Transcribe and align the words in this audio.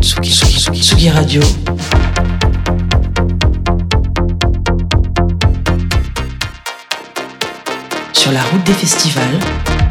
Tsugi, 0.00 0.30
Tsugi, 0.30 0.80
Tsugi 0.80 1.10
Radio. 1.10 1.42
Sur 8.12 8.32
la 8.32 8.40
route 8.42 8.64
des 8.64 8.72
festivals. 8.72 9.89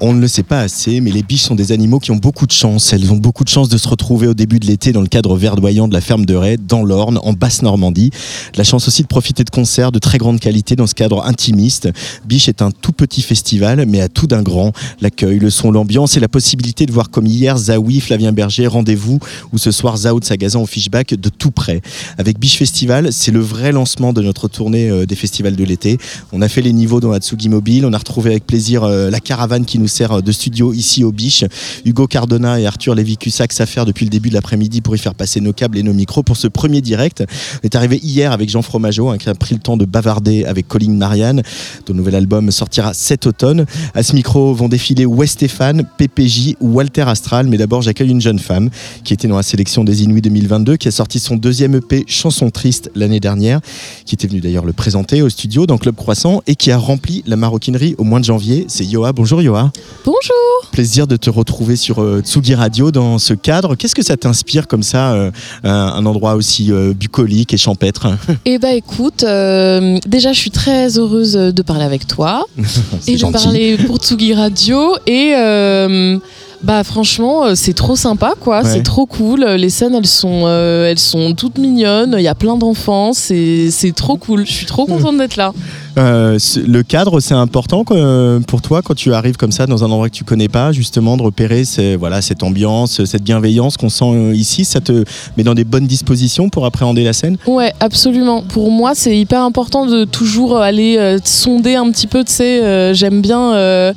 On 0.00 0.12
ne 0.12 0.20
le 0.20 0.28
sait 0.28 0.44
pas 0.44 0.60
assez, 0.60 1.00
mais 1.00 1.10
les 1.10 1.24
biches 1.24 1.42
sont 1.42 1.56
des 1.56 1.72
animaux 1.72 1.98
qui 1.98 2.12
ont 2.12 2.16
beaucoup 2.16 2.46
de 2.46 2.52
chance. 2.52 2.92
Elles 2.92 3.12
ont 3.12 3.16
beaucoup 3.16 3.42
de 3.42 3.48
chance 3.48 3.68
de 3.68 3.76
se 3.76 3.88
retrouver 3.88 4.28
au 4.28 4.34
début 4.34 4.60
de 4.60 4.66
l'été 4.66 4.92
dans 4.92 5.00
le 5.00 5.08
cadre 5.08 5.36
verdoyant 5.36 5.88
de 5.88 5.92
la 5.92 6.00
ferme 6.00 6.24
de 6.24 6.36
Ray, 6.36 6.56
dans 6.56 6.84
l'Orne, 6.84 7.18
en 7.24 7.32
Basse-Normandie. 7.32 8.10
La 8.54 8.62
chance 8.62 8.86
aussi 8.86 9.02
de 9.02 9.08
profiter 9.08 9.42
de 9.42 9.50
concerts 9.50 9.90
de 9.90 9.98
très 9.98 10.18
grande 10.18 10.38
qualité 10.38 10.76
dans 10.76 10.86
ce 10.86 10.94
cadre 10.94 11.24
intimiste. 11.24 11.88
Biche 12.24 12.48
est 12.48 12.62
un 12.62 12.70
tout 12.70 12.92
petit 12.92 13.22
festival, 13.22 13.86
mais 13.88 14.00
à 14.00 14.08
tout 14.08 14.28
d'un 14.28 14.42
grand. 14.42 14.72
L'accueil, 15.00 15.40
le 15.40 15.50
son, 15.50 15.72
l'ambiance 15.72 16.16
et 16.16 16.20
la 16.20 16.28
possibilité 16.28 16.86
de 16.86 16.92
voir 16.92 17.10
comme 17.10 17.26
hier 17.26 17.58
Zawi, 17.58 17.98
Flavien 17.98 18.30
Berger, 18.30 18.68
Rendez-vous, 18.68 19.18
ou 19.52 19.58
ce 19.58 19.72
soir 19.72 19.96
Zao 19.96 20.20
de 20.20 20.24
Sagazan 20.24 20.62
au 20.62 20.66
Fishback 20.66 21.14
de 21.14 21.28
tout 21.28 21.50
près. 21.50 21.80
Avec 22.18 22.38
Biche 22.38 22.56
Festival, 22.56 23.12
c'est 23.12 23.32
le 23.32 23.40
vrai 23.40 23.72
lancement 23.72 24.12
de 24.12 24.22
notre 24.22 24.46
tournée 24.46 24.90
euh, 24.90 25.06
des 25.06 25.16
festivals 25.16 25.56
de 25.56 25.64
l'été. 25.64 25.98
On 26.32 26.40
a 26.40 26.48
fait 26.48 26.62
les 26.62 26.72
niveaux 26.72 27.00
dans 27.00 27.10
Atsugi 27.10 27.48
Mobile, 27.48 27.84
on 27.84 27.92
a 27.92 27.98
retrouvé 27.98 28.30
avec 28.30 28.46
plaisir 28.46 28.84
euh, 28.84 29.10
la 29.10 29.18
caravane 29.18 29.64
qui 29.64 29.80
nous 29.80 29.87
sert 29.88 30.22
de 30.22 30.32
studio 30.32 30.72
ici 30.72 31.04
au 31.04 31.12
Biche. 31.12 31.44
Hugo 31.84 32.06
Cardona 32.06 32.60
et 32.60 32.66
Arthur 32.66 32.94
Lévy-Cussac 32.94 33.52
s'affairent 33.52 33.86
depuis 33.86 34.04
le 34.04 34.10
début 34.10 34.28
de 34.28 34.34
l'après-midi 34.34 34.80
pour 34.80 34.94
y 34.94 34.98
faire 34.98 35.14
passer 35.14 35.40
nos 35.40 35.52
câbles 35.52 35.78
et 35.78 35.82
nos 35.82 35.92
micros 35.92 36.22
pour 36.22 36.36
ce 36.36 36.48
premier 36.48 36.80
direct. 36.80 37.24
On 37.62 37.66
est 37.66 37.74
arrivé 37.74 37.98
hier 38.02 38.32
avec 38.32 38.48
Jean 38.48 38.62
Fromageau, 38.62 39.08
hein, 39.08 39.18
qui 39.18 39.28
a 39.28 39.34
pris 39.34 39.54
le 39.54 39.60
temps 39.60 39.76
de 39.76 39.84
bavarder 39.84 40.44
avec 40.44 40.68
Colin 40.68 40.92
Marianne, 40.92 41.42
dont 41.86 41.92
le 41.92 41.98
nouvel 41.98 42.14
album 42.14 42.50
sortira 42.50 42.94
cet 42.94 43.26
automne. 43.26 43.66
À 43.94 44.02
ce 44.02 44.14
micro 44.14 44.54
vont 44.54 44.68
défiler 44.68 45.06
West 45.06 45.34
Stéphane, 45.34 45.84
PPJ 45.98 46.54
ou 46.60 46.74
Walter 46.74 47.02
Astral, 47.02 47.46
mais 47.46 47.56
d'abord 47.56 47.82
j'accueille 47.82 48.10
une 48.10 48.20
jeune 48.20 48.38
femme 48.38 48.70
qui 49.04 49.14
était 49.14 49.28
dans 49.28 49.36
la 49.36 49.42
sélection 49.42 49.84
des 49.84 50.02
Inuits 50.02 50.22
2022, 50.22 50.76
qui 50.76 50.88
a 50.88 50.90
sorti 50.90 51.18
son 51.18 51.36
deuxième 51.36 51.74
EP 51.74 52.04
Chanson 52.06 52.50
Triste 52.50 52.90
l'année 52.94 53.20
dernière, 53.20 53.60
qui 54.04 54.14
était 54.14 54.26
venue 54.26 54.40
d'ailleurs 54.40 54.64
le 54.64 54.72
présenter 54.72 55.22
au 55.22 55.28
studio 55.28 55.66
dans 55.66 55.78
Club 55.78 55.94
Croissant 55.94 56.42
et 56.46 56.56
qui 56.56 56.70
a 56.70 56.78
rempli 56.78 57.22
la 57.26 57.36
maroquinerie 57.36 57.94
au 57.98 58.04
mois 58.04 58.20
de 58.20 58.24
janvier. 58.24 58.66
C'est 58.68 58.84
Yoa. 58.84 59.12
Bonjour 59.12 59.42
Yoa. 59.42 59.70
Bonjour. 60.04 60.70
Plaisir 60.72 61.06
de 61.06 61.16
te 61.16 61.28
retrouver 61.28 61.76
sur 61.76 62.00
euh, 62.02 62.20
Tsugi 62.22 62.54
Radio 62.54 62.90
dans 62.90 63.18
ce 63.18 63.34
cadre. 63.34 63.74
Qu'est-ce 63.74 63.94
que 63.94 64.02
ça 64.04 64.16
t'inspire 64.16 64.66
comme 64.66 64.82
ça, 64.82 65.12
euh, 65.12 65.30
un, 65.64 65.70
un 65.70 66.06
endroit 66.06 66.34
aussi 66.34 66.72
euh, 66.72 66.94
bucolique 66.94 67.52
et 67.52 67.56
champêtre? 67.58 68.06
Eh 68.44 68.58
ben 68.58 68.74
écoute, 68.74 69.24
euh, 69.24 69.98
déjà 70.06 70.32
je 70.32 70.38
suis 70.38 70.50
très 70.50 70.98
heureuse 70.98 71.32
de 71.34 71.62
parler 71.62 71.84
avec 71.84 72.06
toi 72.06 72.46
et 73.06 73.12
de 73.12 73.18
gentil. 73.18 73.32
parler 73.44 73.76
pour 73.76 73.98
Tsugi 73.98 74.32
Radio 74.34 74.96
et 75.06 75.32
euh, 75.36 76.18
bah 76.62 76.82
franchement 76.82 77.44
euh, 77.46 77.52
c'est 77.54 77.72
trop 77.72 77.94
sympa 77.94 78.32
quoi, 78.40 78.62
Ouais. 78.62 78.70
c'est 78.72 78.82
trop 78.82 79.06
cool. 79.06 79.44
Les 79.44 79.70
scènes 79.70 79.94
elles 79.94 80.06
sont 80.06 80.42
euh, 80.46 80.90
elles 80.90 80.98
sont 80.98 81.34
toutes 81.34 81.58
mignonnes, 81.58 82.14
il 82.18 82.22
y 82.22 82.28
a 82.28 82.34
plein 82.34 82.56
d'enfants, 82.56 83.12
c'est 83.12 83.70
trop 83.94 84.16
cool. 84.16 84.44
Je 84.46 84.52
suis 84.52 84.66
trop 84.66 84.84
contente 84.86 85.16
d'être 85.18 85.36
là. 85.36 85.52
Euh, 85.98 86.38
le 86.66 86.82
cadre, 86.82 87.18
c'est 87.20 87.34
important 87.34 87.82
quoi, 87.84 88.38
pour 88.46 88.62
toi 88.62 88.82
quand 88.82 88.94
tu 88.94 89.12
arrives 89.14 89.36
comme 89.36 89.50
ça 89.52 89.66
dans 89.66 89.82
un 89.82 89.86
endroit 89.86 90.08
que 90.08 90.14
tu 90.14 90.24
connais 90.24 90.48
pas, 90.48 90.70
justement 90.72 91.16
de 91.16 91.22
repérer 91.22 91.64
ces- 91.64 91.96
voilà, 91.96 92.22
cette 92.22 92.42
ambiance, 92.42 93.04
cette 93.04 93.22
bienveillance 93.22 93.76
qu'on 93.76 93.88
sent 93.88 94.32
ici. 94.34 94.64
Ça 94.64 94.80
te 94.80 95.04
met 95.36 95.42
dans 95.44 95.54
des 95.54 95.64
bonnes 95.64 95.86
dispositions 95.86 96.48
pour 96.50 96.64
appréhender 96.66 97.02
la 97.04 97.12
scène? 97.12 97.36
Ouais, 97.46 97.72
absolument. 97.80 98.42
Pour 98.42 98.70
moi, 98.70 98.92
c'est 98.94 99.16
hyper 99.16 99.42
important 99.42 99.86
de 99.86 100.04
toujours 100.04 100.56
aller 100.58 100.96
euh, 100.98 101.18
sonder 101.24 101.74
un 101.74 101.90
petit 101.90 102.06
peu. 102.06 102.22
Tu 102.24 102.32
sais, 102.32 102.94
j'aime 102.94 103.20
bien. 103.20 103.92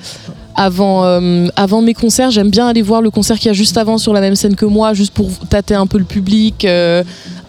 Euh, 0.57 1.47
avant, 1.55 1.81
mes 1.81 1.93
concerts, 1.93 2.31
j'aime 2.31 2.49
bien 2.49 2.67
aller 2.67 2.81
voir 2.81 3.01
le 3.01 3.09
concert 3.09 3.37
qu'il 3.37 3.47
y 3.47 3.49
a 3.49 3.53
juste 3.53 3.77
avant 3.77 3.97
sur 3.97 4.13
la 4.13 4.21
même 4.21 4.35
scène 4.35 4.55
que 4.55 4.65
moi, 4.65 4.93
juste 4.93 5.13
pour 5.13 5.29
tâter 5.49 5.75
un 5.75 5.87
peu 5.87 5.97
le 5.97 6.03
public, 6.05 6.65
euh, 6.65 7.03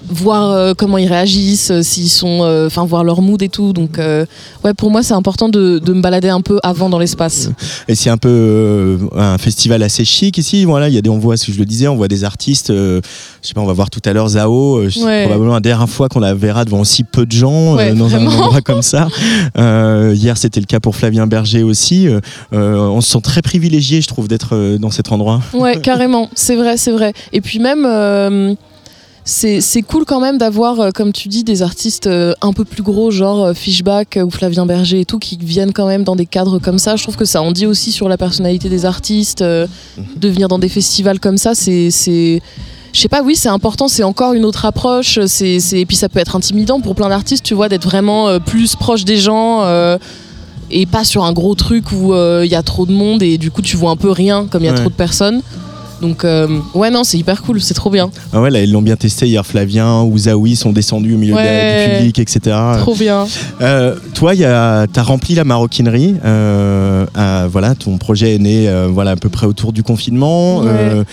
voir 0.08 0.50
euh, 0.50 0.74
comment 0.76 0.98
ils 0.98 1.06
réagissent, 1.08 1.70
euh, 1.70 1.82
s'ils 1.82 2.08
sont, 2.10 2.40
euh, 2.42 2.66
enfin 2.66 2.84
voir 2.84 3.04
leur 3.04 3.22
mood 3.22 3.42
et 3.42 3.48
tout. 3.48 3.72
Donc, 3.72 3.98
ouais, 3.98 4.74
pour 4.74 4.90
moi, 4.90 5.02
c'est 5.02 5.14
important 5.14 5.48
de, 5.48 5.78
de 5.78 5.92
me 5.92 6.00
balader 6.00 6.28
un 6.28 6.40
peu 6.40 6.58
avant 6.62 6.88
dans 6.88 6.98
l'espace. 6.98 7.50
Et 7.88 7.94
c'est 7.94 8.10
un 8.10 8.16
peu 8.16 8.98
un 9.16 9.38
festival 9.38 9.82
assez 9.82 10.04
chic 10.04 10.38
ici. 10.38 10.64
Voilà, 10.64 10.88
il 10.88 10.94
y 10.94 10.98
a 10.98 11.02
des, 11.02 11.10
on 11.10 11.18
voit, 11.18 11.36
je 11.36 11.52
le 11.58 11.64
disais, 11.64 11.88
on 11.88 11.96
voit 11.96 12.08
des 12.08 12.24
artistes. 12.24 12.68
je 12.68 13.00
sais 13.42 13.54
pas, 13.54 13.60
on 13.60 13.66
va 13.66 13.72
voir 13.72 13.90
tout 13.90 14.00
à 14.04 14.12
l'heure 14.12 14.28
Zao. 14.28 14.88
c'est 14.90 15.02
Ouais. 15.02 15.22
probablement 15.24 15.54
la 15.54 15.60
dernière 15.60 15.88
fois 15.88 16.08
qu'on 16.08 16.20
la 16.20 16.34
verra 16.34 16.64
devant 16.64 16.80
aussi 16.80 17.04
peu 17.04 17.26
de 17.26 17.32
gens 17.32 17.74
Ouais, 17.76 17.92
dans 17.94 18.14
un 18.14 18.26
endroit 18.26 18.60
comme 18.60 18.82
ça. 18.82 19.08
Hier, 19.56 20.36
c'était 20.36 20.60
le 20.60 20.66
cas 20.66 20.80
pour 20.80 20.96
Flavien 20.96 21.26
Berger 21.26 21.62
aussi. 21.62 22.08
On 22.52 23.00
se 23.00 23.10
sent 23.10 23.20
très 23.22 23.42
privilégié, 23.42 24.00
je 24.00 24.08
trouve, 24.08 24.28
d'être 24.28 24.76
dans 24.78 24.90
cet 24.90 25.12
endroit. 25.12 25.40
Ouais, 25.52 25.80
carrément, 25.82 26.28
c'est 26.34 26.56
vrai, 26.56 26.76
c'est 26.76 26.92
vrai. 26.92 27.12
Et 27.32 27.40
puis 27.40 27.58
même, 27.58 27.84
euh, 27.86 28.54
c'est 29.24 29.82
cool 29.82 30.04
quand 30.04 30.20
même 30.20 30.36
d'avoir, 30.38 30.80
euh, 30.80 30.90
comme 30.90 31.12
tu 31.12 31.28
dis, 31.28 31.44
des 31.44 31.62
artistes 31.62 32.06
euh, 32.08 32.34
un 32.42 32.52
peu 32.52 32.64
plus 32.64 32.82
gros, 32.82 33.10
genre 33.10 33.44
euh, 33.44 33.54
Fishback 33.54 34.18
ou 34.24 34.30
Flavien 34.30 34.66
Berger 34.66 35.00
et 35.00 35.04
tout, 35.04 35.18
qui 35.18 35.36
viennent 35.40 35.72
quand 35.72 35.86
même 35.86 36.02
dans 36.02 36.16
des 36.16 36.26
cadres 36.26 36.58
comme 36.58 36.78
ça. 36.78 36.96
Je 36.96 37.02
trouve 37.04 37.16
que 37.16 37.24
ça 37.24 37.40
en 37.40 37.52
dit 37.52 37.66
aussi 37.66 37.92
sur 37.92 38.08
la 38.08 38.16
personnalité 38.16 38.68
des 38.68 38.84
artistes. 38.84 39.42
euh, 39.42 39.66
de 40.16 40.28
venir 40.28 40.48
dans 40.48 40.58
des 40.58 40.68
festivals 40.68 41.20
comme 41.20 41.38
ça, 41.38 41.54
c'est... 41.54 41.90
c'est- 41.90 42.40
je 42.94 43.00
sais 43.00 43.08
pas, 43.08 43.22
oui, 43.22 43.36
c'est 43.36 43.48
important, 43.48 43.88
c'est 43.88 44.02
encore 44.02 44.34
une 44.34 44.44
autre 44.44 44.66
approche. 44.66 45.18
C'est, 45.26 45.56
Et 45.72 45.86
puis 45.86 45.96
ça 45.96 46.10
peut 46.10 46.18
être 46.18 46.36
intimidant 46.36 46.78
pour 46.80 46.94
plein 46.94 47.08
d'artistes, 47.08 47.42
tu 47.42 47.54
vois, 47.54 47.70
d'être 47.70 47.84
vraiment 47.84 48.28
euh, 48.28 48.38
plus 48.38 48.76
proche 48.76 49.04
des 49.06 49.16
gens. 49.16 49.62
euh, 49.62 49.96
et 50.74 50.84
pas 50.86 51.04
sur 51.04 51.24
un 51.24 51.32
gros 51.34 51.54
truc 51.54 51.92
où 51.92 52.14
il 52.14 52.50
y 52.50 52.54
a 52.54 52.62
trop 52.62 52.86
de 52.86 52.92
monde 52.92 53.22
et 53.22 53.36
du 53.36 53.50
coup 53.50 53.60
tu 53.60 53.76
vois 53.76 53.90
un 53.90 53.96
peu 53.96 54.10
rien 54.10 54.46
comme 54.50 54.62
il 54.62 54.66
y 54.66 54.68
a 54.68 54.72
Ouais. 54.72 54.78
trop 54.80 54.88
de 54.88 54.94
personnes. 54.94 55.42
Donc 56.02 56.24
euh, 56.24 56.58
ouais 56.74 56.90
non 56.90 57.04
c'est 57.04 57.16
hyper 57.16 57.42
cool, 57.42 57.60
c'est 57.60 57.74
trop 57.74 57.88
bien, 57.88 58.10
Ah 58.32 58.40
ouais, 58.40 58.50
là, 58.50 58.60
ils 58.60 58.72
l'ont 58.72 58.82
bien 58.82 58.96
testé 58.96 59.28
hier. 59.28 59.46
Flavien 59.46 60.02
ou 60.02 60.18
Zawi 60.18 60.56
sont 60.56 60.72
descendus 60.72 61.14
au 61.14 61.18
milieu 61.18 61.34
de 61.34 61.38
du 61.38 61.96
public, 61.96 62.18
etc. 62.18 62.56
trop 62.80 62.96
bien. 62.96 63.24
Euh, 63.60 63.94
toi, 64.12 64.34
tu 64.34 64.44
as 64.44 65.02
rempli 65.02 65.36
la 65.36 65.44
maroquinerie. 65.44 66.16
euh, 66.24 67.06
voilà, 67.50 67.74
ton 67.76 67.98
projet 67.98 68.34
est 68.34 68.38
né 68.38 68.68
voilà, 68.90 69.12
à 69.12 69.16
peu 69.16 69.28
près 69.28 69.46
autour 69.46 69.72
du 69.72 69.82
confinement. 69.84 70.58
Ouais. 70.58 71.04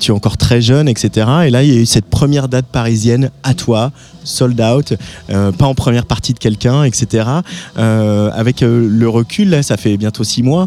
Tu 0.00 0.10
es 0.10 0.14
encore 0.14 0.36
très 0.36 0.60
jeune, 0.60 0.88
etc. 0.88 1.26
Et 1.46 1.50
là, 1.50 1.62
il 1.62 1.72
y 1.72 1.76
a 1.76 1.80
eu 1.80 1.86
cette 1.86 2.06
première 2.06 2.48
date 2.48 2.66
parisienne 2.66 3.30
à 3.44 3.54
toi, 3.54 3.92
sold 4.24 4.60
out, 4.60 4.94
pas 5.28 5.66
en 5.66 5.74
première 5.74 6.06
partie 6.06 6.32
de 6.32 6.40
quelqu'un, 6.40 6.82
etc. 6.82 7.28
Avec 7.76 8.62
le 8.62 9.08
recul, 9.08 9.50
là, 9.50 9.62
ça 9.62 9.76
fait 9.76 9.96
bientôt 9.96 10.24
six 10.24 10.42
mois. 10.42 10.66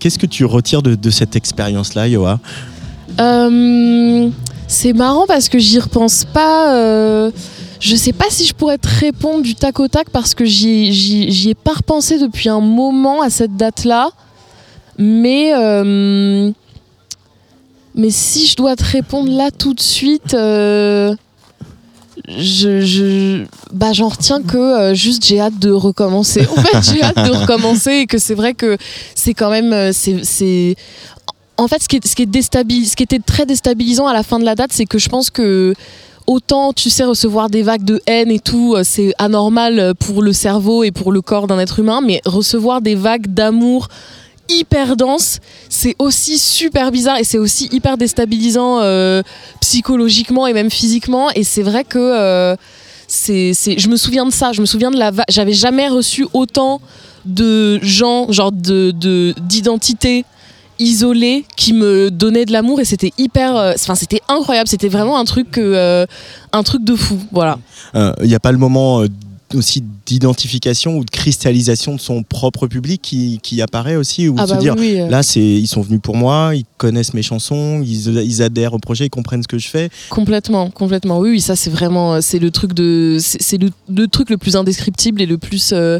Qu'est-ce 0.00 0.18
que 0.18 0.26
tu 0.26 0.44
retires 0.44 0.82
de, 0.82 0.96
de 0.96 1.10
cette 1.10 1.36
expérience-là, 1.36 2.08
Yoa? 2.08 2.40
Euh, 3.20 4.28
c'est 4.68 4.92
marrant 4.92 5.26
parce 5.26 5.48
que 5.48 5.58
j'y 5.58 5.78
repense 5.78 6.24
pas. 6.24 6.74
euh, 6.74 7.30
je 7.80 7.94
sais 7.96 8.12
pas 8.12 8.26
si 8.28 8.44
je 8.44 8.54
pourrais 8.54 8.78
te 8.78 8.88
répondre 8.88 9.42
du 9.42 9.54
tac 9.54 9.78
au 9.80 9.88
tac 9.88 10.10
parce 10.10 10.34
que 10.34 10.44
j'y 10.44 11.48
ai 11.50 11.54
pas 11.54 11.74
repensé 11.74 12.18
depuis 12.18 12.48
un 12.48 12.60
moment 12.60 13.22
à 13.22 13.30
cette 13.30 13.56
date-là. 13.56 14.10
Mais 14.98 15.52
euh, 15.54 16.50
mais 17.94 18.10
si 18.10 18.46
je 18.46 18.56
dois 18.56 18.74
te 18.76 18.84
répondre 18.84 19.30
là 19.30 19.50
tout 19.52 19.74
de 19.74 19.80
suite, 19.80 20.34
euh, 20.34 21.14
bah 23.72 23.92
j'en 23.92 24.08
retiens 24.08 24.42
que 24.42 24.92
juste 24.94 25.24
j'ai 25.24 25.40
hâte 25.40 25.58
de 25.60 25.70
recommencer. 25.70 26.46
En 26.56 26.60
fait, 26.62 26.92
j'ai 26.92 27.02
hâte 27.02 27.24
de 27.24 27.30
recommencer 27.30 27.92
et 27.92 28.06
que 28.06 28.18
c'est 28.18 28.34
vrai 28.34 28.54
que 28.54 28.76
c'est 29.14 29.34
quand 29.34 29.50
même 29.50 29.92
c'est 29.92 30.74
en 31.58 31.66
fait, 31.66 31.82
ce 31.82 31.88
qui, 31.88 31.96
était 33.02 33.18
très 33.18 33.44
déstabilisant 33.44 34.06
à 34.06 34.12
la 34.12 34.22
fin 34.22 34.38
de 34.38 34.44
la 34.44 34.54
date, 34.54 34.70
c'est 34.72 34.86
que 34.86 34.98
je 34.98 35.08
pense 35.08 35.28
que 35.28 35.74
autant, 36.28 36.72
tu 36.72 36.88
sais, 36.88 37.04
recevoir 37.04 37.50
des 37.50 37.62
vagues 37.62 37.84
de 37.84 38.00
haine 38.06 38.30
et 38.30 38.38
tout, 38.38 38.74
euh, 38.76 38.82
c'est 38.84 39.12
anormal 39.18 39.80
euh, 39.80 39.92
pour 39.92 40.22
le 40.22 40.32
cerveau 40.32 40.84
et 40.84 40.92
pour 40.92 41.10
le 41.10 41.20
corps 41.20 41.48
d'un 41.48 41.58
être 41.58 41.80
humain, 41.80 42.00
mais 42.00 42.20
recevoir 42.24 42.80
des 42.80 42.94
vagues 42.94 43.26
d'amour 43.26 43.88
hyper 44.48 44.96
denses, 44.96 45.40
c'est 45.68 45.96
aussi 45.98 46.38
super 46.38 46.90
bizarre 46.92 47.18
et 47.18 47.24
c'est 47.24 47.38
aussi 47.38 47.68
hyper 47.72 47.98
déstabilisant 47.98 48.78
euh, 48.80 49.22
psychologiquement 49.60 50.46
et 50.46 50.52
même 50.52 50.70
physiquement. 50.70 51.28
Et 51.34 51.42
c'est 51.44 51.62
vrai 51.62 51.84
que 51.84 52.56
je 53.08 53.88
me 53.88 53.96
souviens 53.96 54.24
de 54.24 54.30
ça, 54.30 54.52
je 54.52 54.60
me 54.60 54.66
souviens 54.66 54.90
de 54.90 54.98
la 54.98 55.10
va- 55.10 55.24
J'avais 55.28 55.52
jamais 55.52 55.88
reçu 55.88 56.26
autant 56.32 56.80
de 57.26 57.78
gens, 57.82 58.30
genre 58.32 58.52
de, 58.52 58.92
de, 58.92 59.34
isolées 60.78 61.44
qui 61.56 61.72
me 61.72 62.10
donnaient 62.10 62.44
de 62.44 62.52
l'amour 62.52 62.80
et 62.80 62.84
c'était 62.84 63.12
hyper 63.18 63.56
euh, 63.56 63.72
enfin 63.74 63.94
c'était 63.94 64.20
incroyable. 64.28 64.68
C'était 64.68 64.88
vraiment 64.88 65.18
un 65.18 65.24
truc 65.24 65.58
euh, 65.58 66.06
un 66.52 66.62
truc 66.62 66.84
de 66.84 66.94
fou. 66.94 67.18
Voilà. 67.32 67.58
Il 67.94 68.26
n'y 68.28 68.34
a 68.34 68.40
pas 68.40 68.52
le 68.52 68.58
moment 68.58 69.00
euh, 69.02 69.08
aussi 69.54 69.82
d'identification 70.06 70.96
ou 70.98 71.04
de 71.04 71.10
cristallisation 71.10 71.94
de 71.94 72.00
son 72.00 72.22
propre 72.22 72.66
public 72.66 73.00
qui, 73.02 73.40
qui 73.42 73.62
apparaît 73.62 73.96
aussi 73.96 74.28
ou 74.28 74.34
ah 74.38 74.42
de 74.42 74.48
se 74.48 74.54
bah 74.54 74.60
dire 74.60 74.74
oui, 74.78 74.92
oui, 74.94 75.00
euh, 75.00 75.08
là 75.08 75.22
c'est 75.22 75.40
ils 75.40 75.66
sont 75.66 75.80
venus 75.80 76.00
pour 76.02 76.16
moi 76.16 76.52
ils 76.54 76.64
connaissent 76.76 77.14
mes 77.14 77.22
chansons 77.22 77.82
ils, 77.82 78.08
ils 78.08 78.42
adhèrent 78.42 78.74
au 78.74 78.78
projet 78.78 79.06
ils 79.06 79.10
comprennent 79.10 79.42
ce 79.42 79.48
que 79.48 79.58
je 79.58 79.68
fais. 79.68 79.90
Complètement 80.10 80.70
complètement. 80.70 81.18
Oui 81.18 81.30
oui 81.30 81.40
ça 81.40 81.56
c'est 81.56 81.70
vraiment 81.70 82.14
euh, 82.14 82.18
c'est 82.20 82.38
le 82.38 82.50
truc 82.50 82.72
de 82.74 83.18
c'est 83.20 83.40
c'est 83.40 83.58
le, 83.58 83.70
le 83.88 84.06
truc 84.08 84.30
le 84.30 84.36
plus 84.36 84.56
indescriptible 84.56 85.22
et 85.22 85.26
le 85.26 85.38
plus 85.38 85.70
euh, 85.72 85.98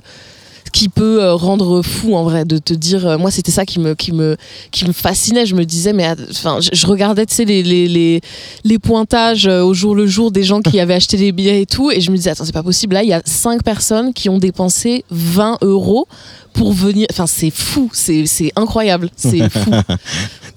qui 0.73 0.89
peut 0.89 1.23
euh, 1.23 1.35
rendre 1.35 1.83
fou 1.83 2.15
en 2.15 2.25
vrai 2.25 2.45
de 2.45 2.59
te 2.59 2.75
dire 2.75 3.07
euh, 3.07 3.19
moi 3.19 3.31
c'était 3.31 3.51
ça 3.53 3.65
qui 3.65 3.79
me 3.79 3.95
qui 3.95 4.13
me 4.13 4.37
qui 4.71 4.87
me 4.87 4.93
fascinait. 4.93 5.47
Je 5.47 5.55
me 5.55 5.65
disais 5.65 5.93
mais 5.93 6.09
enfin 6.31 6.59
je, 6.61 6.87
regardais 6.87 7.27
tu 7.27 7.35
sais 7.35 7.45
les, 7.45 7.63
les, 7.63 7.89
les, 7.89 8.21
les 8.65 8.79
pointages 8.79 9.47
euh, 9.47 9.63
au 9.63 9.75
jour 9.75 9.95
le 9.95 10.07
jour 10.07 10.31
des 10.31 10.43
gens 10.43 10.61
qui 10.61 10.81
avaient 10.81 10.95
acheté 10.95 11.17
des 11.17 11.33
billets 11.33 11.63
et 11.63 11.67
tout 11.67 11.91
et 11.91 12.01
je 12.01 12.11
me 12.11 12.17
disais 12.17 12.31
attends 12.31 12.45
c'est 12.45 12.53
pas 12.53 12.63
possible. 12.63 12.95
Là 12.95 13.03
il 13.03 13.09
y 13.09 13.13
a 13.13 13.23
cinq 13.25 13.63
personnes 13.63 14.13
qui 14.13 14.29
ont 14.29 14.39
dépensé 14.39 15.05
20 15.11 15.59
euros 15.63 16.07
pour 16.53 16.73
venir 16.73 17.07
enfin 17.11 17.27
c'est 17.27 17.51
fou. 17.51 17.91
C'est 17.93 18.27
c'est 18.27 18.53
incroyable. 18.57 19.11
C'est 19.17 19.49
fou 19.51 19.71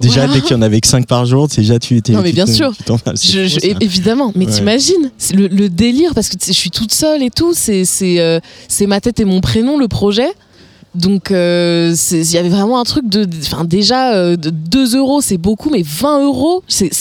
Déjà, 0.02 0.22
Voilà. 0.26 0.34
dès 0.34 0.42
qu'il 0.42 0.52
y 0.52 0.60
en 0.60 0.62
avait 0.62 0.82
que 0.82 0.88
5 0.88 1.06
par 1.08 1.26
jour, 1.26 1.48
déjà 1.48 1.80
tu 1.80 1.96
étais. 1.98 2.14
Non, 2.14 2.22
mais 2.22 2.32
bien 2.34 2.46
sûr. 2.46 2.74
Je- 3.14 3.48
je- 3.48 3.76
évidemment, 3.84 4.32
mais 4.36 4.46
Ouais. 4.46 4.52
t'imagines 4.52 5.12
le, 5.34 5.48
le 5.48 5.70
délire 5.70 6.14
parce 6.14 6.30
que 6.30 6.36
je 6.46 6.52
suis 6.52 6.72
toute 6.72 6.92
seule 6.94 7.22
et 7.24 7.30
tout, 7.30 7.54
c'est 7.54 7.84
euh, 8.20 8.40
c'est 8.68 8.88
ma 8.88 9.00
tête 9.00 9.20
et 9.20 9.26
mon 9.26 9.40
prénom 9.42 9.78
le 9.78 9.88
projet. 9.88 10.28
Donc 10.94 11.32
euh, 11.32 11.96
il 12.12 12.32
y 12.32 12.38
avait 12.38 12.50
vraiment 12.50 12.80
un 12.80 12.84
truc 12.84 13.08
de, 13.08 13.26
enfin 13.44 13.64
déjà 13.64 14.14
euh, 14.14 14.36
de 14.36 14.50
2 14.50 14.98
euros 14.98 15.22
c'est 15.22 15.38
beaucoup, 15.38 15.70
mais 15.70 15.84
20 15.86 16.26
euros 16.26 16.64
c'est 16.68 16.92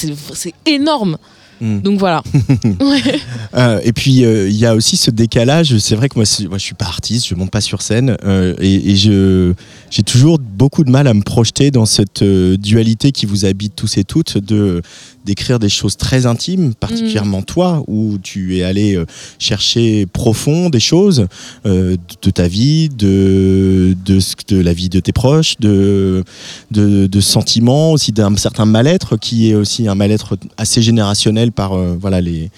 énorme. 0.66 1.16
Mm. 1.60 1.80
Donc 1.80 1.98
voilà. 1.98 2.22
Ouais. 2.80 3.20
Euh, 3.54 3.80
et 3.84 3.92
puis 3.92 4.24
euh, 4.24 4.48
il 4.48 4.56
y 4.56 4.66
a 4.66 4.74
aussi 4.74 4.96
ce 4.96 5.10
décalage. 5.10 5.76
C'est 5.78 5.94
vrai 5.94 6.08
que 6.08 6.18
moi, 6.18 6.24
moi 6.48 6.58
je 6.58 6.62
suis 6.62 6.74
pas 6.74 6.86
artiste, 6.86 7.26
je 7.28 7.34
monte 7.34 7.50
pas 7.50 7.60
sur 7.60 7.82
scène 7.82 8.16
euh, 8.24 8.54
et, 8.60 8.90
et 8.90 8.96
je 8.96 9.52
j'ai 9.90 10.02
toujours 10.02 10.38
beaucoup 10.38 10.84
de 10.84 10.90
mal 10.90 11.06
à 11.06 11.14
me 11.14 11.22
projeter 11.22 11.70
dans 11.70 11.86
cette 11.86 12.22
dualité 12.22 13.12
qui 13.12 13.26
vous 13.26 13.44
habite 13.44 13.74
tous 13.76 13.98
et 13.98 14.04
toutes 14.04 14.38
de 14.38 14.82
d'écrire 15.24 15.58
des 15.58 15.68
choses 15.68 15.96
très 15.96 16.26
intimes, 16.26 16.74
particulièrement 16.74 17.42
toi, 17.42 17.82
où 17.86 18.18
tu 18.22 18.56
es 18.58 18.62
allé 18.62 18.94
euh, 18.94 19.04
chercher 19.38 20.06
profond 20.06 20.70
des 20.70 20.80
choses 20.80 21.26
euh, 21.66 21.96
de 22.22 22.30
ta 22.30 22.48
vie, 22.48 22.88
de, 22.88 23.94
de 24.06 24.60
la 24.60 24.72
vie 24.72 24.88
de 24.88 25.00
tes 25.00 25.12
proches, 25.12 25.56
de 25.60 26.24
de, 26.70 27.20
sentiments 27.20 27.92
aussi 27.92 28.12
d'un 28.12 28.34
certain 28.36 28.64
mal-être 28.64 29.16
qui 29.16 29.50
est 29.50 29.54
aussi 29.54 29.86
un 29.86 29.94
mal-être 29.94 30.38
assez 30.56 30.80
générationnel 30.80 31.52
par 31.52 31.74
euh, 31.74 31.96
voilà 32.00 32.20
les 32.20 32.50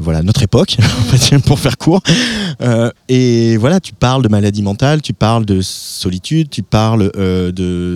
voilà 0.00 0.22
notre 0.22 0.42
époque 0.42 0.76
pour 1.46 1.58
faire 1.58 1.78
court. 1.78 2.02
Et 3.08 3.56
voilà 3.56 3.80
tu 3.80 3.94
parles 3.94 4.22
de 4.22 4.28
maladie 4.28 4.62
mentale 4.62 5.00
tu 5.00 5.14
parles 5.14 5.46
de 5.46 5.60
solitude 5.62 6.50
tu 6.50 6.62
parles 6.62 7.10
de, 7.14 7.50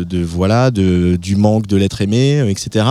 de 0.08 0.22
voilà 0.24 0.70
de 0.70 1.16
du 1.20 1.36
manque 1.36 1.66
de 1.66 1.76
l'être 1.76 2.00
aimé 2.00 2.42
etc 2.48 2.86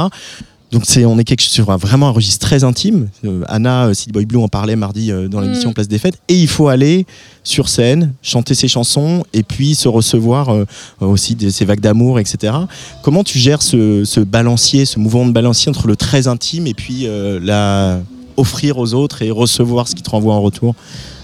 donc 0.72 0.84
c'est 0.86 1.04
on 1.06 1.18
est 1.18 1.26
quelque 1.26 1.42
sur 1.42 1.70
un, 1.70 1.76
vraiment 1.78 2.08
un 2.08 2.12
registre 2.12 2.46
très 2.46 2.64
intime. 2.64 3.10
Euh, 3.26 3.44
Anna 3.48 3.88
euh, 3.88 3.94
City 3.94 4.12
Boy 4.12 4.26
Blue 4.26 4.40
en 4.40 4.48
parlait 4.48 4.78
mardi 4.78 5.12
euh, 5.12 5.28
dans 5.28 5.42
l'émission 5.42 5.72
Mm. 5.72 5.74
Place 5.74 5.88
des 5.88 6.00
Fêtes. 6.00 6.18
Et 6.28 6.36
il 6.36 6.48
faut 6.48 6.70
aller 6.70 7.06
sur 7.44 7.70
scène 7.70 8.14
chanter 8.22 8.56
ses 8.56 8.68
chansons 8.68 9.24
et 9.34 9.44
puis 9.44 9.76
se 9.76 9.88
recevoir 9.88 10.50
euh, 10.50 10.66
aussi 11.02 11.36
de 11.36 11.50
ces 11.50 11.66
vagues 11.66 11.80
d'amour 11.80 12.20
etc 12.20 12.54
comment 13.02 13.24
tu 13.24 13.40
gères 13.40 13.62
ce, 13.62 14.04
ce 14.06 14.20
balancier 14.20 14.86
ce 14.86 15.00
mouvement 15.00 15.26
de 15.26 15.32
balancier 15.32 15.70
entre 15.70 15.88
le 15.88 15.96
très 15.96 16.28
intime 16.28 16.68
et 16.68 16.74
puis 16.74 17.08
la 17.42 18.00
offrir 18.38 18.78
aux 18.78 18.94
autres 18.94 19.24
et 19.24 19.32
recevoir 19.32 19.88
ce 19.88 19.96
qui 19.96 20.04
te 20.04 20.10
renvoie 20.10 20.36
en 20.36 20.42
retour? 20.42 20.76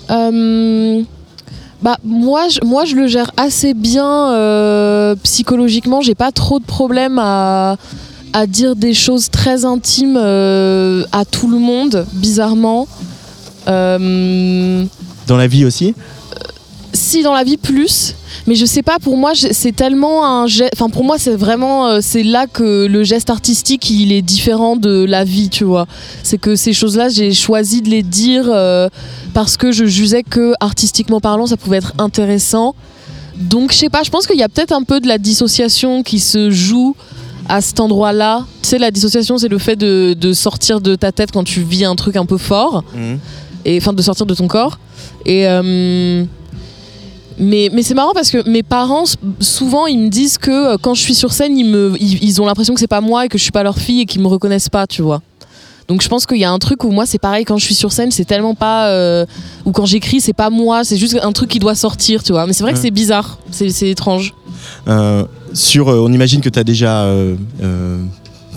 Bah 0.09 1.97
moi 2.03 2.47
je, 2.49 2.59
moi 2.65 2.85
je 2.85 2.95
le 2.95 3.05
gère 3.07 3.31
assez 3.37 3.75
bien 3.75 5.15
psychologiquement. 5.23 6.01
J'ai 6.01 6.15
pas 6.15 6.31
trop 6.31 6.59
de 6.59 6.65
problème 6.65 7.19
à 7.19 7.77
à 8.37 8.45
dire 8.45 8.75
des 8.75 8.93
choses 8.93 9.31
très 9.31 9.65
intimes 9.65 10.15
euh, 10.15 11.03
à 11.11 11.25
tout 11.25 11.49
le 11.49 11.57
monde 11.57 12.05
bizarrement. 12.13 12.87
Euh, 13.67 14.85
dans 15.25 15.37
la 15.37 15.47
vie 15.47 15.65
aussi? 15.65 15.95
si 16.93 17.21
dans 17.21 17.33
la 17.33 17.43
vie 17.43 17.57
plus. 17.57 18.15
Mais 18.47 18.55
je 18.55 18.65
sais 18.65 18.81
pas 18.81 18.97
pour 18.99 19.17
moi 19.17 19.33
c'est 19.35 19.75
tellement 19.75 20.25
un 20.25 20.47
geste 20.47 20.73
enfin 20.75 20.89
pour 20.89 21.03
moi 21.03 21.17
c'est 21.17 21.35
vraiment 21.35 21.87
euh, 21.87 21.99
c'est 22.01 22.23
là 22.23 22.47
que 22.47 22.85
le 22.85 23.03
geste 23.03 23.29
artistique 23.29 23.89
il 23.89 24.11
est 24.11 24.21
différent 24.21 24.75
de 24.75 25.03
la 25.03 25.23
vie 25.23 25.49
tu 25.49 25.63
vois. 25.63 25.85
C'est 26.23 26.37
que 26.37 26.55
ces 26.55 26.73
choses 26.73 26.97
là 26.97 27.09
j'ai 27.09 27.33
choisi 27.33 27.81
de 27.81 27.89
les 27.89 28.03
dire 28.03 28.45
euh, 28.47 28.89
parce 29.33 29.57
que 29.57 29.71
je 29.71 29.85
jugeais 29.85 30.23
que 30.23 30.53
artistiquement 30.59 31.19
parlant 31.19 31.45
ça 31.45 31.57
pouvait 31.57 31.77
être 31.77 31.93
intéressant. 31.97 32.73
Donc 33.35 33.71
je 33.71 33.77
sais 33.77 33.89
pas 33.89 34.03
je 34.03 34.09
pense 34.09 34.25
qu'il 34.27 34.37
y 34.37 34.43
a 34.43 34.49
peut-être 34.49 34.71
un 34.71 34.83
peu 34.83 34.99
de 34.99 35.07
la 35.07 35.17
dissociation 35.17 36.03
qui 36.03 36.19
se 36.19 36.49
joue 36.49 36.95
à 37.49 37.61
cet 37.61 37.79
endroit 37.79 38.11
là 38.13 38.45
tu 38.61 38.69
sais 38.69 38.77
la 38.79 38.91
dissociation 38.91 39.37
c'est 39.37 39.47
le 39.47 39.57
fait 39.57 39.75
de, 39.75 40.13
de 40.19 40.33
sortir 40.33 40.81
de 40.81 40.95
ta 40.95 41.11
tête 41.11 41.31
quand 41.31 41.43
tu 41.43 41.61
vis 41.61 41.85
un 41.85 41.95
truc 41.95 42.15
un 42.15 42.25
peu 42.25 42.37
fort. 42.37 42.83
Et 43.65 43.77
enfin 43.79 43.91
de 43.93 44.01
sortir 44.01 44.25
de 44.25 44.33
ton 44.33 44.47
corps. 44.47 44.79
Et 45.25 45.47
euh, 45.47 46.23
mais, 47.39 47.69
mais 47.71 47.83
c'est 47.83 47.93
marrant 47.93 48.13
parce 48.13 48.31
que 48.31 48.49
mes 48.49 48.63
parents 48.63 49.03
souvent 49.39 49.85
ils 49.85 49.99
me 49.99 50.09
disent 50.09 50.37
que 50.37 50.73
euh, 50.73 50.77
quand 50.81 50.93
je 50.95 51.01
suis 51.01 51.13
sur 51.15 51.31
scène 51.33 51.57
ils, 51.57 51.65
me, 51.69 51.93
ils, 51.99 52.23
ils 52.23 52.41
ont 52.41 52.45
l'impression 52.45 52.73
que 52.73 52.79
c'est 52.79 52.87
pas 52.87 53.01
moi 53.01 53.25
et 53.25 53.29
que 53.29 53.37
je 53.37 53.43
suis 53.43 53.51
pas 53.51 53.61
leur 53.63 53.77
fille 53.77 54.01
et 54.01 54.05
qu'ils 54.05 54.21
me 54.21 54.27
reconnaissent 54.27 54.69
pas 54.69 54.87
tu 54.87 55.01
vois. 55.01 55.21
Donc 55.87 56.01
je 56.01 56.09
pense 56.09 56.25
qu'il 56.25 56.37
y 56.37 56.43
a 56.45 56.51
un 56.51 56.59
truc 56.59 56.83
où 56.83 56.89
moi 56.91 57.05
c'est 57.05 57.19
pareil 57.19 57.45
quand 57.45 57.57
je 57.57 57.63
suis 57.65 57.75
sur 57.75 57.91
scène 57.93 58.11
c'est 58.11 58.25
tellement 58.25 58.55
pas 58.55 58.87
euh, 58.89 59.25
ou 59.65 59.71
quand 59.71 59.85
j'écris 59.85 60.19
c'est 60.19 60.33
pas 60.33 60.49
moi 60.49 60.83
c'est 60.83 60.97
juste 60.97 61.17
un 61.21 61.31
truc 61.31 61.49
qui 61.49 61.59
doit 61.59 61.75
sortir 61.75 62.23
tu 62.23 62.31
vois. 62.31 62.47
Mais 62.47 62.53
c'est 62.53 62.63
vrai 62.63 62.73
que 62.73 62.77
Ouais. 62.77 62.83
c'est 62.83 62.91
bizarre 62.91 63.37
c'est 63.51 63.69
c'est 63.69 63.89
étrange. 63.89 64.33
Euh, 64.87 65.23
sur, 65.53 65.89
euh, 65.89 65.99
on 65.99 66.11
imagine 66.11 66.41
que 66.41 66.49
tu 66.49 66.59
as 66.59 66.63
déjà 66.63 67.03
euh, 67.03 67.35
euh, 67.61 68.01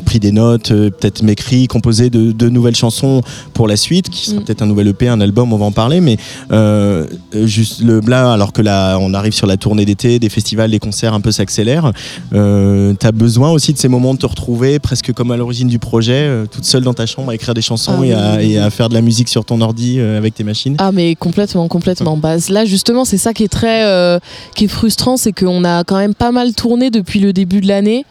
pris 0.05 0.19
des 0.21 0.33
notes, 0.33 0.71
euh, 0.73 0.91
peut-être 0.91 1.23
m'écrit, 1.23 1.67
composé 1.67 2.11
de, 2.11 2.33
de 2.33 2.49
nouvelles 2.49 2.77
chansons 2.77 3.23
pour 3.55 3.69
la 3.69 3.77
suite, 3.77 4.09
qui 4.11 4.27
sera 4.27 4.41
Mm. 4.41 4.45
peut-être 4.45 4.63
un 4.63 4.67
nouvel 4.67 4.89
EP, 4.89 5.09
un 5.09 5.21
album, 5.21 5.53
on 5.53 5.57
va 5.59 5.67
en 5.67 5.73
parler, 5.73 6.01
mais 6.01 6.17
euh, 6.53 7.07
juste 7.45 7.81
le 7.83 8.01
là, 8.07 8.33
alors 8.33 8.53
que 8.53 8.63
là, 8.63 8.97
on 8.99 9.15
arrive 9.15 9.33
sur 9.33 9.47
la 9.47 9.57
tournée 9.57 9.85
d'été, 9.85 10.19
des 10.19 10.29
festivals, 10.29 10.71
des 10.71 10.79
concerts 10.79 11.15
un 11.15 11.21
peu 11.21 11.31
s'accélèrent, 11.33 11.93
euh, 12.35 12.95
tu 12.99 13.07
as 13.07 13.13
besoin 13.13 13.51
aussi 13.51 13.73
de 13.73 13.79
ces 13.79 13.89
moments 13.89 14.15
de 14.15 14.19
te 14.19 14.27
retrouver 14.27 14.79
presque 14.79 15.13
comme 15.13 15.31
à 15.31 15.37
l'origine 15.37 15.69
du 15.69 15.79
projet, 15.79 16.13
euh, 16.15 16.47
toute 16.47 16.65
seule 16.65 16.83
dans 16.83 16.95
ta 16.95 17.07
chambre 17.07 17.31
à 17.31 17.35
écrire 17.35 17.55
des 17.55 17.63
chansons 17.63 17.99
Ah 18.01 18.07
et, 18.07 18.13
à, 18.13 18.37
oui. 18.39 18.53
et 18.53 18.59
à 18.59 18.71
faire 18.71 18.89
de 18.89 18.95
la 18.95 19.03
musique 19.03 19.29
sur 19.29 19.45
ton 19.45 19.61
ordi 19.61 20.01
avec 20.01 20.35
tes 20.35 20.45
machines. 20.45 20.75
Ah 20.79 20.93
mais 20.93 21.15
complètement, 21.15 21.69
complètement. 21.69 22.17
Bah, 22.17 22.37
là 22.49 22.65
justement 22.65 23.05
c'est 23.05 23.19
ça 23.19 23.33
qui 23.33 23.45
est 23.45 23.49
très, 23.49 24.19
qui 24.55 24.65
est 24.65 24.69
frustrant, 24.69 25.17
c'est 25.17 25.33
qu'on 25.33 25.65
a 25.65 25.85
quand 25.85 25.99
même 25.99 26.15
pas 26.15 26.33
mal 26.33 26.55
tourné 26.55 26.91
depuis 26.91 27.21
le 27.21 27.33
début 27.33 27.61
de 27.61 27.69
l'année 27.69 28.05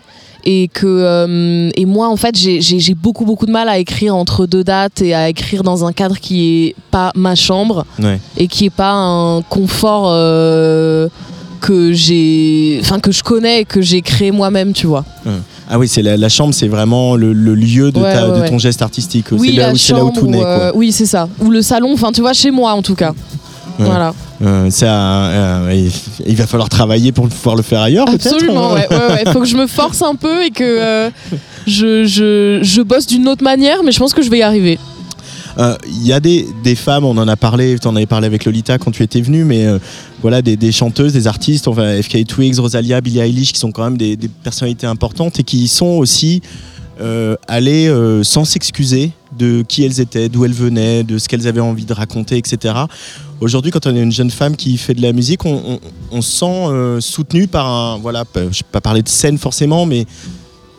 et 0.45 0.69
que 0.73 0.85
euh, 0.87 1.69
et 1.75 1.85
moi 1.85 2.07
en 2.09 2.15
fait 2.15 2.35
j'ai- 2.37 2.61
beaucoup 2.95 3.25
beaucoup 3.25 3.45
de 3.45 3.51
mal 3.51 3.67
à 3.69 3.77
écrire 3.77 4.15
entre 4.15 4.45
deux 4.45 4.63
dates 4.63 5.01
et 5.01 5.13
à 5.13 5.27
écrire 5.29 5.63
dans 5.63 5.85
un 5.85 5.91
cadre 5.91 6.17
qui 6.17 6.65
est 6.67 6.75
pas 6.91 7.11
ma 7.15 7.35
chambre 7.35 7.85
Ouais. 8.01 8.19
et 8.37 8.47
qui 8.47 8.65
est 8.65 8.69
pas 8.69 8.93
un 8.93 9.41
confort 9.41 10.05
euh, 10.09 11.07
que 11.61 11.91
j'ai, 11.91 12.79
enfin 12.81 12.99
que 12.99 13.11
je 13.11 13.21
connais 13.21 13.61
et 13.61 13.65
que 13.65 13.81
j'ai 13.81 14.01
créé 14.01 14.31
moi-même, 14.31 14.71
tu 14.71 14.87
vois. 14.87 15.03
Ah 15.69 15.77
oui, 15.77 15.87
c'est 15.89 16.01
la, 16.01 16.15
la 16.15 16.29
chambre, 16.29 16.53
c'est 16.53 16.69
vraiment 16.69 17.15
le, 17.17 17.33
le 17.33 17.53
lieu 17.53 17.91
de, 17.91 17.99
Ouais, 17.99 18.13
ta- 18.13 18.29
ouais, 18.29 18.35
de 18.37 18.41
ouais. 18.43 18.49
ton 18.49 18.57
geste 18.57 18.81
artistique. 18.81 19.25
Oui, 19.33 19.49
c'est 19.75 19.91
là, 19.93 19.99
là 19.99 20.05
où 20.05 20.11
tout 20.11 20.25
naît. 20.27 20.37
quoi. 20.39 20.47
euh, 20.47 20.71
oui 20.73 20.91
c'est 20.93 21.05
ça. 21.05 21.27
Ou 21.41 21.49
le 21.51 21.61
salon, 21.61 21.91
enfin 21.93 22.11
tu 22.13 22.21
vois 22.21 22.33
chez 22.33 22.49
moi 22.49 22.71
en 22.73 22.81
tout 22.81 22.95
cas. 22.95 23.13
Voilà. 23.85 24.13
Euh, 24.41 24.69
ça, 24.69 25.25
euh, 25.27 25.89
il, 26.25 26.35
va 26.35 26.47
falloir 26.47 26.69
travailler 26.69 27.11
pour 27.11 27.27
pouvoir 27.27 27.55
le 27.55 27.61
faire 27.61 27.81
ailleurs, 27.81 28.07
Absolument, 28.09 28.73
ouais, 28.73 28.87
ouais, 28.89 29.23
ouais. 29.25 29.31
Faut 29.31 29.39
que 29.39 29.45
je 29.47 29.55
me 29.55 29.67
force 29.67 30.01
un 30.01 30.15
peu 30.15 30.43
et 30.43 30.51
que 30.51 30.63
euh, 30.63 31.09
je, 31.65 32.05
je, 32.05 32.59
je 32.61 32.81
bosse 32.81 33.07
d'une 33.07 33.27
autre 33.27 33.43
manière, 33.43 33.83
mais 33.83 33.91
je 33.91 33.99
pense 33.99 34.13
que 34.13 34.21
je 34.21 34.29
vais 34.29 34.39
y 34.39 34.43
arriver. 34.43 34.77
Euh, 35.57 35.75
Il 35.87 36.05
y 36.05 36.13
a 36.13 36.19
des, 36.19 36.45
des 36.63 36.75
femmes, 36.75 37.05
on 37.05 37.17
en 37.17 37.27
a 37.27 37.35
parlé, 37.35 37.77
tu 37.79 37.87
en 37.87 37.95
avais 37.95 38.05
parlé 38.05 38.27
avec 38.27 38.45
Lolita 38.45 38.77
quand 38.77 38.91
tu 38.91 39.03
étais 39.03 39.21
venu, 39.21 39.43
mais 39.43 39.65
euh, 39.65 39.79
voilà, 40.21 40.41
des, 40.41 40.55
des 40.55 40.71
chanteuses, 40.71 41.13
des 41.13 41.27
artistes, 41.27 41.67
enfin, 41.67 42.01
FK 42.01 42.25
Twigs, 42.25 42.59
Rosalia, 42.59 43.01
Billie 43.01 43.19
Eilish, 43.19 43.53
qui 43.53 43.59
sont 43.59 43.71
quand 43.71 43.83
même 43.83 43.97
des, 43.97 44.15
des 44.15 44.27
personnalités 44.27 44.87
importantes 44.87 45.39
et 45.39 45.43
qui 45.43 45.67
sont 45.67 45.97
aussi 45.97 46.41
euh, 47.01 47.35
allées 47.47 47.87
euh, 47.87 48.23
sans 48.23 48.45
s'excuser 48.45 49.11
de 49.39 49.63
qui 49.67 49.83
elles 49.83 49.99
étaient, 49.99 50.29
d'où 50.29 50.45
elles 50.45 50.53
venaient, 50.53 51.03
de 51.03 51.17
ce 51.17 51.27
qu'elles 51.27 51.47
avaient 51.47 51.59
envie 51.61 51.85
de 51.85 51.93
raconter, 51.93 52.37
etc. 52.37 52.75
Aujourd'hui, 53.41 53.71
quand 53.71 53.87
on 53.87 53.95
est 53.95 54.01
une 54.01 54.11
jeune 54.11 54.29
femme 54.31 54.55
qui 54.55 54.77
fait 54.77 54.93
de 54.93 55.01
la 55.01 55.13
musique, 55.13 55.45
on, 55.45 55.55
on- 55.65 55.79
on 56.11 56.21
se 56.21 56.31
sent 56.39 56.45
euh, 56.67 56.99
soutenu 57.01 57.47
par 57.47 57.65
un, 57.67 57.97
voilà, 57.97 58.23
je 58.35 58.39
ne 58.41 58.45
vais 58.45 58.51
pas 58.71 58.81
parler 58.81 59.01
de 59.01 59.09
scène 59.09 59.37
forcément, 59.37 59.85
mais 59.85 60.05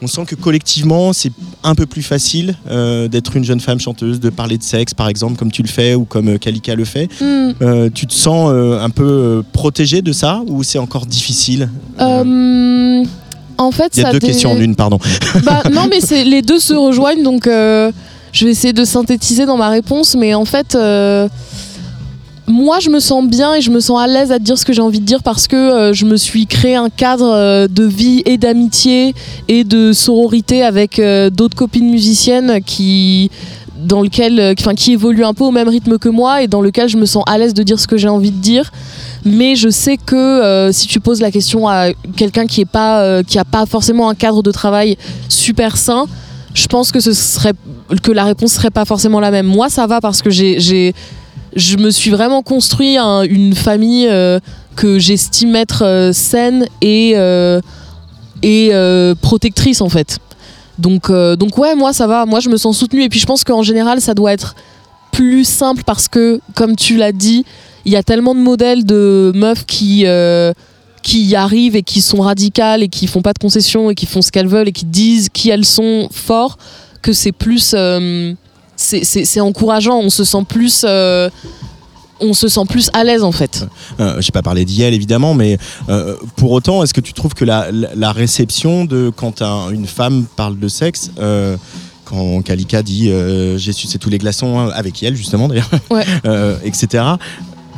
on 0.03 0.07
sent 0.07 0.25
que 0.27 0.35
collectivement, 0.35 1.13
c'est 1.13 1.31
un 1.63 1.75
peu 1.75 1.85
plus 1.87 2.03
facile 2.03 2.55
euh, 2.71 3.07
d'être 3.07 3.37
une 3.37 3.45
jeune 3.45 3.61
femme 3.61 3.79
chanteuse, 3.81 4.19
de 4.19 4.31
parler 4.31 4.57
de 4.57 4.63
sexe, 4.63 4.95
par 4.95 5.09
exemple, 5.09 5.37
comme 5.37 5.53
tu 5.53 5.63
le 5.63 5.69
fais 5.69 5.95
ou 5.95 6.05
comme 6.05 6.29
euh, 6.29 6.39
Kalika 6.39 6.75
le 6.75 6.85
fait. 6.87 7.09
Hmm. 7.21 7.51
Euh, 7.61 7.91
tu 7.93 8.07
te 8.07 8.15
sens 8.15 8.51
euh, 8.53 8.81
un 8.81 8.89
peu 8.91 9.43
protégée 9.53 10.01
de 10.03 10.13
ça 10.13 10.41
ou 10.49 10.63
c'est 10.63 10.79
encore 10.79 11.05
difficile 11.07 11.69
en 13.59 13.73
fait, 13.73 13.93
Il 13.95 14.01
y 14.01 14.05
a 14.05 14.07
ça 14.07 14.13
deux 14.13 14.21
dé- 14.21 14.29
questions 14.29 14.53
en 14.53 14.57
une, 14.59 14.75
pardon. 14.75 14.99
Bah, 15.45 15.63
non, 15.71 15.87
mais 15.89 16.01
les 16.25 16.41
deux 16.41 16.59
se 16.59 16.73
rejoignent, 16.73 17.23
donc 17.23 17.47
je 18.33 18.45
vais 18.45 18.53
essayer 18.53 18.73
de 18.73 18.85
synthétiser 18.85 19.47
dans 19.47 19.57
ma 19.57 19.69
réponse. 19.69 20.15
Mais 20.15 20.35
en 20.35 20.45
fait, 20.45 20.75
euh, 20.75 21.29
moi, 22.47 22.79
je 22.81 22.91
me 22.91 23.01
sens 23.01 23.27
bien 23.27 23.55
et 23.55 23.61
je 23.61 23.71
me 23.71 23.81
sens 23.81 24.01
à 24.01 24.07
l'aise 24.07 24.33
à 24.33 24.39
dire 24.39 24.59
ce 24.59 24.65
que 24.65 24.73
j'ai 24.73 24.83
envie 24.83 25.01
de 25.01 25.07
dire 25.07 25.23
parce 25.23 25.47
que 25.47 25.57
euh, 25.57 25.93
je 25.93 26.05
me 26.05 26.17
suis 26.17 26.47
créé 26.47 26.75
un 26.75 26.91
cadre 26.91 27.33
euh, 27.33 27.69
de 27.69 27.85
vie 27.85 28.23
et 28.27 28.39
d'amitié 28.39 29.15
et 29.49 29.65
de 29.65 29.93
sororité 29.93 30.63
avec 30.63 31.01
d'autres 31.33 31.57
copines 31.57 31.91
musiciennes 31.91 32.61
qui 32.65 33.31
dans 33.77 34.03
lequel, 34.03 34.55
enfin, 34.59 34.75
qui 34.75 34.93
évolue 34.93 35.25
un 35.25 35.33
peu 35.33 35.43
au 35.43 35.51
même 35.51 35.69
rythme 35.69 35.97
que 35.97 36.11
moi 36.11 36.43
et 36.43 36.49
dans 36.49 36.61
lequel 36.61 36.91
je 36.91 36.99
me 36.99 37.07
sens 37.07 37.25
à 37.27 37.39
l'aise 37.39 37.55
de 37.55 37.63
dire 37.63 37.81
ce 37.81 37.87
que 37.87 37.97
j'ai 37.97 38.11
envie 38.11 38.31
de 38.31 38.37
dire. 38.37 38.71
Mais 39.25 39.57
je 39.57 39.71
sais 39.71 39.97
que 39.97 40.69
si 40.71 40.87
tu 40.87 41.01
poses 41.01 41.23
la 41.23 41.31
question 41.31 41.67
à 41.67 41.89
quelqu'un 42.15 42.47
qui 42.47 42.61
est 42.61 42.67
pas, 42.67 43.23
qui 43.23 43.39
pas 43.51 43.65
forcément 43.65 44.11
un 44.11 44.15
cadre 44.15 44.43
de 44.43 44.53
travail 44.53 44.99
super 45.31 45.79
sain, 45.79 46.07
je 46.55 46.67
pense 46.67 46.93
que 46.93 47.01
ce 47.01 47.13
serait, 47.13 47.53
que 48.03 48.13
la 48.13 48.25
réponse 48.25 48.53
serait 48.53 48.71
pas 48.71 48.85
forcément 48.85 49.21
la 49.21 49.31
même. 49.31 49.47
Moi, 49.47 49.69
ça 49.69 49.87
va 49.87 50.01
parce 50.01 50.23
que 50.23 50.31
j'ai, 50.31 50.59
je 51.57 51.77
me 51.77 51.91
suis 51.91 52.11
vraiment 52.11 52.43
construit 52.43 52.97
un- 52.97 53.23
une 53.23 53.55
famille 53.55 54.07
euh, 54.09 54.39
que 54.77 54.99
j'estime 54.99 55.57
être 55.57 55.85
euh, 55.85 56.13
saine 56.13 56.67
et, 56.81 57.13
euh, 57.17 57.61
et 58.43 58.71
protectrice 59.21 59.81
en 59.81 59.89
fait. 59.89 60.19
Donc, 60.79 61.11
donc 61.11 61.59
ouais, 61.59 61.75
moi 61.75 61.93
ça 61.93 62.07
va, 62.07 62.25
moi 62.25 62.41
je 62.41 62.49
me 62.49 62.57
sens 62.57 62.79
soutenue 62.79 63.03
et 63.03 63.09
puis 63.11 63.21
je 63.21 63.27
pense 63.27 63.45
qu'en 63.45 63.63
général 63.63 64.01
ça 64.01 64.15
doit 64.15 64.33
être 64.33 64.55
plus 65.13 65.45
simple 65.45 65.83
parce 65.85 66.09
que, 66.09 66.41
comme 66.55 66.75
tu 66.75 66.97
l'as 66.97 67.13
dit, 67.13 67.45
il 67.85 67.93
y 67.93 67.97
a 67.97 68.03
tellement 68.03 68.35
de 68.35 68.41
modèles 68.41 68.85
de 68.87 69.31
meufs 69.35 69.67
qui, 69.67 70.07
qui 71.03 71.23
y 71.25 71.37
arrivent 71.37 71.77
et 71.77 71.83
qui 71.83 72.01
sont 72.01 72.21
radicales 72.23 72.83
et 72.83 72.89
qui 72.89 73.07
font 73.09 73.21
pas 73.21 73.35
de 73.35 73.39
concessions 73.39 73.91
et 73.91 73.95
qui 73.95 74.07
font 74.07 74.23
ce 74.23 74.31
qu'elles 74.33 74.47
veulent 74.47 74.69
et 74.69 74.73
qui 74.73 74.87
disent 74.87 75.29
qui 75.31 75.51
elles 75.51 75.67
sont 75.67 76.09
fort 76.11 76.57
que 77.03 77.13
c'est 77.13 77.33
plus... 77.33 77.73
euh, 77.75 78.33
c'est- 78.77 79.41
encourageant, 79.41 79.99
on 79.99 80.11
se 80.11 80.25
sent 80.25 80.45
plus... 80.49 80.83
euh, 80.85 81.29
on 82.23 82.35
se 82.35 82.49
sent 82.49 82.67
plus 82.69 82.91
à 82.93 83.03
l'aise 83.03 83.25
en 83.25 83.33
fait. 83.33 83.67
Euh, 83.99 84.21
j'ai 84.21 84.31
pas 84.31 84.43
parlé 84.43 84.67
d'IEL 84.67 84.93
évidemment, 84.93 85.33
mais 85.33 85.57
euh, 85.89 86.17
pour 86.37 86.51
autant, 86.51 86.83
est-ce 86.83 86.93
que 86.93 87.01
tu 87.01 87.15
trouves 87.15 87.33
que 87.33 87.47
la, 87.47 87.71
la- 87.73 87.95
la 87.95 88.13
réception 88.13 88.85
de 88.85 89.11
quand 89.15 89.41
un- 89.41 89.71
une 89.71 89.87
femme 89.87 90.27
parle 90.37 90.59
de 90.59 90.69
sexe, 90.69 91.11
euh, 91.19 91.57
quand 92.05 92.43
Kalika 92.43 92.83
dit 92.83 93.11
j'ai 93.57 93.73
sucé 93.73 93.97
tous 93.99 94.11
les 94.11 94.19
glaçons 94.19 94.59
hein, 94.59 94.71
avec 94.75 95.01
IEL 95.01 95.17
justement 95.17 95.49
d'ailleurs, 95.49 95.71
Ouais. 95.91 96.05
etc. 96.65 97.05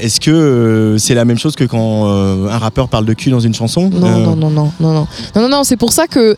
Est-ce 0.00 0.18
que 0.18 0.30
euh, 0.32 0.98
c'est 0.98 1.14
la 1.14 1.24
même 1.24 1.38
chose 1.38 1.54
que 1.54 1.62
quand 1.64 2.08
euh, 2.08 2.48
un 2.48 2.58
rappeur 2.58 2.88
parle 2.88 3.04
de 3.06 3.12
cul 3.12 3.30
dans 3.30 3.38
une 3.40 3.54
chanson? 3.54 3.90
Non, 3.90 4.06
Euh, 4.06 4.24
non, 4.24 4.34
non, 4.36 4.50
non, 4.50 4.72
non, 4.80 4.92
non, 4.92 5.06
non, 5.36 5.42
non, 5.42 5.48
non, 5.48 5.62
c'est 5.64 5.76
pour 5.76 5.92
ça 5.92 6.08
que, 6.08 6.36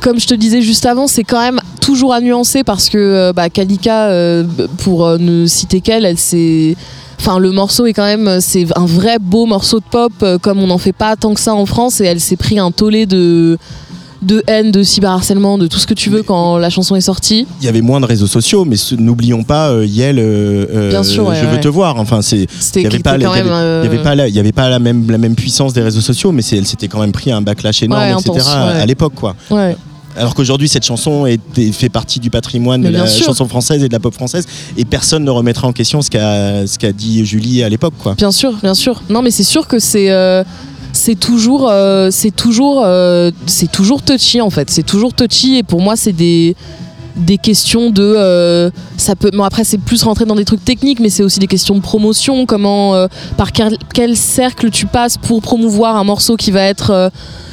comme 0.00 0.18
je 0.18 0.26
te 0.26 0.34
disais 0.34 0.62
juste 0.62 0.86
avant, 0.86 1.06
c'est 1.06 1.24
quand 1.24 1.40
même 1.40 1.60
toujours 1.84 2.14
à 2.14 2.20
nuancer 2.20 2.64
parce 2.64 2.88
que 2.88 2.96
euh, 2.98 3.32
bah, 3.32 3.50
Kalika, 3.50 4.08
euh, 4.08 4.44
pour 4.78 5.06
euh, 5.06 5.18
ne 5.18 5.46
citer 5.46 5.80
qu'elle, 5.80 6.04
elle 6.06 6.18
s'est. 6.18 6.76
Enfin, 7.20 7.38
le 7.38 7.52
morceau 7.52 7.86
est 7.86 7.92
quand 7.92 8.04
même, 8.04 8.38
c'est 8.40 8.66
un 8.76 8.86
vrai 8.86 9.18
beau 9.20 9.46
morceau 9.46 9.78
de 9.80 9.84
pop, 9.90 10.12
euh, 10.22 10.38
comme 10.38 10.60
on 10.60 10.66
n'en 10.66 10.78
fait 10.78 10.92
pas 10.92 11.14
tant 11.16 11.32
que 11.34 11.40
ça 11.40 11.54
en 11.54 11.66
France, 11.66 12.00
et 12.00 12.04
elle 12.04 12.20
s'est 12.20 12.36
pris 12.36 12.58
un 12.58 12.70
tollé 12.70 13.06
de 13.06 13.58
de 14.22 14.42
haine, 14.46 14.70
de 14.70 14.82
cyberharcèlement, 14.82 15.58
de 15.58 15.66
tout 15.66 15.78
ce 15.78 15.86
que 15.86 15.92
tu 15.92 16.08
veux 16.08 16.22
quand 16.22 16.56
la 16.56 16.70
chanson 16.70 16.96
est 16.96 17.02
sortie. 17.02 17.46
Il 17.60 17.66
y 17.66 17.68
avait 17.68 17.82
moins 17.82 18.00
de 18.00 18.06
réseaux 18.06 18.26
sociaux, 18.26 18.64
mais 18.64 18.76
n'oublions 18.98 19.42
pas 19.44 19.68
euh, 19.68 19.84
Yel, 19.84 20.16
euh, 20.18 20.88
Bien 20.88 21.02
sûr, 21.02 21.26
ouais, 21.26 21.36
je 21.36 21.46
veux 21.46 21.60
te 21.60 21.68
voir. 21.68 21.98
Enfin, 21.98 22.22
c'est 22.22 22.46
Il 22.76 22.86
avait 22.86 22.98
n'y 23.18 23.26
avait 23.26 23.36
euh, 23.36 24.02
pas, 24.02 24.14
la, 24.14 24.28
il 24.28 24.34
y 24.34 24.38
avait 24.38 24.52
pas 24.52 24.70
la, 24.70 24.78
même, 24.78 25.10
la 25.10 25.18
même 25.18 25.34
puissance 25.34 25.74
des 25.74 25.82
réseaux 25.82 26.00
sociaux, 26.00 26.32
mais 26.32 26.42
elle 26.52 26.66
s'était 26.66 26.88
quand 26.88 27.00
même 27.00 27.12
pris 27.12 27.32
un 27.32 27.42
backlash 27.42 27.82
énorme, 27.82 28.00
Ouais, 28.02 28.12
etc. 28.12 28.30
intense, 28.30 28.48
à 28.48 28.86
l'époque. 28.86 29.14
quoi. 29.14 29.36
Alors 30.16 30.34
qu'aujourd'hui, 30.34 30.68
cette 30.68 30.84
chanson 30.84 31.26
est, 31.26 31.40
fait 31.72 31.88
partie 31.88 32.20
du 32.20 32.30
patrimoine 32.30 32.82
de 32.82 32.88
la 32.88 33.06
sûr. 33.06 33.26
chanson 33.26 33.48
française 33.48 33.82
et 33.82 33.88
de 33.88 33.92
la 33.92 34.00
pop 34.00 34.14
française, 34.14 34.46
et 34.76 34.84
personne 34.84 35.24
ne 35.24 35.30
remettra 35.30 35.66
en 35.66 35.72
question 35.72 36.02
ce 36.02 36.10
qu'a 36.10 36.92
dit 36.92 37.24
Julie 37.24 37.62
à 37.62 37.68
l'époque. 37.68 37.94
quoi. 37.98 38.14
Bien 38.14 38.32
sûr, 38.32 38.52
bien 38.62 38.74
sûr. 38.74 39.02
Non, 39.10 39.22
mais 39.22 39.30
c'est 39.30 39.44
sûr 39.44 39.66
que 39.66 39.78
c'est 39.78 40.10
euh, 40.10 40.44
c'est 40.92 41.18
toujours 41.18 41.68
euh, 41.68 42.08
c'est 42.10 42.34
toujours 42.34 42.82
euh, 42.84 43.30
c'est 43.46 43.70
toujours 43.70 44.02
touchy 44.02 44.40
en 44.40 44.50
fait. 44.50 44.70
C'est 44.70 44.84
toujours 44.84 45.12
touchy 45.12 45.56
et 45.56 45.62
pour 45.62 45.80
moi 45.80 45.96
c'est 45.96 46.12
des 46.12 46.54
des 47.16 47.38
questions 47.38 47.90
de 47.90 48.02
euh, 48.02 48.70
ça 48.96 49.14
peut 49.14 49.30
bon 49.32 49.44
après 49.44 49.64
c'est 49.64 49.78
plus 49.78 50.02
rentrer 50.02 50.24
dans 50.24 50.34
des 50.34 50.44
trucs 50.44 50.64
techniques 50.64 51.00
mais 51.00 51.10
c'est 51.10 51.22
aussi 51.22 51.38
des 51.38 51.46
questions 51.46 51.76
de 51.76 51.80
promotion 51.80 52.44
comment 52.46 52.94
euh, 52.94 53.06
par 53.36 53.52
quel, 53.52 54.16
cercle 54.16 54.70
tu 54.70 54.86
passes 54.86 55.16
pour 55.16 55.40
promouvoir 55.40 55.96
un 55.96 56.04
morceau 56.04 56.36
qui 56.36 56.50
va 56.50 56.62
être 56.62 56.90
euh, 56.90 57.10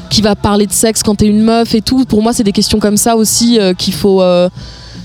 qui 0.09 0.21
va 0.21 0.35
parler 0.35 0.65
de 0.65 0.71
sexe 0.71 1.03
quand 1.03 1.15
t'es 1.15 1.27
une 1.27 1.43
meuf 1.43 1.75
et 1.75 1.81
tout 1.81 2.05
pour 2.05 2.23
moi 2.23 2.33
c'est 2.33 2.43
des 2.43 2.51
questions 2.51 2.79
comme 2.79 2.97
ça 2.97 3.15
aussi 3.15 3.59
qu'il 3.77 3.93
faut 3.93 4.21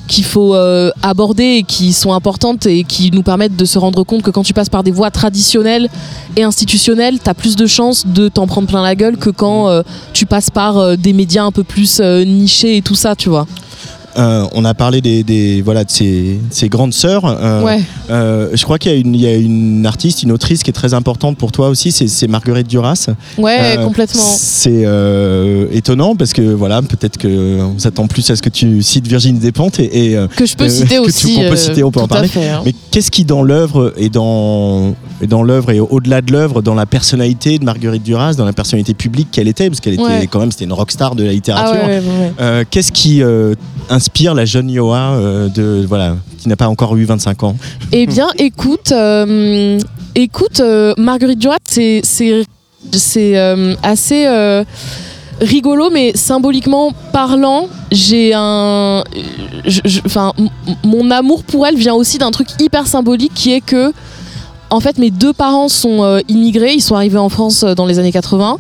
qu'il 0.09 0.25
faut 0.25 0.55
aborder 1.03 1.45
et 1.45 1.63
qui 1.63 1.93
sont 1.93 2.13
importantes 2.13 2.67
et 2.67 2.83
qui 2.83 3.13
nous 3.13 3.23
permettent 3.23 3.55
de 3.57 3.65
se 3.65 3.79
rendre 3.79 4.03
compte 4.03 4.23
que 4.23 4.31
quand 4.31 4.43
tu 4.43 4.53
passes 4.53 4.69
par 4.69 4.83
des 4.83 4.91
voies 4.91 5.13
traditionnelles 5.13 5.89
et 6.37 6.43
institutionnelles, 6.43 7.21
tu 7.23 7.31
as 7.31 7.35
plus 7.35 7.55
de 7.55 7.67
chances 7.67 8.05
de 8.05 8.29
t'en 8.29 8.49
prendre 8.49 8.67
plein 8.67 8.83
la 8.83 8.97
gueule 8.97 9.17
que 9.17 9.31
quand 9.31 9.83
tu 10.13 10.27
passes 10.27 10.51
par 10.51 10.97
des 10.97 11.13
médias 11.13 11.45
un 11.45 11.53
peu 11.53 11.63
plus 11.63 12.01
nichés 12.01 12.77
et 12.77 12.83
tout 12.83 12.97
ça, 12.97 13.15
tu 13.15 13.29
vois. 13.29 13.47
Euh, 14.19 14.47
on 14.55 14.65
a 14.65 14.73
parlé 14.75 15.01
des, 15.01 15.23
des- 15.23 15.61
voilà 15.63 15.85
de 15.85 15.91
ces 15.91 16.69
grandes 16.69 16.95
sœurs. 16.95 17.25
Euh, 17.27 17.63
ouais, 17.63 17.81
euh, 18.11 18.49
je 18.55 18.63
crois 18.65 18.79
qu'il 18.79 18.93
y, 18.93 18.95
a 18.95 18.99
une- 18.99 19.15
il 19.15 19.21
y 19.21 19.27
a 19.27 19.35
une 19.35 19.85
artiste, 19.87 20.23
une 20.23 20.33
autrice 20.33 20.63
qui 20.63 20.71
est 20.71 20.73
très 20.73 20.95
importante 20.95 21.37
pour 21.37 21.53
toi 21.53 21.69
aussi, 21.69 21.93
c'est 21.93 22.29
Marguerite 22.29 22.67
Duras. 22.69 23.09
ouais, 23.39 23.77
complètement. 23.85 24.23
C'est 24.23 24.85
étonnant 25.73 26.17
parce 26.17 26.33
que 26.33 26.43
voilà, 26.43 26.83
peut-être 26.83 27.19
que 27.19 27.61
on 27.61 27.79
s'attend 27.79 28.07
plus 28.07 28.29
à 28.31 28.37
ce 28.37 28.43
que 28.43 28.49
tu 28.49 28.83
cites 28.83 29.07
Virginie 29.07 29.39
Despentes 29.39 29.81
et, 29.81 30.13
et, 30.13 30.19
Que 30.37 30.47
je 30.47 30.57
peux 30.57 30.69
citer 30.69 30.99
aussi. 31.07 31.35
qu'on 31.35 31.49
peut 31.49 31.57
citer, 31.57 31.85
on 31.85 31.91
peut 31.91 32.01
en 32.01 32.09
parler. 32.09 32.29
fait, 32.29 32.49
hein. 32.49 32.63
mais 32.65 32.75
qu'est-ce 32.91 33.11
qui 33.11 33.25
dans 33.25 33.43
l'œuvre 33.43 33.93
et 33.97 34.09
dans 34.09 34.95
et 35.23 35.27
dans 35.27 35.43
l'œuvre 35.43 35.71
et 35.71 35.81
au-delà 35.81 36.21
de 36.21 36.31
l'œuvre, 36.33 36.61
dans 36.63 36.75
la 36.75 36.85
personnalité 36.87 37.59
de 37.59 37.65
Marguerite 37.65 38.03
Duras, 38.03 38.35
dans 38.35 38.45
la 38.45 38.53
personnalité 38.53 38.93
publique 38.95 39.29
qu'elle 39.33 39.49
était, 39.49 39.69
parce 39.71 39.81
qu'elle 39.81 39.95
était 39.95 40.03
Ouais. 40.03 40.27
quand 40.31 40.41
même 40.41 40.51
c'était 40.53 40.65
une 40.65 40.73
rockstar 40.75 41.15
de 41.15 41.25
la 41.25 41.31
Ah 41.31 41.33
littérature. 41.33 41.87
ouais. 41.87 42.03
Euh, 42.41 42.65
qu'est-ce 42.71 42.93
qui 42.93 43.23
euh, 43.23 43.55
inspire 44.07 44.35
la 44.35 44.45
jeune 44.45 44.71
Yoa 44.71 45.15
euh, 45.15 45.49
de 45.49 45.85
voilà 45.87 46.17
qui 46.39 46.49
n'a 46.49 46.55
pas 46.55 46.69
encore 46.69 46.97
eu 46.97 47.05
25 47.05 47.43
ans 47.43 47.57
Eh 47.91 48.07
bien, 48.07 48.29
écoute, 48.39 48.93
euh, 48.93 49.79
écoute, 50.15 50.61
euh, 50.61 50.95
Marguerite 50.97 51.41
Duras, 51.41 51.57
c'est 51.65 52.01
c'est 52.05 52.45
c'est 52.93 53.37
assez 53.83 54.29
rigolo, 55.41 55.91
mais 55.91 56.13
symboliquement 56.15 56.93
parlant, 57.13 57.69
j'ai 57.91 58.33
un, 58.33 59.03
enfin, 60.07 60.33
mon 60.85 61.11
amour 61.11 61.43
pour 61.43 61.67
elle 61.67 61.77
vient 61.77 61.95
aussi 61.95 62.17
d'un 62.19 62.31
truc 62.31 62.49
hyper 62.61 62.87
symbolique 62.87 63.33
qui 63.35 63.53
est 63.53 63.61
que, 63.61 63.93
en 64.71 64.79
fait, 64.79 64.99
mes 64.99 65.11
deux 65.11 65.33
parents 65.33 65.69
sont 65.69 66.21
immigrés, 66.29 66.75
ils 66.75 66.81
sont 66.81 66.95
arrivés 66.95 67.19
en 67.19 67.29
France 67.29 67.65
dans 67.65 67.87
les 67.87 67.99
années 67.99 68.13
80. 68.13 68.59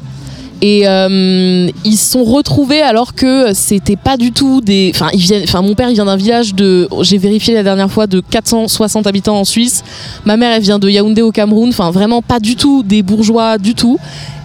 Et 0.62 0.88
euh, 0.88 1.68
ils 1.84 1.96
se 1.96 2.12
sont 2.12 2.24
retrouvés 2.24 2.80
alors 2.80 3.14
que 3.14 3.52
c'était 3.52 3.96
pas 3.96 4.16
du 4.16 4.32
tout 4.32 4.60
des. 4.60 4.92
Enfin, 4.94 5.62
mon 5.62 5.74
père 5.74 5.90
il 5.90 5.94
vient 5.94 6.06
d'un 6.06 6.16
village 6.16 6.54
de. 6.54 6.88
J'ai 7.02 7.18
vérifié 7.18 7.54
la 7.54 7.62
dernière 7.62 7.90
fois 7.90 8.06
de 8.06 8.20
460 8.20 9.06
habitants 9.06 9.38
en 9.38 9.44
Suisse. 9.44 9.84
Ma 10.24 10.36
mère 10.36 10.52
elle 10.52 10.62
vient 10.62 10.78
de 10.78 10.88
Yaoundé 10.88 11.22
au 11.22 11.30
Cameroun. 11.30 11.68
Enfin, 11.68 11.90
vraiment 11.90 12.22
pas 12.22 12.40
du 12.40 12.56
tout 12.56 12.82
des 12.82 13.02
bourgeois 13.02 13.58
du 13.58 13.74
tout. 13.74 13.98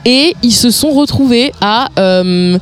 Et 0.03 0.35
ils 0.43 0.53
se 0.53 0.71
sont 0.71 0.91
retrouvés 0.91 1.53
à 1.61 1.87
euh, 1.97 2.57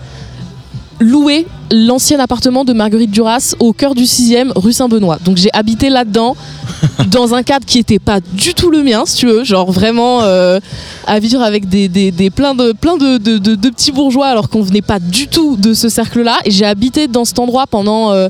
louer 0.99 1.47
l'ancien 1.71 2.19
appartement 2.19 2.65
de 2.65 2.73
Marguerite 2.73 3.11
Duras 3.11 3.55
au 3.59 3.73
cœur 3.73 3.95
du 3.95 4.03
6e 4.03 4.51
rue 4.55 4.73
Saint-Benoît. 4.73 5.19
Donc 5.23 5.37
j'ai 5.37 5.49
habité 5.53 5.89
là-dedans 5.89 6.35
dans 7.11 7.33
un 7.33 7.43
cadre 7.43 7.65
qui 7.65 7.79
était 7.79 7.99
pas 7.99 8.19
du 8.19 8.53
tout 8.53 8.69
le 8.69 8.83
mien, 8.83 9.03
si 9.05 9.17
tu 9.17 9.27
veux, 9.27 9.43
genre 9.43 9.71
vraiment 9.71 10.21
euh, 10.23 10.59
à 11.07 11.19
vivre 11.19 11.41
avec 11.41 11.67
des, 11.67 11.87
des, 11.87 12.11
des 12.11 12.29
plein 12.29 12.53
de 12.55 12.73
de, 12.73 13.17
de, 13.17 13.37
de- 13.55 13.69
petits 13.69 13.91
bourgeois 13.91 14.27
alors 14.27 14.49
qu'on 14.49 14.61
venait 14.61 14.81
pas 14.81 14.99
du 14.99 15.27
tout 15.27 15.55
de 15.57 15.73
ce 15.73 15.89
cercle-là. 15.89 16.37
Et 16.45 16.51
j'ai 16.51 16.65
habité 16.65 17.07
dans 17.07 17.25
cet 17.25 17.39
endroit 17.39 17.65
pendant 17.67 18.11
euh, 18.11 18.27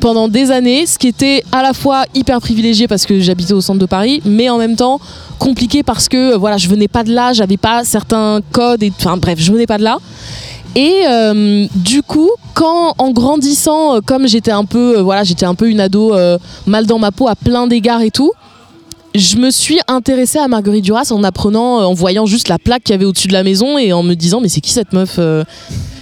pendant 0.00 0.26
des 0.26 0.50
années, 0.50 0.84
ce 0.86 0.98
qui 0.98 1.06
était 1.06 1.44
à 1.52 1.62
la 1.62 1.72
fois 1.72 2.04
hyper 2.14 2.40
privilégié 2.40 2.88
parce 2.88 3.06
que 3.06 3.20
j'habitais 3.20 3.52
au 3.52 3.60
centre 3.60 3.78
de 3.78 3.86
Paris, 3.86 4.20
mais 4.24 4.48
en 4.50 4.58
même 4.58 4.74
temps 4.74 5.00
compliqué 5.38 5.82
parce 5.84 6.08
que 6.08 6.34
voilà, 6.36 6.56
je 6.56 6.68
venais 6.68 6.88
pas 6.88 7.04
de 7.04 7.12
là, 7.12 7.32
j'avais 7.32 7.56
pas 7.56 7.84
certains 7.84 8.40
codes 8.50 8.82
et 8.82 8.92
enfin 8.98 9.16
bref, 9.16 9.38
je 9.38 9.52
venais 9.52 9.66
pas 9.66 9.78
de 9.78 9.84
là. 9.84 9.98
Et 10.74 11.02
euh, 11.06 11.66
du 11.74 12.02
coup, 12.02 12.30
quand 12.54 12.94
en 12.96 13.10
grandissant, 13.10 13.96
euh, 13.96 14.00
comme 14.04 14.26
j'étais 14.26 14.50
un 14.50 14.64
peu, 14.64 14.98
euh, 14.98 15.02
voilà, 15.02 15.22
j'étais 15.22 15.44
un 15.44 15.54
peu 15.54 15.68
une 15.68 15.80
ado 15.80 16.14
mal 16.66 16.86
dans 16.86 16.98
ma 16.98 17.12
peau 17.12 17.28
à 17.28 17.36
plein 17.36 17.66
d'égards 17.66 18.02
et 18.02 18.10
tout, 18.10 18.32
je 19.14 19.36
me 19.36 19.50
suis 19.50 19.78
intéressée 19.88 20.38
à 20.38 20.48
Marguerite 20.48 20.84
Duras 20.84 21.08
en 21.10 21.22
apprenant, 21.22 21.80
en 21.80 21.92
voyant 21.92 22.24
juste 22.24 22.48
la 22.48 22.58
plaque 22.58 22.84
qu'il 22.84 22.94
y 22.94 22.96
avait 22.96 23.04
au-dessus 23.04 23.28
de 23.28 23.34
la 23.34 23.42
maison 23.42 23.76
et 23.76 23.92
en 23.92 24.02
me 24.02 24.14
disant 24.14 24.40
mais 24.40 24.48
c'est 24.48 24.62
qui 24.62 24.70
cette 24.70 24.94
meuf 24.94 25.20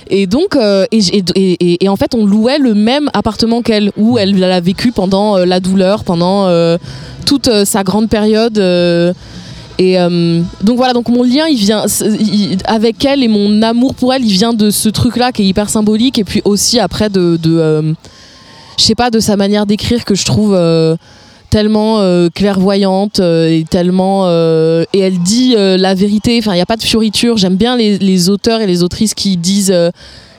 Et 0.09 0.29
donc, 0.29 0.57
et, 0.57 1.89
en 1.89 1.97
fait, 1.97 2.15
on 2.15 2.25
louait 2.25 2.59
le 2.59 2.75
même 2.75 3.11
appartement 3.13 3.63
qu'elle, 3.63 3.91
où 3.97 4.17
elle 4.19 4.43
a 4.45 4.61
vécu 4.61 4.93
pendant 4.93 5.39
la 5.39 5.59
douleur, 5.59 6.05
pendant 6.05 6.49
toute 7.27 7.65
sa 7.65 7.83
grande 7.83 8.09
période. 8.09 8.57
Et 9.81 9.99
euh, 9.99 10.43
donc 10.63 10.77
voilà, 10.77 10.93
donc 10.93 11.09
mon 11.09 11.23
lien, 11.23 11.47
il 11.47 11.57
vient 11.57 11.87
avec 12.67 13.03
elle 13.03 13.25
et 13.25 13.29
mon 13.29 13.63
amour 13.63 13.95
pour 13.95 14.13
elle, 14.13 14.23
il 14.23 14.33
vient 14.33 14.53
de 14.53 14.71
ce 14.71 14.91
truc-là 14.91 15.33
qui 15.33 15.41
est 15.41 15.47
hyper 15.47 15.71
symbolique, 15.71 16.19
et 16.19 16.25
puis 16.25 16.43
aussi 16.45 16.79
après 16.79 17.09
de, 17.09 17.39
euh, 17.47 17.95
je 18.79 18.85
sais 18.85 18.95
pas, 18.95 19.11
de 19.11 19.21
sa 19.21 19.39
manière 19.39 19.65
d'écrire 19.65 20.05
que 20.05 20.15
je 20.15 20.27
trouve 20.27 20.55
euh, 20.55 20.97
tellement 21.49 21.99
clairvoyante 22.35 23.21
et 23.21 23.65
tellement 23.71 24.29
et 24.29 24.99
elle 24.99 25.19
dit 25.19 25.57
la 25.57 25.95
vérité. 25.95 26.39
Enfin, 26.39 26.55
il 26.55 26.59
y 26.59 26.61
a 26.61 26.67
pas 26.67 26.77
de 26.77 26.83
fioriture. 26.83 27.39
J'aime 27.39 27.57
bien 27.57 27.75
les, 27.75 27.99
les 27.99 28.29
auteurs 28.29 28.61
et 28.61 28.67
les 28.67 28.83
autrices 28.83 29.15
qui 29.15 29.39
disent 29.39 29.75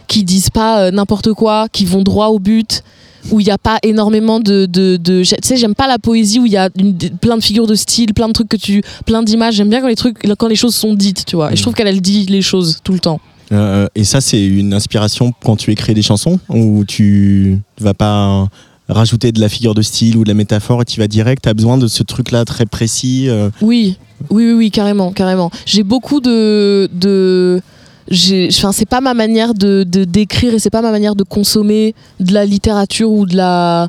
qui 0.07 0.23
disent 0.23 0.51
pas 0.51 0.91
n'importe 0.91 1.33
quoi, 1.33 1.67
qui 1.69 1.83
vont 1.85 2.03
droit 2.03 2.27
au 2.27 2.39
but. 2.39 2.83
Où 3.29 3.39
il 3.39 3.43
n'y 3.45 3.51
a 3.51 3.57
pas 3.57 3.77
énormément 3.83 4.39
de, 4.39 4.65
de, 4.65 4.97
de- 4.97 5.21
tu 5.23 5.35
sais 5.43 5.57
j'aime 5.57 5.75
pas 5.75 5.87
la 5.87 5.99
poésie 5.99 6.39
où 6.39 6.45
il 6.45 6.51
y 6.53 6.57
a 6.57 6.69
une- 6.79 6.95
plein 6.97 7.37
de 7.37 7.43
figures 7.43 7.67
de 7.67 7.75
style 7.75 8.13
plein 8.13 8.27
de 8.27 8.33
trucs 8.33 8.49
que 8.49 8.57
tu 8.57 8.81
plein 9.05 9.21
d'images. 9.23 9.55
J'aime 9.55 9.69
bien 9.69 9.81
quand 9.81 9.87
les 9.87 9.95
trucs 9.95 10.17
quand 10.37 10.47
les 10.47 10.55
choses 10.55 10.75
sont 10.75 10.93
dites 10.95 11.25
tu 11.25 11.35
vois. 11.35 11.51
Et 11.53 11.55
je 11.55 11.61
trouve 11.61 11.73
qu'elle 11.73 11.87
elle 11.87 12.01
dit 12.01 12.25
les 12.25 12.41
choses 12.41 12.79
tout 12.83 12.93
le 12.93 12.99
temps. 12.99 13.19
Euh, 13.51 13.87
et 13.95 14.05
ça, 14.05 14.21
c'est 14.21 14.41
une 14.45 14.73
inspiration 14.73 15.33
quand 15.43 15.57
tu 15.57 15.71
écris 15.71 15.93
des 15.93 16.01
chansons 16.01 16.39
ou 16.49 16.85
tu 16.85 17.59
vas 17.81 17.93
pas 17.93 18.47
rajouter 18.87 19.31
de 19.33 19.41
la 19.41 19.49
figure 19.49 19.73
de 19.75 19.81
style 19.81 20.15
ou 20.17 20.23
de 20.23 20.29
la 20.29 20.33
métaphore 20.33 20.81
et 20.81 20.85
tu 20.85 20.99
vas 21.01 21.07
direct, 21.07 21.43
tu 21.43 21.49
as 21.49 21.53
besoin 21.53 21.77
de 21.77 21.87
ce 21.87 22.01
truc-là 22.03 22.45
très 22.45 22.65
précis. 22.65 23.25
euh, 23.27 23.49
Oui, 23.61 23.97
oui, 24.29 24.45
oui, 24.47 24.53
oui, 24.53 24.71
carrément, 24.71 25.11
carrément. 25.11 25.51
J'ai 25.65 25.83
beaucoup 25.83 26.21
de, 26.21 26.89
enfin, 28.11 28.71
c'est 28.71 28.85
pas 28.85 29.01
ma 29.01 29.13
manière 29.13 29.53
de, 29.53 29.83
d'écrire 29.83 30.53
et 30.53 30.59
c'est 30.59 30.69
pas 30.69 30.81
ma 30.81 30.91
manière 30.91 31.15
de 31.15 31.23
consommer 31.23 31.95
de 32.19 32.33
la 32.33 32.45
littérature 32.45 33.11
ou 33.11 33.25
de 33.25 33.35
la, 33.35 33.87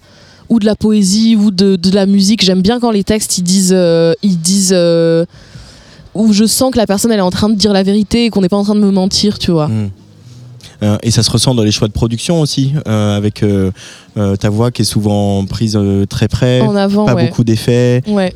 ou 0.48 0.58
de 0.58 0.66
la 0.66 0.76
poésie 0.76 1.36
ou 1.36 1.50
de, 1.50 1.76
de 1.76 1.90
la 1.94 2.06
musique. 2.06 2.44
J'aime 2.44 2.62
bien 2.62 2.80
quand 2.80 2.90
les 2.90 3.04
textes 3.04 3.38
ils 3.38 3.42
disent, 3.42 3.74
euh, 3.76 4.12
ils 4.22 4.38
disent, 4.38 4.74
euh, 4.74 5.24
où 6.14 6.32
je 6.32 6.44
sens 6.44 6.70
que 6.72 6.78
la 6.78 6.86
personne 6.86 7.10
elle 7.10 7.18
est 7.18 7.22
en 7.22 7.30
train 7.30 7.48
de 7.48 7.54
dire 7.54 7.72
la 7.72 7.82
vérité 7.82 8.26
et 8.26 8.30
qu'on 8.30 8.42
n'est 8.42 8.48
pas 8.48 8.56
en 8.56 8.64
train 8.64 8.74
de 8.74 8.80
me 8.80 8.90
mentir, 8.90 9.38
tu 9.38 9.50
vois. 9.50 9.68
Mm. 9.68 9.90
Euh, 10.82 10.96
et 11.02 11.10
ça 11.10 11.22
se 11.22 11.30
ressent 11.30 11.54
dans 11.54 11.62
les 11.62 11.70
choix 11.70 11.86
de 11.88 11.92
production 11.92 12.40
aussi, 12.40 12.72
euh, 12.88 13.16
avec 13.16 13.42
euh, 13.42 13.70
ta 14.40 14.50
voix 14.50 14.70
qui 14.70 14.82
est 14.82 14.84
souvent 14.84 15.44
prise 15.46 15.78
très 16.08 16.28
près, 16.28 16.60
En 16.60 16.74
avant, 16.76 17.04
pas 17.06 17.14
ouais. 17.14 17.26
beaucoup 17.28 17.44
d'effets. 17.44 18.02
Ouais. 18.08 18.32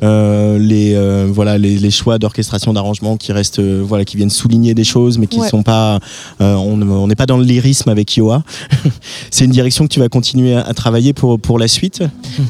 les 0.59 0.95
voilà 1.27 1.57
les, 1.57 1.77
les 1.77 1.91
choix 1.91 2.17
d'orchestration 2.19 2.73
d'arrangement 2.73 3.17
qui 3.17 3.31
restent 3.31 3.59
voilà 3.61 4.05
qui 4.05 4.17
viennent 4.17 4.29
souligner 4.29 4.73
des 4.73 4.83
choses 4.83 5.17
mais 5.17 5.27
qui 5.27 5.39
Ouais. 5.39 5.49
sont 5.49 5.61
pas 5.63 5.99
on 6.39 7.07
n'est 7.07 7.15
pas 7.15 7.25
dans 7.27 7.37
le 7.37 7.43
lyrisme 7.43 7.89
avec 7.89 8.15
Yoa 8.17 8.43
c'est 9.31 9.45
une 9.45 9.51
direction 9.51 9.83
que 9.87 9.93
tu 9.93 9.99
vas 9.99 10.09
continuer 10.09 10.55
à, 10.55 10.61
à 10.61 10.73
travailler 10.73 11.13
pour 11.13 11.39
pour 11.39 11.59
la 11.59 11.67
suite? 11.67 12.01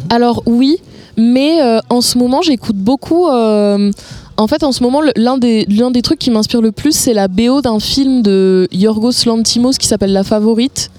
Alors 0.09 0.43
oui, 0.45 0.77
mais 1.17 1.61
euh, 1.61 1.79
en 1.89 2.01
ce 2.01 2.17
moment 2.17 2.41
j'écoute 2.41 2.77
beaucoup. 2.77 3.27
euh, 3.27 3.91
en 4.37 4.47
fait, 4.47 4.63
en 4.63 4.71
ce 4.71 4.83
moment, 4.83 5.01
l'un 5.15 5.37
des, 5.37 6.01
trucs 6.03 6.19
qui 6.19 6.29
m'inspire 6.29 6.61
le 6.61 6.71
plus, 6.71 6.95
c'est 6.95 7.13
la 7.13 7.27
BO 7.27 7.61
d'un 7.61 7.79
film 7.79 8.21
de 8.21 8.67
Yorgos 8.71 9.25
Lantimos 9.25 9.73
qui 9.79 9.87
s'appelle 9.87 10.13
La 10.13 10.23
Favorite. 10.23 10.91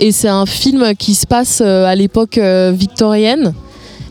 Et 0.00 0.12
c'est 0.12 0.28
un 0.28 0.46
film 0.46 0.94
qui 0.96 1.14
se 1.14 1.26
passe 1.26 1.60
euh, 1.60 1.84
à 1.84 1.96
l'époque 1.96 2.38
euh, 2.38 2.72
victorienne. 2.72 3.52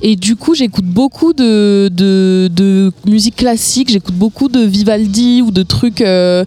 Et 0.01 0.17
du 0.17 0.35
coup, 0.35 0.53
j'écoute 0.53 0.85
beaucoup 0.85 1.31
de, 1.31 2.91
musique 3.05 3.37
classique, 3.37 3.89
j'écoute 3.89 4.15
beaucoup 4.15 4.49
de 4.49 4.59
Vivaldi 4.59 5.41
ou 5.41 5.49
de 5.49 5.63
trucs 5.63 6.01
euh, 6.01 6.43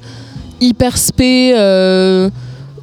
hyper 0.61 0.99
spé. 0.99 1.55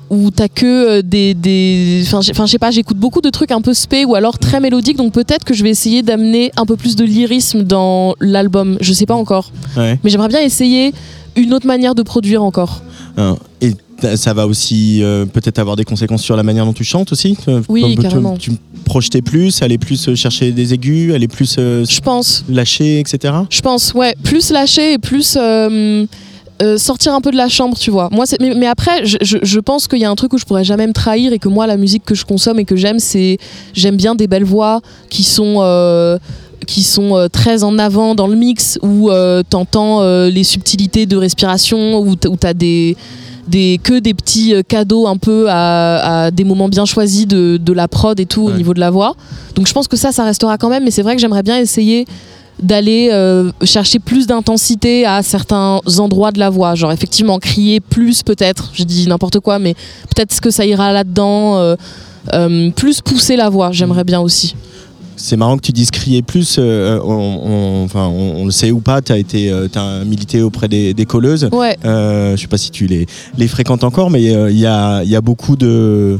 Où 0.09 0.31
t'as 0.31 0.47
que 0.47 0.65
euh, 0.99 1.01
des, 1.01 1.33
des 1.33 2.03
enfin 2.05 2.21
je 2.21 2.51
sais 2.51 2.57
pas 2.59 2.71
j'écoute 2.71 2.97
beaucoup 2.97 3.21
de 3.21 3.29
trucs 3.29 3.51
un 3.51 3.61
peu 3.61 3.73
spé 3.73 4.05
ou 4.05 4.15
alors 4.15 4.37
très 4.39 4.59
mélodiques 4.59 4.97
donc 4.97 5.13
peut-être 5.13 5.43
que 5.43 5.53
je 5.53 5.63
vais 5.63 5.69
essayer 5.69 6.01
d'amener 6.03 6.51
un 6.57 6.65
peu 6.65 6.75
plus 6.77 6.95
de 6.95 7.03
lyrisme 7.03 7.63
dans 7.63 8.13
l'album. 8.19 8.77
Je 8.81 8.93
sais 8.93 9.05
pas 9.05 9.15
encore. 9.15 9.51
Ouais. 9.75 9.99
mais 10.03 10.09
j'aimerais 10.09 10.29
bien 10.29 10.41
essayer 10.41 10.93
une 11.35 11.53
autre 11.53 11.67
manière 11.67 11.93
de 11.95 12.01
produire 12.03 12.43
encore. 12.43 12.81
Euh, 13.19 13.33
et 13.61 13.73
ça 14.15 14.33
va 14.33 14.45
aussi 14.47 15.01
euh, 15.03 15.25
peut-être 15.25 15.57
avoir 15.59 15.75
des 15.75 15.83
conséquences 15.83 16.21
sur 16.21 16.35
la 16.35 16.43
manière 16.43 16.65
dont 16.65 16.73
tu 16.73 16.83
chantes 16.83 17.11
aussi 17.11 17.35
Euh, 17.47 17.61
Oui, 17.67 17.95
tu- 17.95 18.01
carrément. 18.01 18.37
tu, 18.37 18.51
projetais 18.85 19.21
plus 19.21 19.61
aller 19.63 19.77
plus 19.77 20.15
chercher 20.15 20.51
des 20.53 20.73
aigus 20.73 21.13
aller 21.13 21.27
plus 21.27 21.57
euh, 21.59 21.83
je 21.83 21.99
pense. 21.99 22.45
lâcher 22.47 22.99
etc 23.01 23.33
je 23.49 23.59
pense 23.59 23.93
ouais 23.93 24.15
plus 24.23 24.49
lâcher 24.51 24.93
et 24.93 24.97
plus 24.97 25.37
euh, 25.37 26.05
euh, 26.61 26.77
sortir 26.77 27.13
un 27.13 27.21
peu 27.21 27.31
de 27.31 27.37
la 27.37 27.49
chambre 27.49 27.77
tu 27.77 27.91
vois 27.91 28.09
moi 28.11 28.25
mais, 28.39 28.53
mais 28.55 28.67
après 28.67 29.05
je, 29.05 29.17
je- 29.21 29.37
je 29.43 29.59
pense 29.59 29.87
qu'il 29.87 29.99
y 29.99 30.05
a 30.05 30.09
un 30.09 30.15
truc 30.15 30.33
où 30.33 30.37
je 30.37 30.45
pourrais 30.45 30.63
jamais 30.63 30.87
me 30.87 30.93
trahir 30.93 31.31
et 31.33 31.39
que 31.39 31.47
moi 31.49 31.67
la 31.67 31.77
musique 31.77 32.03
que 32.03 32.15
je 32.15 32.25
consomme 32.25 32.59
et 32.59 32.65
que 32.65 32.75
j'aime 32.75 32.99
c'est 32.99 33.37
j'aime 33.73 33.95
bien 33.95 34.15
des 34.15 34.27
belles 34.27 34.43
voix 34.43 34.81
qui 35.09 35.23
sont 35.23 35.57
euh, 35.59 36.17
qui 36.65 36.81
sont 36.83 37.15
euh, 37.15 37.27
très 37.27 37.63
en 37.63 37.77
avant 37.77 38.15
dans 38.15 38.27
le 38.27 38.35
mix 38.35 38.79
où 38.81 39.09
t'entends 39.49 40.01
les 40.27 40.43
subtilités 40.43 41.05
de 41.05 41.15
respiration 41.17 41.99
où 41.99 42.15
t'as 42.15 42.53
des 42.53 42.97
des, 43.47 43.79
que 43.81 43.99
des 43.99 44.13
petits 44.13 44.53
cadeaux 44.67 45.07
un 45.07 45.15
peu 45.15 45.45
à, 45.49 46.25
à 46.25 46.31
des 46.31 46.43
moments 46.43 46.67
bien 46.67 46.83
choisis 46.83 47.25
de, 47.25 47.55
de 47.55 47.71
la 47.73 47.87
prod 47.87 48.19
et 48.19 48.25
tout 48.25 48.41
au 48.43 48.51
niveau 48.51 48.73
de 48.73 48.81
la 48.81 48.89
voix. 48.89 49.15
Donc 49.55 49.67
je 49.67 49.73
pense 49.73 49.87
que 49.87 49.95
ça, 49.95 50.11
ça 50.11 50.25
restera 50.25 50.57
quand 50.57 50.67
même, 50.67 50.83
mais 50.83 50.91
c'est 50.91 51.01
vrai 51.01 51.15
que 51.15 51.21
j'aimerais 51.21 51.43
bien 51.43 51.57
essayer 51.57 52.05
d'aller 52.61 53.09
euh, 53.11 53.51
chercher 53.63 53.99
plus 53.99 54.25
d'intensité 54.27 55.05
à 55.05 55.21
certains 55.23 55.79
endroits 55.99 56.31
de 56.31 56.39
la 56.39 56.49
voix. 56.49 56.75
Genre 56.75 56.91
effectivement 56.91 57.37
crier 57.39 57.79
plus 57.79 58.23
peut-être, 58.23 58.71
je 58.73 58.83
dis 58.83 59.07
n'importe 59.07 59.39
quoi, 59.39 59.59
mais 59.59 59.73
peut-être 60.15 60.39
que 60.39 60.49
ça 60.51 60.65
ira 60.65 60.91
là-dedans. 60.93 61.57
euh, 61.57 61.75
euh, 62.33 62.71
plus 62.71 62.99
pousser 63.01 63.37
la 63.37 63.49
voix, 63.49 63.71
j'aimerais 63.71 64.03
bien 64.03 64.19
aussi. 64.19 64.53
C'est 65.15 65.37
marrant 65.37 65.55
que 65.55 65.61
tu 65.61 65.71
dises 65.71 65.91
crier 65.91 66.21
plus. 66.21 66.57
euh, 66.59 66.99
on, 67.03 67.11
on- 67.11 67.83
enfin, 67.85 68.05
on, 68.07 68.41
on 68.41 68.45
le 68.45 68.51
sait 68.51 68.69
ou 68.71 68.81
pas. 68.81 69.01
Tu 69.01 69.11
as 69.13 69.17
été, 69.17 69.49
euh, 69.49 70.03
milité 70.05 70.41
auprès 70.41 70.67
des, 70.67 70.93
des 70.93 71.05
colleuses. 71.05 71.47
Ouais, 71.53 71.77
Euh, 71.85 72.35
je 72.35 72.41
sais 72.41 72.47
pas 72.47 72.57
si 72.57 72.69
tu 72.69 72.85
les, 72.85 73.05
les 73.37 73.47
fréquentes 73.47 73.83
encore, 73.85 74.09
mais 74.09 74.21
il 74.21 74.59
y, 74.59 74.65
a, 74.65 75.03
il 75.03 75.09
y 75.09 75.15
a 75.15 75.21
beaucoup 75.21 75.55
de 75.55 76.19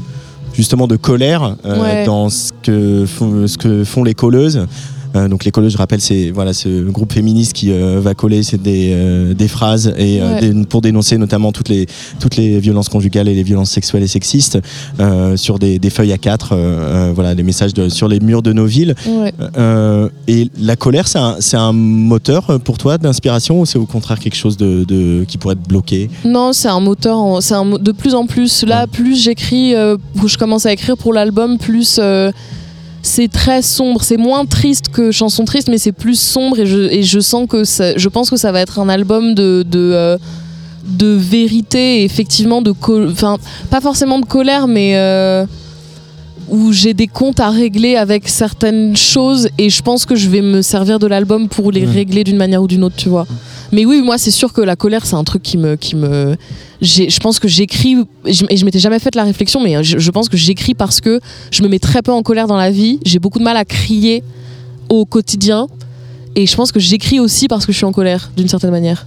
justement 0.53 0.87
de 0.87 0.95
colère 0.95 1.57
Ouais. 1.65 2.05
dans 2.05 2.29
ce 2.29 2.51
que, 2.63 3.05
font, 3.05 3.45
ce 3.47 3.57
que 3.57 3.83
font 3.83 4.03
les 4.05 4.13
colleuses. 4.15 4.65
Euh, 5.17 5.27
donc 5.27 5.43
colleuses, 5.51 5.73
je 5.73 5.77
rappelle, 5.77 6.01
c'est 6.01 6.31
voilà 6.31 6.53
ce 6.53 6.69
groupe 6.89 7.11
féministe 7.13 7.53
qui 7.53 7.71
euh, 7.71 7.99
va 8.01 8.13
coller 8.13 8.43
c'est 8.43 8.61
des, 8.61 8.91
euh, 8.93 9.33
des 9.33 9.47
phrases 9.47 9.93
et 9.97 10.21
Ouais. 10.21 10.41
des- 10.41 10.65
pour 10.65 10.81
dénoncer 10.81 11.17
notamment 11.17 11.51
toutes 11.51 11.69
les 11.69 11.87
toutes 12.19 12.35
les 12.35 12.59
violences 12.59 12.89
conjugales 12.89 13.27
et 13.27 13.33
les 13.33 13.43
violences 13.43 13.71
sexuelles 13.71 14.03
et 14.03 14.07
sexistes 14.07 14.59
sur 15.35 15.59
des, 15.59 15.79
des 15.79 15.89
feuilles 15.89 16.13
à 16.13 16.17
quatre, 16.17 16.55
voilà 17.13 17.35
des 17.35 17.43
messages 17.43 17.73
de- 17.73 17.89
sur 17.89 18.07
les 18.07 18.19
murs 18.19 18.41
de 18.41 18.53
nos 18.53 18.65
villes. 18.65 18.95
ouais. 19.07 19.33
Et 20.27 20.49
la 20.59 20.75
colère, 20.75 21.07
c'est 21.07 21.19
un, 21.19 21.37
c'est 21.39 21.57
un 21.57 21.71
moteur 21.73 22.59
pour 22.63 22.77
toi 22.77 22.97
d'inspiration 22.97 23.61
ou 23.61 23.65
c'est 23.65 23.79
au 23.79 23.85
contraire 23.85 24.19
quelque 24.19 24.35
chose 24.35 24.57
de, 24.57 24.83
de- 24.85 25.23
qui 25.27 25.37
pourrait 25.37 25.55
te 25.55 25.67
bloquer? 25.67 26.09
Non, 26.25 26.53
c'est 26.53 26.67
un 26.67 26.79
moteur, 26.79 27.41
c'est 27.41 27.55
de 27.55 27.91
plus 27.91 28.13
en 28.13 28.25
plus. 28.25 28.63
Là, 28.63 28.81
Ouais. 28.81 28.87
plus 28.91 29.15
j'écris, 29.15 29.73
euh, 29.75 29.97
je 30.25 30.37
commence 30.37 30.65
à 30.65 30.71
écrire 30.73 30.97
pour 30.97 31.13
l'album, 31.13 31.57
plus 31.57 31.97
euh, 31.99 32.31
c'est 33.07 33.27
très 33.27 33.61
sombre. 33.61 34.03
C'est 34.03 34.17
moins 34.17 34.45
triste 34.45 34.89
que 34.89 35.11
chanson 35.11 35.45
triste, 35.45 35.67
mais 35.69 35.77
c'est 35.77 35.91
plus 35.91 36.19
sombre 36.19 36.59
et 36.59 36.65
je, 37.03 37.19
sens 37.19 37.47
que 37.49 37.63
ça- 37.63 37.97
je 37.97 38.09
pense 38.09 38.29
que 38.29 38.37
ça 38.37 38.51
va 38.51 38.59
être 38.61 38.79
un 38.79 38.89
album 38.89 39.33
de 39.33 39.65
euh, 39.75 40.17
vérité, 41.17 42.03
effectivement 42.03 42.61
de, 42.61 42.73
enfin 43.11 43.37
pas 43.69 43.81
forcément 43.81 44.19
de 44.19 44.25
colère, 44.25 44.67
mais 44.67 44.95
euh, 44.95 45.45
où 46.49 46.71
j'ai 46.71 46.93
des 46.93 47.07
comptes 47.07 47.39
à 47.39 47.49
régler 47.49 47.95
avec 47.95 48.27
certaines 48.27 48.95
choses 48.95 49.49
et 49.57 49.69
je 49.69 49.81
pense 49.81 50.05
que 50.05 50.15
je 50.15 50.29
vais 50.29 50.41
me 50.41 50.61
servir 50.61 50.99
de 50.99 51.07
l'album 51.07 51.49
pour 51.49 51.71
les 51.71 51.85
régler 51.85 52.23
d'une 52.23 52.37
manière 52.37 52.61
ou 52.61 52.67
d'une 52.67 52.83
autre, 52.83 52.95
tu 52.95 53.09
vois. 53.09 53.27
Mais 53.71 53.85
oui, 53.85 54.01
moi 54.01 54.17
c'est 54.17 54.31
sûr 54.31 54.53
que 54.53 54.61
la 54.61 54.75
colère 54.75 55.05
c'est 55.05 55.15
un 55.15 55.23
truc 55.23 55.43
qui 55.43 55.57
me 55.57 55.75
qui 55.75 55.95
me 55.95 56.35
je 56.81 57.19
pense 57.19 57.39
que 57.39 57.47
j'écris 57.47 57.97
et 58.25 58.33
je, 58.33 58.45
et 58.49 58.57
je 58.57 58.63
m'étais 58.63 58.79
jamais 58.79 58.99
fait 58.99 59.13
la 59.15 59.23
réflexion 59.23 59.61
mais 59.61 59.83
je, 59.83 59.97
je 59.97 60.11
pense 60.11 60.29
que 60.29 60.37
j'écris 60.37 60.73
parce 60.73 61.01
que 61.01 61.19
je 61.51 61.63
me 61.63 61.67
mets 61.67 61.79
très 61.79 62.01
peu 62.01 62.11
en 62.11 62.21
colère 62.23 62.47
dans 62.47 62.55
la 62.55 62.71
vie, 62.71 62.99
j'ai 63.03 63.19
beaucoup 63.19 63.39
de 63.39 63.43
mal 63.43 63.57
à 63.57 63.65
crier 63.65 64.23
au 64.89 65.05
quotidien 65.05 65.67
et 66.35 66.45
je 66.45 66.55
pense 66.55 66.71
que 66.71 66.79
j'écris 66.79 67.19
aussi 67.19 67.47
parce 67.47 67.65
que 67.65 67.71
je 67.71 67.77
suis 67.77 67.85
en 67.85 67.91
colère 67.91 68.31
d'une 68.37 68.47
certaine 68.47 68.71
manière. 68.71 69.05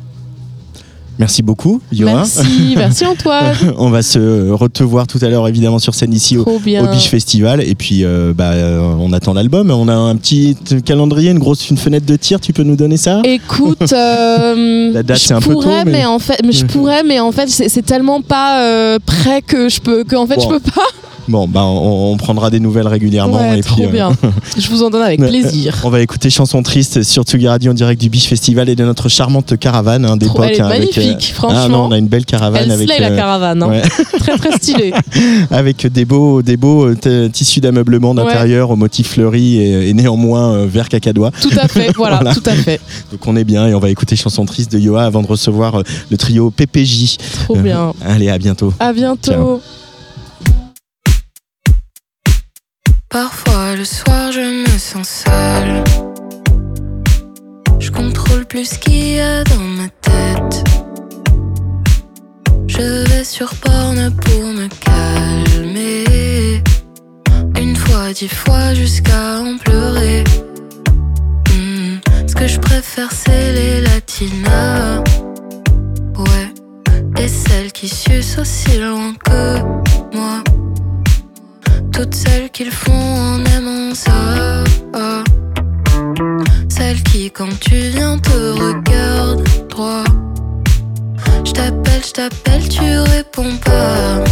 Merci 1.21 1.43
beaucoup, 1.43 1.83
Yoann. 1.93 2.15
Merci, 2.17 2.75
merci 2.79 3.05
Antoine. 3.05 3.55
On 3.77 3.91
va 3.91 4.01
se 4.03 4.51
retevoir 4.51 5.07
tout 5.07 5.19
à 5.21 5.29
l'heure 5.29 5.47
évidemment 5.47 5.79
sur 5.79 5.95
scène 5.95 6.15
ici 6.15 6.39
au, 6.39 6.45
Trop 6.45 6.59
bien. 6.59 6.83
au 6.83 6.89
Beach 6.91 7.09
Festival 7.09 7.61
et 7.63 7.75
puis 7.75 8.05
euh, 8.07 8.33
bah, 8.35 8.53
euh, 8.53 8.81
on 8.99 9.13
attend 9.13 9.35
l'album. 9.35 9.71
On 9.71 9.87
a 9.89 9.95
un 9.95 10.17
petit 10.17 10.57
calendrier, 10.85 11.31
une 11.31 11.39
grosse 11.39 11.69
une 11.69 11.77
fenêtre 11.77 12.07
de 12.07 12.17
tir. 12.17 12.41
Tu 12.41 12.55
peux 12.55 12.63
nous 12.63 12.75
donner 12.75 12.97
ça? 12.97 13.21
Écoute, 13.25 13.93
euh, 13.93 14.91
La 14.95 15.03
date, 15.03 15.19
je 15.19 15.25
c'est 15.27 15.35
un 15.35 15.41
peu 15.43 15.53
pourrais, 15.53 15.81
tôt, 15.85 15.91
mais- 15.91 15.99
mais... 15.99 16.07
en 16.07 16.19
fait, 16.19 16.41
je 16.51 16.65
pourrais, 16.73 17.03
mais 17.03 17.21
en 17.21 17.33
fait, 17.33 17.49
c'est 17.51 17.69
c'est 17.69 17.83
tellement 17.83 18.23
pas 18.23 18.63
euh, 18.63 18.99
prêt 19.05 19.43
que 19.43 19.69
je 19.69 19.81
peux, 19.83 20.05
que 20.05 20.17
en 20.17 20.27
fait, 20.27 20.37
Bon. 20.37 20.43
je 20.43 20.49
peux 20.49 20.61
pas. 20.61 20.87
Bon, 21.31 21.47
bah 21.47 21.63
on, 21.63 22.13
on 22.13 22.17
prendra 22.17 22.51
des 22.51 22.59
nouvelles 22.59 22.89
régulièrement 22.89 23.39
Ouais, 23.39 23.61
et 23.61 23.63
trop 23.63 23.77
puis 23.77 23.85
euh, 23.85 23.89
bien. 23.89 24.11
Je 24.59 24.69
vous 24.69 24.83
en 24.83 24.91
donne 24.91 25.03
avec 25.03 25.21
plaisir. 25.29 25.77
on 25.85 25.89
va 25.91 26.01
écouter 26.01 26.29
chanson 26.29 26.61
triste 26.65 27.05
sur 27.05 27.23
Tsugi 27.23 27.47
Radio 27.47 27.71
en 27.71 27.75
direct 27.75 28.01
du 28.01 28.11
Beach 28.11 28.27
Festival 28.27 28.69
et 28.69 28.75
de 28.75 28.85
notre 28.85 29.09
charmante 29.09 29.57
caravane 29.57 30.05
hein, 30.05 30.17
d'époque. 30.17 30.39
Hein, 30.41 30.45
avec, 30.45 30.61
euh, 30.61 30.69
magnifique, 30.69 31.35
ah 31.39 31.47
non, 31.47 31.51
franchement. 31.55 31.87
on 31.87 31.93
a 31.93 31.99
une 31.99 32.09
belle 32.09 32.25
caravane 32.25 32.65
Elle 32.65 32.73
avec 32.73 32.89
slay 32.89 32.99
la 32.99 33.11
euh, 33.13 33.17
caravane, 33.17 33.63
hein. 33.63 33.69
ouais. 33.69 33.83
très 34.19 34.37
très 34.39 34.53
stylée. 34.57 34.93
avec 35.53 35.87
des 35.87 36.05
beaux, 36.05 36.43
des 36.43 36.57
beaux 36.57 36.93
tissus 37.33 37.61
d'ameublement 37.61 38.13
d'intérieur 38.13 38.71
au 38.71 38.77
motif 38.77 39.11
fleuri 39.13 39.59
et, 39.59 39.89
et 39.91 39.95
néanmoins 39.95 40.67
vert 40.67 40.89
cacadois. 40.89 41.31
Tout 41.41 41.51
à 41.57 41.69
fait, 41.69 41.93
voilà, 41.97 42.17
Voilà. 42.17 42.35
tout 42.35 42.43
à 42.47 42.55
fait. 42.55 42.81
Donc 43.13 43.25
on 43.29 43.37
est 43.37 43.45
bien 43.45 43.69
et 43.69 43.75
on 43.75 43.81
va 43.81 43.91
écouter 43.91 44.17
chanson 44.17 44.45
triste 44.47 44.73
de 44.73 44.81
Yoa 44.81 45.05
avant 45.05 45.23
de 45.23 45.29
recevoir 45.29 45.81
le 46.11 46.17
trio 46.17 46.51
PPJ. 46.51 47.19
Trop 47.45 47.55
bien. 47.57 47.93
Allez, 48.05 48.29
à 48.29 48.39
bientôt. 48.39 48.73
À 48.81 48.93
bientôt. 48.93 49.31
Ciao. 49.31 49.61
Parfois 53.11 53.75
le 53.75 53.85
soir 53.85 54.31
je 54.31 54.39
me 54.41 54.79
sens 54.79 55.25
seule. 55.25 55.83
Je 57.81 57.91
contrôle 57.91 58.47
plus 58.47 58.67
ce 58.67 58.79
qu'il 58.79 59.15
y 59.15 59.19
a 59.19 59.43
dans 59.43 59.57
ma 59.59 59.89
tête. 60.01 60.65
Je 62.69 63.11
vais 63.11 63.25
sur 63.25 63.53
porne 63.57 64.15
pour 64.15 64.45
me 64.45 64.69
calmer. 64.87 66.63
Une 67.61 67.75
fois, 67.75 68.13
dix 68.13 68.29
fois 68.29 68.75
jusqu'à 68.75 69.41
en 69.41 69.59
pleurer. 69.59 70.23
Hmm, 71.51 71.97
ce 72.29 72.35
que 72.37 72.47
je 72.47 72.61
préfère 72.61 73.11
c'est 73.11 73.53
les 73.53 73.81
latinas. 73.81 75.03
Ouais. 76.17 76.55
Et 77.19 77.27
celles 77.27 77.73
qui 77.73 77.89
sucent 77.89 78.39
aussi 78.39 78.79
loin 78.79 79.15
que 79.25 79.59
moi. 80.17 80.45
Toutes 81.93 82.15
celles 82.15 82.51
qu'ils 82.51 82.71
font 82.71 82.93
en 82.93 83.45
aimant 83.57 83.95
ça. 83.95 84.65
Celles 86.69 87.03
qui, 87.05 87.31
quand 87.31 87.59
tu 87.61 87.77
viens, 87.91 88.19
te 88.19 88.31
regardent 88.31 89.45
droit. 89.69 90.05
Je 91.45 91.53
t'appelle, 91.53 92.03
je 92.07 92.13
t'appelle, 92.13 92.69
tu 92.69 92.99
réponds 93.15 93.57
pas. 93.65 94.25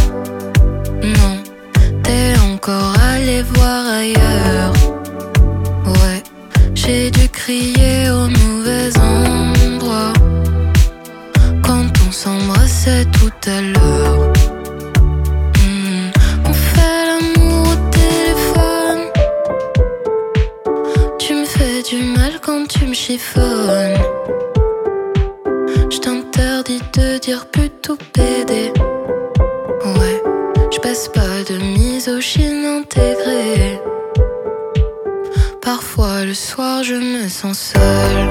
sent 37.29 37.55
seul. 37.55 38.28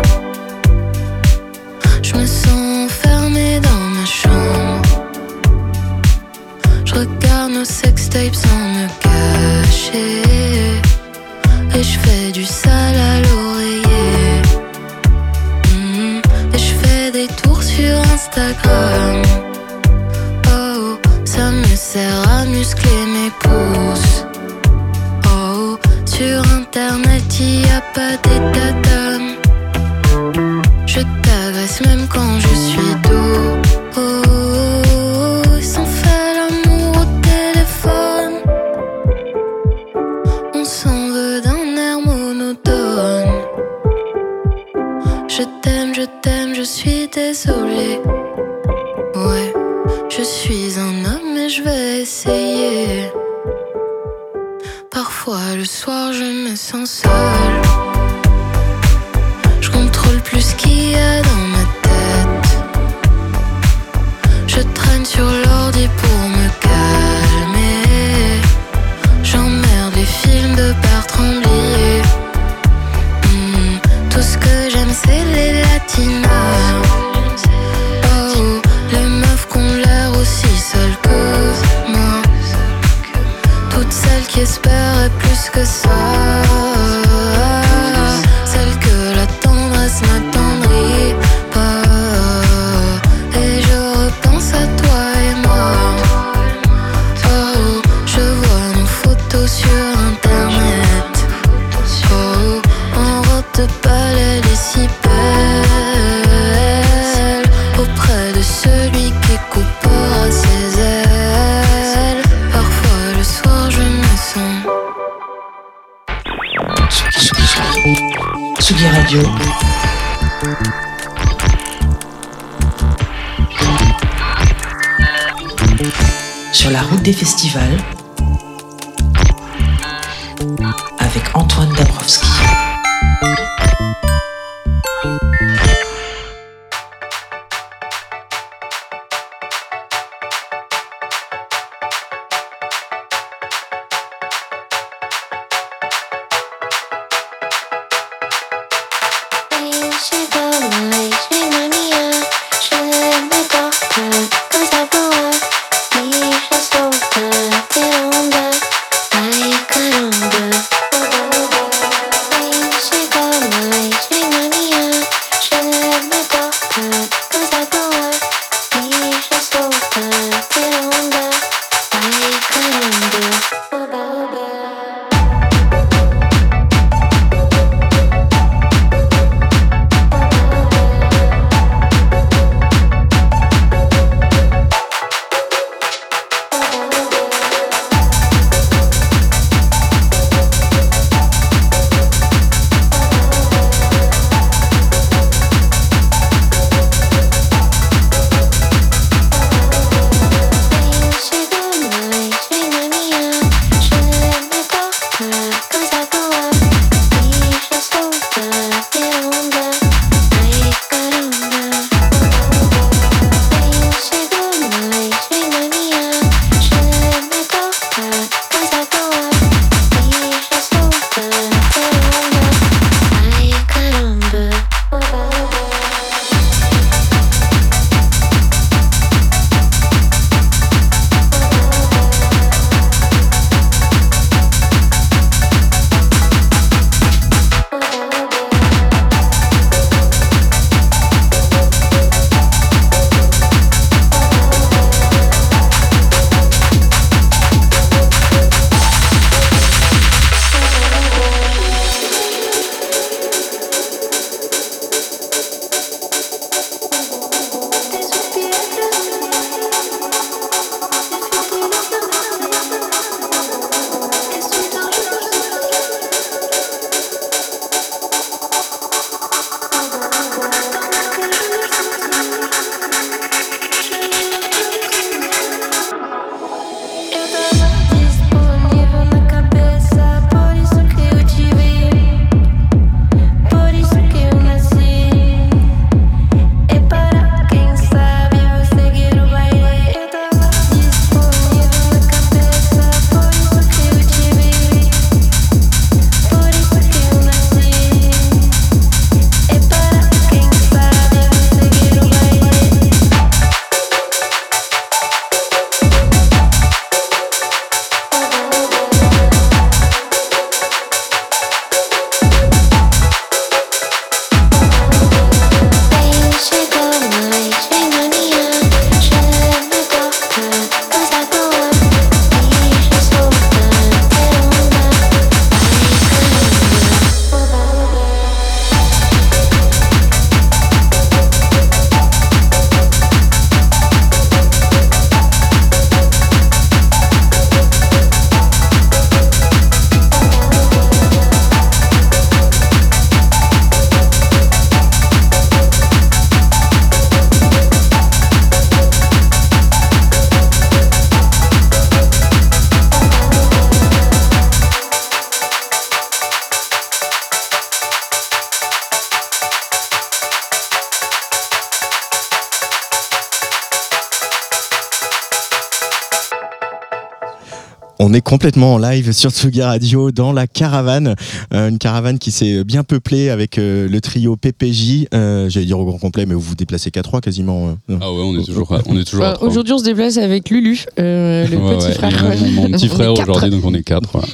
On 368.11 368.15
est 368.15 368.23
complètement 368.23 368.73
en 368.75 368.79
live 368.79 369.13
sur 369.13 369.31
Tsugi 369.31 369.61
Radio 369.61 370.11
dans 370.11 370.33
la 370.33 370.47
caravane, 370.47 371.15
Euh, 371.53 371.69
une 371.69 371.77
caravane 371.77 372.19
qui 372.19 372.31
s'est 372.31 372.65
bien 372.65 372.83
peuplée 372.83 373.29
avec 373.29 373.59
euh, 373.59 373.87
le 373.87 374.01
trio 374.01 374.35
PPJ. 374.35 375.07
Euh, 375.13 375.51
J'allais 375.51 375.67
dire 375.67 375.79
au 375.79 375.85
grand 375.85 375.99
complet, 375.99 376.25
mais 376.25 376.33
vous 376.33 376.41
vous 376.41 376.55
déplacez 376.55 376.91
qu'à 376.91 377.03
trois 377.03 377.21
quasiment. 377.21 377.69
euh, 377.69 377.73
non. 377.91 377.99
Ah 378.01 378.11
ouais, 378.11 378.23
on 378.23 378.39
est 378.41 378.45
toujours, 378.45 378.73
à- 378.75 378.81
on 378.87 378.99
est 378.99 379.05
toujours. 379.05 379.27
Aujourd'hui, 379.43 379.75
on 379.75 379.79
se 379.79 379.85
déplace 379.85 380.17
avec 380.17 380.49
Lulu, 380.49 380.87
euh, 380.99 381.47
le 381.49 381.57
Ouais, 381.59 381.77
petit 381.77 381.87
ouais, 381.89 381.93
frère. 381.93 382.25
mon, 382.25 382.51
mon 382.53 382.65
On 382.65 382.71
petit 382.71 382.89
frère 382.89 383.13
aujourd'hui, 383.13 383.51
donc 383.51 383.65
on 383.67 383.75
est 383.75 383.83
quatre. 383.83 384.17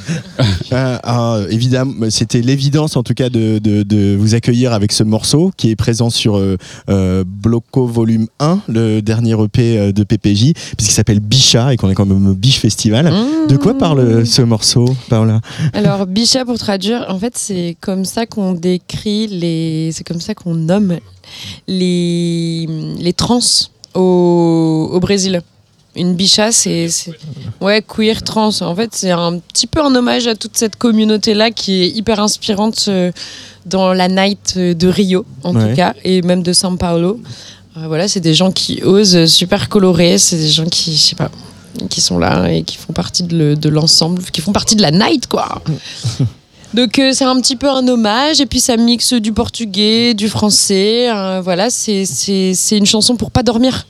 Euh, 0.72 0.98
ah, 1.04 1.38
évidemment, 1.50 1.92
c'était 2.10 2.40
l'évidence 2.40 2.96
en 2.96 3.04
tout 3.04 3.14
cas 3.14 3.28
de, 3.28 3.58
de- 3.60 3.84
de 3.84 4.16
vous 4.18 4.34
accueillir 4.34 4.72
avec 4.72 4.90
ce 4.90 5.04
morceau 5.04 5.52
qui 5.56 5.70
est 5.70 5.76
présent 5.76 6.10
sur 6.10 6.36
euh, 6.36 6.56
euh, 6.88 7.22
Bloco 7.24 7.86
Volume 7.86 8.26
1, 8.40 8.60
le 8.68 9.00
dernier 9.00 9.36
EP 9.40 9.92
de 9.92 10.02
PPJ, 10.04 10.52
puisqu'il 10.76 10.94
s'appelle 10.94 11.20
Bicha 11.20 11.72
et 11.72 11.76
qu'on 11.76 11.90
est 11.90 11.94
quand 11.94 12.06
même 12.06 12.26
au 12.28 12.34
Biche 12.34 12.58
Festival. 12.58 13.06
Mmh. 13.12 13.46
De 13.48 13.56
quoi 13.64 13.78
parle 13.78 14.24
ce 14.26 14.42
morceau, 14.42 14.84
Paola? 15.08 15.40
Alors, 15.72 16.06
Bicha, 16.06 16.44
pour 16.44 16.58
traduire, 16.58 17.04
en 17.08 17.18
fait, 17.18 17.36
c'est 17.36 17.76
comme 17.80 18.04
ça 18.04 18.26
qu'on 18.26 18.52
décrit 18.52 19.26
les. 19.26 19.90
C'est 19.92 20.04
comme 20.04 20.20
ça 20.20 20.34
qu'on 20.34 20.54
nomme 20.54 20.98
les, 21.66 22.66
les 22.98 23.12
trans 23.12 23.40
au, 23.94 24.90
au 24.92 25.00
Brésil. 25.00 25.42
Une 25.96 26.14
bicha, 26.14 26.50
c'est. 26.50 26.88
Ouais, 27.60 27.80
queer, 27.82 28.22
trans. 28.22 28.50
En 28.62 28.74
fait, 28.74 28.90
c'est 28.92 29.12
un 29.12 29.38
petit 29.38 29.66
peu 29.68 29.80
un 29.80 29.94
hommage 29.94 30.26
à 30.26 30.34
toute 30.34 30.56
cette 30.56 30.76
communauté-là 30.76 31.50
qui 31.52 31.82
est 31.84 31.88
hyper 31.88 32.18
inspirante 32.20 32.86
euh, 32.88 33.12
dans 33.66 33.92
la 33.92 34.08
night 34.08 34.58
de 34.58 34.88
Rio, 34.88 35.24
en 35.44 35.54
Ouais. 35.54 35.70
tout 35.70 35.76
cas, 35.76 35.94
et 36.04 36.20
même 36.22 36.42
de 36.42 36.52
São 36.52 36.76
Paulo. 36.76 37.20
Euh, 37.76 37.86
voilà, 37.86 38.08
c'est 38.08 38.20
des 38.20 38.34
gens 38.34 38.50
qui 38.50 38.82
osent, 38.82 39.16
euh, 39.16 39.26
super 39.26 39.68
colorés, 39.68 40.18
c'est 40.18 40.36
des 40.36 40.48
gens 40.48 40.66
qui, 40.66 40.92
je 40.96 41.00
sais 41.00 41.16
pas, 41.16 41.30
qui 41.90 42.00
sont 42.00 42.18
là 42.18 42.48
et 42.52 42.62
qui 42.62 42.76
font 42.76 42.92
partie 42.92 43.22
de 43.22 43.36
le- 43.36 43.56
de 43.56 43.68
l'ensemble, 43.68 44.22
qui 44.32 44.40
font 44.40 44.52
partie 44.52 44.76
de 44.76 44.82
la 44.82 44.90
night, 44.90 45.26
quoi. 45.26 45.62
Donc 46.74 46.98
euh, 46.98 47.12
c'est 47.12 47.24
un 47.24 47.40
petit 47.40 47.54
peu 47.56 47.68
un 47.70 47.86
hommage 47.86 48.40
et 48.40 48.46
puis 48.46 48.58
ça 48.60 48.76
mixe 48.76 49.12
du 49.14 49.32
portugais, 49.32 50.12
du 50.14 50.28
français. 50.28 51.08
euh, 51.10 51.40
voilà, 51.42 51.70
c'est 51.70 52.04
c'est 52.04 52.52
c'est 52.54 52.76
une 52.78 52.86
chanson 52.86 53.16
pour 53.16 53.30
pas 53.30 53.42
dormir. 53.44 53.86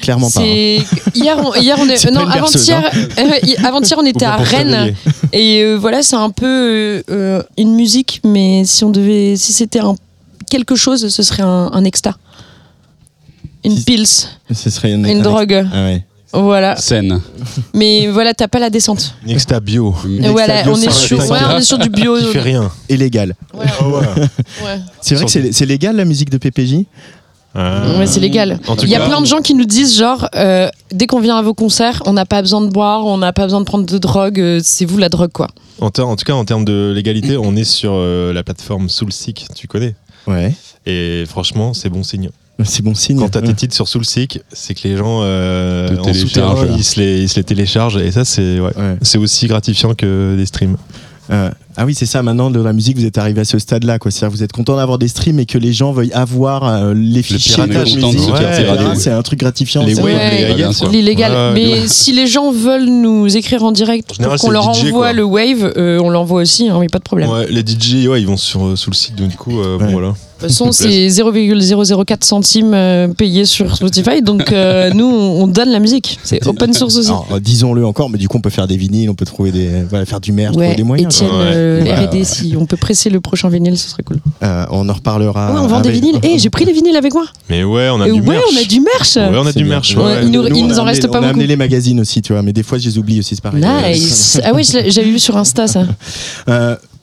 Clairement 0.00 0.28
pas. 0.30 0.40
hein. 0.40 0.44
Hier 1.14 1.38
on, 1.42 1.54
hier 1.54 1.76
on 1.78 1.88
est, 1.88 1.96
C'est 2.04 2.10
non 2.10 2.26
avant-hier 2.28 2.82
euh, 3.18 3.38
hi- 3.44 3.56
avant-hier 3.64 3.96
on 3.98 4.04
était 4.04 4.24
à 4.26 4.36
Rennes 4.36 4.94
et 5.32 5.62
euh, 5.62 5.76
voilà 5.76 6.02
c'est 6.02 6.16
un 6.16 6.28
peu 6.30 6.46
euh, 6.46 7.02
euh, 7.10 7.42
une 7.56 7.74
musique 7.74 8.20
mais 8.24 8.64
si 8.66 8.84
on 8.84 8.90
devait 8.90 9.36
si 9.36 9.52
c'était 9.54 9.78
un 9.78 9.94
quelque 10.50 10.74
chose 10.74 11.08
ce 11.08 11.22
serait 11.22 11.44
un, 11.44 11.70
un 11.72 11.84
exta. 11.84 12.16
Une 13.64 13.76
Si- 13.76 13.84
pils, 13.84 14.06
Ce 14.06 14.70
serait 14.70 14.92
une, 14.92 15.06
une 15.06 15.18
un- 15.20 15.22
drogue. 15.22 15.66
Ah 15.72 15.84
ouais. 15.84 16.04
Voilà. 16.42 16.76
Scène. 16.76 17.20
Mais 17.74 18.08
voilà, 18.08 18.34
t'as 18.34 18.48
pas 18.48 18.58
la 18.58 18.70
descente. 18.70 19.14
Extra 19.26 19.60
bio. 19.60 19.94
Voilà, 20.30 20.62
bio 20.62 20.72
on 20.74 20.80
est, 20.80 20.90
sur, 20.90 21.18
ouais, 21.18 21.38
on 21.52 21.58
est 21.58 21.62
sur 21.62 21.78
du 21.78 21.88
bio. 21.88 22.16
Qui 22.18 22.26
fait 22.32 22.40
rien. 22.40 22.70
Illégal. 22.88 23.34
Ouais. 24.64 24.78
C'est 25.00 25.14
vrai 25.14 25.24
que 25.24 25.30
c'est 25.30 25.52
c'est 25.52 25.66
légal 25.66 25.96
la 25.96 26.04
musique 26.04 26.30
de 26.30 26.38
PPJ 26.38 26.84
Euh, 27.56 27.98
Ouais, 27.98 28.06
c'est 28.06 28.20
légal. 28.20 28.58
Il 28.82 28.88
y 28.88 28.94
a 28.94 28.98
cas, 28.98 29.06
plein 29.08 29.20
de 29.20 29.26
gens 29.26 29.40
qui 29.40 29.54
nous 29.54 29.64
disent 29.64 29.96
genre 29.98 30.28
euh, 30.34 30.68
dès 30.92 31.06
qu'on 31.06 31.20
vient 31.20 31.36
à 31.38 31.42
vos 31.42 31.54
concerts, 31.54 32.02
on 32.06 32.12
n'a 32.12 32.26
pas 32.26 32.42
besoin 32.42 32.60
de 32.60 32.68
boire, 32.70 33.06
on 33.06 33.16
n'a 33.18 33.32
pas 33.32 33.44
besoin 33.44 33.60
de 33.60 33.64
prendre 33.64 33.86
de 33.86 33.98
drogue, 33.98 34.40
euh, 34.40 34.60
c'est 34.62 34.84
vous 34.84 34.98
la 34.98 35.08
drogue 35.08 35.32
quoi. 35.32 35.48
En, 35.80 35.90
ter- 35.90 36.06
en 36.06 36.16
tout 36.16 36.24
cas, 36.24 36.34
en 36.34 36.44
termes 36.44 36.64
de 36.64 36.92
légalité, 36.94 37.36
on 37.42 37.56
est 37.56 37.64
sur 37.64 37.92
euh, 37.94 38.32
la 38.34 38.42
plateforme 38.42 38.88
Soulseek, 38.90 39.46
tu 39.54 39.68
connais? 39.68 39.94
Ouais. 40.26 40.54
Et 40.86 41.24
franchement, 41.26 41.72
c'est 41.72 41.88
bon 41.88 42.02
signe. 42.02 42.28
C'est 42.64 42.82
bon 42.82 42.94
signe. 42.94 43.18
Quand 43.18 43.28
t'as 43.28 43.42
tes 43.42 43.54
titres 43.54 43.74
sur 43.74 43.86
Soulseek, 43.88 44.40
c'est 44.52 44.74
que 44.74 44.88
les 44.88 44.96
gens 44.96 45.20
euh, 45.22 45.94
Te 45.94 46.08
en 46.08 46.14
souterrain, 46.14 46.66
ils 46.76 46.84
se, 46.84 46.98
les, 46.98 47.22
ils 47.22 47.28
se 47.28 47.36
les 47.36 47.44
téléchargent. 47.44 47.98
Et 47.98 48.10
ça, 48.10 48.24
c'est 48.24 48.60
ouais. 48.60 48.74
Ouais. 48.76 48.96
c'est 49.02 49.18
aussi 49.18 49.46
gratifiant 49.46 49.94
que 49.94 50.34
des 50.36 50.46
streams. 50.46 50.76
Euh, 51.30 51.50
ah 51.76 51.84
oui, 51.84 51.94
c'est 51.94 52.06
ça. 52.06 52.22
Maintenant, 52.22 52.50
de 52.50 52.60
la 52.60 52.72
musique, 52.72 52.96
vous 52.96 53.04
êtes 53.04 53.18
arrivé 53.18 53.40
à 53.40 53.44
ce 53.44 53.58
stade-là. 53.58 53.98
quoi. 53.98 54.10
C'est-à-dire, 54.10 54.36
vous 54.36 54.42
êtes 54.42 54.52
content 54.52 54.76
d'avoir 54.76 54.98
des 54.98 55.08
streams 55.08 55.38
et 55.40 55.46
que 55.46 55.58
les 55.58 55.72
gens 55.72 55.92
veuillent 55.92 56.12
avoir 56.12 56.64
euh, 56.64 56.94
les 56.94 57.22
fichiers 57.22 57.66
de 57.66 57.78
musique. 58.06 58.30
C'est 58.94 59.10
un 59.10 59.22
truc 59.22 59.40
gratifiant. 59.40 59.82
Les. 59.82 59.94
L'illégal. 59.94 61.32
Ouais, 61.32 61.52
Mais 61.54 61.88
si 61.88 62.12
les 62.12 62.26
gens 62.26 62.52
veulent 62.52 62.88
nous 62.88 63.36
écrire 63.36 63.64
en 63.64 63.72
direct 63.72 64.06
pour 64.08 64.36
qu'on 64.38 64.50
leur 64.50 64.68
le 64.68 64.74
DJ, 64.74 64.78
envoie 64.86 64.90
quoi. 64.90 65.12
le 65.12 65.24
wave, 65.24 65.72
euh, 65.76 66.00
on 66.00 66.10
l'envoie 66.10 66.42
aussi, 66.42 66.64
n'y 66.64 66.70
a 66.70 66.78
pas 66.90 66.98
de 66.98 67.04
problème. 67.04 67.28
Ouais, 67.28 67.46
les 67.50 67.60
DJ, 67.60 68.06
ouais, 68.06 68.20
ils 68.20 68.26
vont 68.26 68.36
sur 68.36 68.64
euh, 68.64 68.76
Soulseek, 68.76 69.14
donc 69.16 69.28
du 69.28 69.36
coup, 69.36 69.60
euh, 69.60 69.78
bon, 69.78 69.90
voilà. 69.90 70.14
De 70.36 70.48
toute 70.48 70.48
façon, 70.50 70.70
c'est 70.70 71.08
0,004 71.08 72.22
centimes 72.24 72.74
euh, 72.74 73.08
payés 73.08 73.46
sur 73.46 73.74
Spotify, 73.74 74.20
donc 74.20 74.52
euh, 74.52 74.90
nous, 74.94 75.06
on 75.06 75.44
on 75.44 75.46
donne 75.46 75.70
la 75.70 75.78
musique. 75.78 76.18
C'est 76.24 76.46
open 76.46 76.72
source 76.74 76.96
aussi. 76.96 77.10
Disons-le 77.40 77.86
encore, 77.86 78.10
mais 78.10 78.18
du 78.18 78.28
coup, 78.28 78.36
on 78.36 78.40
peut 78.40 78.50
faire 78.50 78.66
des 78.66 78.76
vinyles, 78.76 79.08
on 79.08 79.14
peut 79.14 79.24
trouver 79.24 79.50
des, 79.52 79.68
voilà, 79.88 80.04
faire 80.04 80.20
du 80.20 80.32
merch, 80.32 80.52
trouver 80.52 80.68
Ouais, 80.68 80.74
des 80.74 80.82
moyens. 80.82 81.14
Étienne, 81.14 81.30
Ouais. 81.30 81.36
euh, 81.54 81.82
Ouais, 81.84 82.06
R&D, 82.06 82.18
ouais. 82.18 82.24
si 82.24 82.54
on 82.58 82.66
peut 82.66 82.76
presser 82.76 83.08
le 83.10 83.20
prochain 83.20 83.48
vinyle, 83.48 83.78
ce 83.78 83.88
serait 83.88 84.02
cool. 84.02 84.18
Euh, 84.42 84.66
on 84.70 84.88
en 84.88 84.92
reparlera. 84.92 85.52
ouais, 85.54 85.60
on 85.60 85.66
vend 85.68 85.80
des 85.80 85.88
avec- 85.90 86.02
vinyles. 86.02 86.18
Eh, 86.22 86.38
j'ai 86.38 86.50
pris 86.50 86.64
les 86.64 86.72
vinyles 86.72 86.96
avec 86.96 87.14
moi. 87.14 87.24
Mais 87.48 87.64
ouais, 87.64 87.88
on 87.90 88.00
a 88.00 88.08
Euh, 88.08 88.12
du 88.12 88.20
ouais, 88.20 88.26
merch. 88.26 88.44
on 88.52 88.56
a 88.60 88.64
du 88.64 88.80
merch. 88.80 89.16
Ouais, 89.16 89.38
on 89.38 89.46
a 89.46 89.52
du 89.52 89.64
bien. 89.64 89.68
merch. 89.74 89.90
Il 89.92 90.30
nous- 90.30 90.42
Nous, 90.42 90.48
il 90.48 90.64
on 90.64 90.68
nous 90.68 90.78
a 90.78 90.82
en 90.82 90.84
reste 90.84 91.06
pas 91.06 91.18
On 91.20 91.22
a 91.22 91.28
amené 91.28 91.32
beaucoup. 91.34 91.48
les 91.48 91.56
magazines 91.56 92.00
aussi, 92.00 92.20
tu 92.22 92.32
vois, 92.32 92.42
mais 92.42 92.52
des 92.52 92.62
fois, 92.62 92.76
je 92.78 92.86
les 92.88 92.98
oublie 92.98 93.20
aussi, 93.20 93.36
c'est 93.36 93.42
pareil. 93.42 93.62
Nice. 93.64 94.40
Ah 94.44 94.52
oui, 94.54 94.64
j'avais 94.64 95.10
vu 95.10 95.18
sur 95.18 95.36
Insta 95.36 95.66
ça. 95.66 95.84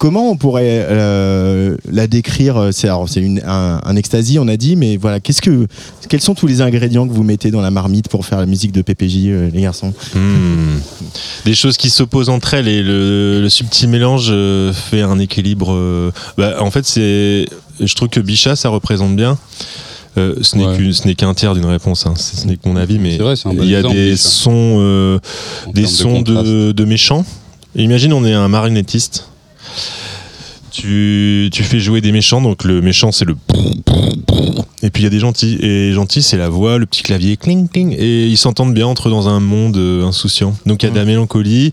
Euh, 0.04 0.08
comment 0.08 0.30
on 0.32 0.36
pourrait 0.38 0.86
euh, 0.90 1.78
la 1.92 2.08
décrire 2.08 2.70
C'est 2.72 2.88
alors, 2.88 3.08
c'est 3.08 3.24
un, 3.46 3.82
un 3.84 3.96
ecstasy, 3.96 4.38
on 4.40 4.48
a 4.48 4.58
dit, 4.58 4.76
mais 4.76 4.98
voilà, 4.98 5.20
qu'est-ce 5.20 5.42
que, 5.42 5.68
quels 6.10 6.22
sont 6.22 6.36
tous 6.36 6.48
les 6.48 6.62
ingrédients 6.62 7.08
que 7.08 7.14
vous 7.14 7.24
mettez 7.24 7.52
dans 7.52 7.62
la 7.62 7.72
marmite 7.72 8.10
pour 8.10 8.26
faire 8.26 8.40
la 8.40 8.46
musique 8.46 8.72
de 8.72 8.82
PPJ, 8.82 9.28
euh, 9.28 9.50
les 9.54 9.62
garçons? 9.62 9.94
Hmm. 10.14 10.80
Des 11.46 11.56
choses 11.56 11.78
qui 11.78 11.90
s'opposent 11.90 12.30
entre 12.30 12.54
elles 12.54 12.68
et 12.68 12.84
le, 12.84 13.42
le 13.42 13.50
subtil 13.50 13.90
mélange 13.90 14.28
euh, 14.30 14.74
fait 14.74 15.02
un 15.02 15.20
équilibre. 15.20 15.72
euh, 15.74 16.12
bah, 16.38 16.56
en 16.60 16.72
fait, 16.72 16.86
c'est, 16.86 17.46
je 17.80 17.96
trouve 17.96 18.10
que 18.10 18.20
Bichat, 18.20 18.56
ça 18.56 18.70
représente 18.70 19.16
bien. 19.16 19.38
Euh, 20.18 20.36
ce 20.42 20.58
n'est 20.58 20.66
Ouais. 20.66 21.16
qu'un 21.16 21.34
tiers 21.34 21.56
d'une 21.56 21.66
réponse, 21.66 22.06
hein. 22.06 22.14
ce 22.16 22.46
n'est 22.46 22.56
que 22.58 22.70
mon 22.70 22.76
avis, 22.76 23.00
mais 23.00 23.18
vrai, 23.18 23.34
bon 23.46 23.58
il 23.64 23.70
y 23.70 23.76
a 23.76 23.80
exemple, 23.80 23.96
des 23.96 24.16
sons, 24.16 24.76
euh, 24.80 25.20
des 25.74 25.82
de 25.82 25.88
sons 25.88 26.22
de, 26.22 26.72
de 26.72 26.86
méchants. 26.86 27.26
Imagine, 27.76 28.14
on 28.14 28.24
est 28.24 28.34
un 28.34 28.48
marionnettiste. 28.48 29.30
Tu, 30.74 31.50
tu 31.54 31.64
fais 31.64 31.80
jouer 31.80 32.02
des 32.02 32.12
méchants, 32.12 32.42
donc 32.42 32.64
le 32.64 32.82
méchant 32.82 33.12
c'est 33.12 33.26
le 33.26 33.36
et 34.84 34.90
puis 34.90 35.04
il 35.04 35.06
y 35.06 35.08
a 35.08 35.10
des 35.10 35.20
gentils. 35.20 35.58
Et 35.62 35.94
gentils 35.94 36.22
c'est 36.22 36.38
la 36.38 36.50
voix, 36.50 36.78
le 36.78 36.86
petit 36.86 37.04
clavier 37.04 37.38
cling 37.38 37.70
cling. 37.70 37.96
Et 37.98 38.28
ils 38.28 38.38
s'entendent 38.38 38.74
bien 38.74 38.86
entre 38.86 39.08
eux 39.08 39.12
dans 39.12 39.30
un 39.30 39.40
monde 39.40 39.78
euh, 39.78 40.04
insouciant. 40.04 40.56
Donc 40.66 40.84
il 40.84 40.88
y 40.88 40.90
a 40.90 40.92
de 40.92 41.00
la 41.00 41.06
mélancolie, 41.06 41.72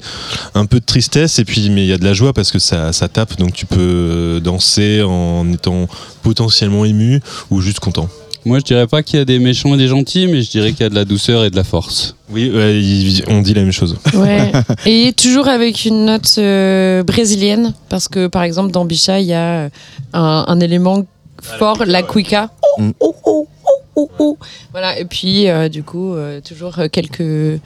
un 0.55 0.67
peu 0.67 0.79
de 0.79 0.85
tristesse 0.85 1.39
et 1.39 1.45
puis 1.45 1.71
mais 1.71 1.83
il 1.83 1.89
y 1.89 1.93
a 1.93 1.99
de 1.99 2.05
la 2.05 2.15
joie 2.15 2.33
parce 2.33 2.53
que 2.53 2.59
ça, 2.59 2.93
ça 2.93 3.09
tape. 3.09 3.37
Donc 3.39 3.53
tu 3.53 3.67
peux 3.67 3.79
euh, 3.81 4.41
danser 4.41 5.03
en 5.03 5.51
étant 5.53 5.89
potentiellement 6.23 6.85
ému 6.85 7.21
ou 7.51 7.61
juste 7.61 7.81
content. 7.81 8.09
Moi, 8.45 8.59
je 8.59 8.65
dirais 8.65 8.87
pas 8.87 9.03
qu'il 9.03 9.19
y 9.19 9.23
a 9.23 9.25
des 9.25 9.39
méchants 9.39 9.75
et 9.75 9.77
des 9.77 9.87
gentils, 9.89 10.27
mais 10.27 10.43
je 10.43 10.51
dirais 10.51 10.73
qu'il 10.73 10.81
y 10.81 10.85
a 10.87 10.89
de 10.89 10.95
la 10.95 11.05
douceur 11.05 11.45
et 11.45 11.51
de 11.51 11.57
la 11.57 11.65
force. 11.65 12.17
Oui, 12.31 12.51
ouais, 12.51 12.81
on 13.29 13.43
dit 13.43 13.55
la 13.55 13.63
même 13.63 13.73
chose. 13.73 13.97
Ouais. 14.15 14.53
Et 14.87 15.13
toujours 15.13 15.49
avec 15.49 15.85
une 15.85 16.05
note 16.07 16.37
euh, 16.39 17.03
brésilienne, 17.03 17.75
parce 17.89 18.07
que 18.09 18.29
par 18.29 18.43
exemple 18.45 18.71
dans 18.71 18.85
Bicha, 18.85 19.19
il 19.21 19.27
y 19.27 19.35
a 19.35 19.65
un, 20.13 20.45
un 20.47 20.61
élément 20.61 21.05
fort, 21.43 21.85
la 21.87 22.03
cuica. 22.03 22.51
Oh, 22.63 22.81
Mm. 22.83 22.93
oh, 23.01 23.15
oh, 23.25 23.49
oh, 23.67 23.71
oh, 23.97 24.11
oh. 24.21 24.39
Voilà. 24.71 24.99
Et 24.99 25.05
puis 25.05 25.49
euh, 25.49 25.69
du 25.69 25.83
coup, 25.83 26.15
euh, 26.15 26.41
toujours 26.41 26.79
euh, 26.79 26.87
quelques 26.89 27.61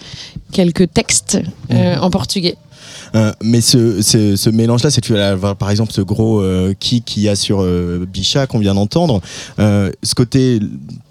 quelques 0.51 0.91
textes 0.93 1.39
euh, 1.73 1.97
en 1.99 2.09
portugais. 2.11 2.57
Euh, 3.15 3.33
mais 3.43 3.61
ce, 3.61 4.03
ce, 4.03 4.35
ce 4.37 4.51
mélange-là, 4.51 4.91
c'est 4.91 5.01
tu 5.01 5.17
as 5.17 5.37
par 5.55 5.71
exemple 5.71 5.93
ce 5.93 6.01
gros 6.01 6.41
euh, 6.41 6.75
kick 6.79 7.05
qu'il 7.05 7.23
y 7.23 7.29
a 7.29 7.37
sur 7.37 7.61
euh, 7.63 8.07
Bichat 8.13 8.47
qu'on 8.47 8.59
vient 8.59 8.75
d'entendre. 8.75 9.21
Euh, 9.61 9.91
ce 10.03 10.15
côté 10.15 10.59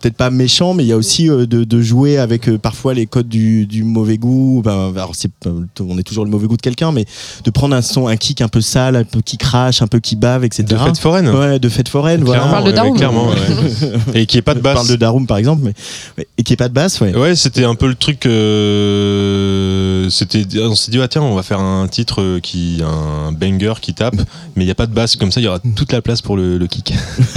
peut-être 0.02 0.18
pas 0.18 0.30
méchant, 0.30 0.74
mais 0.74 0.84
il 0.84 0.88
y 0.88 0.92
a 0.92 0.98
aussi 0.98 1.30
euh, 1.30 1.46
de, 1.46 1.64
de 1.64 1.82
jouer 1.82 2.18
avec 2.18 2.50
euh, 2.50 2.58
parfois 2.58 2.94
les 2.94 3.06
codes 3.06 3.30
du, 3.30 3.66
du 3.66 3.84
mauvais 3.84 4.18
goût. 4.18 4.62
Ben, 4.64 4.92
alors 4.96 5.12
c'est, 5.16 5.32
on 5.80 5.98
est 5.98 6.04
toujours 6.04 6.26
le 6.26 6.32
mauvais 6.32 6.48
goût 6.48 6.58
de 6.58 6.62
quelqu'un, 6.62 6.92
mais 6.92 7.06
de 7.44 7.52
prendre 7.52 7.76
un 7.76 7.82
son, 7.82 8.08
un 8.08 8.18
kick 8.18 8.42
un 8.42 8.50
peu 8.50 8.60
sale, 8.62 8.96
un 8.98 9.04
peu 9.06 9.22
qui 9.22 9.38
crache, 9.38 9.82
un 9.82 9.88
peu 9.88 10.00
qui 10.00 10.16
bave, 10.18 10.44
etc. 10.44 10.64
De 10.68 10.76
fête 10.78 10.98
foraine. 10.98 11.30
Ouais, 11.30 11.58
de 11.60 11.70
fête 11.70 11.88
foraine. 11.90 12.24
Voilà. 12.24 12.42
Clairement, 12.42 12.52
parle 12.52 12.66
de 12.66 12.70
ouais, 12.72 12.76
Darum. 12.76 12.98
clairement, 12.98 13.30
ouais. 13.30 14.14
Et 14.22 14.26
qui 14.26 14.38
est 14.38 14.42
pas 14.42 14.54
de 14.56 14.60
On 14.60 14.64
basse. 14.64 14.74
parle 14.76 14.88
de 14.90 14.96
Darum 14.98 15.26
par 15.26 15.38
exemple, 15.38 15.62
mais, 15.64 15.74
mais- 16.18 16.28
et 16.38 16.44
qui 16.44 16.52
est 16.54 16.58
pas 16.58 16.68
de 16.68 16.74
basse, 16.74 17.00
ouais. 17.00 17.16
Ouais, 17.16 17.36
c'était 17.36 17.64
un 17.64 17.76
peu 17.76 17.88
le 17.88 17.96
truc. 17.96 18.26
euh, 18.26 20.10
c'était, 20.10 20.44
on 20.62 20.76
s'est 20.76 20.92
dit 20.92 21.00
ah 21.02 21.08
tiens, 21.08 21.22
on 21.22 21.36
va 21.36 21.44
faire 21.44 21.60
un 21.60 21.88
titre 21.94 22.22
euh, 22.22 22.40
qui, 22.40 22.82
un 22.84 23.32
banger 23.32 23.76
qui 23.80 23.94
tape, 23.94 24.16
mais 24.56 24.66
il 24.66 24.68
y 24.68 24.72
a 24.72 24.76
pas 24.76 24.88
de 24.88 24.94
basse 24.94 25.16
comme 25.16 25.32
ça, 25.32 25.40
il 25.40 25.44
y 25.44 25.48
aura 25.48 25.60
toute 25.60 25.92
la 25.92 26.02
place 26.02 26.24
pour 26.24 26.36
le, 26.36 26.58
le 26.58 26.66
kick. 26.66 26.94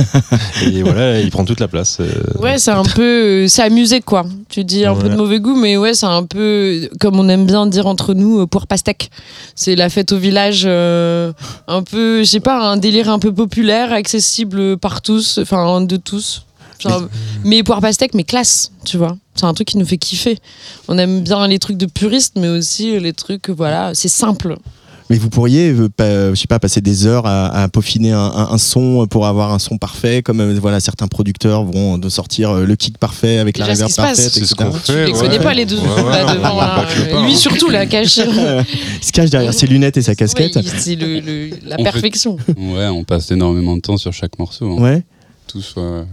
et 0.63 0.83
voilà, 0.83 1.21
il 1.21 1.31
prend 1.31 1.45
toute 1.45 1.61
la 1.61 1.69
place. 1.69 1.99
euh. 2.01 2.09
Ouais, 2.41 2.57
c'est 2.57 2.71
un 2.71 2.83
peu, 2.83 3.03
euh, 3.45 3.49
c'est 3.49 3.63
amusé 3.63 4.01
quoi. 4.01 4.25
Tu 4.49 4.65
dis 4.65 4.87
un 4.87 4.95
peu 4.95 5.11
de 5.11 5.17
mauvais 5.17 5.41
goût, 5.41 5.57
mais 5.57 5.77
ouais, 5.77 5.93
c'est 5.93 6.07
un 6.07 6.23
peu 6.23 6.89
comme 7.01 7.21
on 7.21 7.29
aime 7.29 7.45
bien 7.45 7.67
dire 7.67 7.87
entre 7.87 8.15
nous, 8.15 8.47
pour 8.47 8.67
pastèque. 8.67 9.11
C'est 9.55 9.77
la 9.77 9.91
fête 9.91 10.13
au 10.13 10.19
village, 10.19 10.63
euh, 10.65 11.33
un 11.69 11.83
peu, 11.83 12.21
je 12.21 12.29
sais 12.31 12.41
pas, 12.41 12.59
un 12.59 12.79
délire 12.79 13.11
un 13.11 13.19
peu 13.19 13.33
populaire, 13.35 13.93
accessible 13.93 14.79
par 14.79 15.03
tous, 15.03 15.39
enfin 15.39 15.83
de 15.83 15.97
tous. 15.97 16.47
Genre, 16.79 17.03
mais 17.45 17.63
poire 17.63 17.81
pastèque, 17.81 18.15
mais 18.15 18.25
classe, 18.25 18.71
tu 18.85 18.97
vois. 18.97 19.17
C'est 19.37 19.45
un 19.47 19.55
truc 19.55 19.69
qui 19.69 19.79
nous 19.79 19.87
fait 19.87 19.99
kiffer. 19.99 20.39
On 20.89 20.99
aime 20.99 21.21
bien 21.23 21.47
les 21.47 21.59
trucs 21.59 21.77
de 21.77 21.87
puristes, 21.87 22.35
mais 22.37 22.49
aussi 22.49 22.99
les 22.99 23.13
trucs, 23.13 23.51
voilà, 23.51 23.93
c'est 23.95 24.09
simple. 24.09 24.57
Mais 25.09 25.19
vous 25.19 25.31
pourriez, 25.31 25.69
euh, 26.01 26.35
je 26.35 26.41
sais 26.41 26.49
pas, 26.49 26.59
passer 26.59 26.81
des 26.81 27.07
heures 27.07 27.27
à, 27.27 27.47
à 27.63 27.69
peaufiner 27.69 28.11
un, 28.11 28.19
un- 28.19 28.49
un 28.51 28.59
son 28.59 29.07
pour 29.07 29.29
avoir 29.29 29.53
un 29.53 29.61
son 29.61 29.79
parfait, 29.79 30.21
comme 30.21 30.41
euh, 30.41 30.59
voilà 30.61 30.81
certains 30.81 31.07
producteurs 31.07 31.63
vont 31.65 31.97
de 31.97 32.09
sortir 32.09 32.51
euh, 32.51 32.65
le 32.67 32.75
kick 32.75 32.99
parfait 32.99 33.39
avec 33.39 33.57
la 33.59 33.67
Déjà, 33.69 33.85
reverb 33.85 33.95
parfaite, 33.95 34.31
C'est 34.33 34.45
ce 34.45 34.57
qu'on 34.57 34.71
Tu 34.73 34.79
fait. 34.81 35.07
les 35.07 35.13
ouais. 35.13 35.19
connais 35.21 35.39
pas 35.39 35.55
les 35.55 35.65
deux 35.65 35.77
Ouais, 35.79 35.85
devant. 35.85 36.57
pas 36.59 36.85
le 36.99 37.09
pas, 37.13 37.23
Lui 37.23 37.35
hein. 37.35 37.37
surtout, 37.37 37.69
la 37.71 37.87
cache. 37.87 38.17
Il 38.19 39.05
se 39.05 39.13
cache 39.13 39.31
derrière 39.31 39.55
ses 39.55 39.69
lunettes 39.69 39.97
et 39.97 40.03
sa 40.03 40.17
casquette. 40.17 40.59
C'est 40.77 40.97
la 40.97 41.05
On 41.07 41.77
fait- 41.77 41.83
perfection. 41.85 42.37
Ouais, 42.57 42.89
on 42.89 43.05
passe 43.05 43.31
énormément 43.31 43.77
de 43.77 43.83
temps 43.83 43.99
sur 43.99 44.13
chaque 44.13 44.37
morceau. 44.41 44.77
hein. 44.77 44.83
Ouais. 44.83 45.03
Tout 45.47 45.63
soit- 45.63 46.05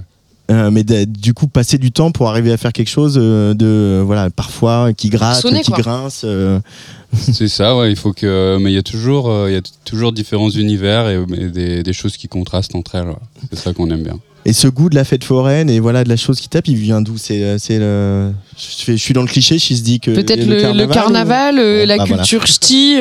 Euh, 0.52 0.72
mais 0.72 0.84
de- 0.84 1.06
du 1.06 1.34
coup, 1.34 1.48
passer 1.48 1.78
du 1.78 1.92
temps 1.94 2.12
pour 2.12 2.30
arriver 2.30 2.52
à 2.52 2.58
faire 2.58 2.74
quelque 2.74 2.90
chose 2.90 3.18
euh, 3.18 3.54
de 3.54 3.66
euh, 3.66 4.04
voilà 4.06 4.30
parfois 4.30 4.92
qui 4.92 5.08
gratte, 5.10 5.42
Sonner, 5.42 5.62
qui 5.62 5.72
quoi. 5.72 5.80
grince. 5.82 6.24
euh, 6.26 6.60
C'est 7.14 7.48
ça, 7.48 7.78
ouais. 7.78 7.92
Il 7.92 7.96
faut 7.96 8.12
que, 8.12 8.58
mais 8.60 8.72
il 8.72 8.76
y 8.76 8.78
a 8.78 8.84
toujours, 8.84 9.30
euh, 9.30 9.50
il 9.50 9.54
y 9.54 9.58
a 9.58 9.62
toujours 9.86 10.12
différents 10.12 10.50
univers 10.50 11.08
et, 11.08 11.24
et 11.40 11.46
des, 11.50 11.82
des 11.84 11.94
choses 11.94 12.18
qui 12.18 12.28
contrastent 12.28 12.76
entre 12.76 12.96
elles. 12.96 13.08
ouais. 13.08 13.16
C'est 13.54 13.60
ça 13.60 13.74
qu'on 13.74 13.90
aime 13.90 14.04
bien. 14.04 14.20
Et 14.46 14.52
ce 14.52 14.68
goût 14.68 14.90
de 14.90 14.96
la 14.96 15.06
fête 15.06 15.24
foraine 15.24 15.70
et 15.70 15.80
voilà 15.80 16.04
de 16.04 16.10
la 16.10 16.18
chose 16.18 16.42
qui 16.42 16.50
tape, 16.50 16.68
il 16.68 16.76
vient 16.76 17.02
d'où? 17.02 17.18
C'est 17.18 17.58
c'est 17.58 17.80
le. 17.80 18.34
Je, 18.58 18.84
fais- 18.84 18.98
je 18.98 19.02
suis 19.02 19.14
dans 19.14 19.22
le 19.22 19.28
cliché, 19.30 19.58
si 19.58 19.78
se 19.78 19.84
dit 19.84 20.02
que 20.02 20.12
Peut-être 20.12 20.46
le, 20.46 20.74
le 20.78 20.88
carnaval, 20.88 21.58
euh, 21.58 21.86
la 21.86 21.96
bah, 21.96 22.04
voilà. 22.06 22.24
culture 22.24 22.46
ch'ti. 22.46 22.98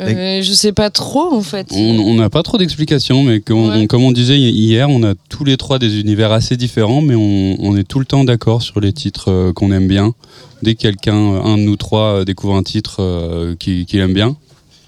Euh, 0.00 0.38
euh, 0.38 0.42
je 0.42 0.52
sais 0.52 0.72
pas 0.72 0.90
trop 0.90 1.32
en 1.32 1.42
fait. 1.42 1.68
On 1.72 2.14
n'a 2.14 2.30
pas 2.30 2.42
trop 2.42 2.58
d'explications, 2.58 3.22
mais 3.22 3.40
comme, 3.40 3.68
Ouais. 3.68 3.76
on, 3.82 3.86
comme 3.86 4.02
on 4.04 4.12
disait 4.12 4.38
hi- 4.38 4.50
hier, 4.50 4.88
on 4.88 5.02
a 5.02 5.14
tous 5.28 5.44
les 5.44 5.56
trois 5.56 5.78
des 5.78 6.00
univers 6.00 6.32
assez 6.32 6.56
différents, 6.56 7.02
mais 7.02 7.14
on, 7.14 7.56
on 7.60 7.76
est 7.76 7.84
tout 7.84 7.98
le 7.98 8.04
temps 8.06 8.24
d'accord 8.24 8.62
sur 8.62 8.80
les 8.80 8.92
titres 8.92 9.30
euh, 9.30 9.52
qu'on 9.52 9.70
aime 9.72 9.88
bien. 9.88 10.14
Dès 10.62 10.74
que 10.74 10.80
quelqu'un, 10.80 11.14
euh, 11.16 11.42
un 11.42 11.56
de 11.58 11.62
nous 11.62 11.76
trois, 11.76 12.20
euh, 12.20 12.24
découvre 12.24 12.54
un 12.54 12.62
titre 12.62 12.96
euh, 13.00 13.54
qu'il 13.56 13.86
aime 14.00 14.12
bien, 14.14 14.36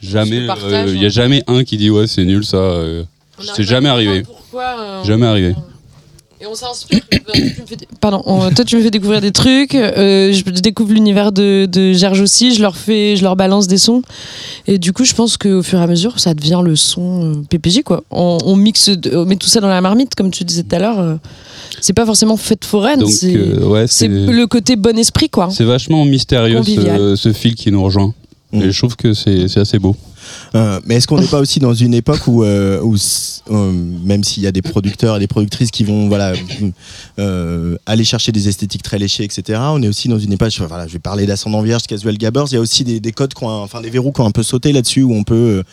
jamais, 0.03 0.37
il 0.38 0.42
n'y 0.44 1.05
a 1.05 1.07
hein. 1.07 1.09
jamais 1.09 1.42
un 1.46 1.64
qui 1.64 1.77
dit 1.77 1.90
ouais 1.90 2.07
c'est 2.07 2.25
nul 2.25 2.44
ça. 2.44 2.57
euh, 2.57 3.05
c'est 3.55 3.64
jamais 3.64 3.88
arrivé. 3.88 4.22
Pourquoi, 4.22 4.77
euh, 4.79 5.05
Jamais 5.05 5.27
arrivé. 5.27 5.55
Et 6.43 6.47
on 6.47 6.55
s'inspire. 6.57 6.99
Pardon, 8.01 8.21
on- 8.27 8.51
toi 8.51 8.65
tu 8.65 8.77
me 8.77 8.83
fais 8.83 8.91
découvrir 8.91 9.21
des 9.21 9.31
trucs, 9.31 9.77
euh, 9.77 10.33
je 10.33 10.43
découvre 10.61 10.93
l'univers 10.93 11.31
de, 11.31 11.67
de 11.71 11.93
Gerge 11.93 12.21
aussi, 12.21 12.53
je 12.53 12.61
leur 12.61 12.77
fais, 12.77 13.15
je 13.17 13.23
leur 13.23 13.37
balance 13.37 13.69
des 13.69 13.79
sons. 13.79 14.03
Et 14.67 14.79
du 14.79 14.93
coup, 14.93 15.05
je 15.05 15.15
pense 15.15 15.37
qu'au 15.37 15.63
fur 15.63 15.79
et 15.79 15.83
à 15.83 15.87
mesure, 15.87 16.19
ça 16.19 16.35
devient 16.35 16.61
le 16.65 16.75
son 16.75 17.33
euh, 17.37 17.43
PPJ 17.49 17.83
quoi. 17.85 18.03
On, 18.11 18.39
on 18.45 18.57
mixe, 18.57 18.91
on 19.15 19.25
met 19.25 19.37
tout 19.37 19.47
ça 19.47 19.61
dans 19.61 19.69
la 19.69 19.81
marmite, 19.81 20.17
comme 20.17 20.33
tu 20.33 20.43
disais 20.43 20.65
tout 20.65 20.75
à 20.75 20.81
l'heure. 20.81 20.99
euh, 20.99 21.15
c'est 21.81 21.93
pas 21.93 22.05
forcément 22.07 22.37
fête 22.37 22.65
foraine, 22.65 23.07
c'est 23.07 23.37
euh, 23.37 23.65
ouais, 23.67 23.87
le 24.09 24.45
côté 24.47 24.75
bon 24.77 24.99
esprit 24.99 25.29
quoi. 25.31 25.49
c'est 25.51 25.65
vachement 25.65 26.05
mystérieux 26.05 26.61
ce 27.17 27.33
fil 27.33 27.55
qui 27.55 27.71
nous 27.71 27.83
rejoint. 27.85 28.13
Mm. 28.53 28.62
Et 28.62 28.73
je 28.73 28.79
trouve 28.79 28.97
que 28.97 29.15
c'est 29.15 29.57
assez 29.57 29.79
beau. 29.79 29.97
Euh, 30.55 30.81
mais 30.87 30.97
est-ce 30.97 31.07
qu'on 31.07 31.19
n'est 31.21 31.27
pas 31.27 31.41
aussi 31.41 31.59
dans 31.59 31.75
une 31.75 31.95
époque 31.95 32.27
où, 32.27 32.45
euh, 32.45 32.81
où 32.81 32.95
euh, 32.95 33.73
même 34.05 34.23
s'il 34.23 34.43
y 34.43 34.47
a 34.47 34.53
des 34.53 34.62
producteurs 34.62 35.17
et 35.17 35.19
des 35.19 35.27
productrices 35.27 35.71
qui 35.71 35.85
vont 35.85 36.09
voilà, 36.09 36.33
aller 37.87 38.05
chercher 38.05 38.33
des 38.33 38.49
esthétiques 38.49 38.83
très 38.83 38.99
léchées, 38.99 39.25
etc., 39.25 39.59
on 39.62 39.83
est 39.83 39.88
aussi 39.88 40.09
dans 40.09 40.19
une 40.19 40.33
époque, 40.33 40.51
je, 40.51 40.62
voilà, 40.62 40.87
je 40.87 40.93
vais 40.93 40.99
parler 40.99 41.27
d'Ascendant 41.27 41.62
Vierge, 41.62 41.83
Casual 41.85 42.17
Gabbers, 42.19 42.47
il 42.51 42.55
y 42.55 42.57
a 42.57 42.61
aussi 42.61 42.85
des, 42.85 43.01
des 43.01 43.12
codes, 43.12 43.33
un- 43.43 43.47
enfin 43.47 43.81
des 43.81 43.91
verrous 43.91 44.12
qui 44.12 44.21
ont 44.21 44.27
un 44.27 44.31
peu 44.31 44.43
sauté 44.43 44.73
là-dessus, 44.73 45.03
où 45.03 45.15
on 45.15 45.25
peut 45.25 45.65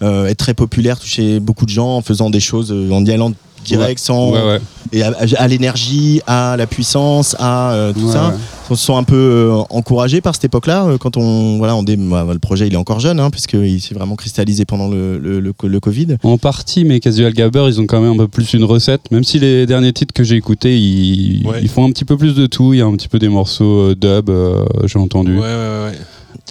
être 0.00 0.38
très 0.38 0.54
populaire, 0.54 0.98
toucher 0.98 1.40
beaucoup 1.40 1.66
de 1.66 1.70
gens 1.70 1.96
en 1.96 2.02
faisant 2.02 2.30
des 2.30 2.40
choses, 2.40 2.72
en 2.72 3.04
y 3.04 3.12
allant 3.12 3.32
direct, 3.64 3.98
sans, 4.00 4.32
Ouais, 4.32 4.42
ouais. 4.42 4.60
et 4.92 5.02
à, 5.02 5.14
à 5.36 5.48
l'énergie, 5.48 6.20
à 6.26 6.56
la 6.56 6.66
puissance, 6.66 7.36
à 7.38 7.72
euh, 7.72 7.92
tout 7.92 8.06
Ouais, 8.06 8.12
ça. 8.12 8.28
ouais. 8.28 8.34
On 8.70 8.74
se 8.74 8.84
sent 8.86 8.92
un 8.94 9.02
peu 9.04 9.14
euh, 9.16 9.54
encouragé 9.70 10.20
par 10.20 10.34
cette 10.34 10.44
époque-là 10.44 10.84
euh, 10.86 10.98
quand 10.98 11.16
on 11.16 11.56
voilà 11.56 11.74
on 11.74 11.82
dé- 11.82 11.96
bah, 11.96 12.26
le 12.30 12.38
projet 12.38 12.66
il 12.66 12.74
est 12.74 12.76
encore 12.76 13.00
jeune 13.00 13.18
hein, 13.18 13.30
puisqu'il 13.30 13.80
s'est 13.80 13.94
vraiment 13.94 14.14
cristallisé 14.14 14.66
pendant 14.66 14.88
le, 14.88 15.16
le, 15.18 15.40
le- 15.40 15.54
le 15.62 15.80
Covid. 15.80 16.16
En 16.22 16.36
partie, 16.36 16.84
mais 16.84 17.00
Casual 17.00 17.32
Gabber, 17.32 17.64
ils 17.68 17.80
ont 17.80 17.86
quand 17.86 18.00
même 18.02 18.12
un 18.12 18.16
peu 18.18 18.28
plus 18.28 18.52
une 18.52 18.64
recette. 18.64 19.10
Même 19.10 19.24
si 19.24 19.38
les 19.38 19.64
derniers 19.64 19.94
titres 19.94 20.12
que 20.12 20.22
j'ai 20.22 20.36
écoutés, 20.36 20.78
ils, 20.78 21.46
Ouais. 21.46 21.60
ils 21.62 21.68
font 21.68 21.86
un 21.86 21.90
petit 21.92 22.04
peu 22.04 22.18
plus 22.18 22.34
de 22.34 22.46
tout. 22.46 22.74
Il 22.74 22.78
y 22.80 22.82
a 22.82 22.86
un 22.86 22.92
petit 22.94 23.08
peu 23.08 23.18
des 23.18 23.28
morceaux 23.30 23.90
euh, 23.90 23.94
dub, 23.94 24.28
euh, 24.28 24.64
j'ai 24.84 24.98
entendu. 24.98 25.32
Ouais, 25.34 25.40
ouais, 25.40 25.84
ouais. 25.90 25.98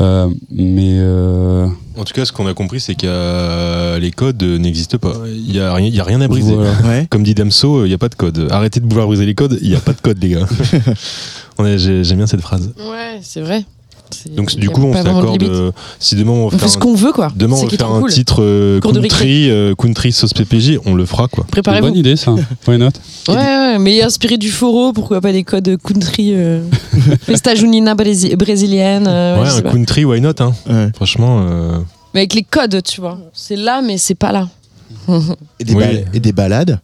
Euh, 0.02 0.28
mais 0.52 0.96
euh, 1.00 1.68
En 1.98 2.04
tout 2.04 2.14
cas, 2.14 2.26
ce 2.26 2.32
qu'on 2.32 2.46
a 2.48 2.54
compris, 2.54 2.80
c'est 2.80 2.96
que 2.96 3.98
les 3.98 4.12
codes 4.12 4.42
n'existent 4.44 4.98
pas. 5.00 5.14
Il 5.28 5.52
n'y 5.52 5.60
a, 5.60 5.74
rien- 5.74 5.90
y 5.90 6.00
a 6.00 6.04
rien 6.04 6.22
à 6.22 6.28
briser. 6.28 6.54
Voilà. 6.54 6.72
Ouais. 6.84 7.08
Comme 7.10 7.24
dit 7.24 7.34
Damso, 7.34 7.86
il 7.86 7.88
n'y 7.90 7.94
a 7.94 7.98
pas 7.98 8.10
de 8.10 8.16
code. 8.16 8.48
Arrêtez 8.52 8.80
de 8.80 8.86
vouloir 8.88 9.08
briser 9.08 9.26
les 9.26 9.34
codes, 9.36 9.58
il 9.62 9.70
n'y 9.70 9.76
a 9.76 9.80
pas 9.80 9.94
de 9.94 10.02
code, 10.02 10.22
les 10.22 10.30
gars. 10.30 10.46
J'aime 11.78 12.18
bien 12.18 12.28
cette 12.28 12.42
phrase. 12.42 12.72
Ouais, 12.78 13.20
c'est 13.24 13.42
vrai. 13.42 13.66
Donc, 14.36 14.56
du 14.56 14.68
a 14.70 14.72
coup, 14.72 14.84
on 14.84 14.94
s'accorde. 14.94 15.44
euh, 15.44 15.72
si 16.00 16.16
demain 16.16 16.32
on 16.32 16.50
fait 16.50 16.68
ce 16.68 16.78
qu'on 16.78 16.94
veut 16.96 17.12
quoi. 17.12 17.32
Demain, 17.36 17.56
on 17.56 17.68
un 17.92 18.00
cool. 18.02 18.12
titre 18.12 18.42
euh, 18.42 18.80
country, 18.80 19.50
euh, 19.50 19.76
country 19.76 20.12
sauce 20.12 20.34
PPJ, 20.34 20.80
on 20.86 20.94
le 20.96 21.06
fera 21.06 21.28
quoi. 21.28 21.44
c'est 21.44 21.48
une 21.48 21.52
Préparez-vous. 21.52 21.88
bonne 21.88 21.96
idée, 21.98 22.16
ça. 22.16 22.34
Why 22.68 22.78
not? 22.78 22.90
Ouais, 23.28 23.36
ouais, 23.36 23.80
mais 23.80 24.02
inspiré 24.02 24.38
du 24.38 24.50
foro, 24.52 24.94
pourquoi 24.94 25.22
pas 25.22 25.32
des 25.32 25.44
codes 25.44 25.78
country, 25.84 26.32
euh, 26.34 26.62
festa 27.22 27.56
junina 27.56 27.96
brési- 27.96 28.36
brésilienne. 28.36 29.06
euh, 29.08 29.42
ouais, 29.42 29.50
un 29.50 29.62
country, 29.72 30.06
why 30.06 30.22
not 30.22 30.34
hein. 30.40 30.54
Ouais. 30.70 30.90
Franchement, 30.96 31.46
euh, 31.50 31.78
Mais 32.14 32.22
avec 32.22 32.34
les 32.34 32.44
codes, 32.44 32.82
tu 32.84 33.02
vois. 33.02 33.18
C'est 33.34 33.56
là, 33.56 33.82
mais 33.82 33.98
c'est 33.98 34.16
pas 34.16 34.32
là. 34.32 34.48
Et, 35.60 35.64
des 35.64 35.74
Oui. 35.74 35.84
et 36.14 36.20
des 36.20 36.32
balades, 36.32 36.80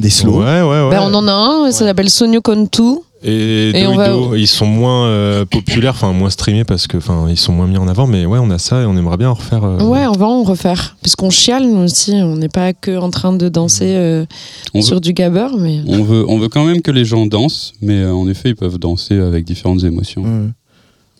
des 0.00 0.10
slows? 0.10 0.40
ouais, 0.40 0.62
ouais, 0.62 0.62
ouais. 0.84 0.90
Ben, 0.90 1.00
on 1.02 1.14
en 1.14 1.26
a 1.28 1.32
un, 1.32 1.72
ça 1.72 1.84
s'appelle 1.86 2.10
Sonio 2.10 2.40
Contu. 2.40 2.82
Et, 3.22 3.72
va- 3.96 4.36
ils 4.36 4.48
sont 4.48 4.64
moins 4.66 5.06
euh, 5.06 5.44
populaires, 5.44 5.92
enfin 5.92 6.12
moins 6.12 6.30
streamés 6.30 6.64
parce 6.64 6.86
que, 6.86 6.96
enfin, 6.96 7.26
ils 7.28 7.36
sont 7.36 7.52
moins 7.52 7.66
mis 7.66 7.76
en 7.76 7.86
avant. 7.86 8.06
Mais 8.06 8.24
ouais, 8.24 8.38
on 8.40 8.50
a 8.50 8.58
ça 8.58 8.80
et 8.82 8.86
on 8.86 8.96
aimerait 8.96 9.18
bien 9.18 9.28
en 9.30 9.34
refaire. 9.34 9.62
euh, 9.62 9.78
Ouais, 9.82 10.06
on 10.06 10.12
va 10.18 10.26
en 10.26 10.42
refaire. 10.42 10.96
Parce 11.02 11.16
qu'on 11.16 11.28
chiale, 11.30 11.64
nous 11.68 11.82
aussi. 11.84 12.12
On 12.14 12.36
n'est 12.36 12.48
pas 12.48 12.72
que 12.72 12.96
en 12.98 13.10
train 13.10 13.32
de 13.34 13.48
danser 13.50 13.94
euh, 13.94 14.24
on 14.72 14.80
sur 14.80 14.94
veut, 14.96 15.00
du 15.00 15.12
gabber, 15.12 15.48
mais. 15.58 15.80
on, 15.86 16.02
veut, 16.02 16.24
on 16.28 16.38
veut 16.38 16.48
quand 16.48 16.64
même 16.64 16.80
que 16.80 16.90
les 16.90 17.04
gens 17.04 17.26
dansent, 17.26 17.74
mais 17.82 17.98
euh, 18.00 18.14
en 18.14 18.26
effet, 18.28 18.50
ils 18.50 18.56
peuvent 18.56 18.78
danser 18.78 19.18
avec 19.18 19.44
différentes 19.44 19.84
émotions. 19.84 20.22
Ouais. 20.22 20.48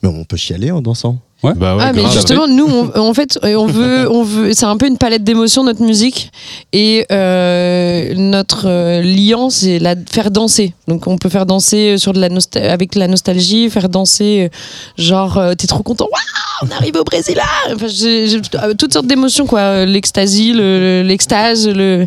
Mais 0.03 0.09
on 0.09 0.25
peut 0.25 0.39
chialer 0.39 0.71
en 0.71 0.81
dansant. 0.81 1.19
Bah 1.43 1.75
ouais, 1.77 1.83
ah 1.87 1.93
mais 1.95 2.03
grave. 2.03 2.13
justement 2.13 2.47
nous 2.47 2.67
on- 2.67 2.99
en 3.01 3.15
fait 3.15 3.39
euh, 3.45 3.55
on 3.55 3.67
veut 3.67 4.11
on 4.11 4.23
veut 4.23 4.53
c'est 4.53 4.67
un 4.67 4.77
peu 4.77 4.87
une 4.87 4.99
palette 4.99 5.25
d'émotions 5.25 5.65
notre 5.65 5.83
musique. 5.83 6.31
Et 6.73 7.07
euh, 7.11 8.13
notre 8.15 8.67
euh, 8.69 9.01
liant 9.03 9.49
c'est 9.49 9.79
la 9.79 9.95
faire 10.11 10.31
danser. 10.31 10.75
Donc 10.87 11.07
on 11.07 11.17
peut 11.17 11.31
faire 11.31 11.47
danser 11.47 11.97
sur 11.97 12.13
de 12.13 12.21
la 12.21 12.29
avec 12.71 12.95
la 12.95 13.09
nostalgie 13.09 13.71
faire 13.71 13.89
danser 13.89 14.51
euh, 14.53 15.03
genre 15.03 15.39
euh, 15.39 15.55
t'es 15.55 15.67
trop 15.67 15.83
content. 15.83 16.09
Waouh, 16.13 16.71
on 16.71 16.75
arrive 16.77 16.97
au 16.97 17.05
Brésil 17.05 17.37
là! 17.37 17.75
Enfin, 17.75 17.87
j'ai, 17.89 18.37
euh, 18.63 18.75
toutes 18.75 18.93
sortes 18.93 19.07
d'émotions 19.07 19.47
quoi. 19.47 19.61
Euh, 19.61 19.87
l'extasie 19.87 20.53
le- 20.53 21.03
l'extase 21.03 21.67
le 21.67 22.07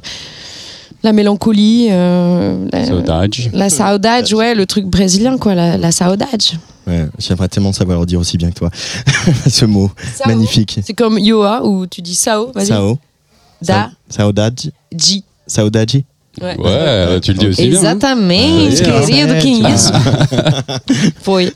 la 1.04 1.14
mélancolie 1.14 1.88
euh, 1.92 2.66
la, 2.72 2.86
Saudade. 2.86 3.34
la 3.54 3.70
saudade 3.70 4.34
ouais 4.34 4.56
le 4.56 4.66
truc 4.66 4.86
brésilien 4.86 5.38
quoi 5.38 5.54
la, 5.56 5.78
la 5.78 5.92
saudade 5.92 6.42
Ouais, 6.86 7.08
J'aimerais 7.18 7.48
tellement 7.48 7.72
savoir 7.72 7.98
le 8.02 8.06
dire 8.06 8.20
aussi 8.20 8.38
bien 8.38 8.50
que 8.52 8.56
toi. 8.56 8.70
Ce 9.50 9.64
mot 9.64 9.90
Sao. 10.16 10.28
magnifique. 10.28 10.80
c'est 10.86 10.94
comme 10.94 11.18
Yoa 11.18 11.66
où 11.66 11.88
tu 11.88 12.02
dis 12.02 12.14
sao 12.16 12.52
vas-y 12.54 12.66
Sao. 12.68 13.00
da 13.62 13.90
Saudade. 14.10 14.60
Ji 14.94 15.24
Saudade. 15.48 16.04
Ouais. 16.42 16.58
Ouais, 16.60 17.20
tu 17.22 17.34
le 17.34 17.38
dis 17.40 17.48
aussi 17.48 17.68
bien. 17.68 17.78
hein. 17.78 17.82
Exatamente, 17.94 18.82
Ah, 18.86 19.02
oui, 19.06 19.08
querido, 19.08 19.34
que. 21.24 21.54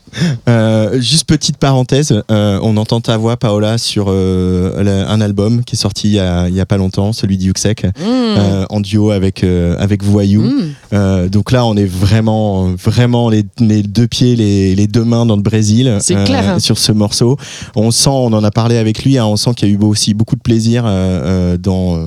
Euh, 0.48 1.00
juste 1.00 1.24
petite 1.26 1.56
parenthèse, 1.56 2.22
euh, 2.30 2.58
on 2.62 2.76
entend 2.76 3.00
ta 3.00 3.16
voix, 3.16 3.36
Paola, 3.36 3.76
sur 3.78 4.06
euh, 4.08 4.82
la- 4.82 5.10
un 5.10 5.20
album 5.20 5.64
qui 5.64 5.74
est 5.74 5.78
sorti 5.78 6.08
il 6.08 6.14
y 6.14 6.18
a, 6.20 6.48
il 6.48 6.54
y 6.54 6.60
a 6.60 6.66
pas 6.66 6.76
longtemps, 6.76 7.12
celui 7.12 7.36
d'Yuxek, 7.38 7.84
Mm. 7.84 7.90
euh, 8.06 8.64
en 8.70 8.80
duo 8.80 9.10
avec, 9.10 9.42
euh, 9.44 9.74
avec 9.78 10.02
Voyou. 10.04 10.42
Mm. 10.42 10.62
Euh, 10.92 11.28
donc 11.28 11.50
là, 11.52 11.64
on 11.66 11.76
est 11.76 11.84
vraiment, 11.84 12.68
vraiment 12.82 13.28
les, 13.30 13.44
les 13.58 13.82
deux 13.82 14.06
pieds, 14.06 14.36
les, 14.36 14.74
les 14.74 14.86
deux 14.86 15.04
mains 15.04 15.26
dans 15.26 15.36
le 15.36 15.42
Brésil 15.42 15.96
C'est 16.00 16.22
clair, 16.24 16.48
hein. 16.54 16.58
sur 16.60 16.78
ce 16.78 16.92
morceau. 16.92 17.36
On 17.76 17.90
sent, 17.90 18.10
on 18.10 18.32
en 18.32 18.44
a 18.44 18.50
parlé 18.50 18.76
avec 18.78 19.04
lui, 19.04 19.18
hein, 19.18 19.26
on 19.26 19.36
sent 19.36 19.50
qu'il 19.56 19.68
y 19.68 19.72
a 19.72 19.74
eu 19.74 19.78
aussi 19.82 20.14
beaucoup 20.14 20.36
de 20.36 20.40
plaisir 20.40 20.84
euh, 20.86 20.88
euh, 20.88 21.56
dans 21.56 21.96
euh, 21.96 22.06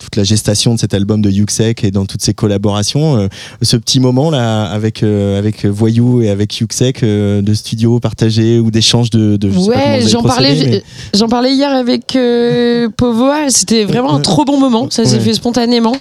toute 0.00 0.16
la 0.16 0.24
gestation 0.24 0.74
de 0.74 0.80
cet 0.80 0.94
album 0.94 1.20
de 1.22 1.30
Yuxek 1.30 1.84
et 1.84 1.90
dans 1.90 2.06
toutes 2.06 2.22
ces 2.22 2.34
collaborations. 2.34 3.16
Euh, 3.18 3.28
ce 3.62 3.76
petit 3.76 4.00
moment 4.00 4.30
là 4.30 4.64
avec 4.64 5.02
euh, 5.02 5.38
avec 5.38 5.64
Voyou 5.66 6.22
et 6.22 6.30
avec 6.30 6.58
Yuxek 6.58 7.02
euh, 7.02 7.42
de 7.42 7.54
studio 7.54 8.00
partagé 8.00 8.58
ou 8.58 8.70
d'échange 8.70 9.10
de, 9.10 9.36
de 9.36 9.50
je 9.50 9.58
Ouais, 9.58 10.00
j'en 10.08 10.22
parlais, 10.22 10.54
mais- 10.66 10.82
j'en 11.14 11.28
parlais 11.28 11.52
hier 11.52 11.70
avec 11.72 12.16
Povoa. 12.96 13.50
C'était 13.50 13.84
vraiment 13.84 14.14
un 14.14 14.20
trop 14.20 14.44
bon 14.44 14.58
moment. 14.58 14.88
Ça 14.90 15.04
s'est 15.04 15.16
Ouais. 15.16 15.20
fait 15.20 15.34
spontanément. 15.34 15.94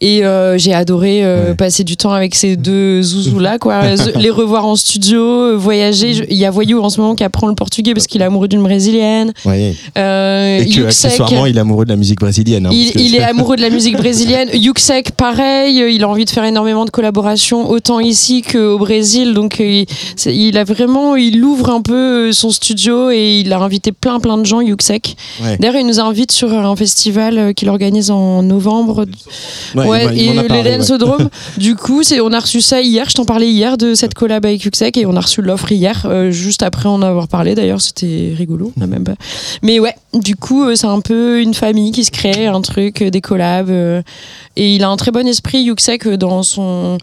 Et 0.00 0.22
j'ai 0.56 0.74
adoré 0.74 1.24
Ouais. 1.24 1.54
passer 1.54 1.84
du 1.84 1.96
temps 1.96 2.12
avec 2.12 2.34
ces 2.34 2.56
deux 2.56 3.02
zouzous 3.02 3.38
là, 3.38 3.58
quoi. 3.58 3.82
les 4.16 4.30
revoir 4.30 4.66
en 4.66 4.76
studio, 4.76 5.56
voyager. 5.58 6.26
Il 6.30 6.36
y 6.36 6.44
a 6.44 6.50
Voyou 6.50 6.80
en 6.82 6.90
ce 6.90 7.00
moment 7.00 7.14
qui 7.14 7.24
apprend 7.24 7.46
le 7.46 7.54
portugais 7.54 7.94
parce 7.94 8.06
qu'il 8.06 8.20
est 8.20 8.24
amoureux 8.24 8.48
d'une 8.48 8.62
brésilienne. 8.62 9.32
Ouais. 9.44 9.70
Et 9.94 9.94
que 9.94 10.80
Yuxek, 10.80 10.84
accessoirement 10.86 11.46
il 11.46 11.56
est 11.56 11.60
amoureux 11.60 11.84
de 11.84 11.90
la 11.90 11.96
musique 11.96 12.18
brésilienne. 12.20 12.66
hein, 12.66 12.70
il, 12.72 12.92
il 13.00 13.14
est 13.14 13.22
amoureux 13.36 13.56
de 13.56 13.62
la 13.62 13.70
musique 13.70 13.96
brésilienne. 13.96 14.48
Yuxek, 14.52 15.12
pareil, 15.12 15.76
il 15.94 16.02
a 16.02 16.08
envie 16.08 16.24
de 16.24 16.30
faire 16.30 16.44
énormément 16.44 16.84
de 16.84 16.90
collaborations, 16.90 17.68
autant 17.68 18.00
ici 18.00 18.42
qu'au 18.42 18.78
Brésil. 18.78 19.34
Donc, 19.34 19.60
euh, 19.60 19.84
il, 20.24 20.58
a 20.58 20.64
vraiment, 20.64 21.16
il 21.16 21.42
ouvre 21.44 21.70
un 21.70 21.82
peu 21.82 22.28
euh, 22.28 22.32
son 22.32 22.50
studio 22.50 23.10
et 23.10 23.40
il 23.40 23.52
a 23.52 23.58
invité 23.58 23.92
plein, 23.92 24.20
plein 24.20 24.38
de 24.38 24.44
gens, 24.44 24.60
Yuxek. 24.60 25.16
Ouais. 25.42 25.56
D'ailleurs, 25.58 25.76
il 25.76 25.86
nous 25.86 26.00
invite 26.00 26.32
sur 26.32 26.52
un 26.52 26.76
festival 26.76 27.38
euh, 27.38 27.52
qu'il 27.52 27.68
organise 27.68 28.10
en 28.10 28.42
novembre. 28.42 29.04
Ouais, 29.74 30.06
il 30.16 30.30
et 30.30 30.32
le 30.32 31.26
du 31.58 31.76
coup, 31.76 32.02
on 32.22 32.32
a 32.32 32.40
reçu 32.40 32.60
ça 32.60 32.80
hier. 32.80 33.08
Je 33.08 33.14
t'en 33.14 33.24
parlais 33.24 33.50
hier 33.50 33.76
de 33.76 33.94
cette 33.94 34.14
collab 34.14 34.44
avec 34.44 34.62
Yuxek 34.62 34.96
et 34.96 35.06
on 35.06 35.16
a 35.16 35.20
reçu 35.20 35.42
l'offre 35.42 35.70
hier, 35.72 36.06
euh, 36.08 36.30
juste 36.30 36.62
après 36.62 36.88
en 36.88 37.02
avoir 37.02 37.28
parlé. 37.28 37.54
D'ailleurs, 37.54 37.80
c'était 37.80 38.32
rigolo. 38.36 38.72
On 38.78 38.82
a 38.82 38.86
même 38.86 39.04
pas. 39.04 39.14
Mais 39.62 39.78
ouais, 39.78 39.94
du 40.22 40.36
coup, 40.36 40.64
euh, 40.64 40.74
c'est 40.74 40.86
un 40.86 41.00
peu 41.00 41.40
une 41.40 41.54
famille 41.54 41.92
qui 41.92 42.04
se 42.04 42.10
crée, 42.10 42.46
un 42.46 42.60
truc, 42.60 43.02
euh, 43.02 43.10
des 43.10 43.20
collabs. 43.20 43.70
euh, 43.70 44.02
et 44.56 44.74
il 44.74 44.84
a 44.84 44.88
un 44.88 44.96
très 44.96 45.10
bon 45.10 45.26
esprit, 45.26 45.62
Yuxek, 45.62 46.08
dans 46.08 46.42
son, 46.42 46.98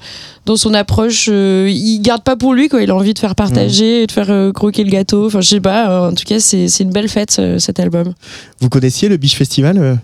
dans 0.45 0.55
son 0.55 0.73
approche. 0.73 1.27
il 1.27 1.99
garde 2.01 2.23
pas 2.23 2.35
pour 2.35 2.53
lui, 2.53 2.67
quoi. 2.67 2.81
Il 2.81 2.89
a 2.89 2.95
envie 2.95 3.13
de 3.13 3.19
faire 3.19 3.35
partager, 3.35 4.03
et 4.03 4.07
de 4.07 4.11
faire 4.11 4.51
croquer 4.53 4.83
le 4.83 4.89
gâteau. 4.89 5.27
Enfin, 5.27 5.41
je 5.41 5.49
sais 5.49 5.61
pas. 5.61 6.09
en 6.09 6.13
tout 6.13 6.23
cas, 6.25 6.39
c'est, 6.39 6.67
c'est 6.67 6.83
une 6.83 6.91
belle 6.91 7.09
fête, 7.09 7.39
cet 7.59 7.79
album. 7.79 8.13
Vous 8.59 8.69
connaissiez 8.69 9.07
le 9.07 9.17
Biche 9.17 9.35
Festival 9.35 9.99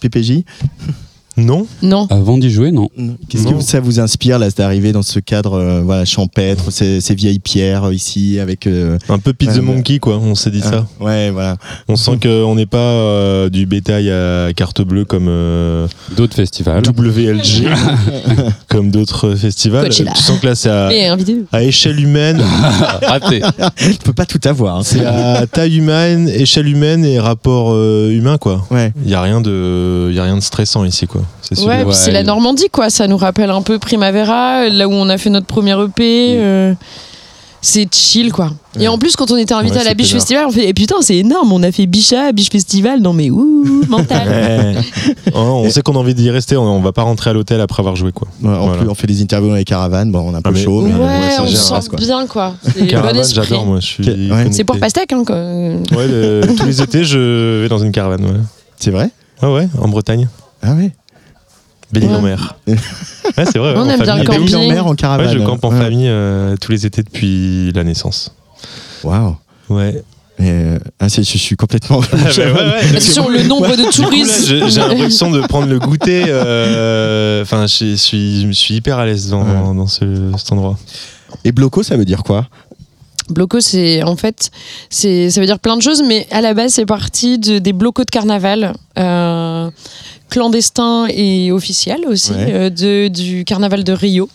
PPJ 0.00 0.44
Non 1.36 1.66
Non. 1.82 2.06
Avant 2.10 2.38
d'y 2.38 2.50
jouer, 2.50 2.72
non. 2.72 2.88
Qu'est-ce 3.28 3.46
que 3.46 3.60
ça 3.60 3.80
vous 3.80 4.00
inspire 4.00 4.38
là 4.38 4.50
d'arriver 4.50 4.92
dans 4.92 5.02
ce 5.02 5.18
cadre 5.18 5.54
euh, 5.54 5.82
voilà 5.82 6.04
champêtre, 6.04 6.70
ces, 6.70 7.00
ces 7.00 7.14
vieilles 7.14 7.38
pierres 7.38 7.84
euh, 7.84 7.94
ici 7.94 8.38
avec 8.38 8.66
euh, 8.66 8.98
Un 9.08 9.18
peu 9.18 9.32
the 9.32 9.56
ouais. 9.56 9.60
Monkey, 9.60 9.98
quoi. 9.98 10.18
On 10.18 10.34
s'est 10.34 10.50
dit 10.50 10.60
ça. 10.60 10.86
ah, 11.00 11.04
ouais 11.04 11.30
voilà 11.30 11.56
On 11.88 11.96
sent 11.96 12.18
qu'on 12.22 12.54
n'est 12.54 12.66
pas 12.66 12.78
euh, 12.78 13.48
du 13.48 13.66
bétail 13.66 14.10
à 14.10 14.52
carte 14.54 14.82
bleue 14.82 15.04
comme 15.04 15.26
euh, 15.28 15.86
D'autres 16.16 16.36
festivals. 16.36 16.82
WLG, 16.86 17.68
comme 18.68 18.90
d'autres 18.90 19.34
festivals. 19.34 19.84
Coachella. 19.86 20.12
Tu 20.12 20.22
sens 20.22 20.38
que 20.40 20.46
là, 20.46 20.54
c'est 20.54 20.70
à, 20.70 21.62
échelle 21.62 22.00
humaine. 22.00 22.42
Raté. 23.02 23.42
tu 23.78 23.94
peux 24.04 24.12
pas 24.12 24.26
tout 24.26 24.40
avoir 24.44 24.76
hein. 24.76 24.82
C'est 24.84 25.04
à 25.04 25.46
taille 25.46 25.78
humaine, 25.78 26.28
échelle 26.28 26.68
humaine 26.68 27.04
et 27.04 27.18
rapport 27.18 27.70
euh, 27.72 28.10
humain, 28.10 28.38
quoi. 28.38 28.64
ouais 28.70 28.92
Il 29.04 29.10
y 29.10 29.14
a 29.14 29.22
rien 29.22 29.40
de, 29.40 30.08
il 30.10 30.16
y 30.16 30.18
a 30.20 30.24
rien 30.24 30.36
de 30.36 30.42
stressant 30.42 30.84
ici, 30.84 31.06
quoi. 31.06 31.22
C'est 31.40 31.54
sûr. 31.56 31.66
Ouais, 31.66 31.78
puis 31.78 31.86
Ouais, 31.86 31.94
c'est 31.94 32.10
la 32.12 32.22
Normandie, 32.22 32.68
quoi. 32.70 32.90
Ça 32.90 33.06
nous 33.08 33.16
rappelle 33.16 33.50
un 33.50 33.62
peu 33.62 33.78
Primavera, 33.78 34.68
là 34.68 34.86
où 34.88 34.92
on 34.92 35.08
a 35.08 35.18
fait 35.18 35.30
notre 35.30 35.46
premier 35.46 35.72
EP. 35.82 36.36
euh, 36.38 36.74
c'est 37.64 37.86
chill, 37.94 38.32
quoi. 38.32 38.50
Et 38.80 38.88
en 38.88 38.98
plus, 38.98 39.14
quand 39.14 39.30
on 39.30 39.36
était 39.36 39.54
invité 39.54 39.76
Ouais, 39.76 39.82
à 39.82 39.84
la 39.84 39.94
Biche. 39.94 40.10
Festival, 40.12 40.46
on 40.48 40.50
fait 40.50 40.64
Eh 40.66 40.74
putain, 40.74 40.96
c'est 41.00 41.16
énorme, 41.18 41.52
on 41.52 41.62
a 41.62 41.70
fait 41.70 41.86
Bicha, 41.86 42.32
Biche 42.32 42.50
Festival. 42.50 43.00
Non, 43.00 43.12
mais 43.12 43.30
ouh, 43.30 43.84
mental. 43.88 44.82
Oh, 45.32 45.62
on 45.64 45.70
sait 45.70 45.80
qu'on 45.82 45.94
a 45.94 45.98
envie 45.98 46.14
d'y 46.14 46.28
rester. 46.30 46.56
On, 46.56 46.62
on 46.64 46.80
va 46.80 46.90
pas 46.90 47.02
rentrer 47.02 47.30
à 47.30 47.32
l'hôtel 47.32 47.60
après 47.60 47.80
avoir 47.80 47.94
joué, 47.94 48.10
quoi. 48.10 48.26
Ouais, 48.42 48.48
en 48.50 48.66
Voilà. 48.66 48.80
plus, 48.82 48.88
on 48.90 48.94
fait 48.96 49.06
des 49.06 49.22
interviews 49.22 49.50
dans 49.50 49.54
les 49.54 49.64
caravanes 49.64 50.10
bon 50.10 50.20
on 50.28 50.34
a 50.34 50.38
un 50.38 50.42
peu 50.42 50.50
Ah, 50.50 50.52
mais- 50.54 50.62
chaud 50.64 50.82
Ouais, 50.82 50.90
mais 50.92 51.04
ouais, 51.04 51.30
ça 51.30 51.42
on 51.44 51.46
se 51.46 51.54
sent 51.56 51.88
quoi. 51.88 51.98
bien, 52.00 52.26
quoi. 52.26 52.54
C'est 52.64 52.80
bon 52.80 52.86
Caravane, 52.88 53.16
esprit. 53.18 53.42
j'adore, 53.48 53.66
moi. 53.66 53.78
Je 53.80 53.86
suis. 53.86 54.04
Ouais. 54.04 54.28
connecté. 54.28 54.52
C'est 54.52 54.64
pour 54.64 54.78
pastèque, 54.80 55.12
hein, 55.12 55.22
quoi. 55.24 55.36
Ouais, 55.36 56.08
le- 56.08 56.40
tous 56.56 56.66
les 56.66 56.82
étés, 56.82 57.04
je 57.04 57.62
vais 57.62 57.68
dans 57.68 57.78
une 57.78 57.92
caravane, 57.92 58.24
ouais. 58.24 58.40
c'est 58.80 58.90
vrai? 58.90 59.10
Ouais, 59.40 59.48
ouais, 59.54 59.68
en 59.80 59.86
Bretagne. 59.88 60.26
ah 60.62 60.72
ouais 60.74 60.90
Belle-Île-en-Mer. 61.92 62.56
ouais, 62.68 62.76
c'est 63.44 63.58
vrai. 63.58 63.74
On 63.76 63.80
en 63.82 63.88
aime 63.88 64.00
bien 64.02 64.16
le 64.16 64.24
camping. 64.24 64.54
En 64.56 64.68
mer 64.68 64.86
en 64.86 64.90
Ouais, 64.90 64.96
caravane 64.96 65.32
je 65.32 65.38
campe 65.44 65.64
en 65.64 65.70
Ouais. 65.70 65.78
famille 65.80 66.08
euh, 66.08 66.56
tous 66.60 66.72
les 66.72 66.86
étés 66.86 67.02
depuis 67.02 67.72
la 67.72 67.84
naissance. 67.84 68.34
waouh 69.04 69.36
Ouais. 69.68 70.02
Euh, 70.40 70.78
ah, 70.98 71.06
je 71.08 71.20
suis 71.22 71.56
complètement 71.56 72.00
Sur 73.00 73.28
le 73.28 73.42
nombre 73.44 73.76
de 73.76 73.92
touristes. 73.92 74.46
j'ai 74.48 74.80
l'impression 74.80 75.30
de 75.30 75.40
prendre 75.42 75.68
le 75.68 75.78
goûter. 75.78 76.24
euh, 76.28 77.42
Enfin, 77.42 77.66
je 77.66 77.94
suis, 77.96 78.40
je 78.42 78.46
me 78.46 78.52
suis 78.52 78.74
hyper 78.76 78.98
à 78.98 79.06
l'aise 79.06 79.28
dans, 79.28 79.42
Ouais. 79.42 79.74
dans 79.76 79.86
ce- 79.86 80.32
cet 80.38 80.52
endroit. 80.52 80.78
et 81.44 81.52
bloco 81.52 81.82
ça 81.82 81.96
veut 81.96 82.04
dire 82.04 82.22
quoi? 82.22 82.48
Bloco, 83.30 83.60
c'est 83.60 84.02
en 84.02 84.16
fait, 84.16 84.50
c'est 84.90 85.30
ça 85.30 85.40
veut 85.40 85.46
dire 85.46 85.60
plein 85.60 85.76
de 85.76 85.82
choses, 85.82 86.02
mais 86.06 86.26
à 86.32 86.40
la 86.40 86.54
base, 86.54 86.72
c'est 86.72 86.86
parti 86.86 87.38
de, 87.38 87.58
des 87.60 87.72
blocos 87.72 88.04
de 88.04 88.10
carnaval. 88.10 88.72
euh, 88.98 89.70
clandestins 90.32 91.06
et 91.08 91.52
officiels 91.52 92.04
aussi, 92.06 92.32
Ouais. 92.32 92.52
euh, 92.52 92.70
de, 92.70 93.08
du 93.08 93.44
carnaval 93.44 93.84
de 93.84 93.92
Rio. 93.92 94.28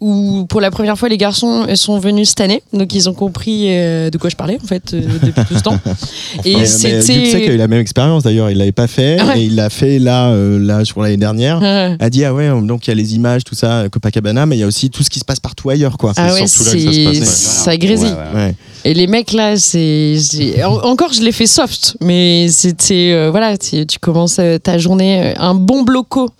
Où 0.00 0.46
pour 0.48 0.60
la 0.60 0.70
première 0.70 0.96
fois 0.98 1.08
les 1.08 1.18
garçons 1.18 1.66
sont 1.74 1.98
venus 1.98 2.30
cette 2.30 2.40
année, 2.40 2.62
donc 2.72 2.94
ils 2.94 3.08
ont 3.08 3.12
compris 3.14 3.66
euh, 3.68 4.08
de 4.10 4.16
quoi 4.18 4.30
je 4.30 4.36
parlais 4.36 4.58
en 4.62 4.66
fait 4.66 4.94
euh, 4.94 5.02
depuis 5.22 5.44
tout 5.46 5.56
ce 5.56 5.62
temps. 5.62 5.78
Et 6.44 6.54
mais 6.56 6.60
Yuxek 6.62 6.94
a 6.94 7.02
c'était 7.02 7.46
eu 7.54 7.56
la 7.56 7.68
même 7.68 7.80
expérience 7.80 8.22
d'ailleurs 8.22 8.50
il 8.50 8.56
l'avait 8.58 8.72
pas 8.72 8.86
fait 8.86 9.16
Ah 9.20 9.26
ouais. 9.26 9.40
et 9.40 9.44
il 9.44 9.56
l'a 9.56 9.68
fait 9.70 9.98
là 9.98 10.30
euh, 10.30 10.58
là 10.58 10.84
sur 10.84 11.02
l'année 11.02 11.16
dernière 11.16 11.60
Euh, 11.62 11.96
a 11.98 12.10
dit 12.10 12.24
ah 12.24 12.32
ouais 12.32 12.48
donc 12.62 12.86
il 12.86 12.90
y 12.90 12.92
a 12.92 12.94
les 12.94 13.14
images 13.14 13.44
tout 13.44 13.54
ça 13.54 13.84
Copacabana 13.90 14.46
mais 14.46 14.56
il 14.56 14.60
y 14.60 14.62
a 14.62 14.66
aussi 14.66 14.88
tout 14.90 15.02
ce 15.02 15.10
qui 15.10 15.18
se 15.18 15.24
passe 15.24 15.40
partout 15.40 15.68
ailleurs 15.70 15.98
quoi 15.98 16.12
ah 16.16 16.32
ouais, 16.32 16.46
surtout 16.46 16.70
là 16.70 16.72
que 16.74 16.80
ça 16.80 16.90
se 16.92 16.94
c'est 16.94 17.04
passe, 17.20 17.28
ça 17.64 17.76
grésille. 17.76 18.06
Ouais, 18.08 18.38
ouais. 18.38 18.44
ouais 18.46 18.54
Et 18.84 18.94
les 18.94 19.06
mecs 19.06 19.32
là, 19.32 19.56
c'est 19.56 20.16
c'est- 20.18 20.64
en- 20.64 20.80
encore 20.84 21.12
je 21.12 21.20
l'ai 21.20 21.32
fait 21.32 21.46
soft, 21.46 21.96
mais 22.00 22.48
c'était 22.48 23.12
euh, 23.12 23.30
voilà, 23.30 23.58
tu, 23.58 23.84
commences 24.00 24.40
ta 24.62 24.78
journée, 24.78 25.34
un 25.36 25.54
bon 25.54 25.82
bloco, 25.82 26.30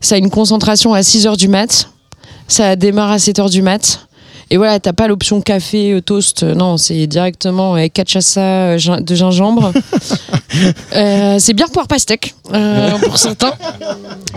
ça 0.00 0.16
a 0.16 0.18
une 0.18 0.30
concentration 0.30 0.92
à 0.94 1.02
6 1.02 1.26
heures 1.26 1.36
du 1.36 1.48
mat, 1.48 1.90
ça 2.48 2.74
démarre 2.76 3.12
à 3.12 3.18
7 3.18 3.38
heures 3.38 3.50
du 3.50 3.62
mat. 3.62 4.07
Et 4.50 4.56
voilà, 4.56 4.80
t'as 4.80 4.92
pas 4.94 5.08
l'option 5.08 5.40
café, 5.42 5.92
euh, 5.92 6.00
toast, 6.00 6.42
euh, 6.42 6.54
non, 6.54 6.78
c'est 6.78 7.06
directement 7.06 7.74
avec 7.74 7.92
cachaça 7.92 8.40
euh, 8.40 8.78
de 9.00 9.14
gingembre. 9.14 9.72
Euh, 10.96 11.36
c'est 11.38 11.52
bien 11.52 11.66
poire 11.68 11.86
pastèque 11.86 12.34
euh, 12.54 12.90
pour 13.02 13.18
certains. 13.18 13.52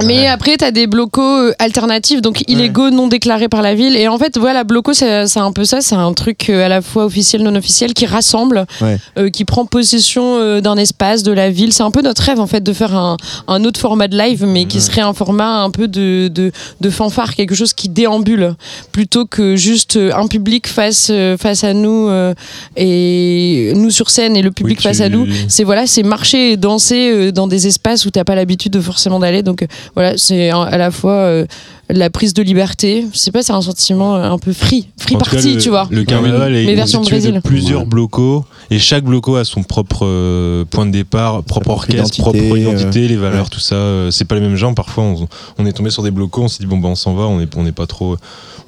Mais 0.04 0.28
après, 0.28 0.58
t'as 0.58 0.72
des 0.72 0.86
blocos 0.86 1.22
euh, 1.22 1.54
alternatifs, 1.58 2.22
donc 2.22 2.44
illégaux, 2.48 2.90
non 2.90 3.08
déclarés 3.08 3.48
par 3.48 3.62
la 3.62 3.74
ville. 3.76 3.96
Et 3.96 4.08
en 4.08 4.18
fait, 4.18 4.38
voilà, 4.38 4.64
bloco, 4.64 4.94
c'est 4.94 5.26
c'est 5.28 5.40
un 5.40 5.52
peu 5.52 5.64
ça, 5.64 5.80
c'est 5.82 5.96
un 5.96 6.14
truc 6.14 6.50
euh, 6.50 6.66
à 6.66 6.68
la 6.68 6.82
fois 6.82 7.06
officiel, 7.06 7.42
non 7.44 7.56
officiel, 7.56 7.94
qui 7.94 8.06
rassemble, 8.06 8.66
Ouais. 8.82 8.98
euh, 9.18 9.30
qui 9.30 9.46
prend 9.46 9.66
possession 9.66 10.36
euh, 10.38 10.60
d'un 10.62 10.76
espace, 10.78 11.24
de 11.24 11.32
la 11.32 11.50
ville. 11.50 11.72
C'est 11.74 11.84
un 11.84 11.92
peu 11.92 12.02
notre 12.02 12.22
rêve, 12.24 12.40
en 12.40 12.48
fait, 12.48 12.62
de 12.62 12.74
faire 12.74 12.96
un, 12.96 13.18
un 13.48 13.64
autre 13.64 13.80
format 13.80 14.08
de 14.10 14.18
live, 14.18 14.46
mais 14.46 14.66
qui 14.66 14.82
serait 14.82 15.02
un 15.02 15.14
format 15.14 15.62
un 15.64 15.72
peu 15.72 15.88
de, 15.88 16.28
de, 16.28 16.52
de 16.82 16.90
fanfare, 16.90 17.36
quelque 17.36 17.56
chose 17.56 17.74
qui 17.74 17.88
déambule, 17.90 18.56
plutôt 18.92 19.26
que 19.26 19.56
juste 19.56 19.96
euh, 19.96 20.01
un 20.14 20.28
public 20.28 20.68
face, 20.68 21.10
euh, 21.12 21.38
face 21.38 21.64
à 21.64 21.74
nous 21.74 22.08
euh, 22.08 22.34
et 22.76 23.41
nous 23.74 23.90
sur 23.90 24.10
scène 24.10 24.36
et 24.36 24.42
le 24.42 24.52
public 24.52 24.78
Oui, 24.80 24.84
face 24.84 24.98
tu- 24.98 25.04
à 25.04 25.10
nous. 25.10 25.28
C'est 25.48 25.64
voilà, 25.64 25.88
c'est 25.88 26.04
marcher 26.04 26.52
et 26.54 26.58
danser 26.58 27.12
euh, 27.12 27.32
dans 27.32 27.48
des 27.48 27.68
espaces 27.68 28.06
où 28.06 28.12
t'as 28.12 28.24
pas 28.24 28.36
l'habitude 28.36 28.72
de 28.74 28.82
forcément 28.82 29.20
d'aller. 29.20 29.44
Donc 29.44 29.64
euh, 29.64 29.68
voilà, 29.96 30.18
c'est 30.18 30.50
à 30.50 30.78
la 30.78 30.92
fois 30.92 31.14
euh, 31.14 31.46
la 31.90 32.10
prise 32.10 32.34
de 32.34 32.42
liberté. 32.44 33.06
Je 33.14 33.18
sais 33.20 33.32
pas, 33.32 33.44
c'est 33.44 33.52
un 33.54 33.62
sentiment 33.62 34.16
un 34.16 34.38
peu 34.38 34.54
free, 34.54 34.88
free 34.98 35.16
En 35.16 35.20
tout 35.20 35.26
cas, 35.26 35.32
party, 35.32 35.56
le- 35.56 35.62
tu 35.62 35.70
vois. 35.70 35.88
Le 35.92 36.04
carnaval 36.04 36.56
est 36.56 36.76
constitué 36.76 37.00
de 37.18 37.22
Brésil. 37.22 37.42
plusieurs 37.44 37.80
Ouais. 37.82 37.86
blocos 37.88 38.46
et 38.70 38.80
chaque 38.80 39.04
bloco 39.04 39.36
a 39.36 39.44
son 39.44 39.64
propre 39.64 40.06
euh, 40.06 40.64
point 40.66 40.86
de 40.86 40.92
départ, 40.92 41.44
propre 41.44 41.72
orchestre, 41.72 42.18
identité, 42.20 42.40
propre 42.48 42.58
identité, 42.58 43.08
les 43.08 43.18
valeurs, 43.18 43.44
ouais. 43.46 43.50
tout 43.52 43.60
ça. 43.60 43.76
euh, 43.76 44.12
c'est 44.12 44.26
pas 44.26 44.36
les 44.36 44.42
mêmes 44.42 44.56
gens. 44.56 44.74
Parfois, 44.74 45.04
on, 45.04 45.28
on 45.58 45.66
est 45.66 45.74
tombé 45.74 45.90
sur 45.90 46.04
des 46.04 46.12
blocos, 46.12 46.44
on 46.44 46.48
s'est 46.48 46.60
dit 46.64 46.68
bon 46.68 46.78
bah 46.78 46.88
on 46.90 46.96
s'en 46.96 47.14
va, 47.14 47.24
on 47.24 47.40
est 47.42 47.54
on 47.58 47.64
n'est 47.64 47.72
pas 47.74 47.88
trop. 47.88 48.16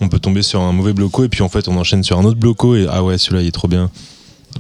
On 0.02 0.10
peut 0.10 0.20
tomber 0.20 0.42
sur 0.42 0.60
un 0.60 0.74
mauvais 0.74 0.92
bloco 0.92 1.24
et 1.24 1.30
puis 1.30 1.44
en 1.44 1.50
fait 1.50 1.68
on 1.70 1.78
enchaîne 1.78 2.04
sur 2.04 2.18
un 2.20 2.26
autre 2.26 2.38
bloco 2.40 2.76
et 2.76 2.88
ah 2.90 3.04
ouais 3.04 3.18
celui-là 3.18 3.42
il 3.44 3.48
est 3.48 3.52
trop 3.52 3.68
bien. 3.70 3.90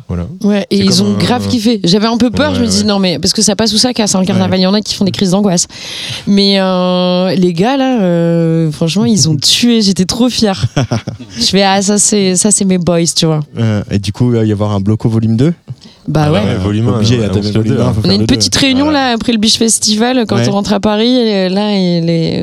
Voilà. 0.08 0.26
Ouais, 0.44 0.66
et 0.70 0.78
ils 0.78 1.02
ont 1.04 1.16
un- 1.16 1.18
grave 1.18 1.48
kiffé. 1.48 1.80
J'avais 1.84 2.08
un 2.08 2.18
peu 2.18 2.30
peur, 2.30 2.52
Ouais, 2.52 2.56
je 2.58 2.62
me 2.62 2.68
ouais. 2.68 2.84
non 2.84 3.00
mais 3.00 3.20
parce 3.20 3.34
que 3.34 3.42
ça 3.42 3.56
passe 3.56 3.74
ou 3.74 3.78
ça 3.78 3.94
casse 3.94 4.16
un 4.16 4.24
carnaval, 4.26 4.60
il 4.60 4.64
y 4.64 4.68
en 4.68 4.74
a 4.74 4.82
qui 4.82 4.96
font 4.96 5.06
des 5.06 5.12
crises 5.12 5.32
d'angoisse. 5.32 5.68
Mais 6.28 6.60
euh, 6.60 7.34
les 7.36 7.54
gars 7.54 7.78
là, 7.78 8.02
euh, 8.02 8.72
franchement 8.72 9.06
ils 9.06 9.30
ont 9.30 9.36
tué, 9.38 9.82
j'étais 9.82 10.06
trop 10.06 10.30
fière. 10.30 10.66
je 11.38 11.46
fais 11.46 11.64
ah 11.64 11.82
ça 11.82 11.98
c'est 11.98 12.36
ça 12.36 12.52
c'est 12.52 12.66
mes 12.66 12.78
boys, 12.78 13.06
tu 13.16 13.26
vois. 13.26 13.42
Euh, 13.58 13.84
et 13.92 14.00
du 14.00 14.12
coup 14.12 14.32
il 14.32 14.38
va 14.38 14.46
y 14.46 14.52
avoir 14.52 14.72
un 14.72 14.80
bloco 14.80 15.10
volume 15.10 15.36
2 15.38 15.54
Bah 16.08 16.24
Ah 16.28 16.32
ouais. 16.34 16.40
ouais, 16.44 16.56
volume 16.56 16.90
obligé 16.90 17.18
on 17.20 17.24
hein. 17.24 17.94
On 18.04 18.10
a 18.10 18.14
une 18.14 18.20
deux. 18.22 18.26
petite 18.28 18.56
réunion 18.56 18.86
Voilà. 18.86 19.10
là 19.10 19.14
après 19.14 19.32
le 19.32 19.38
Beach 19.38 19.58
Festival 19.58 20.26
quand 20.28 20.36
Ouais. 20.36 20.50
on 20.50 20.52
rentre 20.52 20.74
à 20.74 20.80
Paris. 20.82 21.08
et 21.18 21.48
là, 21.50 21.70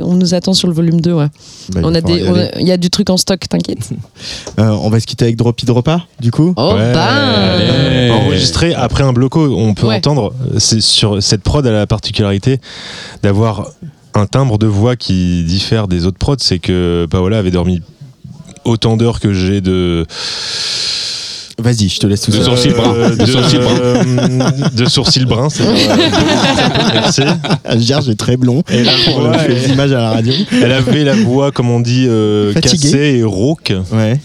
on 0.05 0.15
nous 0.15 0.33
attend 0.35 0.55
sur 0.55 0.67
le 0.67 0.73
volume 0.75 1.01
2. 1.03 1.13
Ouais. 1.13 1.27
Bah, 1.73 1.81
il 1.81 1.85
on 1.87 1.91
va 1.91 1.99
a 1.99 2.01
falloir 2.01 2.19
des, 2.19 2.25
y 2.25 2.29
on 2.29 2.35
aller. 2.35 2.43
a- 2.55 2.61
il 2.61 2.67
y 2.67 2.73
a 2.73 2.77
du 2.79 2.89
truc 2.89 3.11
en 3.11 3.17
stock, 3.19 3.41
t'inquiète. 3.49 3.91
Euh, 4.59 4.71
on 4.83 4.91
va 4.91 4.99
se 5.01 5.07
quitter 5.07 5.25
avec 5.27 5.37
Dropi 5.37 5.65
Dropa 5.67 6.05
du 6.21 6.31
coup 6.31 6.53
Oh 6.57 6.73
Ouais. 6.75 6.93
Allez. 6.97 8.11
Enregistré 8.11 8.75
après 8.75 9.05
un 9.05 9.13
bloco, 9.13 9.55
on 9.57 9.75
peut 9.75 9.87
Ouais. 9.87 9.97
entendre. 9.97 10.33
C'est 10.59 10.81
sur 10.81 11.23
cette 11.23 11.43
prod 11.43 11.67
a 11.67 11.71
la 11.71 11.87
particularité 11.87 12.61
d'avoir 13.23 13.69
un 14.15 14.27
timbre 14.27 14.59
de 14.59 14.67
voix 14.67 14.97
qui 14.97 15.45
diffère 15.45 15.87
des 15.89 16.05
autres 16.07 16.19
prods. 16.19 16.37
C'est 16.39 16.59
que 16.59 17.07
Paola 17.11 17.39
avait 17.39 17.51
dormi 17.53 17.81
autant 18.65 18.97
d'heures 18.97 19.21
que 19.21 19.33
j'ai 19.33 19.61
de 19.61 20.05
vas-y 21.61 21.89
je 21.89 21.99
te 21.99 22.07
laisse 22.07 22.23
tout 22.23 22.31
De 22.31 22.37
seul 22.37 22.45
sourcils 22.45 22.71
bruns. 22.71 22.95
Euh, 22.97 23.17
De 23.17 23.27
sourcils 23.27 23.59
bruns. 23.59 23.79
euh, 23.83 24.69
de 24.75 24.85
sourcils 24.87 25.25
bruns. 25.25 25.49
c'est 25.51 25.65
Merci. 26.95 27.23
J'ai 28.07 28.17
très 28.17 28.37
blond 28.37 28.63
Et 28.71 28.83
la 28.85 28.93
Pour 29.07 29.33
elle, 29.35 29.53
les 29.53 29.69
images 29.71 29.93
à 29.93 29.99
la 29.99 30.11
radio 30.11 30.33
elle 30.63 30.73
avait 30.73 31.05
la 31.05 31.15
voix, 31.15 31.53
comme 31.53 31.71
on 31.71 31.81
dit, 31.81 32.07
euh, 32.09 32.53
cassée 32.55 33.17
et 33.19 33.25
rauque. 33.25 33.73
ouais 33.93 34.19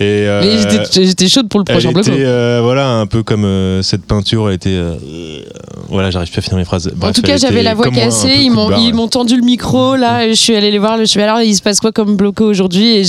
Et 0.00 0.26
euh, 0.26 0.86
j'étais- 0.92 1.28
chaude 1.28 1.48
pour 1.48 1.60
le 1.60 1.64
elle 1.68 1.74
prochain 1.76 1.92
bloc. 1.92 2.06
était, 2.06 2.24
euh, 2.24 2.60
voilà, 2.62 2.88
un 2.88 3.06
peu 3.06 3.22
comme 3.22 3.44
euh, 3.44 3.82
cette 3.82 4.04
peinture, 4.04 4.48
elle 4.48 4.56
était. 4.56 4.78
voilà, 5.88 6.10
j'arrive 6.10 6.30
plus 6.30 6.38
à 6.38 6.42
finir 6.42 6.58
mes 6.58 6.64
phrases. 6.64 6.92
En 7.00 7.12
tout 7.12 7.22
cas, 7.22 7.34
elle 7.34 7.38
j'avais 7.38 7.62
la 7.62 7.74
voix 7.74 7.90
cassée, 7.90 8.38
ils 8.40 8.50
m'ont 8.50 8.68
ouais. 8.68 9.08
tendu 9.08 9.36
le 9.36 9.42
micro 9.42 9.96
là, 9.96 10.28
je 10.28 10.34
suis 10.34 10.56
allée 10.56 10.70
les 10.70 10.78
voir, 10.78 10.98
je 10.98 11.04
suis 11.04 11.20
alors 11.20 11.40
il 11.40 11.54
se 11.54 11.62
passe 11.62 11.80
quoi 11.80 11.92
comme 11.92 12.16
bloco 12.16 12.44
aujourd'hui? 12.44 12.96
Et 12.96 13.02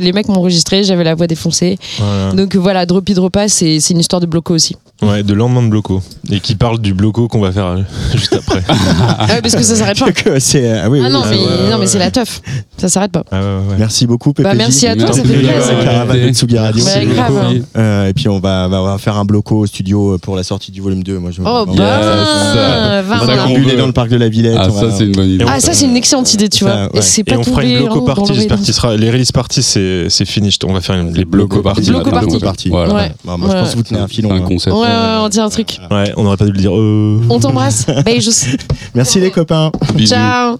les 0.00 0.12
mecs 0.12 0.28
m'ont 0.28 0.36
enregistré, 0.36 0.82
j'avais 0.82 1.04
la 1.04 1.14
voix 1.14 1.26
défoncée. 1.26 1.78
Voilà. 1.98 2.32
Donc 2.32 2.54
voilà, 2.56 2.86
Dropi 2.86 3.14
Dropa 3.14 3.48
c'est 3.48 3.80
c'est 3.80 3.94
une 3.94 4.00
histoire 4.00 4.20
de 4.20 4.26
bloco 4.26 4.54
aussi. 4.54 4.76
Ouais, 5.02 5.22
de 5.22 5.34
lendemain 5.34 5.62
de 5.62 5.68
bloco. 5.68 6.02
Et 6.30 6.40
qui 6.40 6.54
parle 6.54 6.78
du 6.80 6.94
bloco 6.94 7.28
qu'on 7.28 7.40
va 7.40 7.52
faire 7.52 7.66
euh, 7.66 7.82
juste 8.12 8.32
après. 8.32 8.62
Ah 9.18 9.26
ouais, 9.28 9.42
parce 9.42 9.54
que 9.54 9.62
ça 9.62 9.76
s'arrête 9.76 9.98
pas. 9.98 10.10
Que 10.12 10.38
c'est- 10.40 10.70
ah 10.78 10.88
oui, 10.88 11.00
Ah 11.02 11.06
oui, 11.08 11.12
non, 11.12 11.20
oui. 11.22 11.28
mais, 11.32 11.36
ouais, 11.36 11.44
ouais, 11.64 11.70
non, 11.70 11.78
mais 11.78 11.86
c'est 11.86 11.98
la 11.98 12.10
teuf. 12.10 12.40
Ça 12.78 12.88
s'arrête 12.88 13.12
pas. 13.12 13.22
Ah 13.30 13.36
ouais, 13.38 13.44
ouais, 13.44 13.52
ouais. 13.72 13.76
Merci 13.78 14.06
beaucoup, 14.06 14.32
Pépé. 14.32 14.48
Bah, 14.48 14.54
merci 14.54 14.86
à 14.86 14.96
toi, 14.96 15.08
ça 15.12 15.22
fait 15.22 15.34
plaisir. 15.34 15.52
La 15.78 15.84
caravane 15.84 16.20
de 16.26 16.32
Tsugi 16.32 16.56
Radio. 16.58 16.82
Grave. 17.14 17.62
Euh, 17.76 18.08
et 18.08 18.14
puis 18.14 18.28
on 18.28 18.38
va, 18.40 18.68
on 18.72 18.84
va 18.86 18.96
faire 18.98 19.16
un 19.18 19.24
bloco 19.26 19.58
au 19.58 19.66
studio 19.66 20.16
pour 20.18 20.34
la 20.34 20.42
sortie 20.42 20.72
du 20.72 20.80
volume 20.80 21.02
2. 21.02 21.18
Moi, 21.18 21.30
je, 21.30 21.42
Oh 21.44 21.64
on 21.68 21.74
bah, 21.74 22.00
ça- 22.00 22.54
va, 22.56 23.02
va 23.02 23.18
ça 23.20 23.26
va. 23.26 23.34
déambuler 23.34 23.72
veut. 23.72 23.76
dans 23.78 23.86
le 23.86 23.92
parc 23.92 24.08
de 24.08 24.16
la 24.16 24.28
Villette. 24.30 24.56
Ah, 24.58 24.68
on 24.70 24.72
va- 24.72 24.90
ça, 24.90 24.96
c'est 24.96 25.04
une 25.04 25.12
bonne 25.12 25.28
idée. 25.28 25.44
On- 25.44 25.48
Ah 25.48 25.60
ça 25.60 25.74
c'est 25.74 25.84
une 25.84 25.96
excellente 25.96 26.32
idée, 26.32 26.48
tu 26.48 26.64
vois. 26.64 26.88
Et 26.94 27.02
c'est 27.02 27.20
Et 27.20 27.24
pas 27.24 27.36
on 27.36 27.42
fera 27.44 27.62
une 27.64 27.78
bloco 27.80 28.00
party, 28.02 28.30
le 28.32 28.34
j'espère 28.38 28.56
rythme. 28.56 28.64
qu'il 28.64 28.74
sera. 28.74 28.96
Les 28.96 29.10
release 29.10 29.32
parties, 29.32 29.62
c'est 29.62 30.06
c'est 30.08 30.24
finished. 30.24 30.64
On 30.66 30.72
va 30.72 30.80
faire 30.80 30.96
une- 30.96 31.12
les 31.12 31.26
bloco 31.26 31.60
parties. 31.60 31.90
Bloco. 31.90 32.10
Bon, 32.10 33.38
moi, 33.38 33.48
je 33.50 33.52
pense 33.52 33.70
que 33.72 33.76
vous 33.76 33.82
tenez 33.82 34.00
un 34.00 34.08
filon. 34.08 34.32
un 34.32 34.36
hein. 34.38 34.40
concept. 34.40 34.74
Ouais, 34.86 35.24
on 35.24 35.28
dit 35.28 35.40
un 35.40 35.48
truc. 35.48 35.78
Ouais, 35.90 36.12
on 36.16 36.24
n'aurait 36.24 36.36
pas 36.36 36.44
dû 36.46 36.52
le 36.52 36.58
dire. 36.58 36.76
Euh... 36.76 37.20
On 37.28 37.38
t'embrasse. 37.38 37.86
Beijos. 38.04 38.56
Merci 38.94 39.20
les 39.20 39.30
copains. 39.30 39.70
Bisous. 39.94 40.14
Ciao. 40.14 40.56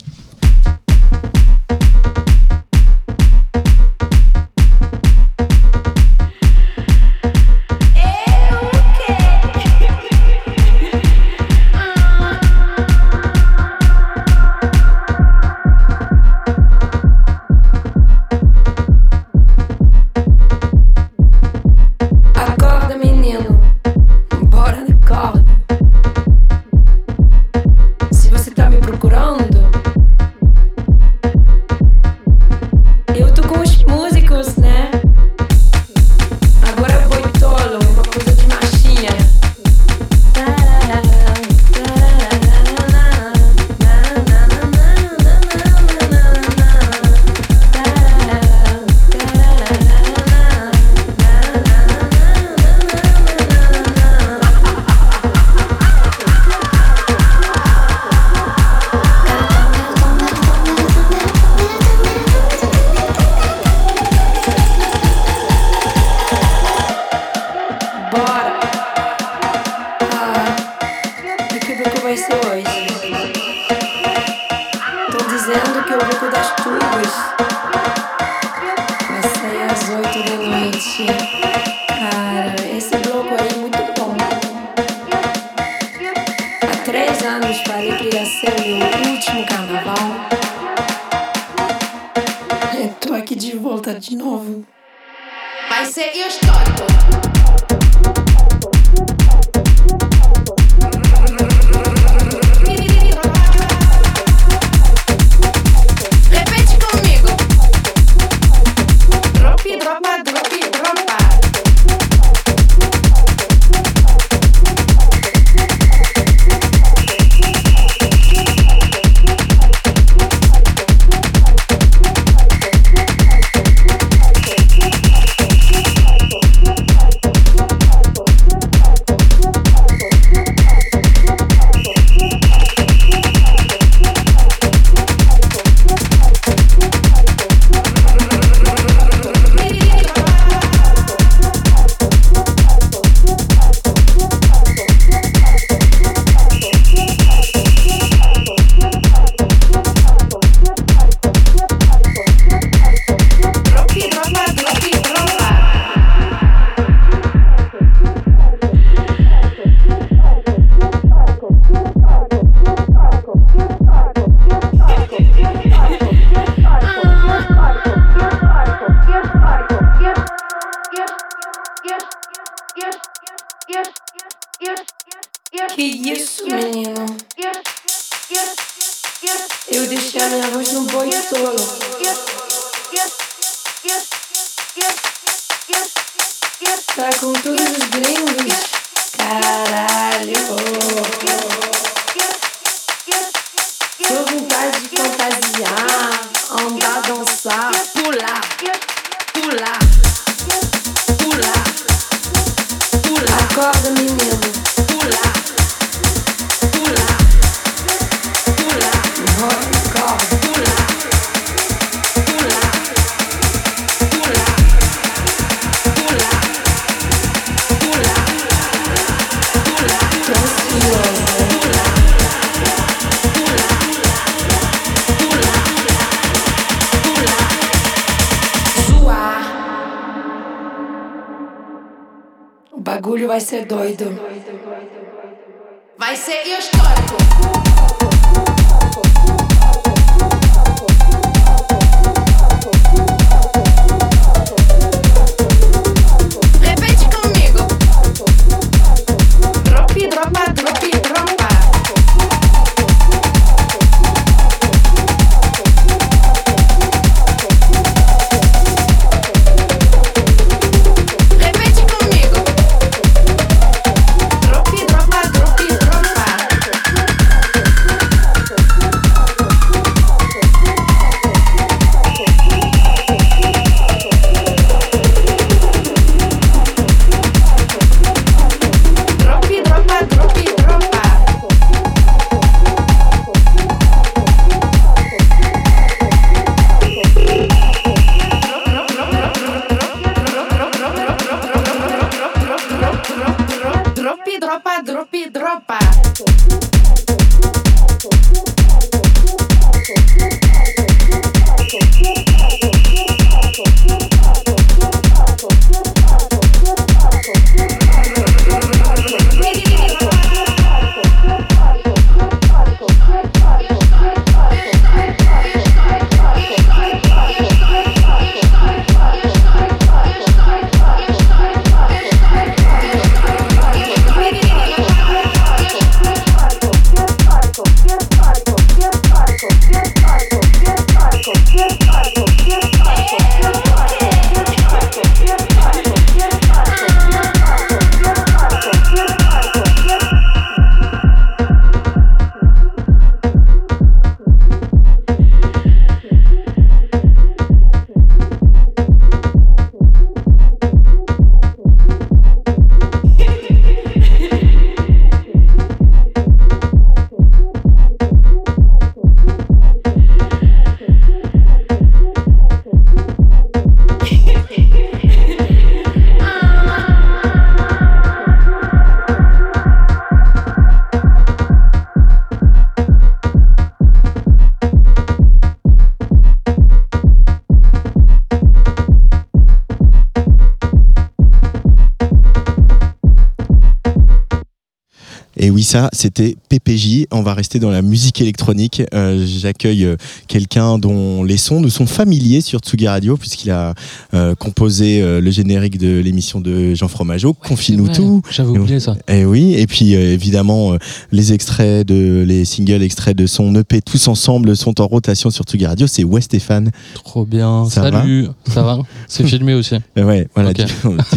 Ça, 385.76 385.90
c'était 385.92 386.38
PPJ. 386.48 387.04
On 387.10 387.20
va 387.20 387.34
rester 387.34 387.58
dans 387.58 387.70
la 387.70 387.82
musique 387.82 388.22
électronique. 388.22 388.82
Euh, 388.94 389.26
J'accueille 389.26 389.84
euh, 389.84 389.96
quelqu'un 390.26 390.78
dont 390.78 391.22
les 391.22 391.36
sons 391.36 391.60
nous 391.60 391.68
sont 391.68 391.84
familiers 391.84 392.40
sur 392.40 392.60
Tsugi 392.60 392.88
Radio, 392.88 393.18
puisqu'il 393.18 393.50
a 393.50 393.74
euh, 394.14 394.34
composé 394.34 395.02
euh, 395.02 395.20
le 395.20 395.30
générique 395.30 395.76
de 395.76 395.98
l'émission 395.98 396.40
de 396.40 396.72
Jean 396.74 396.88
Fromageau, 396.88 397.34
Confine-nous 397.34 397.88
Ouais, 397.88 397.92
tout. 397.92 398.22
J'avais 398.30 398.56
oublié 398.58 398.80
ça. 398.80 398.96
Et 399.06 399.26
oui, 399.26 399.52
et 399.52 399.66
puis 399.66 399.94
euh, 399.94 400.14
évidemment, 400.14 400.72
euh, 400.72 400.78
les 401.12 401.34
extraits 401.34 401.86
de 401.86 402.24
les 402.26 402.46
singles 402.46 402.82
extraits 402.82 403.14
de 403.14 403.26
son 403.26 403.54
EP 403.54 403.82
tous 403.82 404.08
ensemble 404.08 404.56
sont 404.56 404.80
en 404.80 404.86
rotation 404.86 405.28
sur 405.28 405.44
Tsugi 405.44 405.66
Radio. 405.66 405.86
C'est 405.86 406.04
West 406.04 406.26
Stéphane. 406.30 406.70
Trop 406.94 407.26
bien. 407.26 407.66
Ça 407.68 407.82
Salut. 407.82 408.28
Ça 408.48 408.62
va 408.62 408.78
C'est 409.08 409.24
filmé 409.26 409.52
aussi. 409.52 409.74
Ouais, 409.94 410.26
voilà. 410.34 410.52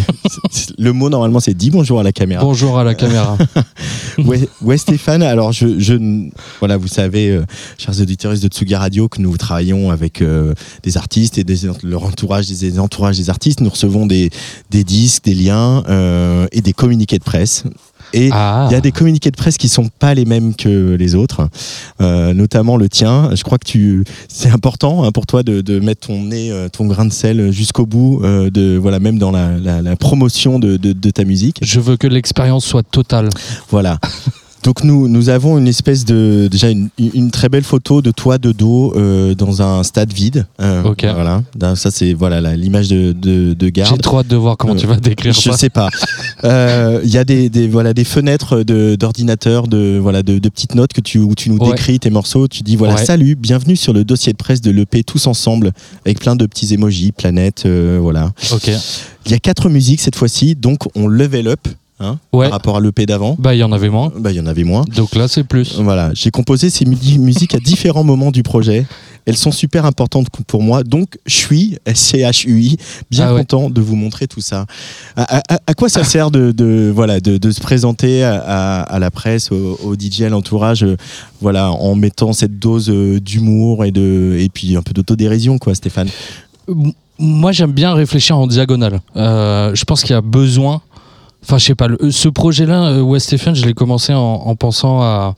Le 0.77 0.91
mot 0.91 1.09
normalement 1.09 1.39
c'est 1.39 1.53
dis 1.53 1.71
bonjour 1.71 2.01
à 2.01 2.03
la 2.03 2.11
caméra. 2.11 2.43
Bonjour 2.43 2.77
à 2.77 2.83
la 2.83 2.93
caméra. 2.93 3.37
Ouais, 4.25 4.47
ouais, 4.61 4.77
Stéphane, 4.77 5.23
alors 5.23 5.51
je, 5.51 5.79
je 5.79 5.93
voilà, 6.59 6.77
vous 6.77 6.87
savez, 6.87 7.29
euh, 7.29 7.43
chers 7.77 7.99
auditeurs 8.01 8.33
de 8.33 8.47
Tsugi 8.47 8.75
Radio, 8.75 9.07
que 9.07 9.21
nous 9.21 9.35
travaillons 9.37 9.91
avec 9.91 10.21
euh, 10.21 10.53
des 10.83 10.97
artistes 10.97 11.37
et 11.37 11.43
des, 11.43 11.57
leur 11.83 12.03
entourage, 12.03 12.47
des, 12.47 12.71
des 12.71 12.79
entourages 12.79 13.17
des 13.17 13.29
artistes. 13.29 13.61
Nous 13.61 13.69
recevons 13.69 14.05
des, 14.05 14.29
des 14.69 14.83
disques, 14.83 15.23
des 15.25 15.33
liens 15.33 15.83
euh, 15.87 16.47
et 16.51 16.61
des 16.61 16.73
communiqués 16.73 17.17
de 17.17 17.23
presse. 17.23 17.63
Et 18.13 18.29
Ah. 18.31 18.67
il 18.69 18.73
y 18.73 18.75
a 18.75 18.81
des 18.81 18.91
communiqués 18.91 19.31
de 19.31 19.35
presse 19.35 19.57
qui 19.57 19.69
sont 19.69 19.89
pas 19.99 20.13
les 20.13 20.25
mêmes 20.25 20.55
que 20.55 20.95
les 20.95 21.15
autres, 21.15 21.47
euh, 22.01 22.33
notamment 22.33 22.75
le 22.77 22.89
tien. 22.89 23.29
Je 23.35 23.43
crois 23.43 23.57
que 23.57 23.65
tu, 23.67 24.03
c'est 24.27 24.49
important 24.49 25.03
hein, 25.03 25.11
pour 25.11 25.25
toi 25.27 25.43
de, 25.43 25.61
de 25.61 25.79
mettre 25.79 26.07
ton 26.07 26.23
nez, 26.23 26.51
euh, 26.51 26.69
ton 26.69 26.85
grain 26.87 27.05
de 27.05 27.13
sel 27.13 27.51
jusqu'au 27.51 27.85
bout, 27.85 28.21
euh, 28.23 28.49
de 28.49 28.77
voilà, 28.77 28.99
même 28.99 29.19
dans 29.19 29.31
la, 29.31 29.57
la- 29.57 29.81
la 29.81 29.95
promotion 29.95 30.59
de, 30.59 30.77
de- 30.77 30.93
de 30.93 31.09
ta 31.11 31.23
musique. 31.23 31.59
Je 31.61 31.79
veux 31.79 31.97
que 31.97 32.07
l'expérience 32.07 32.65
soit 32.65 32.83
totale. 32.83 33.29
Voilà. 33.69 33.99
Donc 34.63 34.83
nous, 34.83 35.07
nous 35.07 35.29
avons 35.29 35.57
une 35.57 35.67
espèce 35.69 36.03
de 36.03 36.49
déjà 36.51 36.69
une, 36.69 36.89
une 36.99 37.31
très 37.31 37.47
belle 37.47 37.63
photo 37.63 38.01
de 38.01 38.11
toi 38.11 38.37
de 38.37 38.51
dos 38.51 38.93
euh, 38.95 39.33
dans 39.33 39.61
un 39.61 39.83
stade 39.83 40.11
vide. 40.11 40.45
Euh, 40.61 40.83
Ok. 40.83 41.05
Voilà. 41.05 41.43
Ça 41.75 41.91
c'est 41.91 42.13
voilà 42.13 42.55
l'image 42.55 42.89
de, 42.89 43.13
de, 43.13 43.53
de 43.53 43.65
J'ai 43.67 43.71
garde. 43.71 44.01
trop 44.01 44.19
hâte 44.19 44.27
de 44.27 44.35
voir 44.35 44.57
comment 44.57 44.73
Euh, 44.73 44.77
tu 44.77 44.85
vas 44.85 44.97
décrire 44.97 45.33
Je 45.33 45.39
ça. 45.51 45.53
sais 45.57 45.69
pas. 45.69 45.89
Euh, 46.45 47.01
Il 47.03 47.09
y 47.09 47.17
a 47.17 47.25
des, 47.25 47.49
des 47.49 47.67
voilà 47.67 47.93
des 47.93 48.05
fenêtres 48.05 48.63
de- 48.63 48.95
d'ordinateur 48.95 49.67
de 49.67 49.99
voilà 50.01 50.23
de, 50.23 50.39
de 50.39 50.49
petites 50.49 50.73
notes 50.73 50.93
que 50.93 51.01
tu 51.01 51.19
où 51.19 51.35
tu 51.35 51.49
nous 51.49 51.57
Ouais. 51.57 51.71
décris 51.71 51.99
tes 51.99 52.09
morceaux. 52.09 52.47
Tu 52.47 52.63
dis 52.63 52.75
voilà 52.77 52.95
Ouais. 52.95 53.05
salut, 53.05 53.35
bienvenue 53.35 53.75
sur 53.75 53.91
le 53.91 54.05
dossier 54.05 54.31
de 54.31 54.37
presse 54.37 54.61
de 54.61 54.71
l'EP 54.71 55.03
tous 55.03 55.27
ensemble 55.27 55.71
avec 56.05 56.19
plein 56.19 56.37
de 56.37 56.45
petits 56.45 56.73
emojis, 56.73 57.11
planètes, 57.11 57.63
euh, 57.65 57.99
voilà. 58.01 58.31
Ok. 58.53 58.71
Il 59.25 59.31
y 59.31 59.35
a 59.35 59.39
quatre 59.39 59.69
musiques 59.69 59.99
cette 59.99 60.15
fois-ci, 60.15 60.55
donc 60.55 60.79
on 60.95 61.07
level 61.07 61.49
up 61.49 61.67
hein, 61.99 62.17
Ouais. 62.33 62.45
par 62.47 62.53
rapport 62.53 62.77
à 62.77 62.81
l'EP 62.81 63.05
d'avant. 63.05 63.35
Bah, 63.39 63.53
il 63.55 63.59
y 63.59 63.63
en 63.63 63.71
avait 63.71 63.89
moins. 63.89 64.11
Bah 64.17 64.31
il 64.31 64.37
y 64.37 64.39
en 64.39 64.45
avait 64.45 64.63
moins. 64.63 64.83
Donc 64.95 65.15
là, 65.15 65.27
c'est 65.27 65.43
plus. 65.43 65.79
Voilà, 65.79 66.11
j'ai 66.13 66.31
composé 66.31 66.69
ces 66.69 66.85
musiques 66.85 67.55
à 67.55 67.59
différents 67.59 68.03
moments 68.03 68.31
du 68.31 68.43
projet. 68.43 68.85
Elles 69.25 69.37
sont 69.37 69.51
super 69.51 69.85
importantes 69.85 70.27
pour 70.47 70.63
moi, 70.63 70.83
donc 70.83 71.19
je 71.27 71.35
suis, 71.35 71.77
S-C-H-U-I, 71.85 72.77
bien 73.11 73.27
Ah 73.27 73.33
ouais. 73.35 73.41
content 73.41 73.69
de 73.69 73.79
vous 73.81 73.95
montrer 73.95 74.27
tout 74.27 74.41
ça. 74.41 74.65
À, 75.15 75.37
à- 75.53 75.59
à 75.67 75.73
quoi 75.75 75.87
ça 75.87 76.03
sert 76.03 76.31
de, 76.31 76.51
de- 76.51 76.91
voilà, 76.93 77.19
de, 77.19 77.37
de 77.37 77.51
se 77.51 77.59
présenter 77.61 78.23
à, 78.23 78.97
la 78.99 79.11
presse, 79.11 79.51
au, 79.51 79.77
au 79.83 79.93
DJ, 79.95 80.21
à 80.23 80.29
l'entourage, 80.29 80.83
euh, 80.83 80.97
voilà, 81.41 81.69
en 81.71 81.93
mettant 81.93 82.33
cette 82.33 82.57
dose 82.57 82.89
euh, 82.89 83.19
d'humour 83.19 83.85
et, 83.85 83.91
de, 83.91 84.37
et 84.39 84.49
puis 84.49 84.75
un 84.75 84.81
peu 84.81 84.93
d'autodérision, 84.93 85.59
quoi, 85.59 85.75
Stéphane? 85.75 86.07
Moi, 87.19 87.51
j'aime 87.51 87.73
bien 87.73 87.93
réfléchir 87.93 88.37
en 88.37 88.47
diagonale. 88.47 89.01
Euh, 89.15 89.75
je 89.75 89.83
pense 89.83 90.01
qu'il 90.01 90.11
y 90.11 90.17
a 90.17 90.21
besoin. 90.21 90.81
Enfin, 91.43 91.57
je 91.57 91.65
sais 91.65 91.75
pas. 91.75 91.87
le- 91.87 92.11
ce 92.11 92.27
projet-là, 92.29 92.89
euh, 92.89 93.01
West 93.01 93.27
Stephen, 93.27 93.55
je 93.55 93.65
l'ai 93.65 93.73
commencé 93.73 94.13
en, 94.13 94.19
en 94.19 94.55
pensant 94.55 95.01
à 95.01 95.35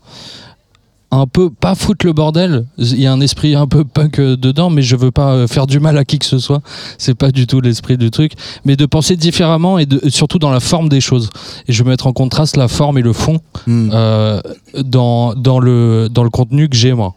un 1.11 1.27
peu 1.27 1.49
pas 1.49 1.75
foutre 1.75 2.05
le 2.05 2.13
bordel. 2.13 2.65
Il 2.77 2.99
y 2.99 3.05
a 3.05 3.11
un 3.11 3.21
esprit 3.21 3.55
un 3.55 3.67
peu 3.67 3.83
punk 3.83 4.19
euh, 4.19 4.37
dedans, 4.37 4.69
mais 4.69 4.81
je 4.81 4.95
veux 4.95 5.11
pas 5.11 5.33
euh, 5.33 5.47
faire 5.47 5.67
du 5.67 5.79
mal 5.79 5.97
à 5.97 6.05
qui 6.05 6.19
que 6.19 6.25
ce 6.25 6.39
soit. 6.39 6.61
C'est 6.97 7.15
pas 7.15 7.31
du 7.31 7.47
tout 7.47 7.61
l'esprit 7.61 7.97
du 7.97 8.11
truc, 8.11 8.33
mais 8.65 8.75
de 8.75 8.85
penser 8.85 9.15
différemment 9.15 9.77
et 9.77 9.85
de, 9.85 10.09
surtout 10.09 10.39
dans 10.39 10.51
la 10.51 10.59
forme 10.59 10.89
des 10.89 11.01
choses. 11.01 11.29
Et 11.67 11.73
je 11.73 11.83
veux 11.83 11.89
mettre 11.89 12.07
en 12.07 12.13
contraste 12.13 12.57
la 12.57 12.67
forme 12.67 12.97
et 12.97 13.01
le 13.01 13.13
fond 13.13 13.39
Hmm. 13.67 13.89
euh, 13.93 14.41
dans, 14.83 15.35
dans, 15.35 15.59
le, 15.59 16.09
dans 16.11 16.23
le 16.23 16.29
contenu 16.29 16.67
que 16.67 16.75
j'ai 16.75 16.93
moi. 16.93 17.13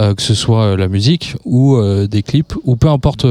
Euh, 0.00 0.14
que 0.14 0.22
ce 0.22 0.34
soit 0.34 0.76
la 0.76 0.88
musique 0.88 1.36
ou 1.44 1.76
euh, 1.76 2.08
des 2.08 2.22
clips 2.22 2.54
ou 2.64 2.74
peu 2.76 2.88
importe 2.88 3.24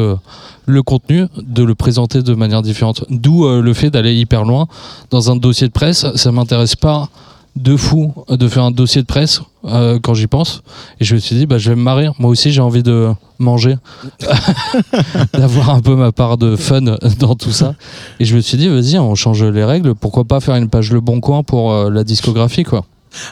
le 0.66 0.84
contenu, 0.84 1.26
de 1.38 1.64
le 1.64 1.76
présenter 1.76 2.22
de 2.22 2.34
manière 2.34 2.62
différente. 2.62 3.04
D'où 3.10 3.48
le 3.48 3.74
fait 3.74 3.90
d'aller 3.90 4.16
hyper 4.16 4.46
loin. 4.46 4.68
Dans 5.10 5.30
un 5.30 5.36
dossier 5.36 5.68
de 5.68 5.74
presse, 5.74 6.06
ça 6.16 6.32
m'intéresse 6.32 6.76
pas 6.76 7.10
de 7.56 7.76
fou 7.76 8.14
de 8.30 8.48
faire 8.48 8.64
un 8.64 8.72
dossier 8.72 9.02
de 9.02 9.08
presse 9.08 9.42
euh, 9.66 10.00
quand 10.02 10.14
j'y 10.14 10.28
pense. 10.28 10.64
Et 11.00 11.06
je 11.06 11.16
me 11.16 11.20
suis 11.20 11.36
dit, 11.36 11.46
bah, 11.46 11.58
je 11.58 11.70
vais 11.70 11.76
me 11.76 11.82
marrer. 11.82 12.10
Moi 12.20 12.30
aussi, 12.30 12.52
j'ai 12.52 12.62
envie 12.62 12.84
de 12.84 13.10
manger, 13.40 13.76
d'avoir 15.34 15.70
un 15.70 15.82
peu 15.82 15.96
ma 15.96 16.12
part 16.12 16.38
de 16.38 16.56
fun 16.56 16.82
dans 17.20 17.36
tout 17.36 17.52
ça. 17.52 17.76
Et 18.20 18.26
je 18.26 18.36
me 18.36 18.42
suis 18.42 18.58
dit, 18.58 18.68
vas-y, 18.68 18.98
on 18.98 19.16
change 19.16 19.44
les 19.44 19.64
règles. 19.64 19.96
Pourquoi 19.96 20.24
pas 20.26 20.40
faire 20.40 20.56
une 20.56 20.70
page 20.70 20.92
Le 20.92 21.02
Bon 21.02 21.20
Coin 21.20 21.44
pour 21.44 21.72
euh, 21.72 21.90
la 21.90 22.04
discographie, 22.04 22.64
quoi. 22.64 22.86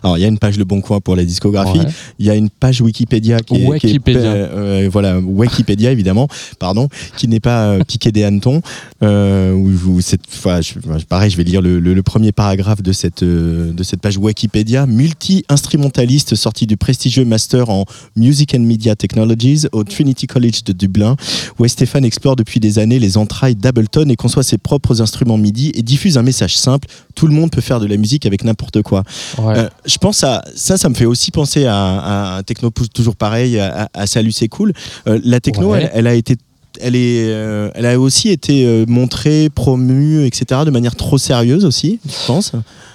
Alors, 0.04 0.18
il 0.18 0.22
y 0.22 0.26
a 0.26 0.28
une 0.28 0.40
page 0.40 0.58
Le 0.58 0.64
Bon 0.66 0.82
Coin 0.82 1.00
pour 1.00 1.16
la 1.16 1.24
discographie. 1.26 1.80
Ouais. 1.80 1.86
Il 2.20 2.26
y 2.26 2.30
a 2.30 2.36
une 2.36 2.50
page 2.50 2.82
Wikipédia 2.82 3.40
qui 3.40 3.56
est, 3.56 3.58
qui 3.58 3.64
est- 3.66 3.70
Wikipédia. 3.70 4.22
euh, 4.32 4.90
voilà 4.92 5.20
Wikipédia 5.20 5.92
évidemment 5.92 6.28
pardon 6.60 6.88
qui 7.18 7.28
n'est 7.28 7.40
pas 7.40 7.68
euh, 7.68 7.84
piqué 7.84 8.12
des 8.12 8.24
hannetons 8.24 8.62
euh, 9.04 9.54
où, 9.54 9.70
où 9.90 10.02
cette 10.02 10.22
enfin, 10.34 10.62
je- 10.62 10.74
enfin, 10.80 10.98
pareil 11.08 11.30
je 11.30 11.38
vais 11.38 11.44
lire 11.44 11.62
le, 11.62 11.80
le- 11.80 11.94
le 11.94 12.04
premier 12.04 12.32
paragraphe 12.32 12.82
de 12.82 12.92
cette 12.92 13.24
euh, 13.24 13.72
de 13.74 13.84
cette 13.84 14.02
page 14.02 14.18
Wikipédia 14.18 14.86
multi 14.86 15.44
instrumentaliste 15.50 16.36
sorti 16.36 16.68
du 16.68 16.78
prestigieux 16.78 17.26
master 17.26 17.70
en 17.70 17.86
Music 18.16 18.54
and 18.54 18.60
Media 18.62 18.96
Technologies 18.96 19.66
au 19.72 19.84
Trinity 19.84 20.28
College 20.28 20.64
de 20.66 20.74
Dublin 20.74 21.16
où 21.60 21.68
Stéphane 21.68 22.06
explore 22.06 22.36
depuis 22.36 22.60
des 22.60 22.80
années 22.80 23.00
les 23.00 23.18
entrailles 23.18 23.56
d'Ableton 23.56 24.10
et 24.10 24.16
conçoit 24.16 24.44
ses 24.44 24.58
propres 24.58 25.02
instruments 25.02 25.38
MIDI 25.38 25.72
et 25.76 25.82
diffuse 25.82 26.18
un 26.18 26.24
message 26.24 26.58
simple 26.58 26.88
tout 27.16 27.28
le 27.28 27.34
monde 27.34 27.52
peut 27.52 27.62
faire 27.62 27.80
de 27.80 27.86
la 27.88 27.98
musique 27.98 28.26
avec 28.26 28.44
n'importe 28.44 28.82
quoi 28.82 29.04
Ouais. 29.38 29.58
euh, 29.58 29.70
je 29.86 29.98
pense 29.98 30.24
à 30.24 30.44
ça, 30.56 30.78
ça 30.78 30.90
me 30.90 30.94
fait 30.96 31.06
aussi 31.06 31.32
penser 31.32 31.66
à, 31.66 31.76
à 31.76 32.38
un 32.38 32.44
techno 32.44 32.70
toujours 32.94 33.16
pareil, 33.16 33.60
à, 33.60 33.90
à 33.94 34.08
Salut 34.08 34.32
c'est 34.32 34.48
cool. 34.48 34.74
Euh, 35.08 35.20
la 35.24 35.40
techno, 35.40 35.72
Ouais. 35.72 35.84
elle, 35.84 35.92
elle 35.94 36.08
a 36.08 36.14
été, 36.14 36.36
elle 36.80 36.96
est, 36.96 37.26
euh, 37.30 37.70
elle 37.76 37.86
a 37.86 38.00
aussi 38.00 38.30
été 38.30 38.66
euh, 38.66 38.86
montrée, 38.88 39.50
promue, 39.54 40.26
etc. 40.26 40.62
de 40.66 40.72
manière 40.72 40.96
trop 40.96 41.18
sérieuse 41.18 41.66
aussi, 41.66 42.00
je 42.06 42.28
pense. 42.28 42.52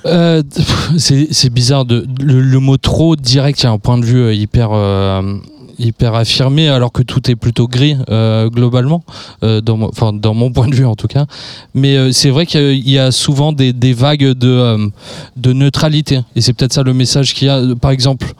Euh, 0.06 0.42
c'est 0.98 1.50
bizarre 1.50 1.84
de 1.84 2.06
le, 2.20 2.40
le 2.40 2.58
mot 2.60 2.76
trop 2.76 3.16
direct. 3.16 3.60
Il 3.60 3.64
y 3.64 3.66
a 3.66 3.70
un 3.72 3.78
point 3.78 3.98
de 3.98 4.04
vue 4.04 4.34
hyper 4.34 4.70
hyper 5.78 6.14
affirmé 6.14 6.68
alors 6.68 6.92
que 6.92 7.02
tout 7.02 7.30
est 7.30 7.36
plutôt 7.36 7.68
gris 7.68 7.96
euh, 8.10 8.48
globalement 8.48 9.02
euh, 9.42 9.60
dans 9.60 10.34
mon, 10.34 10.52
point 10.52 10.68
de 10.68 10.74
vue 10.74 10.86
en 10.86 10.94
tout 10.94 11.08
cas. 11.08 11.26
Mais 11.74 11.96
euh, 11.96 12.12
c'est 12.12 12.30
vrai 12.30 12.46
qu'il 12.46 12.88
y 12.88 12.98
a 12.98 13.10
souvent 13.10 13.52
des, 13.52 13.72
des 13.72 13.92
vagues 13.92 14.32
de 14.32 14.48
euh, 14.48 14.88
de 15.36 15.52
neutralité 15.52 16.20
et 16.34 16.40
c'est 16.40 16.52
peut-être 16.52 16.72
ça 16.72 16.82
le 16.82 16.94
message 16.94 17.34
qu'il 17.34 17.48
y 17.48 17.50
a. 17.50 17.62
Par 17.80 17.90
exemple. 17.90 18.32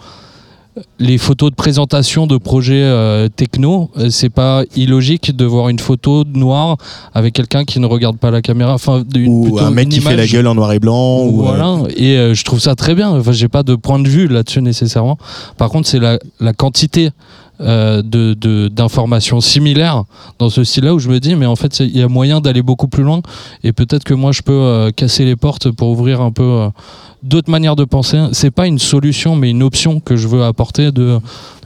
Les 0.99 1.17
photos 1.17 1.51
de 1.51 1.55
présentation 1.57 2.27
de 2.27 2.37
projets 2.37 2.83
euh, 2.83 3.29
techno, 3.29 3.91
euh, 3.97 4.11
c'est 4.11 4.29
pas 4.29 4.63
illogique 4.77 5.35
de 5.35 5.45
voir 5.47 5.71
une 5.71 5.79
photo 5.79 6.25
noire 6.35 6.77
avec 7.15 7.33
quelqu'un 7.35 7.65
qui 7.65 7.81
ne 7.81 7.87
regarde 7.87 8.19
pas 8.19 8.31
la 8.31 8.43
caméra, 8.43 8.75
enfin 8.75 9.03
d'une- 9.09 9.29
Ou 9.53 9.59
un 9.59 9.71
mec 9.71 9.85
une 9.87 9.91
qui 9.93 10.01
fait 10.01 10.17
la 10.17 10.27
gueule 10.27 10.47
en 10.47 10.55
noir 10.55 10.73
et 10.73 10.79
blanc. 10.79 11.21
ou, 11.23 11.41
euh, 11.41 11.45
voilà, 11.45 11.79
et 11.97 12.19
euh, 12.19 12.35
je 12.35 12.45
trouve 12.45 12.61
ça 12.61 12.75
très 12.75 12.95
bien. 12.95 13.09
Enfin, 13.11 13.33
j'ai 13.33 13.49
pas 13.49 13.63
de 13.63 13.75
point 13.75 13.99
de 13.99 14.09
vue 14.09 14.29
là-dessus 14.29 14.61
nécessairement. 14.61 15.17
Par 15.57 15.71
contre, 15.71 15.89
c'est 15.89 15.99
la, 15.99 16.19
la 16.41 16.53
quantité 16.53 17.11
euh, 17.61 18.03
de, 18.03 18.35
de- 18.35 18.69
d'informations 18.69 19.41
similaires 19.41 20.05
dans 20.39 20.51
ce 20.51 20.63
style-là 20.65 20.95
où 20.95 20.99
je 20.99 21.09
me 21.09 21.21
dis, 21.21 21.35
mais 21.37 21.47
en 21.47 21.57
fait, 21.57 21.81
il 21.81 21.97
y 21.97 22.03
a 22.03 22.09
moyen 22.09 22.41
d'aller 22.41 22.63
beaucoup 22.63 22.89
plus 22.89 23.03
loin. 23.03 23.21
Et 23.65 23.73
peut-être 23.73 24.05
que 24.05 24.15
moi, 24.15 24.33
je 24.33 24.43
peux 24.43 24.53
euh, 24.53 24.91
casser 24.91 25.25
les 25.25 25.37
portes 25.37 25.71
pour 25.71 25.89
ouvrir 25.89 26.21
un 26.21 26.33
peu 26.33 26.43
euh, 26.43 26.69
d'autres 27.23 27.51
manières 27.51 27.77
de 27.77 27.85
penser. 27.85 28.19
C'est 28.33 28.51
pas 28.51 28.67
une 28.67 28.79
solution, 28.79 29.37
mais 29.37 29.51
une 29.51 29.63
option 29.63 30.01
que 30.01 30.17
je 30.17 30.29
veux 30.29 30.45
apporter 30.45 30.93
de 30.93 31.19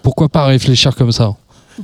pourquoi 0.03 0.29
pas 0.29 0.45
réfléchir 0.47 0.95
comme 0.95 1.13
ça. 1.13 1.35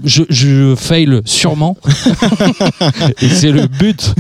Je, 0.05 0.25
je 0.29 0.75
fail 0.77 1.23
sûrement 1.25 1.77
et 3.23 3.29
c'est 3.29 3.51
le 3.51 3.67
but 3.67 4.15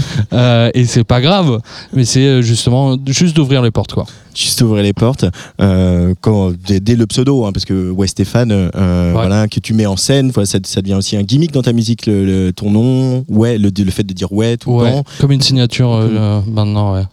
et 0.75 0.85
c'est 0.87 1.05
pas 1.05 1.21
grave 1.21 1.61
mais 1.93 2.07
c'est 2.07 2.41
justement 2.43 2.97
juste 3.07 3.37
d'ouvrir 3.37 3.61
les 3.61 3.71
portes 3.71 3.93
quoi 3.93 4.07
juste 4.37 4.61
ouvrir 4.63 4.83
les 4.83 4.93
portes 4.93 5.25
euh, 5.61 6.15
quand, 6.21 6.53
dès, 6.67 6.79
dès 6.81 6.95
le 6.95 7.07
pseudo, 7.07 7.45
hein, 7.45 7.53
parce 7.53 7.65
que 7.65 7.91
ouais 7.91 8.07
Stéphane, 8.07 8.53
euh, 8.53 9.11
voilà, 9.13 9.49
que 9.49 9.59
tu 9.61 9.73
mets 9.75 9.87
en 9.87 9.97
scène, 9.97 10.31
voilà, 10.31 10.47
ça, 10.47 10.59
ça 10.65 10.83
devient 10.83 10.95
aussi 10.95 11.17
un 11.17 11.23
gimmick 11.23 11.53
dans 11.53 11.63
ta 11.63 11.73
musique, 11.73 12.07
le, 12.07 12.25
le- 12.25 12.53
ton 12.53 12.71
nom, 12.71 13.25
ouais, 13.29 13.59
le, 13.59 13.71
le 13.77 13.91
fait 13.91 14.05
de 14.05 14.13
dire 14.13 14.33
ouais 14.33 14.57
tout 14.57 14.79
le 14.79 14.85
temps. 14.87 15.05
comme 15.21 15.33
une 15.33 15.41
signature 15.41 15.93
euh, 15.93 16.09
euh, 16.11 16.41
maintenant 16.47 16.95
ouais 16.95 17.05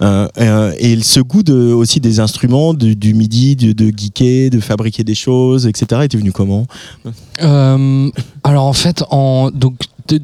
Euh, 0.00 0.26
euh, 0.38 0.72
et 0.78 0.98
ce 1.00 1.20
goût 1.20 1.42
de, 1.44 1.72
aussi 1.72 2.00
des 2.00 2.18
instruments, 2.18 2.74
du, 2.74 2.96
du 2.96 3.14
midi, 3.14 3.54
de, 3.54 3.72
de 3.72 3.92
geeker, 3.96 4.50
de 4.50 4.58
fabriquer 4.60 5.04
des 5.04 5.14
choses, 5.14 5.66
etc. 5.66 6.02
était 6.04 6.16
venu 6.18 6.32
comment? 6.32 6.66
Euh, 7.42 8.10
alors 8.44 8.64
en 8.64 8.72
fait, 8.72 9.04
en, 9.10 9.50
donc 9.50 9.74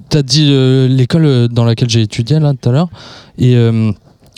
t'as 0.09 0.23
dit 0.23 0.49
euh, 0.51 0.89
l'école 0.89 1.49
dans 1.49 1.65
laquelle 1.65 1.89
j'ai 1.89 2.03
étudié 2.03 2.41
là 2.41 2.55
tout 2.61 2.69
à 2.69 2.73
l'heure, 2.73 2.89
et 3.39 3.55
euh, 3.55 3.93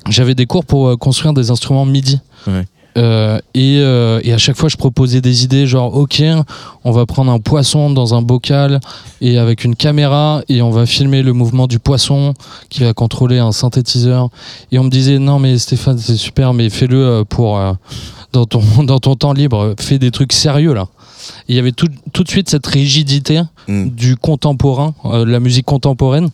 j'avais 0.08 0.34
des 0.34 0.46
cours 0.46 0.64
pour 0.64 0.88
euh, 0.88 0.96
construire 0.96 1.32
des 1.32 1.50
instruments 1.50 1.84
MIDI. 1.84 2.20
Ouais. 2.46 2.64
Euh, 2.98 3.38
et, 3.54 3.78
euh, 3.78 4.20
et 4.24 4.32
à 4.32 4.38
chaque 4.38 4.56
fois, 4.56 4.68
je 4.68 4.76
proposais 4.76 5.20
des 5.20 5.44
idées 5.44 5.66
genre, 5.66 5.94
ok, 5.94 6.22
on 6.84 6.90
va 6.90 7.06
prendre 7.06 7.30
un 7.30 7.38
poisson 7.38 7.90
dans 7.90 8.14
un 8.14 8.22
bocal 8.22 8.80
et 9.20 9.38
avec 9.38 9.64
une 9.64 9.76
caméra 9.76 10.42
et 10.48 10.62
on 10.62 10.70
va 10.70 10.84
filmer 10.84 11.22
le 11.22 11.32
mouvement 11.32 11.68
du 11.68 11.78
poisson 11.78 12.34
qui 12.70 12.82
va 12.82 12.92
contrôler 12.92 13.38
un 13.38 13.52
synthétiseur. 13.52 14.30
Et 14.72 14.78
on 14.78 14.84
me 14.84 14.90
disait, 14.90 15.18
non 15.18 15.38
mais 15.38 15.58
Stéphane, 15.58 15.98
c'est 15.98 16.16
super, 16.16 16.54
mais 16.54 16.70
fais-le 16.70 17.24
pour 17.28 17.58
euh, 17.58 17.72
dans 18.32 18.46
ton 18.46 18.62
dans 18.82 18.98
ton 18.98 19.14
temps 19.14 19.32
libre, 19.32 19.74
fais 19.78 19.98
des 19.98 20.10
trucs 20.10 20.32
sérieux 20.32 20.74
là. 20.74 20.88
Et 21.48 21.52
Il 21.52 21.56
y 21.56 21.58
avait 21.58 21.72
tout, 21.72 21.88
tout 22.12 22.24
de 22.24 22.28
suite 22.28 22.48
cette 22.48 22.66
rigidité 22.66 23.42
Mm. 23.68 23.90
du 23.90 24.16
contemporain, 24.16 24.94
euh, 25.04 25.26
de 25.26 25.30
la 25.30 25.40
musique 25.40 25.66
contemporaine, 25.66 26.30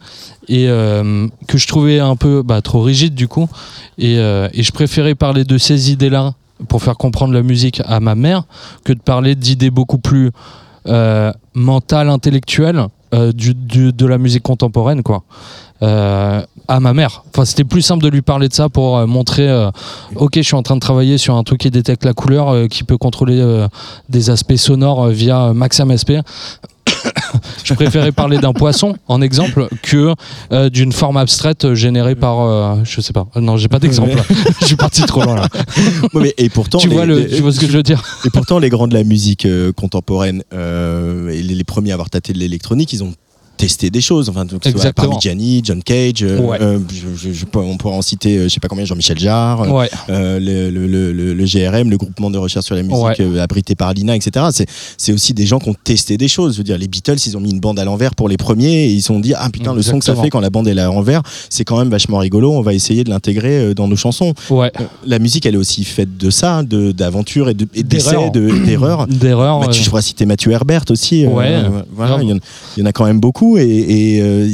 et 0.47 0.69
euh, 0.69 1.27
que 1.49 1.59
je 1.59 1.67
trouvais 1.67 1.99
un 1.99 2.15
peu 2.15 2.43
bah, 2.45 2.63
trop 2.63 2.81
rigide 2.81 3.17
du 3.17 3.27
coup. 3.27 3.49
Et, 3.99 4.19
euh, 4.19 4.49
et 4.53 4.63
je 4.63 4.71
préférais 4.71 5.17
parler 5.17 5.43
de 5.43 5.59
ces 5.59 5.91
idées-là 5.91 6.35
pour 6.69 6.81
faire 6.81 6.97
comprendre 6.97 7.35
la 7.35 7.43
musique 7.43 7.83
à 7.87 7.99
ma 7.99 8.15
mère 8.15 8.45
que 8.85 8.93
de 8.93 9.01
parler 9.01 9.35
d'idées 9.35 9.71
beaucoup 9.71 9.99
plus 9.99 10.31
mentales, 11.55 12.09
intellectuelles 12.11 12.87
de 13.13 14.07
la 14.07 14.19
musique 14.19 14.43
contemporaine, 14.43 15.03
quoi. 15.03 15.25
À 15.81 16.81
ma 16.81 16.93
mère. 16.93 17.25
Enfin, 17.31 17.45
c'était 17.45 17.65
plus 17.65 17.83
simple 17.83 18.05
de 18.05 18.09
lui 18.09 18.23
parler 18.23 18.49
de 18.49 18.55
ça 18.55 18.69
pour 18.69 19.07
montrer, 19.07 19.51
ok, 20.17 20.33
je 20.37 20.43
suis 20.43 20.55
en 20.55 20.63
train 20.63 20.75
de 20.77 20.81
travailler 20.81 21.17
sur 21.17 21.37
un 21.37 21.43
truc 21.43 21.61
qui 21.61 21.71
détecte 21.71 22.05
la 22.05 22.13
couleur, 22.13 22.69
qui 22.69 22.85
peut 22.85 22.99
contrôler 22.99 23.67
des 24.11 24.31
aspects 24.31 24.57
sonores 24.57 25.09
via 25.09 25.53
Max 25.55 25.81
MSP. 25.81 26.13
je 27.65 27.75
préférais 27.75 28.13
parler 28.13 28.39
d'un 28.39 28.53
poisson 28.53 28.97
en 29.09 29.21
exemple 29.23 29.69
que 29.83 30.15
euh, 30.53 30.71
d'une 30.71 30.93
forme 30.93 31.17
abstraite 31.17 31.75
générée 31.75 32.15
par 32.15 32.41
euh, 32.41 32.77
je 32.85 33.01
sais 33.01 33.13
pas. 33.13 33.27
Non 33.37 33.57
j'ai 33.57 33.69
pas 33.69 33.79
d'exemple. 33.79 34.17
Je 34.61 34.67
suis 34.67 34.77
parti 34.77 35.03
trop 35.03 35.23
loin 35.23 35.37
là. 35.37 35.49
Ouais, 36.15 36.23
mais- 36.25 36.35
et 36.39 36.49
pourtant, 36.49 36.79
tu 36.79 36.89
les- 36.89 36.95
vois 36.95 37.05
le 37.07 37.19
les- 37.21 37.27
tu 37.37 37.43
vois 37.43 37.53
ce 37.53 37.61
que 37.61 37.67
je 37.67 37.77
veux 37.77 37.83
dire? 37.83 38.03
Et 38.25 38.31
pourtant, 38.31 38.59
les 38.59 38.69
grands 38.71 38.89
de 38.89 38.95
la 38.95 39.05
musique 39.05 39.47
euh, 39.47 39.73
contemporaine 39.73 40.43
euh, 40.53 41.29
et 41.29 41.43
les, 41.43 41.55
les 41.55 41.65
premiers 41.65 41.91
à 41.91 41.95
avoir 41.95 42.11
tâté 42.11 42.33
de 42.33 42.39
l'électronique, 42.39 42.93
ils 42.93 43.03
ont 43.05 43.15
testé 43.57 43.91
des 43.91 44.01
choses. 44.01 44.29
Enfin, 44.29 44.47
soit 44.49 44.67
Exactement. 44.67 45.09
Parmigiani, 45.11 45.61
John 45.65 45.83
Cage, 45.83 46.23
euh, 46.23 46.39
Ouais. 46.41 46.59
euh, 46.61 46.79
je, 47.15 47.45
on 47.55 47.77
pourrait 47.77 47.95
en 47.95 48.03
citer, 48.03 48.37
euh, 48.39 48.45
je 48.45 48.49
sais 48.49 48.61
pas 48.61 48.69
combien, 48.69 48.85
Jean-Michel 48.85 49.19
Jarre, 49.19 49.71
ouais 49.73 49.89
euh, 50.11 50.39
le, 50.41 50.71
le- 50.71 51.13
le- 51.13 51.35
le- 51.35 51.45
GRM, 51.45 51.91
le 51.91 51.97
groupement 51.97 52.31
de 52.31 52.39
recherche 52.39 52.67
sur 52.67 52.75
la 52.75 52.83
musique 52.83 52.97
Ouais. 53.05 53.15
euh, 53.21 53.43
abrité 53.43 53.75
par 53.75 53.93
l'INA, 53.93 54.17
etc. 54.17 54.47
C'est, 54.53 54.67
c'est 54.99 55.13
aussi 55.13 55.35
des 55.35 55.47
gens 55.47 55.59
qui 55.59 55.69
ont 55.69 55.77
testé 55.85 56.17
des 56.17 56.29
choses. 56.29 56.55
Je 56.55 56.59
veux 56.59 56.65
dire, 56.65 56.79
les 56.79 56.89
Beatles, 56.89 57.17
ils 57.27 57.37
ont 57.37 57.41
mis 57.41 57.51
une 57.51 57.61
bande 57.61 57.79
à 57.79 57.85
l'envers 57.85 58.15
pour 58.15 58.29
les 58.29 58.37
premiers 58.37 58.87
et 58.87 58.91
ils 58.93 59.01
se 59.03 59.09
sont 59.09 59.21
dit, 59.21 59.35
ah 59.37 59.49
putain, 59.51 59.75
le 59.75 59.83
son 59.83 59.99
que 59.99 60.05
ça 60.05 60.15
fait 60.17 60.31
quand 60.31 60.41
la 60.41 60.51
bande 60.51 60.69
est 60.69 60.79
à 60.79 60.87
l'envers, 60.87 61.23
c'est 61.51 61.65
quand 61.65 61.79
même 61.79 61.91
vachement 61.91 62.19
rigolo, 62.19 62.53
on 62.53 62.63
va 62.63 62.75
essayer 62.75 63.05
de 63.05 63.11
l'intégrer 63.11 63.75
dans 63.75 63.89
nos 63.89 63.97
chansons. 63.97 64.35
La 65.07 65.19
musique, 65.19 65.47
elle 65.47 65.55
est 65.55 65.59
aussi 65.59 65.85
faite 65.85 66.17
de 66.17 66.31
ça, 66.31 66.63
de, 66.63 66.93
d'aventure 66.93 67.49
et, 67.49 67.55
de, 67.55 67.67
et 67.75 67.83
d'essais, 67.83 68.11
D'erreurs. 68.13 68.31
de- 68.33 68.65
d'erreurs. 68.65 69.07
d'erreur 69.07 69.61
Mathieu, 69.61 69.83
je 69.83 69.89
pourrais 69.91 70.03
citer 70.03 70.27
Mathieu 70.27 70.51
Herbert 70.53 70.85
aussi. 70.91 71.27
Ouais, 71.27 71.63
voilà, 71.93 72.13
grave. 72.17 72.21
il 72.23 72.29
y, 72.29 72.33
en, 72.33 72.39
il 72.77 72.81
y 72.81 72.83
en 72.83 72.87
a 72.87 72.93
quand 72.93 73.05
même 73.05 73.21
beaucoup 73.21 73.54
et, 73.59 74.17
et, 74.17 74.23
euh, 74.23 74.49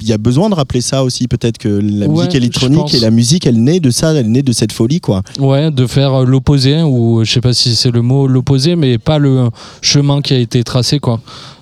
il 0.00 0.08
y 0.08 0.12
a 0.12 0.18
besoin 0.18 0.50
de 0.50 0.54
rappeler 0.54 0.80
ça 0.82 1.02
aussi, 1.02 1.28
peut-être 1.28 1.56
que 1.56 1.68
la 1.68 2.06
Ouais, 2.06 2.14
musique 2.24 2.34
électronique 2.34 2.92
et 2.94 3.00
la 3.00 3.10
musique, 3.10 3.46
elle 3.46 3.62
naît 3.62 3.80
de 3.80 3.90
ça, 3.90 4.12
elle 4.12 4.30
naît 4.30 4.42
de 4.42 4.52
cette 4.52 4.72
folie, 4.72 5.00
quoi. 5.00 5.22
Ouais, 5.38 5.70
de 5.70 5.86
faire 5.86 6.12
euh, 6.12 6.24
l'opposé, 6.26 6.82
ou 6.82 7.24
je 7.24 7.32
sais 7.32 7.40
pas 7.40 7.54
si 7.54 7.74
c'est 7.74 7.90
le 7.90 8.02
mot 8.02 8.26
l'opposé, 8.26 8.76
mais 8.76 8.98
pas 8.98 9.18
le 9.18 9.48
chemin 9.80 10.20
qui 10.20 10.34
a 10.34 10.38
été 10.38 10.62
tracé, 10.64 10.98
quoi. 10.98 11.20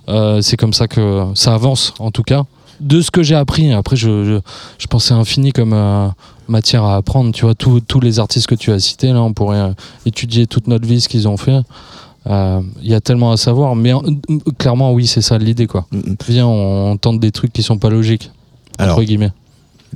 Euh, 0.08 0.40
c'est 0.40 0.56
comme 0.56 0.72
ça 0.72 0.88
que 0.88 1.24
ça 1.34 1.54
avance, 1.54 1.94
en 2.00 2.10
tout 2.10 2.24
cas. 2.24 2.42
De 2.80 3.00
ce 3.00 3.12
que 3.12 3.22
j'ai 3.22 3.36
appris, 3.36 3.70
après, 3.72 3.94
je, 3.94 4.24
je, 4.24 4.38
je 4.78 4.86
pensais 4.88 5.14
infini 5.14 5.52
comme 5.52 5.72
euh, 5.72 6.08
matière 6.48 6.82
à 6.84 6.96
apprendre, 6.96 7.32
tu 7.32 7.42
vois, 7.44 7.54
tous 7.54 7.78
tous 7.80 8.00
les 8.00 8.18
artistes 8.18 8.48
que 8.48 8.56
tu 8.56 8.72
as 8.72 8.80
cités, 8.80 9.12
là, 9.12 9.22
on 9.22 9.32
pourrait 9.32 9.60
euh, 9.60 9.72
étudier 10.04 10.48
toute 10.48 10.66
notre 10.66 10.86
vie, 10.88 11.00
ce 11.00 11.08
qu'ils 11.08 11.28
ont 11.28 11.36
fait. 11.36 11.60
Euh, 12.28 12.60
Il 12.82 12.90
y 12.90 12.94
a 12.94 13.00
tellement 13.00 13.32
à 13.32 13.36
savoir, 13.36 13.74
mais 13.74 13.92
euh, 13.92 14.00
clairement, 14.58 14.92
oui, 14.92 15.06
c'est 15.06 15.22
ça 15.22 15.38
l'idée, 15.38 15.66
quoi. 15.66 15.86
Mm, 15.90 15.98
mm. 15.98 16.16
Viens, 16.28 16.46
on, 16.46 16.96
tente 16.96 17.20
des 17.20 17.32
trucs 17.32 17.52
qui 17.52 17.62
sont 17.62 17.78
pas 17.78 17.90
logiques, 17.90 18.30
Alors, 18.78 18.96
entre 18.96 19.04
guillemets. 19.04 19.32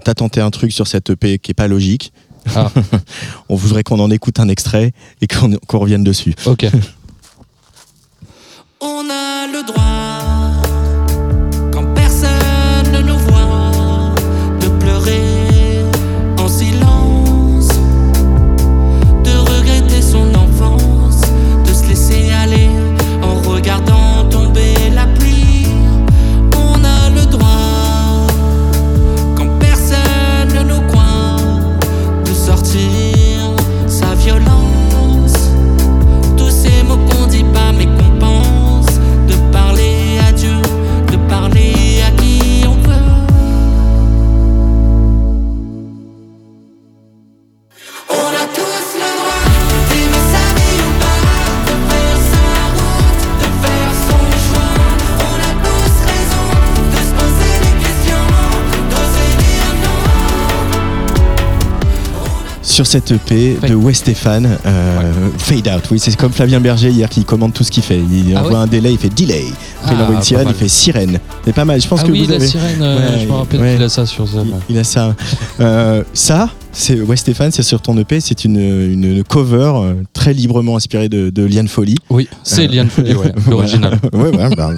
t'as 0.04 0.14
tenté 0.14 0.40
un 0.40 0.50
truc 0.50 0.72
sur 0.72 0.86
cette 0.86 1.10
EP 1.10 1.38
qui 1.38 1.52
est 1.52 1.54
pas 1.54 1.68
logique. 1.68 2.12
Ah. 2.54 2.70
On 3.48 3.56
voudrait 3.56 3.82
qu'on 3.82 4.00
en 4.00 4.10
écoute 4.10 4.40
un 4.40 4.48
extrait 4.48 4.92
et 5.20 5.26
qu'on 5.26 5.56
qu'on 5.66 5.78
revienne 5.78 6.04
dessus. 6.04 6.34
Ok. 6.46 6.64
On 8.80 9.04
a 9.10 9.46
le 9.46 9.66
droit, 9.66 9.95
Sur 62.76 62.86
cette 62.86 63.10
EP 63.10 63.56
de 63.66 63.74
West 63.74 64.00
Stéphane, 64.02 64.58
euh, 64.66 65.30
Fade 65.38 65.66
Out. 65.68 65.84
Oui, 65.90 65.98
c'est 65.98 66.14
comme 66.14 66.30
Flavien 66.30 66.60
Berger 66.60 66.90
hier 66.90 67.08
qui 67.08 67.24
commande 67.24 67.54
tout 67.54 67.64
ce 67.64 67.70
qu'il 67.70 67.82
fait. 67.82 67.96
Il 67.98 68.34
Ah 68.36 68.44
envoie 68.44 68.58
un 68.58 68.66
délai, 68.66 68.92
il 68.92 68.98
fait 68.98 69.08
delay. 69.08 69.44
Après, 69.80 69.94
il 69.94 69.98
Ah, 69.98 70.02
envoie 70.02 70.16
une 70.16 70.22
sirène, 70.22 70.48
il 70.50 70.54
fait 70.54 70.68
sirène. 70.68 71.18
C'est 71.46 71.54
pas 71.54 71.64
mal. 71.64 71.80
Je 71.80 71.88
pense 71.88 72.00
Ah 72.02 72.06
que 72.06 72.12
oui, 72.12 72.24
vous 72.24 72.28
la 72.28 72.36
avez. 72.36 72.46
sirène, 72.46 72.82
euh, 72.82 72.98
Ouais, 73.14 73.20
je 73.20 73.26
me 73.28 73.32
rappelle 73.32 73.60
ouais. 73.62 73.74
qu'il 73.76 73.82
a 73.82 73.88
ça 73.88 74.04
sur 74.04 74.28
ça. 74.28 74.40
Il, 74.44 74.74
il 74.74 74.78
a 74.78 74.84
ça. 74.84 75.16
Euh, 75.60 76.02
ça, 76.12 76.50
c'est 76.70 77.00
West 77.00 77.22
Stéphane, 77.22 77.50
c'est 77.50 77.62
sur 77.62 77.80
ton 77.80 77.96
EP, 77.96 78.20
c'est 78.20 78.44
une, 78.44 78.56
une, 78.58 79.04
une 79.04 79.24
cover 79.24 79.72
très 80.12 80.34
librement 80.34 80.76
inspirée 80.76 81.08
de, 81.08 81.30
de 81.30 81.44
Liane 81.44 81.68
Folly. 81.68 81.94
Oui, 82.10 82.28
c'est 82.42 82.64
Euh, 82.64 82.68
Liane 82.68 82.90
Folly, 82.90 83.14
ouais, 83.14 83.32
l'original. 83.48 83.98
ouais, 84.12 84.36
ouais, 84.36 84.54
bah, 84.54 84.68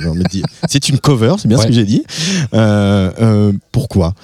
c'est 0.69 0.89
une 0.89 1.01
cover, 1.01 1.35
c'est 1.39 1.49
bien 1.49 1.59
ce 1.59 1.67
que 1.67 1.73
j'ai 1.73 1.85
dit. 1.85 2.05
Pourquoi? 3.73 4.15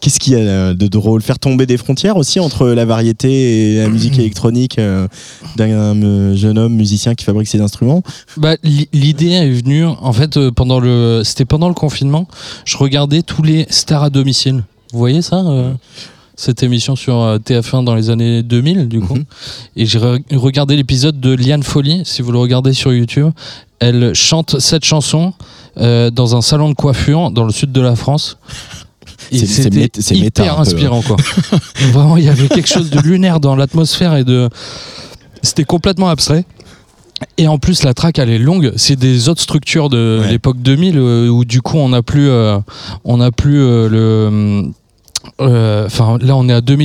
Qu'est-ce 0.00 0.20
qu'il 0.20 0.34
y 0.34 0.36
a 0.36 0.74
de 0.74 0.86
drôle? 0.88 1.22
Faire 1.22 1.38
tomber 1.38 1.66
des 1.66 1.78
frontières 1.78 2.16
aussi 2.16 2.38
entre 2.38 2.66
la 2.68 2.84
variété 2.84 3.72
et 3.74 3.78
la 3.78 3.88
musique 3.88 4.18
électronique 4.18 4.78
euh, 4.78 5.08
d'un 5.56 5.70
euh, 5.70 6.36
jeune 6.36 6.58
homme 6.58 6.74
musicien 6.74 7.14
qui 7.14 7.24
fabrique 7.24 7.48
ses 7.48 7.60
instruments? 7.60 8.02
Bah, 8.36 8.56
li- 8.62 8.88
l'idée 8.92 9.30
est 9.30 9.50
venue, 9.50 9.84
en 9.84 10.12
fait, 10.12 10.36
euh, 10.36 10.50
pendant 10.52 10.80
le, 10.80 11.22
c'était 11.24 11.44
pendant 11.46 11.68
le 11.68 11.74
confinement, 11.74 12.28
je 12.64 12.76
regardais 12.76 13.22
tous 13.22 13.42
les 13.42 13.66
stars 13.70 14.04
à 14.04 14.10
domicile. 14.10 14.64
Vous 14.92 14.98
voyez 14.98 15.22
ça 15.22 15.42
Cette 16.36 16.62
émission 16.62 16.94
sur 16.94 17.18
euh, 17.22 17.38
TF1 17.38 17.82
dans 17.84 17.94
les 17.94 18.10
années 18.10 18.42
2000, 18.42 18.88
du 18.88 19.00
coup? 19.00 19.14
Mhm. 19.16 19.24
Et 19.76 19.86
j'ai 19.86 19.98
re- 19.98 20.22
regardé 20.36 20.76
l'épisode 20.76 21.18
de 21.18 21.34
Liane 21.34 21.62
Folly, 21.62 22.02
si 22.04 22.20
vous 22.20 22.30
le 22.32 22.38
regardez 22.38 22.74
sur 22.74 22.92
YouTube. 22.92 23.30
Elle 23.78 24.14
chante 24.14 24.58
cette 24.60 24.84
chanson 24.84 25.32
euh, 25.78 26.10
dans 26.10 26.36
un 26.36 26.42
salon 26.42 26.68
de 26.68 26.74
coiffure 26.74 27.30
dans 27.30 27.44
le 27.44 27.52
sud 27.52 27.72
de 27.72 27.80
la 27.80 27.96
France. 27.96 28.36
C'est- 29.30 29.70
méta, 30.14 30.42
hyper 30.44 30.54
peu. 30.56 30.60
inspirant, 30.62 31.02
quoi. 31.02 31.16
Vraiment, 31.92 32.16
il 32.16 32.24
y 32.24 32.28
avait 32.28 32.48
quelque 32.48 32.68
chose 32.68 32.90
de 32.90 33.00
lunaire 33.00 33.40
dans 33.40 33.56
l'atmosphère 33.56 34.14
et 34.16 34.24
de. 34.24 34.48
C'était 35.42 35.64
complètement 35.64 36.08
abstrait. 36.08 36.44
Et 37.38 37.48
en 37.48 37.58
plus, 37.58 37.82
la 37.82 37.94
track, 37.94 38.18
elle 38.18 38.28
est 38.30 38.38
longue. 38.38 38.72
C'est 38.76 38.96
des 38.96 39.28
autres 39.28 39.40
structures 39.40 39.88
de 39.88 40.20
Ouais. 40.22 40.30
l'époque 40.32 40.58
2000 40.60 40.98
euh, 40.98 41.28
où 41.28 41.44
du 41.46 41.62
coup, 41.62 41.78
on 41.78 41.88
n'a 41.88 42.02
plus, 42.02 42.28
euh, 42.28 42.58
on 43.04 43.16
plus 43.30 43.58
euh, 43.60 43.88
le. 43.88 44.70
Euh, 45.40 45.86
Enfin, 45.86 46.18
là, 46.20 46.36
on 46.36 46.48
est 46.48 46.52
à 46.52 46.60
2, 46.60 46.76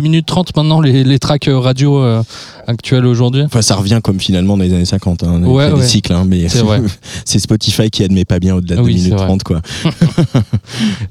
minutes 0.00 0.26
30 0.26 0.56
maintenant, 0.56 0.80
les, 0.80 1.04
les 1.04 1.18
tracks 1.18 1.48
euh, 1.48 1.58
radio 1.58 1.98
euh, 1.98 2.22
actuels 2.66 3.06
aujourd'hui. 3.06 3.42
Enfin, 3.42 3.62
ça 3.62 3.76
revient 3.76 4.00
comme 4.02 4.20
finalement 4.20 4.56
dans 4.56 4.64
les 4.64 4.72
années 4.72 4.84
50. 4.84 5.22
Hein. 5.24 5.42
Ouais, 5.44 5.72
des 5.72 5.82
cycles, 5.82 6.12
hein, 6.12 6.24
mais 6.26 6.46
C'est 7.24 7.38
Spotify 7.38 7.90
qui 7.90 8.04
admet 8.04 8.24
pas 8.24 8.38
bien 8.38 8.54
au-delà 8.56 8.76
de 8.76 8.80
2 8.82 8.86
oui, 8.86 8.94
c'est 8.94 9.04
minutes 9.04 9.18
vrai. 9.18 9.26
30. 9.26 9.42
Quoi. 9.42 9.60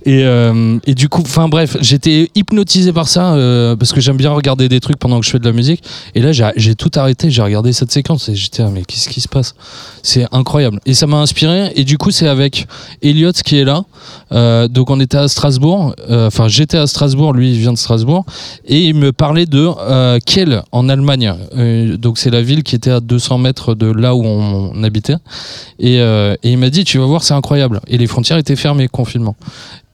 Et, 0.05 0.23
euh, 0.23 0.79
et 0.86 0.95
du 0.95 1.09
coup, 1.09 1.21
enfin 1.21 1.47
bref, 1.47 1.77
j'étais 1.82 2.32
hypnotisé 2.36 2.91
par 2.91 3.07
ça 3.07 3.34
euh, 3.34 3.75
parce 3.75 3.93
que 3.93 4.01
j'aime 4.01 4.17
bien 4.17 4.32
regarder 4.32 4.69
des 4.69 4.79
trucs 4.79 4.97
pendant 4.97 5.19
que 5.19 5.25
je 5.25 5.32
fais 5.32 5.39
de 5.39 5.45
la 5.45 5.53
musique. 5.53 5.84
Et 6.15 6.21
là, 6.21 6.32
j'ai 6.55 6.75
tout 6.75 6.91
arrêté, 6.95 7.29
j'ai 7.29 7.41
regardé 7.41 7.73
cette 7.73 7.91
séquence 7.91 8.29
et 8.29 8.36
j'étais, 8.36 8.63
ah, 8.63 8.69
mais 8.73 8.84
qu'est-ce 8.84 9.09
qui 9.09 9.21
se 9.21 9.27
passe? 9.27 9.55
C'est 10.03 10.25
incroyable. 10.32 10.79
Et 10.86 10.93
ça 10.93 11.07
m'a 11.07 11.17
inspiré. 11.17 11.71
Et 11.75 11.84
du 11.84 11.97
coup, 11.97 12.11
c'est 12.11 12.27
avec 12.27 12.67
Elliot 13.01 13.32
qui 13.32 13.57
est 13.57 13.63
là. 13.63 13.84
Euh, 14.32 14.67
donc, 14.67 14.89
on 14.89 14.99
était 14.99 15.17
à 15.17 15.27
Strasbourg. 15.27 15.95
Euh, 16.09 16.27
Enfin, 16.32 16.47
à 16.78 16.88
Strasbourg, 16.88 17.34
lui 17.34 17.51
il 17.53 17.59
vient 17.59 17.74
de 17.74 17.78
Strasbourg, 17.78 18.26
et 18.65 18.86
il 18.88 18.95
me 18.95 19.11
parlait 19.11 19.45
de 19.45 19.67
euh, 19.80 20.19
Kiel 20.26 20.63
en 20.72 20.89
Allemagne. 20.89 21.34
Euh, 21.57 21.97
donc 21.97 22.17
c'est 22.17 22.30
la 22.30 22.41
ville 22.41 22.63
qui 22.63 22.76
était 22.76 22.91
à 22.91 22.99
200 22.99 23.38
mètres 23.38 23.76
de 23.76 23.91
là 23.91 24.15
où 24.15 24.24
on, 24.26 24.72
on 24.76 24.84
habitait. 24.84 25.15
Et, 25.80 25.99
euh, 25.99 26.36
et 26.43 26.51
il 26.51 26.57
m'a 26.57 26.69
dit, 26.69 26.84
tu 26.84 26.97
vas 26.99 27.05
voir, 27.05 27.24
c'est 27.24 27.34
incroyable. 27.34 27.82
Et 27.88 27.97
les 27.97 28.07
frontières 28.07 28.38
étaient 28.38 28.55
fermées, 28.55 28.88
confinement. 28.88 29.36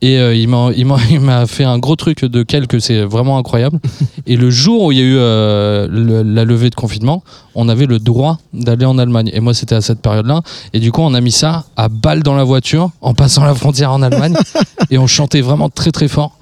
Et 0.03 0.19
euh, 0.19 0.35
il 0.35 0.47
m'a 0.47 1.45
fait 1.47 1.63
un 1.63 1.79
gros 1.79 1.95
truc 1.95 2.23
de 2.23 2.43
Kiel 2.43 2.67
que 2.67 2.77
c'est 2.79 3.01
vraiment 3.03 3.37
incroyable. 3.39 3.79
et 4.27 4.35
le 4.35 4.49
jour 4.51 4.83
où 4.83 4.91
il 4.91 4.99
y 4.99 5.01
a 5.01 5.03
eu 5.03 5.15
euh, 5.17 5.87
le- 5.89 6.21
la 6.21 6.45
levée 6.45 6.69
de 6.69 6.75
confinement, 6.75 7.23
on 7.55 7.67
avait 7.67 7.87
le 7.87 7.97
droit 7.97 8.37
d'aller 8.53 8.85
en 8.85 8.99
Allemagne. 8.99 9.31
Et 9.33 9.39
moi, 9.39 9.55
c'était 9.55 9.73
à 9.75 9.81
cette 9.81 10.01
période-là. 10.01 10.41
Et 10.73 10.79
du 10.79 10.91
coup, 10.91 11.01
on 11.01 11.15
a 11.15 11.21
mis 11.21 11.31
ça 11.31 11.65
à 11.75 11.89
balle 11.89 12.21
dans 12.21 12.35
la 12.35 12.43
voiture 12.43 12.91
en 13.01 13.15
passant 13.15 13.43
la 13.43 13.55
frontière 13.55 13.91
en 13.91 14.03
Allemagne. 14.03 14.35
et 14.91 14.99
on 14.99 15.07
chantait 15.07 15.41
vraiment 15.41 15.69
très 15.69 15.91
très 15.91 16.07
fort 16.07 16.36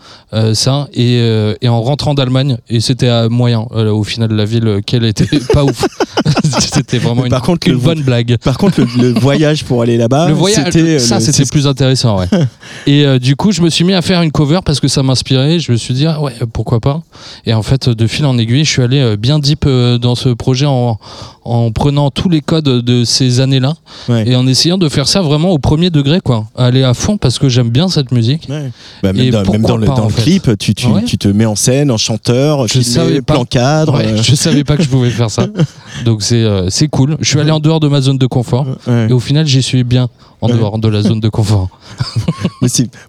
ça. 0.54 0.88
Et, 0.94 1.20
euh, 1.20 1.54
et 1.62 1.70
en 1.70 1.82
rentrant 1.82 2.14
d'Allemagne, 2.14 2.58
et 2.70 2.80
c'était 2.80 3.08
à 3.08 3.30
moyen. 3.30 3.68
Euh, 3.76 3.92
au 3.92 4.04
final, 4.04 4.32
la 4.34 4.46
ville, 4.46 4.80
qu'elle 4.86 5.06
était 5.06 5.26
pas 5.54 5.64
ouf. 5.64 5.86
c'était 6.60 6.98
vraiment 6.98 7.22
Mais 7.22 7.28
une, 7.28 7.32
par 7.32 7.42
contre, 7.42 7.68
une 7.68 7.74
le- 7.74 7.80
bonne 7.80 8.02
blague. 8.02 8.38
Par 8.44 8.58
contre, 8.58 8.82
le, 8.82 8.88
le 9.02 9.20
voyage 9.20 9.64
pour 9.64 9.82
aller 9.82 9.98
là-bas, 9.98 10.28
Le 10.28 10.34
voyage, 10.34 10.66
c'était 10.66 10.96
euh, 10.96 11.00
ça 11.00 11.20
c'était 11.20 11.46
plus 11.50 11.68
intéressant, 11.68 12.20
ouais. 12.20 12.28
et 12.88 13.06
euh, 13.06 13.20
du 13.20 13.36
coup, 13.36 13.52
je 13.52 13.62
me 13.62 13.70
suis 13.70 13.84
mis 13.86 13.94
à 13.94 14.02
faire 14.02 14.22
une 14.22 14.32
cover 14.32 14.60
parce 14.66 14.80
que 14.80 14.88
ça 14.88 15.04
m'inspirait. 15.04 15.60
Je 15.60 15.72
me 15.72 15.78
suis 15.78 15.94
dit, 15.94 16.06
ah 16.06 16.22
ouais, 16.22 16.34
pourquoi 16.54 16.80
pas. 16.80 17.02
Et 17.46 17.54
en 17.54 17.64
fait, 17.64 17.90
de 17.90 18.08
fil 18.08 18.26
en 18.26 18.38
aiguille, 18.38 18.66
je 18.66 18.70
suis 18.72 18.82
allé 18.82 19.00
euh, 19.00 19.16
bien 19.18 19.40
deep 19.40 19.66
euh, 19.66 19.98
dans 19.98 20.16
ce 20.16 20.30
projet 20.30 20.66
en, 20.66 20.98
en 21.44 21.72
prenant 21.72 22.10
tous 22.12 22.30
les 22.30 22.42
codes 22.42 22.66
de 22.66 23.04
ces 23.04 23.40
années-là 23.40 23.74
Ouais. 24.10 24.28
et 24.28 24.36
en 24.36 24.46
essayant 24.46 24.78
de 24.78 24.88
faire 24.90 25.08
ça 25.08 25.22
vraiment 25.22 25.50
au 25.52 25.58
premier 25.58 25.90
degré, 25.90 26.20
quoi. 26.22 26.46
Aller 26.56 26.84
à 26.84 26.94
fond 26.94 27.18
parce 27.18 27.40
que 27.40 27.50
j'aime 27.50 27.70
bien 27.70 27.88
cette 27.88 28.12
musique. 28.12 28.48
Ouais. 28.50 28.72
Bah, 29.02 29.14
même 29.14 29.26
Et 29.26 29.32
dans, 29.32 29.44
même 29.52 29.62
dans 29.64 29.78
le, 29.78 29.86
dans 29.88 30.10
fait. 30.16 30.24
clip, 30.24 30.58
tu, 30.58 30.74
tu, 30.74 30.88
Ouais. 30.88 31.04
tu 31.04 31.18
te 31.18 31.28
mets 31.28 31.46
en 31.46 31.56
scène 31.56 31.92
en 31.92 31.98
chanteur, 31.98 32.64
Je 32.68 32.74
filmé, 32.74 32.86
savais 32.86 33.22
pas. 33.22 33.34
plan 33.36 33.46
cadre. 33.46 33.98
Ouais, 33.98 34.06
euh, 34.08 34.22
je 34.24 34.36
savais 34.36 34.64
pas 34.64 34.78
que 34.78 34.84
je 34.84 34.90
pouvais 34.90 35.10
faire 35.10 35.30
ça. 35.30 35.48
Donc 36.06 36.22
c'est 36.24 36.44
euh, 36.44 36.70
c'est 36.70 36.88
cool. 36.88 37.18
Je 37.20 37.28
suis 37.30 37.40
allé 37.40 37.52
en 37.52 37.60
dehors 37.60 37.80
de 37.80 37.88
ma 37.88 38.02
zone 38.02 38.18
de 38.18 38.28
confort 38.28 38.66
et 38.88 39.12
au 39.14 39.20
final, 39.20 39.46
j'y 39.46 39.62
suis 39.62 39.84
bien 39.84 40.10
en 40.46 40.50
Ouais. 40.50 40.58
dehors 40.58 40.78
de 40.80 40.88
la 40.88 41.02
zone 41.02 41.20
de 41.20 41.30
confort. 41.30 41.70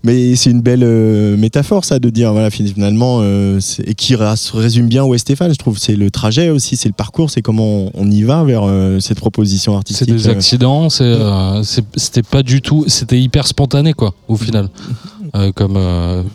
Mais 0.05 0.35
c'est 0.37 0.51
une 0.51 0.61
belle 0.61 0.83
euh, 0.85 1.37
métaphore 1.37 1.85
ça 1.85 1.99
de 1.99 2.11
dire 2.11 2.33
voilà 2.33 2.51
finalement 2.51 3.19
euh, 3.23 3.59
et 3.85 3.95
qui 3.95 4.15
se 4.15 4.57
résume 4.57 4.87
bien 4.89 5.05
où 5.05 5.17
Stéphane 5.17 5.53
je 5.53 5.59
trouve 5.59 5.79
c'est 5.79 5.97
le 5.97 6.11
trajet 6.11 6.51
aussi 6.51 6.77
c'est 6.77 6.89
le 6.89 6.95
parcours 6.95 7.31
c'est 7.31 7.43
comment 7.43 7.91
on, 7.95 8.11
y 8.11 8.23
va 8.23 8.45
vers 8.45 8.63
euh, 8.65 9.01
cette 9.01 9.19
proposition 9.19 9.73
C'est 9.73 9.77
artistique 9.79 10.11
des 10.15 10.29
accidents, 10.29 10.89
c'est, 10.91 11.05
euh, 11.05 11.63
c'est- 11.63 11.85
c'était 11.97 12.23
pas 12.23 12.43
du 12.43 12.61
tout, 12.63 12.85
c'était 12.89 13.21
hyper 13.21 13.47
spontané 13.47 13.93
quoi, 13.93 14.15
au 14.29 14.37
final, 14.37 14.69
comme 15.55 15.79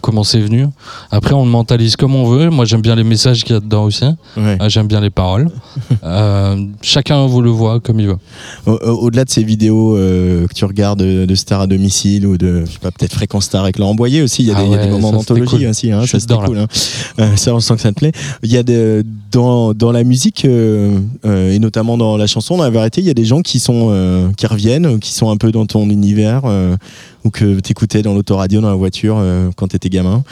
comment 0.01 0.23
c'est 0.23 0.39
venu. 0.41 0.67
Après, 1.09 1.33
on 1.33 1.43
le 1.45 1.49
mentalise 1.49 1.95
comme 1.95 2.13
on 2.15 2.25
veut. 2.25 2.49
Moi, 2.51 2.65
j'aime 2.65 2.81
bien 2.81 2.95
les 2.95 3.03
messages 3.03 3.43
qu'il 3.43 3.55
y 3.55 3.57
a 3.57 3.59
dedans 3.59 3.85
aussi. 3.85 4.03
Ouais. 4.37 4.57
Euh, 4.61 4.69
j'aime 4.69 4.85
bien 4.87 5.01
les 5.01 5.09
paroles. 5.09 5.49
Chacun 6.81 7.25
vous 7.25 7.41
le 7.41 7.49
voit 7.49 7.79
comme 7.79 7.99
il 7.99 8.07
veut. 8.07 8.17
Au- 8.67 8.71
au- 8.73 9.05
Au-delà 9.05 9.25
de 9.25 9.29
ces 9.29 9.43
vidéos 9.43 9.93
que 9.95 10.53
tu 10.53 10.65
regardes 10.65 10.90
de, 10.95 11.25
de 11.25 11.35
stars 11.35 11.61
à 11.61 11.67
domicile 11.67 12.25
ou 12.27 12.37
de, 12.37 12.63
je 12.65 12.71
sais 12.71 12.79
pas, 12.79 12.91
peut-être 12.91 13.13
Fréquence 13.13 13.45
Star 13.45 13.63
avec 13.63 13.77
Laurent 13.79 13.95
Boyer 13.95 14.21
aussi, 14.21 14.43
il 14.43 14.47
y 14.47 14.51
a, 14.51 14.55
Ah 14.57 14.61
des, 14.61 14.67
il 14.67 14.71
y 14.71 14.75
a 14.75 14.77
des 14.77 14.83
ouais, 14.85 14.89
moments 14.91 15.11
d'anthologie 15.11 15.57
cool. 15.57 15.67
aussi, 15.67 15.91
hein, 15.91 16.05
ça 16.05 16.19
c'était 16.19 16.35
cool. 16.35 16.57
hein. 16.57 16.67
Euh, 17.19 17.35
ça, 17.35 17.53
on 17.53 17.59
sent 17.59 17.75
que 17.75 17.81
ça 17.81 17.91
te 17.91 17.97
plaît. 17.99 18.11
Il 18.43 18.51
y 18.51 18.57
a 18.57 18.63
dans, 19.31 19.73
dans 19.73 19.91
la 19.91 20.03
musique 20.03 20.45
euh, 20.45 20.99
euh, 21.25 21.51
et 21.53 21.59
notamment 21.59 21.97
dans 21.97 22.17
la 22.17 22.27
chanson, 22.27 22.57
dans 22.57 22.63
la 22.63 22.69
vérité, 22.69 23.01
il 23.01 23.07
y 23.07 23.09
a 23.09 23.13
des 23.13 23.25
gens 23.25 23.41
qui 23.41 23.59
sont 23.59 24.31
qui 24.37 24.47
reviennent, 24.47 24.99
qui 24.99 25.13
sont 25.13 25.29
un 25.29 25.37
peu 25.37 25.51
dans 25.51 25.65
ton 25.65 25.89
univers 25.89 26.41
ou 27.23 27.29
que 27.29 27.59
t'écoutais 27.59 28.01
dans 28.01 28.13
l'autoradio, 28.15 28.61
dans 28.61 28.69
la 28.69 28.75
voiture 28.75 29.17
euh, 29.19 29.51
quand 29.55 29.67
t'étais 29.67 29.89
gamin. 29.89 30.23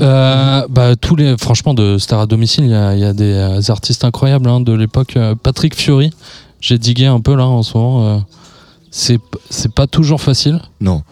Euh, 0.00 0.62
bah, 0.70 0.96
tous 0.96 1.14
les, 1.16 1.36
franchement, 1.36 1.74
de 1.74 1.98
Star 1.98 2.20
à 2.20 2.26
domicile, 2.26 2.64
il 2.64 2.70
y 2.70 2.74
a, 2.74 2.94
il 2.94 3.00
y 3.00 3.04
a 3.04 3.12
des 3.12 3.70
artistes 3.70 4.04
incroyables 4.04 4.48
hein, 4.48 4.60
de 4.60 4.72
l'époque. 4.72 5.18
Patrick 5.42 5.74
Fiori, 5.74 6.10
j'ai 6.60 6.78
digué 6.78 7.06
un 7.06 7.20
peu 7.20 7.34
là 7.34 7.46
en 7.46 7.62
ce 7.62 7.76
moment. 7.76 8.24
Euh, 9.10 9.18
c'est, 9.50 9.72
pas 9.74 9.86
toujours 9.86 10.20
facile. 10.20 10.60
Non. 10.80 11.02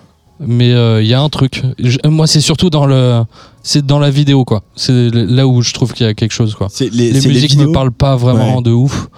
mais 0.41 0.73
euh, 0.73 1.03
il 1.03 1.09
y 1.09 1.15
a 1.15 1.21
un 1.21 1.29
truc. 1.29 1.63
Je- 1.79 1.99
moi, 2.09 2.27
c'est 2.27 2.41
surtout 2.41 2.71
dans 2.71 2.87
le, 2.87 3.23
c'est 3.63 3.85
dans 3.85 3.99
la 3.99 4.11
vidéo 4.11 4.45
quoi. 4.45 4.63
C'est 4.77 5.11
là 5.13 5.47
où 5.47 5.63
je 5.63 5.73
trouve 5.73 5.93
qu'il 5.93 6.07
y 6.07 6.09
a 6.09 6.15
quelque 6.15 6.33
chose 6.33 6.55
quoi. 6.55 6.69
Les, 6.93 7.13
musiques 7.13 7.57
me 7.57 7.73
parlent 7.73 7.93
pas 7.93 8.17
vraiment 8.17 8.57
Ouais. 8.57 8.63
de 8.63 8.71
ouf, 8.71 9.09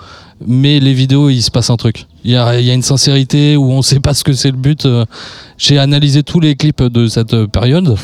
mais 0.46 0.80
les 0.80 0.94
vidéos, 0.94 1.28
il 1.30 1.42
se 1.42 1.50
passe 1.50 1.70
un 1.70 1.76
truc. 1.76 2.06
Il 2.24 2.30
y 2.30 2.36
a, 2.36 2.60
y 2.60 2.70
a 2.70 2.74
une 2.74 2.82
sincérité 2.82 3.56
où 3.56 3.70
on 3.70 3.82
sait 3.82 4.00
pas 4.00 4.14
ce 4.14 4.24
que 4.24 4.32
c'est 4.32 4.50
le 4.50 4.56
but. 4.56 4.86
Euh, 4.86 5.04
J'ai 5.58 5.78
analysé 5.78 6.22
tous 6.22 6.40
les 6.40 6.54
clips 6.56 6.82
de 6.82 7.06
cette 7.08 7.34
euh, 7.34 7.46
période. 7.46 7.96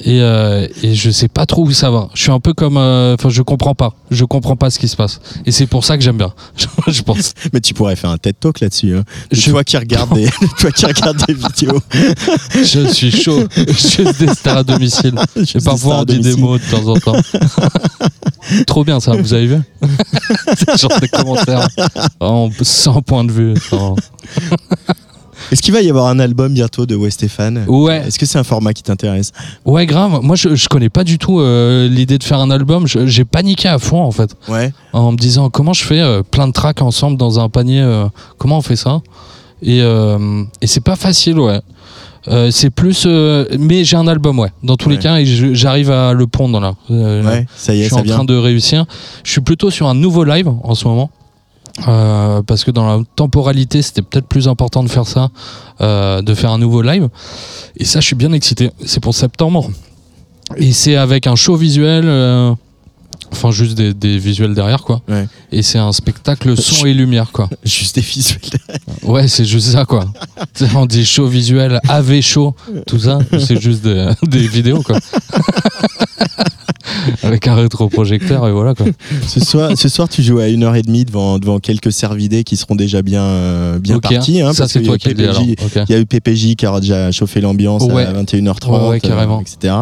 Et, 0.00 0.20
euh, 0.20 0.66
et 0.82 0.94
je 0.94 1.10
sais 1.10 1.28
pas 1.28 1.46
trop 1.46 1.62
où 1.64 1.72
ça 1.72 1.90
va. 1.90 2.08
Je 2.14 2.22
suis 2.22 2.30
un 2.32 2.40
peu 2.40 2.52
comme, 2.52 2.76
euh, 2.76 3.14
enfin, 3.14 3.28
je 3.28 3.42
comprends 3.42 3.74
pas. 3.74 3.94
Je 4.10 4.24
comprends 4.24 4.56
pas 4.56 4.70
ce 4.70 4.78
qui 4.78 4.88
se 4.88 4.96
passe. 4.96 5.20
Et 5.46 5.52
c'est 5.52 5.66
pour 5.66 5.84
ça 5.84 5.96
que 5.96 6.02
j'aime 6.02 6.16
bien. 6.18 6.32
je 6.88 7.02
pense. 7.02 7.32
Mais 7.52 7.60
tu 7.60 7.74
pourrais 7.74 7.96
faire 7.96 8.10
un 8.10 8.18
TED 8.18 8.34
Talk 8.38 8.60
là-dessus. 8.60 8.96
Hein. 8.96 9.04
Je- 9.30 9.50
Toi 9.50 9.62
qui 9.64 9.76
regardes 9.76 10.12
des, 10.14 10.24
de 10.42 10.58
toi 10.60 10.72
qui 10.72 10.86
regardes 10.86 11.24
des 11.26 11.34
vidéos. 11.34 11.80
Je 12.54 12.86
suis 12.92 13.10
chaud. 13.12 13.44
Juste 13.68 14.18
des 14.18 14.34
stars 14.34 14.58
à 14.58 14.62
domicile. 14.64 15.14
Et 15.36 15.40
Juste 15.40 15.58
des 15.58 15.64
parfois 15.64 16.00
on 16.00 16.04
dit 16.04 16.18
des 16.18 16.34
mots 16.36 16.58
de 16.58 16.64
temps 16.70 16.86
en 16.88 16.96
temps. 16.98 17.20
Trop 18.66 18.84
bien 18.84 19.00
ça, 19.00 19.12
vous 19.12 19.32
avez 19.32 19.46
vu? 19.46 19.58
C'est 20.58 20.78
genre 20.78 21.00
des 21.00 21.08
commentaires 21.08 21.66
en- 22.20 22.50
sans 22.62 23.00
point 23.00 23.24
de 23.24 23.32
vue. 23.32 23.54
sans- 23.70 23.96
Est-ce 25.52 25.62
qu'il 25.62 25.72
va 25.74 25.80
y 25.82 25.88
avoir 25.90 26.06
un 26.06 26.18
album 26.18 26.52
bientôt 26.54 26.86
de 26.86 26.94
West 26.94 27.18
Stéphane 27.18 27.64
Ouais. 27.68 28.04
Est-ce 28.06 28.18
que 28.18 28.26
c'est 28.26 28.38
un 28.38 28.44
format 28.44 28.72
qui 28.72 28.82
t'intéresse? 28.82 29.32
Ouais, 29.64 29.86
grave. 29.86 30.20
Moi, 30.22 30.36
je, 30.36 30.54
je 30.54 30.68
connais 30.68 30.88
pas 30.90 31.04
du 31.04 31.18
tout 31.18 31.40
euh, 31.40 31.88
l'idée 31.88 32.18
de 32.18 32.24
faire 32.24 32.38
un 32.40 32.50
album. 32.50 32.86
Je- 32.86 33.06
J'ai 33.06 33.24
paniqué 33.24 33.68
à 33.68 33.78
fond 33.78 34.02
en 34.02 34.10
fait, 34.10 34.34
Ouais. 34.48 34.72
en 34.92 35.12
me 35.12 35.16
disant 35.16 35.50
comment 35.50 35.72
je 35.72 35.84
fais 35.84 36.00
euh, 36.00 36.22
plein 36.22 36.48
de 36.48 36.52
tracks 36.52 36.82
ensemble 36.82 37.16
dans 37.16 37.40
un 37.40 37.48
panier. 37.48 37.80
euh, 37.80 38.06
comment 38.38 38.58
on 38.58 38.62
fait 38.62 38.76
ça? 38.76 39.00
Et, 39.62 39.80
euh, 39.82 40.42
et 40.60 40.66
c'est 40.66 40.82
pas 40.84 40.96
facile, 40.96 41.38
ouais. 41.38 41.60
Euh, 42.28 42.50
c'est 42.50 42.70
plus, 42.70 43.04
euh, 43.06 43.44
mais 43.58 43.84
j'ai 43.84 43.96
un 43.96 44.06
album, 44.08 44.38
ouais. 44.38 44.50
Dans 44.62 44.76
tous 44.76 44.88
les 44.88 44.96
Ouais. 44.96 45.02
cas, 45.02 45.18
et 45.18 45.26
je- 45.26 45.52
j'arrive 45.52 45.90
à 45.90 46.14
le 46.14 46.26
pondre 46.26 46.58
là. 46.58 46.74
Euh, 46.90 47.22
Ouais, 47.22 47.46
ça 47.54 47.74
y 47.74 47.78
je 47.78 47.82
est, 47.82 47.84
suis 47.86 47.94
ça 47.94 48.00
en 48.00 48.02
vient. 48.02 48.14
train 48.14 48.24
de 48.24 48.34
réussir. 48.36 48.86
Je 49.24 49.30
suis 49.30 49.42
plutôt 49.42 49.70
sur 49.70 49.86
un 49.88 49.94
nouveau 49.94 50.24
live 50.24 50.48
en 50.62 50.74
ce 50.74 50.88
moment. 50.88 51.10
Euh, 51.88 52.42
parce 52.42 52.64
que 52.64 52.70
dans 52.70 52.86
la 52.86 53.02
temporalité, 53.16 53.82
c'était 53.82 54.02
peut-être 54.02 54.26
plus 54.26 54.48
important 54.48 54.82
de 54.82 54.88
faire 54.88 55.06
ça, 55.06 55.30
euh, 55.80 56.22
de 56.22 56.34
faire 56.34 56.50
un 56.50 56.58
nouveau 56.58 56.82
live. 56.82 57.08
Et 57.76 57.84
ça, 57.84 58.00
je 58.00 58.06
suis 58.06 58.16
bien 58.16 58.32
excité. 58.32 58.70
C'est 58.84 59.00
pour 59.00 59.14
septembre. 59.14 59.70
Et 60.56 60.72
c'est 60.72 60.96
avec 60.96 61.26
un 61.26 61.34
show 61.34 61.56
visuel, 61.56 62.04
euh, 62.06 62.54
enfin 63.32 63.50
juste 63.50 63.76
des, 63.76 63.92
des 63.92 64.18
visuels 64.18 64.54
derrière, 64.54 64.82
quoi. 64.82 65.02
Ouais. 65.08 65.26
Et 65.50 65.62
c'est 65.62 65.78
un 65.78 65.92
spectacle 65.92 66.56
son 66.56 66.86
et 66.86 66.94
lumière, 66.94 67.32
quoi. 67.32 67.48
Juste 67.64 67.96
des 67.96 68.02
visuels. 68.02 68.40
Ouais, 69.02 69.26
c'est 69.26 69.44
juste 69.44 69.68
ça, 69.68 69.84
quoi. 69.84 70.04
On 70.74 70.86
dit 70.86 71.04
show 71.04 71.26
visuel, 71.26 71.80
AV 71.88 72.20
show, 72.20 72.54
tout 72.86 72.98
ça, 73.00 73.18
c'est 73.38 73.60
juste 73.60 73.82
des, 73.82 74.10
des 74.22 74.46
vidéos, 74.46 74.82
quoi. 74.82 74.98
Avec 77.22 77.46
un 77.48 77.54
rétroprojecteur 77.54 78.46
et 78.48 78.52
voilà, 78.52 78.74
quoi. 78.74 78.86
Ce 79.26 79.40
soir, 79.40 79.70
ce 79.76 79.88
soir, 79.88 80.08
tu 80.08 80.22
joues 80.22 80.38
à 80.38 80.46
1h30 80.46 81.04
devant, 81.06 81.38
devant 81.38 81.58
quelques 81.58 81.92
cervidés 81.92 82.44
qui 82.44 82.56
seront 82.56 82.74
déjà 82.74 83.02
bien, 83.02 83.22
euh, 83.22 83.78
bien 83.78 83.96
Ok, 83.96 84.02
partis. 84.02 84.40
Hein, 84.40 84.52
ça 84.52 84.62
parce 84.64 84.72
c'est 84.72 84.80
qu'il 84.80 84.88
y 84.88 84.90
a 84.90 84.96
toi 84.96 84.98
qui 84.98 85.08
le 85.08 85.14
dis 85.14 85.22
PPJ 85.22 85.36
alors. 85.36 85.82
Ok. 85.82 85.88
Il 85.88 85.92
y 85.92 85.96
a 85.96 86.00
eu 86.00 86.06
PPJ 86.06 86.54
qui 86.56 86.66
a 86.66 86.80
déjà 86.80 87.10
chauffé 87.12 87.40
l'ambiance 87.40 87.84
Ouais. 87.84 88.04
à 88.04 88.12
21h30, 88.12 88.88
Ouais, 88.90 89.00
carrément. 89.00 89.38
euh, 89.38 89.40
etc. 89.42 89.74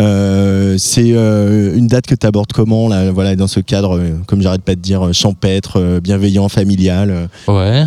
Euh, 0.00 0.74
c'est 0.78 1.12
euh, 1.12 1.76
une 1.76 1.86
date 1.86 2.06
que 2.06 2.14
tu 2.14 2.26
abordes 2.26 2.52
comment 2.52 2.88
là, 2.88 3.10
voilà, 3.10 3.36
dans 3.36 3.46
ce 3.46 3.60
cadre, 3.60 4.00
comme 4.26 4.42
j'arrête 4.42 4.62
pas 4.62 4.74
de 4.74 4.80
dire, 4.80 5.12
champêtre, 5.12 6.00
bienveillant, 6.02 6.48
familial, 6.48 7.28
Ouais. 7.46 7.84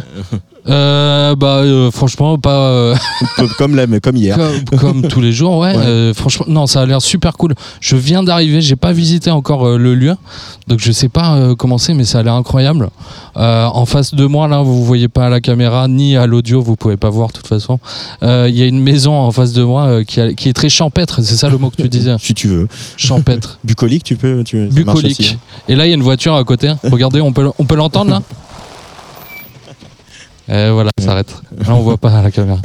Euh, 0.70 1.36
bah 1.36 1.57
euh, 1.64 1.89
franchement 1.89 2.38
pas 2.38 2.68
euh, 2.70 2.95
comme, 3.57 4.16
hier. 4.16 4.38
comme, 4.38 4.80
comme 4.80 5.01
tous 5.07 5.20
les 5.20 5.32
jours 5.32 5.57
ouais, 5.57 5.76
Ouais. 5.76 6.12
Franchement 6.14 6.45
non 6.47 6.68
ça 6.68 6.82
a 6.82 6.86
l'air 6.86 7.01
super 7.01 7.34
cool 7.36 7.55
je 7.80 7.95
viens 7.95 8.22
d'arriver 8.22 8.62
j'ai 8.62 8.76
pas 8.76 8.91
visité 8.91 9.32
encore 9.32 9.78
le 9.80 9.95
lieu 9.95 10.16
donc 10.68 10.78
je 10.80 10.91
sais 10.91 11.09
pas 11.09 11.55
comment 11.57 11.80
c'est 11.80 11.95
mais 11.95 12.03
ça 12.03 12.20
a 12.20 12.24
l'air 12.24 12.36
incroyable 12.36 12.89
en 13.36 13.86
face 13.88 14.14
de 14.14 14.26
moi 14.28 14.47
là 14.47 14.62
vous 14.62 14.86
voyez 14.86 15.07
pas 15.07 15.26
à 15.26 15.30
la 15.30 15.41
caméra 15.41 15.88
ni 15.88 16.16
à 16.16 16.28
l'audio 16.28 16.62
vous 16.62 16.76
pouvez 16.76 16.97
pas 16.97 17.09
voir 17.09 17.30
de 17.30 17.34
toute 17.34 17.47
façon 17.47 17.80
il 18.22 18.55
y 18.55 18.62
a 18.62 18.66
une 18.68 18.82
maison 18.82 19.16
en 19.16 19.32
face 19.32 19.53
de 19.53 19.64
moi 19.64 20.03
qui, 20.03 20.22
a- 20.22 20.34
qui 20.34 20.47
est 20.49 20.53
très 20.53 20.70
champêtre 20.70 21.22
c'est 21.24 21.38
ça 21.38 21.49
le 21.49 21.57
mot 21.57 21.72
que 21.72 21.82
tu 21.82 21.89
disais 21.89 22.16
Si 22.20 22.36
tu 22.36 22.47
veux. 22.47 22.68
champêtre 22.97 23.57
Bucolique, 23.64 24.03
tu 24.03 24.16
peux. 24.16 24.43
Tu, 24.43 24.68
aussi, 24.68 24.76
bucolique 24.76 25.36
hein. 25.38 25.64
et 25.70 25.76
là 25.76 25.88
il 25.88 25.89
y 25.89 25.91
a 25.93 25.95
une 25.95 26.03
voiture 26.03 26.36
à 26.36 26.43
côté 26.43 26.72
regardez 26.84 27.20
on 27.20 27.34
peut 27.34 27.49
on 27.57 27.66
peut 27.66 27.76
l'entendre 27.76 28.12
là? 28.12 28.22
Et 30.49 30.69
voilà, 30.69 30.89
ça 30.97 31.05
s'arrête. 31.05 31.33
Là, 31.65 31.75
on 31.75 31.81
voit 31.81 31.97
pas 31.97 32.11
à 32.17 32.21
la 32.23 32.31
caméra. 32.31 32.57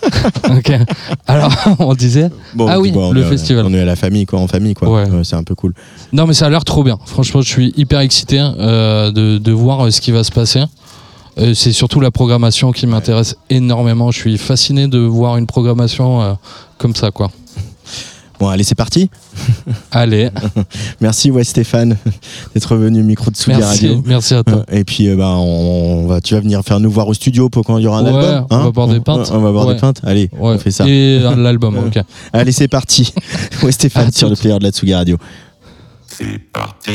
ok. 0.56 0.72
Alors, 1.26 1.52
on 1.78 1.94
disait. 1.94 2.28
Bon, 2.54 2.66
Ah 2.68 2.80
oui, 2.80 2.90
bon, 2.92 3.08
on 3.08 3.12
le 3.12 3.22
est 3.22 3.24
à- 3.24 3.28
festival. 3.28 3.64
On 3.66 3.72
est 3.72 3.80
à 3.80 3.84
la 3.84 3.96
famille, 3.96 4.26
quoi, 4.26 4.40
en 4.40 4.48
famille, 4.48 4.74
quoi. 4.74 4.88
Ouais. 4.90 5.08
Ouais, 5.08 5.24
c'est 5.24 5.36
un 5.36 5.44
peu 5.44 5.54
cool. 5.54 5.72
Non, 6.12 6.26
mais 6.26 6.34
ça 6.34 6.46
a 6.46 6.50
l'air 6.50 6.64
trop 6.64 6.82
bien. 6.84 6.98
Franchement, 7.06 7.40
je 7.40 7.48
suis 7.48 7.72
hyper 7.76 8.00
excité 8.00 8.38
euh, 8.40 9.10
de, 9.12 9.38
de 9.38 9.52
voir 9.52 9.86
euh, 9.86 9.90
ce 9.90 10.00
qui 10.00 10.10
va 10.10 10.24
se 10.24 10.32
passer. 10.32 10.62
Euh, 11.38 11.54
c'est 11.54 11.72
surtout 11.72 12.00
la 12.00 12.10
programmation 12.10 12.72
qui 12.72 12.86
m'intéresse 12.86 13.36
énormément. 13.48 14.10
Je 14.10 14.18
suis 14.18 14.36
fasciné 14.36 14.88
de 14.88 14.98
voir 14.98 15.36
une 15.36 15.46
programmation 15.46 16.20
euh, 16.22 16.32
comme 16.76 16.94
ça, 16.96 17.10
quoi. 17.12 17.30
Bon, 18.40 18.48
allez, 18.48 18.64
c'est 18.64 18.74
parti. 18.74 19.10
Allez, 19.92 20.30
Merci, 21.00 21.30
ouais, 21.30 21.44
Stéphane, 21.44 21.96
d'être 22.54 22.74
venu 22.74 23.00
au 23.00 23.04
micro 23.04 23.30
de 23.30 23.36
Tsugi 23.36 23.56
merci, 23.58 23.86
Radio. 23.88 24.02
merci 24.06 24.34
à 24.34 24.42
toi. 24.42 24.64
Et 24.72 24.82
puis, 24.82 25.08
euh, 25.08 25.16
bah, 25.16 25.34
on, 25.36 26.04
on 26.04 26.06
va, 26.06 26.22
tu 26.22 26.32
vas 26.34 26.40
venir 26.40 26.62
faire 26.62 26.80
nous 26.80 26.90
voir 26.90 27.06
au 27.06 27.12
studio 27.14 27.50
pour 27.50 27.64
quand 27.66 27.76
il 27.76 27.84
y 27.84 27.86
aura 27.86 27.98
un 27.98 28.04
Ouais, 28.04 28.24
album. 28.24 28.46
on 28.50 28.58
va 28.64 28.70
boire 28.70 28.88
des 28.88 29.00
pintes. 29.00 29.30
On 29.32 29.40
va 29.40 29.52
boire 29.52 29.66
Ouais. 29.66 29.74
des 29.74 29.80
pintes. 29.80 30.00
Allez, 30.04 30.30
Ouais. 30.32 30.54
on 30.54 30.58
fait 30.58 30.70
ça. 30.70 30.86
Et 30.88 31.20
euh, 31.22 31.36
l'album, 31.36 31.76
ok. 31.76 32.02
Allez, 32.32 32.52
c'est 32.52 32.68
parti. 32.68 33.12
Ouais, 33.62 33.72
Stéphane 33.72 34.08
À 34.08 34.10
sur 34.10 34.30
le 34.30 34.36
player 34.36 34.58
de 34.58 34.64
la 34.64 34.70
Tsugi 34.70 34.94
Radio. 34.94 35.18
C'est 36.06 36.38
parti, 36.52 36.92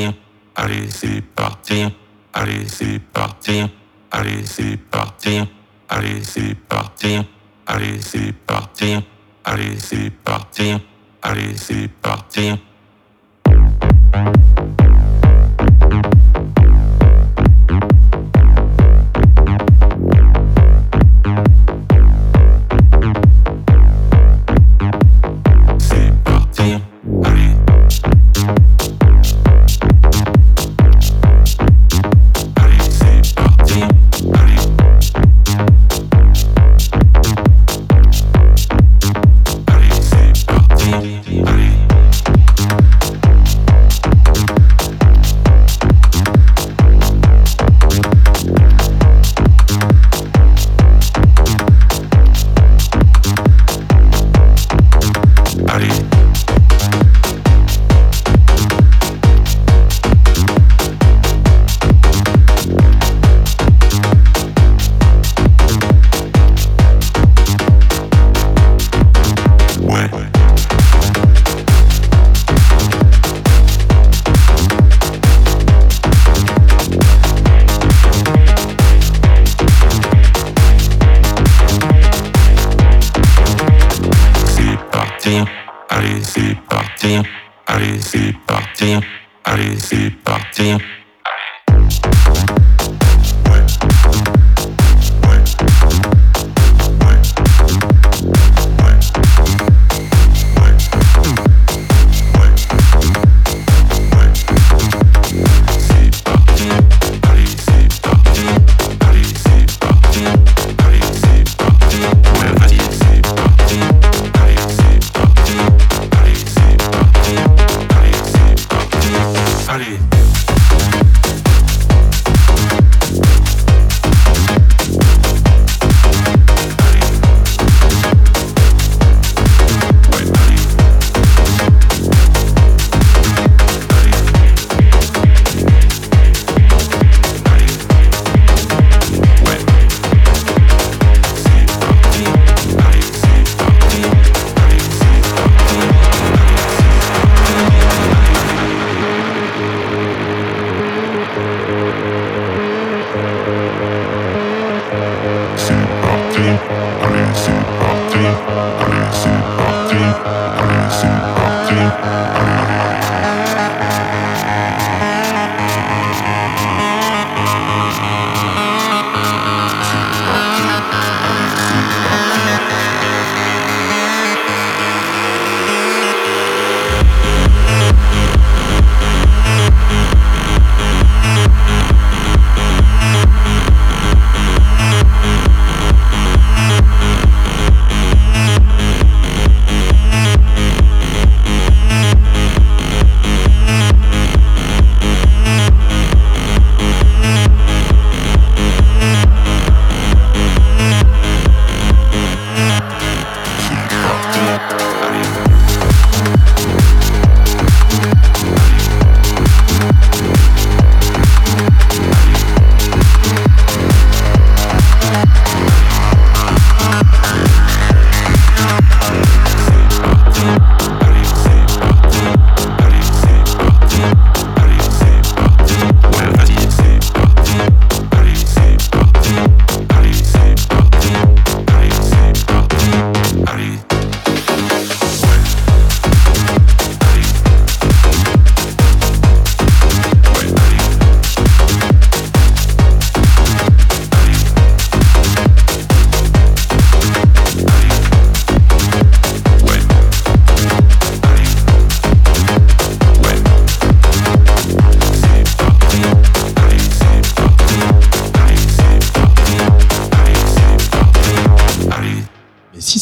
allez 0.56 0.88
c'est 0.90 1.22
parti, 1.36 1.84
allez 2.34 2.66
c'est 2.68 3.00
parti, 3.14 3.52
allez 4.12 4.44
c'est 4.46 4.78
parti, 4.92 5.30
allez 5.90 6.22
c'est 6.24 6.56
parti, 6.68 7.08
allez 7.68 8.00
c'est 8.02 8.34
parti, 8.46 8.86
allez 9.46 9.78
c'est 9.80 10.12
parti, 10.24 10.64
allez 11.26 11.56
c'est 11.58 11.88
parti. 12.02 12.54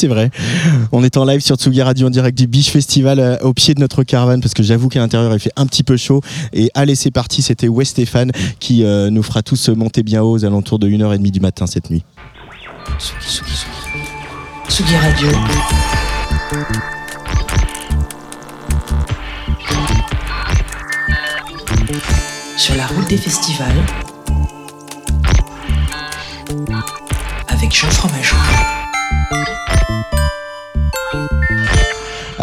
c'est 0.03 0.09
vrai. 0.09 0.31
On 0.91 1.01
est 1.01 1.15
en 1.15 1.23
live 1.23 1.39
sur 1.39 1.55
Tsugi 1.55 1.81
Radio 1.81 2.07
en 2.07 2.09
direct 2.09 2.37
du 2.37 2.45
Biche 2.45 2.71
Festival 2.71 3.19
euh, 3.21 3.37
au 3.39 3.53
pied 3.53 3.73
de 3.73 3.79
notre 3.79 4.03
caravane 4.03 4.41
parce 4.41 4.53
que 4.53 4.61
j'avoue 4.61 4.89
qu'à 4.89 4.99
l'intérieur 4.99 5.31
il 5.33 5.39
fait 5.39 5.53
un 5.55 5.65
petit 5.65 5.83
peu 5.83 5.95
chaud. 5.95 6.19
Et 6.51 6.69
allez, 6.73 6.95
c'est 6.95 7.09
parti, 7.09 7.41
c'était 7.41 7.69
West 7.69 7.91
Stéphane 7.91 8.33
qui 8.59 8.83
euh, 8.83 9.09
nous 9.09 9.23
fera 9.23 9.43
tous 9.43 9.69
monter 9.69 10.03
bien 10.03 10.21
haut 10.21 10.33
aux 10.33 10.43
alentours 10.43 10.77
de 10.77 10.89
1h30 10.89 11.31
du 11.31 11.39
matin 11.39 11.67
cette 11.67 11.89
nuit. 11.89 12.03
Tsugi, 12.99 13.43
Tsugi 14.67 14.95
Radio. 14.97 15.29
Sur 22.57 22.75
la 22.75 22.87
route 22.87 23.07
des 23.07 23.15
festivals 23.15 23.85
avec 27.47 27.73
Jean 27.73 27.89
Fromageau. 27.89 28.35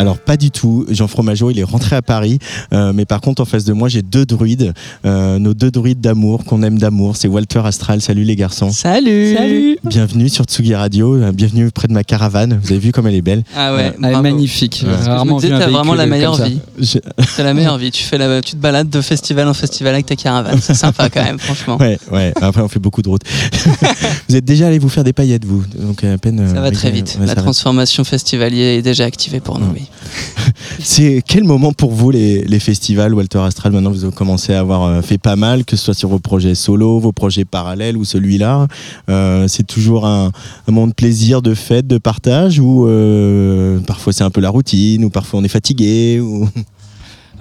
Alors 0.01 0.19
pas 0.19 0.37
du 0.37 0.51
tout. 0.51 0.87
Jean 0.89 1.07
Fromageau, 1.09 1.51
il 1.51 1.59
est 1.59 1.65
rentré 1.65 1.95
à 1.97 2.03
Paris, 2.03 2.39
Euh, 2.73 2.93
mais 2.95 3.05
par 3.05 3.21
contre 3.21 3.43
en 3.43 3.45
face 3.45 3.65
de 3.65 3.73
moi 3.73 3.89
j'ai 3.89 4.03
deux 4.03 4.25
druides, 4.25 4.73
euh, 5.05 5.39
nos 5.39 5.53
deux 5.55 5.71
druides 5.71 6.01
d'amour 6.01 6.45
qu'on 6.45 6.63
aime 6.63 6.79
d'amour. 6.79 7.17
C'est 7.17 7.29
Walter 7.29 7.61
Astral. 7.65 8.01
Salut 8.01 8.25
les 8.25 8.37
garçons. 8.37 8.71
Salut 8.71 9.35
Salut 9.37 9.79
Bienvenue 9.85 10.29
sur 10.29 10.45
Tsugi 10.45 10.75
Radio. 10.75 11.17
euh, 11.17 11.33
Bienvenue 11.33 11.71
près 11.71 11.89
de 11.89 11.93
ma 11.93 12.03
caravane. 12.05 12.59
Vous 12.63 12.71
avez 12.73 12.79
vu 12.81 12.93
comme 12.93 13.07
elle 13.07 13.15
est 13.15 13.23
belle. 13.23 13.43
Ah 13.57 13.75
ouais, 13.75 13.89
Euh, 13.89 13.93
Elle 14.03 14.15
est 14.15 14.21
magnifique. 14.23 14.85
Ouais. 14.87 14.93
Je 15.05 15.11
me 15.11 15.41
disais, 15.41 15.49
t'as 15.59 15.69
vraiment 15.69 15.95
la 15.95 16.07
meilleure 16.07 16.43
vie. 16.43 16.61
Je- 16.79 16.99
C'est 17.37 17.43
la 17.45 17.53
meilleure 17.55 17.77
vie. 17.79 17.91
Tu 17.91 18.03
fais 18.05 18.17
la, 18.19 18.41
tu 18.41 18.53
te 18.53 18.57
balades 18.57 18.89
de 18.89 19.01
festival 19.03 19.49
en 19.49 19.55
festival 19.55 19.93
avec 19.95 20.07
ta 20.07 20.17
caravane. 20.17 20.59
C'est 20.63 20.75
sympa 20.75 21.09
quand 21.11 21.23
même, 21.23 21.39
franchement. 21.39 21.77
Ouais, 21.79 21.99
ouais. 22.11 22.33
Après 22.41 22.63
on 22.63 22.69
fait 22.69 22.79
beaucoup 22.81 23.03
de 23.03 23.09
routes. 23.09 23.23
vous 24.29 24.37
êtes 24.37 24.45
déjà 24.45 24.67
allé 24.69 24.79
vous 24.79 24.89
faire 24.89 25.05
des 25.05 25.13
paillettes 25.13 25.45
vous, 25.45 25.63
donc 25.79 26.05
à 26.05 26.17
peine. 26.19 26.39
Ça 26.49 26.57
euh, 26.59 26.61
va 26.61 26.71
très 26.71 26.91
vite. 26.91 27.19
ouais, 27.21 27.27
la 27.27 27.35
transformation 27.35 28.05
festivalier 28.05 28.77
est 28.79 28.83
déjà 28.83 29.05
activée 29.05 29.41
pour 29.41 29.59
nous. 29.59 29.67
Oui. 29.75 29.83
C'est 30.79 31.23
quel 31.27 31.45
moment 31.45 31.73
pour 31.73 31.93
vous 31.93 32.11
les, 32.11 32.59
festivals 32.59 33.15
Walter 33.15 33.39
Astral 33.39 33.73
Maintenant 33.73 33.91
vous 33.91 34.05
avez 34.05 34.15
commencé 34.15 34.55
à 34.55 34.61
avoir 34.61 34.85
euh, 34.85 35.03
fait 35.03 35.19
pas 35.19 35.37
mal, 35.37 35.65
que 35.65 35.77
ce 35.77 35.85
soit 35.85 35.95
sur 35.95 36.09
vos 36.09 36.19
projets 36.19 36.55
solo, 36.55 36.99
vos 36.99 37.13
projets 37.13 37.45
parallèles 37.45 37.97
ou 37.97 38.05
celui-là. 38.05 38.67
Euh, 39.09 39.49
c'est 39.49 39.67
toujours 39.67 40.07
un, 40.07 40.33
moment 40.67 40.87
de 40.87 40.93
plaisir, 40.93 41.43
de 41.43 41.55
fête, 41.55 41.87
de 41.87 41.99
partage 41.99 42.59
ou 42.59 42.87
euh, 42.87 43.79
parfois 43.81 44.13
c'est 44.13 44.25
un 44.25 44.31
peu 44.31 44.41
la 44.41 44.51
routine 44.51 45.05
ou 45.05 45.11
parfois 45.11 45.41
on 45.41 45.45
est 45.45 45.49
fatigué. 45.49 46.21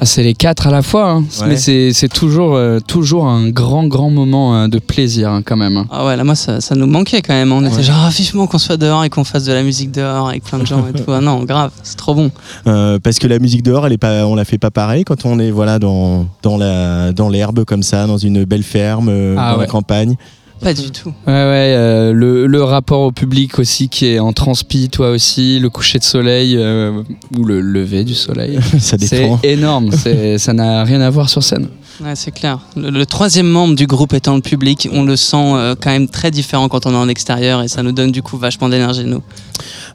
Ah, 0.01 0.05
c'est 0.05 0.23
les 0.23 0.33
quatre 0.33 0.65
à 0.67 0.71
la 0.71 0.81
fois, 0.81 1.09
hein. 1.11 1.25
Ouais. 1.41 1.47
mais 1.49 1.57
c'est 1.57 2.07
toujours, 2.07 2.55
euh, 2.55 2.79
toujours 2.79 3.27
un 3.27 3.49
grand, 3.49 3.85
grand 3.85 4.09
moment 4.09 4.55
euh, 4.55 4.67
de 4.69 4.79
plaisir 4.79 5.29
hein, 5.29 5.41
quand 5.45 5.57
même. 5.57 5.75
hein. 5.75 5.87
Ah 5.91 6.05
ouais, 6.05 6.15
là, 6.15 6.23
moi, 6.23 6.35
ça, 6.35 6.61
ça 6.61 6.73
nous 6.75 6.87
manquait 6.87 7.21
quand 7.21 7.33
même. 7.33 7.51
On 7.51 7.65
était 7.65 7.83
genre, 7.83 8.03
ah, 8.05 8.09
vivement 8.09 8.47
qu'on 8.47 8.57
soit 8.59 8.77
dehors 8.77 9.03
et 9.03 9.09
qu'on 9.09 9.25
fasse 9.25 9.43
de 9.43 9.51
la 9.51 9.61
musique 9.61 9.91
dehors 9.91 10.29
avec 10.29 10.43
plein 10.45 10.57
de 10.59 10.65
gens 10.65 10.85
et 10.87 10.93
tout. 10.97 11.11
Ah 11.11 11.19
non, 11.19 11.43
grave, 11.43 11.71
c'est 11.83 11.97
trop 11.97 12.15
bon. 12.15 12.31
Euh, 12.67 12.97
parce 12.99 13.19
que 13.19 13.27
la 13.27 13.39
musique 13.39 13.61
dehors, 13.61 13.85
elle 13.87 13.93
est 13.93 13.97
pas, 13.97 14.25
on 14.25 14.35
la 14.35 14.45
fait 14.45 14.57
pas 14.57 14.71
pareil 14.71 15.03
quand 15.03 15.25
on 15.25 15.37
est 15.37 15.51
voilà 15.51 15.79
dans 15.79 16.27
dans 16.43 16.55
la 16.57 17.11
dans 17.11 17.27
l'herbe 17.27 17.65
comme 17.65 17.83
ça, 17.83 18.07
dans 18.07 18.17
une 18.17 18.45
belle 18.45 18.63
ferme, 18.63 19.09
Ah 19.37 19.53
dans 19.53 19.59
la 19.59 19.67
campagne. 19.67 20.15
Pas 20.61 20.73
du 20.73 20.91
tout. 20.91 21.09
Ouais, 21.25 21.33
ouais, 21.33 21.73
euh, 21.75 22.11
le, 22.13 22.45
le 22.47 22.63
rapport 22.63 23.01
au 23.01 23.11
public 23.11 23.59
aussi 23.59 23.87
qui 23.89 24.07
est 24.07 24.19
en 24.19 24.33
transpi, 24.33 24.89
toi 24.89 25.11
aussi, 25.11 25.59
le 25.59 25.69
coucher 25.69 25.99
de 25.99 26.03
soleil 26.03 26.55
euh, 26.57 27.01
ou 27.37 27.45
le 27.45 27.61
lever 27.61 28.03
du 28.03 28.13
soleil. 28.13 28.59
ça 28.79 28.97
C'est 28.99 29.21
dépend. 29.21 29.39
énorme, 29.43 29.91
c'est- 29.93 30.37
ça 30.37 30.53
n'a 30.53 30.83
rien 30.83 31.01
à 31.01 31.09
voir 31.09 31.29
sur 31.29 31.43
scène. 31.43 31.67
Ouais, 32.03 32.15
c'est 32.15 32.31
clair. 32.31 32.59
Le, 32.77 32.89
le 32.91 33.05
troisième 33.05 33.47
membre 33.49 33.75
du 33.75 33.85
groupe 33.85 34.13
étant 34.13 34.35
le 34.35 34.41
public, 34.41 34.87
on 34.93 35.03
le 35.03 35.17
sent 35.17 35.35
euh, 35.37 35.75
quand 35.79 35.89
même 35.91 36.07
très 36.07 36.31
différent 36.31 36.69
quand 36.69 36.85
on 36.85 36.91
est 36.93 36.97
en 36.97 37.09
extérieur 37.09 37.61
et 37.61 37.67
ça 37.67 37.83
nous 37.83 37.91
donne 37.91 38.11
du 38.11 38.21
coup 38.21 38.37
vachement 38.37 38.69
d'énergie, 38.69 39.03
nous. 39.05 39.21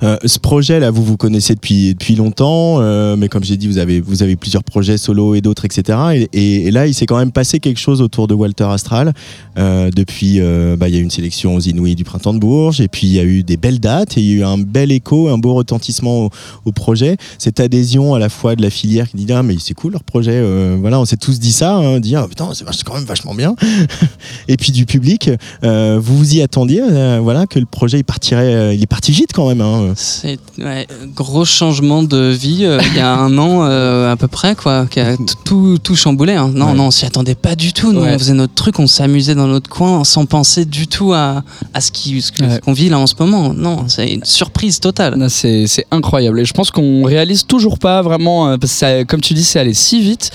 Euh, 0.02 0.18
ce 0.26 0.38
projet 0.38 0.80
là, 0.80 0.90
vous 0.90 1.02
vous 1.02 1.16
connaissez 1.16 1.54
depuis 1.54 1.94
depuis 1.94 2.14
longtemps, 2.16 2.76
euh, 2.80 3.16
mais 3.16 3.28
comme 3.28 3.42
j'ai 3.44 3.56
dit, 3.56 3.68
vous 3.68 3.78
avez 3.78 4.00
vous 4.02 4.22
avez 4.22 4.36
plusieurs 4.36 4.62
projets 4.64 4.98
solo 4.98 5.34
et 5.34 5.40
d'autres, 5.40 5.64
etc. 5.64 5.98
Et, 6.14 6.28
et- 6.34 6.66
et 6.66 6.70
là, 6.70 6.86
il 6.86 6.92
s'est 6.92 7.06
quand 7.06 7.16
même 7.16 7.32
passé 7.32 7.58
quelque 7.60 7.80
chose 7.80 8.02
autour 8.02 8.26
de 8.26 8.34
Walter 8.34 8.64
Astral. 8.64 9.14
Euh, 9.56 9.90
depuis, 9.94 10.40
euh, 10.40 10.76
bah, 10.76 10.88
il 10.88 10.94
y 10.94 10.98
a 10.98 11.00
eu 11.00 11.04
une 11.04 11.10
sélection 11.10 11.54
aux 11.54 11.60
Inouïs 11.60 11.94
du 11.94 12.02
printemps 12.04 12.34
de 12.34 12.38
Bourges, 12.40 12.80
et 12.80 12.88
puis 12.88 13.06
il 13.06 13.12
y 13.12 13.20
a 13.20 13.24
eu 13.24 13.42
des 13.44 13.56
belles 13.56 13.78
dates, 13.80 14.16
et 14.18 14.20
il 14.20 14.26
y 14.26 14.32
a 14.32 14.36
eu 14.38 14.44
un 14.44 14.58
bel 14.58 14.90
écho, 14.90 15.28
un 15.28 15.38
beau 15.38 15.54
retentissement 15.54 16.24
au, 16.26 16.30
au 16.64 16.72
projet. 16.72 17.16
Cette 17.38 17.60
adhésion 17.60 18.14
à 18.14 18.18
la 18.18 18.28
fois 18.28 18.56
de 18.56 18.62
la 18.62 18.70
filière 18.70 19.08
qui 19.08 19.16
dit 19.16 19.32
ah 19.32 19.42
mais 19.42 19.56
c'est 19.60 19.74
cool 19.74 19.92
leur 19.92 20.02
projet, 20.04 20.32
euh, 20.34 20.76
voilà, 20.80 20.98
on 21.00 21.04
s'est 21.04 21.16
tous 21.16 21.38
dit 21.38 21.52
ça, 21.52 21.76
hein, 21.76 22.00
dire 22.00 22.20
ah, 22.24 22.28
putain 22.28 22.48
c'est 22.54 22.64
quand 22.84 22.94
même 22.94 23.04
vachement 23.04 23.34
bien. 23.34 23.54
et 24.48 24.56
puis 24.56 24.72
du 24.72 24.86
public, 24.86 25.30
euh, 25.62 25.98
vous 26.02 26.16
vous 26.18 26.34
y 26.34 26.42
attendiez, 26.42 26.82
euh, 26.82 27.20
voilà, 27.22 27.46
que 27.46 27.58
le 27.58 27.66
projet 27.66 27.98
il 28.00 28.04
partirait, 28.04 28.54
euh, 28.54 28.74
il 28.74 28.82
est 28.82 28.86
parti 28.86 29.12
vite 29.12 29.30
quand 29.32 29.48
même. 29.48 29.60
Hein. 29.60 29.92
C'est 29.96 30.38
ouais, 30.58 30.86
gros 31.14 31.44
changement 31.44 32.02
de 32.02 32.30
vie 32.30 32.64
euh, 32.64 32.80
il 32.92 32.96
y 32.96 33.00
a 33.00 33.14
un 33.14 33.36
an 33.38 33.64
euh, 33.64 34.10
à 34.12 34.16
peu 34.16 34.28
près, 34.28 34.54
quoi, 34.56 34.86
qui 34.86 35.00
a 35.00 35.16
tout, 35.44 35.78
tout 35.82 35.94
chamboulé. 35.96 36.32
hein. 36.32 36.50
Non, 36.54 36.66
Ouais. 36.68 36.74
non, 36.74 36.86
on 36.86 36.90
s'y 36.90 37.04
attendait 37.06 37.34
pas 37.34 37.54
du 37.56 37.72
tout. 37.72 37.92
Nous, 37.92 38.00
Ouais. 38.00 38.14
on 38.14 38.18
faisait 38.18 38.34
notre 38.34 38.54
truc, 38.54 38.78
on 38.78 38.86
s'amusait 38.86 39.34
dans 39.34 39.43
notre 39.46 39.68
coin 39.70 40.04
sans 40.04 40.26
penser 40.26 40.64
du 40.64 40.86
tout 40.86 41.12
à, 41.12 41.42
à 41.72 41.80
ce 41.80 41.90
Ouais. 41.94 42.60
qu'on 42.64 42.72
vit 42.72 42.88
là 42.88 42.98
en 42.98 43.06
ce 43.06 43.14
moment. 43.18 43.52
Non, 43.54 43.84
c'est 43.88 44.12
une 44.12 44.24
surprise 44.24 44.80
totale. 44.80 45.26
C'est 45.30 45.66
incroyable. 45.90 46.40
Et 46.40 46.44
je 46.44 46.52
pense 46.52 46.70
qu'on 46.70 47.04
réalise 47.04 47.44
toujours 47.46 47.78
pas 47.78 48.02
vraiment, 48.02 48.48
euh, 48.48 48.56
parce 48.58 48.72
que 48.72 48.78
ça- 48.78 49.04
comme 49.04 49.20
tu 49.20 49.34
dis, 49.34 49.44
c'est 49.44 49.58
allé 49.60 49.74
si 49.74 50.00
vite 50.02 50.30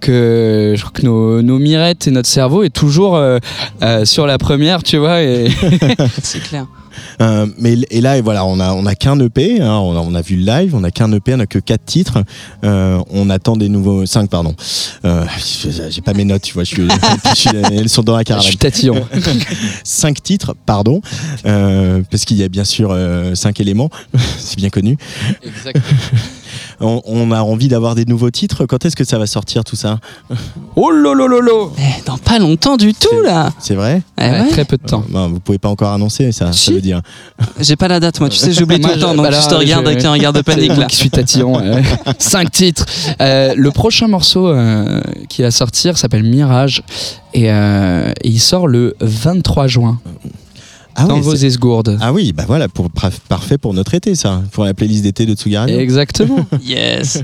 que 0.00 0.74
je 0.76 0.80
crois 0.82 0.92
que 0.92 1.02
nos, 1.02 1.42
nos 1.42 1.58
mirettes 1.58 2.06
et 2.06 2.10
notre 2.10 2.28
cerveau 2.28 2.62
est 2.62 2.70
toujours 2.74 3.16
euh, 3.16 3.38
euh, 3.82 4.04
sur 4.04 4.26
la 4.26 4.36
première, 4.38 4.82
tu 4.82 4.98
vois. 4.98 5.22
Et 5.22 5.48
C'est 6.22 6.40
clair. 6.42 6.66
Euh, 7.20 7.46
mais 7.58 7.76
et 7.90 8.00
là 8.00 8.18
et 8.18 8.20
voilà 8.20 8.44
on 8.44 8.60
a 8.60 8.72
on 8.72 8.86
a 8.86 8.94
qu'un 8.94 9.18
EP 9.20 9.60
hein, 9.60 9.78
on, 9.78 9.96
a, 9.96 10.00
on 10.00 10.14
a 10.14 10.20
vu 10.22 10.36
le 10.36 10.44
live 10.44 10.74
on 10.74 10.84
a 10.84 10.90
qu'un 10.90 11.10
EP 11.12 11.34
on 11.34 11.40
a 11.40 11.46
que 11.46 11.58
quatre 11.58 11.84
titres. 11.84 12.24
Euh, 12.64 13.00
on 13.10 13.30
attend 13.30 13.56
des 13.56 13.68
nouveaux 13.68 14.06
cinq 14.06 14.30
pardon. 14.30 14.54
Euh, 15.04 15.24
j'ai 15.90 16.00
pas 16.02 16.12
mes 16.14 16.24
notes 16.24 16.42
tu 16.42 16.54
vois 16.54 16.64
je 16.64 16.74
suis, 16.74 16.88
je 17.30 17.34
suis- 17.34 17.50
elles 17.72 17.88
sont 17.88 18.02
dans 18.02 18.14
la 18.14 18.20
je 18.20 18.24
caravane 18.24 18.46
suis 18.48 18.56
tatillon. 18.56 19.06
cinq 19.84 20.22
titres 20.22 20.54
pardon 20.66 21.00
euh, 21.46 22.02
parce 22.10 22.24
qu'il 22.24 22.36
y 22.36 22.42
a 22.42 22.48
bien 22.48 22.64
sûr 22.64 22.90
euh, 22.92 23.34
cinq 23.34 23.60
éléments. 23.60 23.90
C'est 24.38 24.56
bien 24.56 24.70
connu 24.70 24.96
on, 26.80 27.00
on 27.04 27.30
a 27.32 27.40
envie 27.40 27.68
d'avoir 27.68 27.94
des 27.94 28.04
nouveaux 28.04 28.30
titres 28.30 28.66
quand 28.66 28.84
est-ce 28.84 28.96
que 28.96 29.04
ça 29.04 29.18
va 29.18 29.26
sortir 29.26 29.64
tout 29.64 29.76
ça 29.76 29.98
Oh 30.76 30.90
lolo 30.90 31.72
Eh, 31.78 32.02
dans 32.06 32.18
pas 32.18 32.38
longtemps 32.38 32.76
du 32.76 32.92
tout 32.94 33.20
là. 33.24 33.50
c'est 33.58 33.74
vrai 33.74 34.02
Eh 34.20 34.22
ouais. 34.24 34.48
Très 34.50 34.64
peu 34.64 34.76
de 34.76 34.86
temps. 34.86 35.04
Bon, 35.08 35.28
vous 35.28 35.40
pouvez 35.40 35.58
pas 35.58 35.68
encore 35.68 35.92
annoncer 35.92 36.32
ça 36.32 36.46
ça 36.46 36.52
Si. 36.52 36.72
veut 36.72 36.80
dire 36.80 37.00
J'ai 37.60 37.76
pas 37.76 37.88
la 37.88 38.00
date, 38.00 38.20
moi. 38.20 38.28
Tu 38.28 38.36
sais, 38.38 38.52
j'oublie 38.52 38.80
tout 38.80 38.88
le 38.88 38.94
temps, 38.98 39.12
je- 39.12 39.16
donc 39.16 39.24
bah 39.24 39.30
là, 39.30 39.40
je 39.40 39.48
te 39.48 39.54
regarde 39.54 39.84
je- 39.84 39.90
avec 39.90 40.04
un 40.04 40.12
regard 40.12 40.32
de 40.32 40.40
panique 40.42 40.76
là. 40.76 40.86
qui 40.86 40.96
suis 40.96 41.10
tatillon. 41.10 41.56
ouais. 41.58 41.82
Cinq 42.18 42.50
titres. 42.50 42.86
Euh, 43.20 43.54
le 43.56 43.70
prochain 43.70 44.08
morceau 44.08 44.48
euh, 44.48 45.00
qui 45.28 45.42
va 45.42 45.50
sortir 45.50 45.96
s'appelle 45.98 46.22
Mirage 46.24 46.82
et, 47.34 47.50
euh, 47.50 48.10
et 48.22 48.28
il 48.28 48.40
sort 48.40 48.66
le 48.68 48.96
23 49.00 49.66
juin 49.66 49.98
ah 50.96 51.04
dans 51.06 51.16
oui, 51.16 51.20
vos 51.22 51.34
esgourdes. 51.34 51.98
ah 52.00 52.12
oui 52.12 52.32
bah 52.32 52.44
voilà 52.46 52.68
pour 52.68 52.88
parfait 53.28 53.58
pour 53.58 53.74
notre 53.74 53.94
été 53.94 54.14
ça 54.14 54.42
pour 54.52 54.64
la 54.64 54.74
playlist 54.74 55.02
d'été 55.02 55.26
de 55.26 55.34
Tsugi 55.34 55.56
Exactement. 55.56 56.46
Yes. 56.64 57.22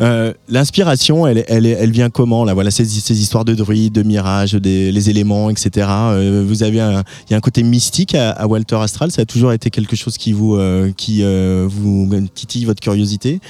Euh, 0.00 0.32
L'inspiration, 0.48 1.26
elle, 1.26 1.44
elle, 1.48 1.66
elle 1.66 1.90
vient 1.90 2.10
comment 2.10 2.44
là? 2.44 2.54
Voilà 2.54 2.70
ces, 2.70 2.84
ces 2.84 3.20
histoires 3.20 3.44
de 3.44 3.54
druides, 3.54 3.92
de 3.92 4.02
mirages, 4.02 4.52
des, 4.54 4.90
les 4.92 5.10
éléments, 5.10 5.50
etc. 5.50 5.86
Euh, 5.90 6.44
vous 6.46 6.62
avez 6.62 6.80
un, 6.80 7.02
il 7.28 7.32
y 7.32 7.34
a 7.34 7.36
un 7.36 7.40
côté 7.40 7.62
mystique 7.62 8.14
à, 8.14 8.30
à 8.30 8.46
Walter 8.46 8.76
Astral? 8.76 9.10
Ça 9.10 9.22
a 9.22 9.24
toujours 9.24 9.52
été 9.52 9.70
quelque 9.70 9.96
chose 9.96 10.16
qui 10.18 10.32
vous, 10.32 10.56
euh, 10.56 10.90
qui 10.96 11.22
euh, 11.22 11.66
vous 11.68 12.08
titille 12.34 12.64
votre 12.64 12.80
curiosité? 12.80 13.40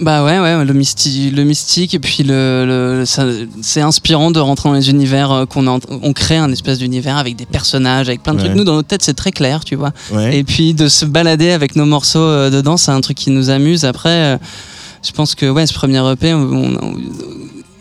Bah 0.00 0.24
ouais, 0.24 0.40
ouais, 0.40 0.64
le 0.64 0.72
mystique, 0.74 1.32
le 1.36 1.44
mystique 1.44 1.94
et 1.94 2.00
puis 2.00 2.24
le, 2.24 2.64
le- 2.66 3.04
c'est 3.62 3.80
inspirant 3.80 4.32
de 4.32 4.40
rentrer 4.40 4.68
dans 4.68 4.74
les 4.74 4.90
univers 4.90 5.30
euh, 5.30 5.46
qu'on 5.46 5.68
on 5.68 6.12
crée 6.12 6.36
un 6.36 6.50
espèce 6.50 6.78
d'univers 6.78 7.16
avec 7.16 7.36
des 7.36 7.46
personnages, 7.46 8.08
avec 8.08 8.22
plein 8.22 8.32
de 8.34 8.38
Ouais. 8.38 8.44
trucs. 8.46 8.56
Nous, 8.56 8.64
dans 8.64 8.74
notre 8.74 8.88
tête, 8.88 9.02
c'est 9.04 9.14
très 9.14 9.30
clair, 9.30 9.64
tu 9.64 9.76
vois. 9.76 9.92
Ouais. 10.10 10.36
Et 10.36 10.42
puis 10.42 10.74
de 10.74 10.88
se 10.88 11.04
balader 11.04 11.52
avec 11.52 11.76
nos 11.76 11.86
morceaux 11.86 12.18
euh, 12.18 12.50
dedans, 12.50 12.76
c'est 12.76 12.90
un 12.90 13.00
truc 13.00 13.16
qui 13.16 13.30
nous 13.30 13.50
amuse. 13.50 13.84
Après, 13.84 14.34
euh, 14.34 14.36
je 15.06 15.12
pense 15.12 15.36
que 15.36 15.46
ouais, 15.48 15.64
ce 15.66 15.74
premier 15.74 15.98
EP, 16.10 16.34
on- 16.34 16.76
on- 16.82 16.94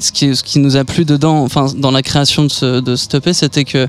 ce 0.04 0.12
qui, 0.12 0.36
ce 0.36 0.44
qui 0.44 0.60
nous 0.60 0.76
a 0.78 0.84
plu 0.84 1.06
dedans, 1.06 1.38
enfin 1.44 1.68
dans 1.78 1.92
la 1.92 2.02
création 2.02 2.44
de 2.44 2.50
ce, 2.52 2.80
de 2.82 2.96
cet 2.96 3.16
EP, 3.16 3.34
c'était 3.34 3.64
que 3.64 3.88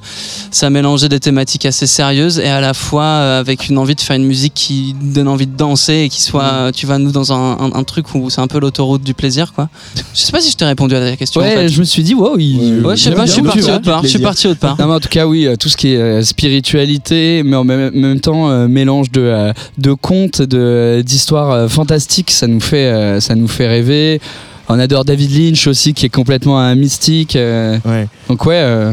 ça 0.50 0.70
mélangeait 0.70 1.08
des 1.08 1.20
thématiques 1.20 1.66
assez 1.66 1.86
sérieuses 1.86 2.38
et 2.38 2.48
à 2.48 2.60
la 2.60 2.74
fois 2.74 3.04
euh, 3.04 3.40
avec 3.40 3.68
une 3.68 3.78
envie 3.78 3.94
de 3.94 4.00
faire 4.00 4.16
une 4.16 4.24
musique 4.26 4.54
qui 4.54 4.94
donne 5.00 5.28
envie 5.28 5.46
de 5.46 5.56
danser 5.56 6.02
et 6.04 6.08
qui 6.08 6.22
soit, 6.22 6.44
euh, 6.44 6.70
tu 6.72 6.86
vois, 6.86 6.98
nous 6.98 7.10
dans 7.12 7.32
un, 7.32 7.52
un- 7.58 7.72
un 7.74 7.84
truc 7.84 8.14
où 8.14 8.30
c'est 8.30 8.40
un 8.40 8.46
peu 8.46 8.58
l'autoroute 8.60 9.02
du 9.02 9.14
plaisir, 9.14 9.52
quoi. 9.52 9.68
Je 10.14 10.20
sais 10.20 10.32
pas 10.32 10.40
si 10.40 10.50
je 10.50 10.56
t'ai 10.56 10.64
répondu 10.64 10.94
à 10.94 11.00
ta 11.00 11.16
question. 11.16 11.40
en 11.40 11.44
Ouais, 11.44 11.54
fait. 11.54 11.68
je 11.68 11.80
me 11.80 11.84
suis 11.84 12.02
dit, 12.02 12.14
wow, 12.14 12.36
il. 12.38 12.84
Ouais, 12.84 12.96
je 12.96 13.02
sais 13.02 13.10
pas, 13.10 13.26
je 13.26 13.32
suis 13.32 13.42
parti 13.42 13.62
autre 13.70 13.80
part. 13.82 14.02
Je 14.02 14.08
suis 14.08 14.18
parti 14.20 14.46
autre 14.46 14.60
part. 14.60 14.76
Non, 14.78 14.86
mais 14.86 14.94
en 14.94 15.00
tout 15.00 15.08
cas, 15.08 15.26
oui, 15.26 15.46
euh, 15.46 15.56
tout 15.56 15.68
ce 15.68 15.76
qui 15.76 15.88
est 15.94 15.96
euh, 15.98 16.22
spiritualité, 16.22 17.42
mais 17.44 17.56
en 17.56 17.64
même, 17.64 17.90
même 17.94 18.20
temps, 18.20 18.48
euh, 18.48 18.68
mélange 18.68 19.10
de, 19.10 19.20
euh, 19.20 19.52
de 19.78 19.92
contes, 19.92 20.40
de- 20.42 21.02
d'histoires 21.04 21.50
euh, 21.50 21.68
fantastiques, 21.68 22.30
ça 22.30 22.46
nous, 22.46 22.60
fait, 22.60 22.86
euh, 22.86 23.20
ça 23.20 23.34
nous 23.34 23.48
fait 23.48 23.66
rêver. 23.66 24.20
On 24.68 24.78
adore 24.78 25.04
David 25.04 25.30
Lynch 25.36 25.66
aussi, 25.66 25.92
qui 25.94 26.06
est 26.06 26.10
complètement 26.10 26.58
un 26.58 26.74
mystique. 26.74 27.36
euh, 27.36 27.78
Ouais. 27.84 28.08
donc, 28.28 28.44
ouais. 28.46 28.92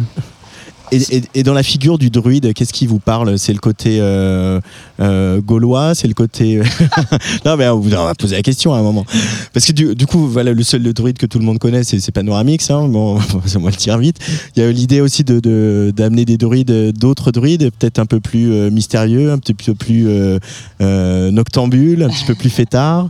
Euh, 0.94 0.98
Et, 1.12 1.18
et- 1.18 1.24
et 1.36 1.44
dans 1.44 1.54
la 1.54 1.64
figure 1.64 1.98
du 1.98 2.10
druide, 2.10 2.54
qu'est-ce 2.54 2.74
qui 2.74 2.88
vous 2.88 3.00
parle? 3.00 3.38
C'est 3.38 3.54
le 3.54 3.60
côté 3.60 3.98
euh, 4.02 4.60
euh, 5.00 5.42
gaulois 5.42 5.96
C'est 5.96 6.08
le 6.08 6.14
côté. 6.14 6.62
non, 7.46 7.58
mais 7.58 7.68
on 7.70 7.80
va 7.80 8.14
poser 8.16 8.36
la 8.36 8.42
question 8.42 8.74
à 8.74 8.78
un 8.78 8.82
moment. 8.84 9.06
Parce 9.54 9.66
que 9.66 9.72
du, 9.72 9.96
du 9.96 10.06
coup, 10.06 10.28
voilà, 10.28 10.54
le 10.54 10.64
seul 10.64 10.82
druide 10.94 11.18
que 11.18 11.26
tout 11.26 11.40
le 11.40 11.46
monde 11.46 11.60
connaît, 11.60 11.84
c'est 11.84 12.12
Panoramix. 12.12 12.70
Hein. 12.70 12.88
Bon, 12.88 13.18
on 13.56 13.60
va 13.60 13.70
le 13.70 13.76
dire 13.76 13.98
vite. 13.98 14.18
Il 14.56 14.62
y 14.62 14.66
a 14.66 14.70
eu 14.70 14.74
l'idée 14.74 15.02
aussi 15.02 15.24
d'amener 15.24 15.42
de, 15.42 15.94
d'amener 15.96 16.26
des 16.26 16.38
druides, 16.38 16.92
d'autres 16.98 17.32
druides, 17.32 17.72
peut-être 17.80 18.00
un 18.00 18.06
peu 18.06 18.20
plus 18.20 18.52
euh, 18.52 18.70
mystérieux, 18.70 19.32
un 19.32 19.38
petit 19.38 19.54
peu 19.54 19.74
plus 19.74 20.08
euh, 20.08 20.40
euh, 20.82 21.32
noctambules, 21.32 22.04
un 22.04 22.10
petit 22.10 22.26
peu 22.26 22.36
plus 22.36 22.50
fêtards. 22.50 23.10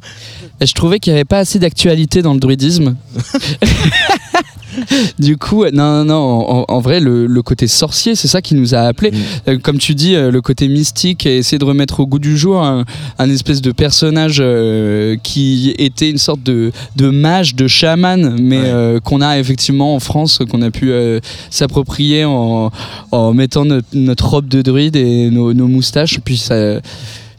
et 0.60 0.66
je 0.66 0.74
trouvais 0.74 1.00
qu'il 1.00 1.14
n'y 1.14 1.18
avait 1.18 1.26
pas 1.26 1.40
assez 1.40 1.60
d'actualité 1.60 2.22
dans 2.22 2.34
le 2.34 2.40
druidisme. 2.40 2.96
du 5.20 5.38
coup, 5.38 5.66
non, 5.66 6.04
non, 6.04 6.06
non, 6.06 6.50
en, 6.50 6.66
en 6.68 6.80
vrai, 6.80 7.00
le, 7.00 7.28
le 7.28 7.42
côté 7.42 7.68
sorcier, 7.68 8.16
c'est 8.16 8.28
ça 8.28 8.42
qui 8.42 8.56
nous 8.56 8.74
a 8.76 8.80
appelés. 8.80 9.12
Euh, 9.48 9.58
Comme 9.62 9.78
tu 9.78 9.96
dis, 9.96 10.16
euh, 10.16 10.32
le 10.32 10.42
côté 10.42 10.68
mystique, 10.68 11.26
et 11.26 11.38
essayer 11.38 11.58
de 11.58 11.66
remettre 11.66 12.00
au 12.00 12.08
goût 12.08 12.20
du 12.20 12.38
jour 12.38 12.64
un, 12.64 12.86
un 13.20 13.30
espèce 13.30 13.62
de 13.62 13.72
personnage 13.72 14.38
euh, 14.40 15.16
qui 15.24 15.74
était 15.78 16.10
une 16.10 16.18
sorte 16.18 16.44
de, 16.44 16.72
de 16.96 17.10
mage, 17.10 17.56
de 17.56 17.68
chaman, 17.68 18.38
mais 18.42 18.62
euh, 18.64 19.00
qu'on 19.00 19.22
a 19.22 19.40
effectivement 19.40 19.96
en 19.96 20.00
France, 20.00 20.40
qu'on 20.50 20.62
a 20.62 20.72
pu 20.72 20.92
euh, 20.92 21.20
s'approprier 21.50 22.26
en, 22.26 22.72
en 23.12 23.34
mettant 23.34 23.66
notre, 23.66 23.88
notre 23.94 24.28
robe 24.30 24.48
de 24.48 24.62
druide 24.62 24.96
et 24.96 25.30
nos, 25.30 25.54
nos 25.54 25.68
moustaches. 25.68 26.20
Puis 26.24 26.38
ça. 26.38 26.80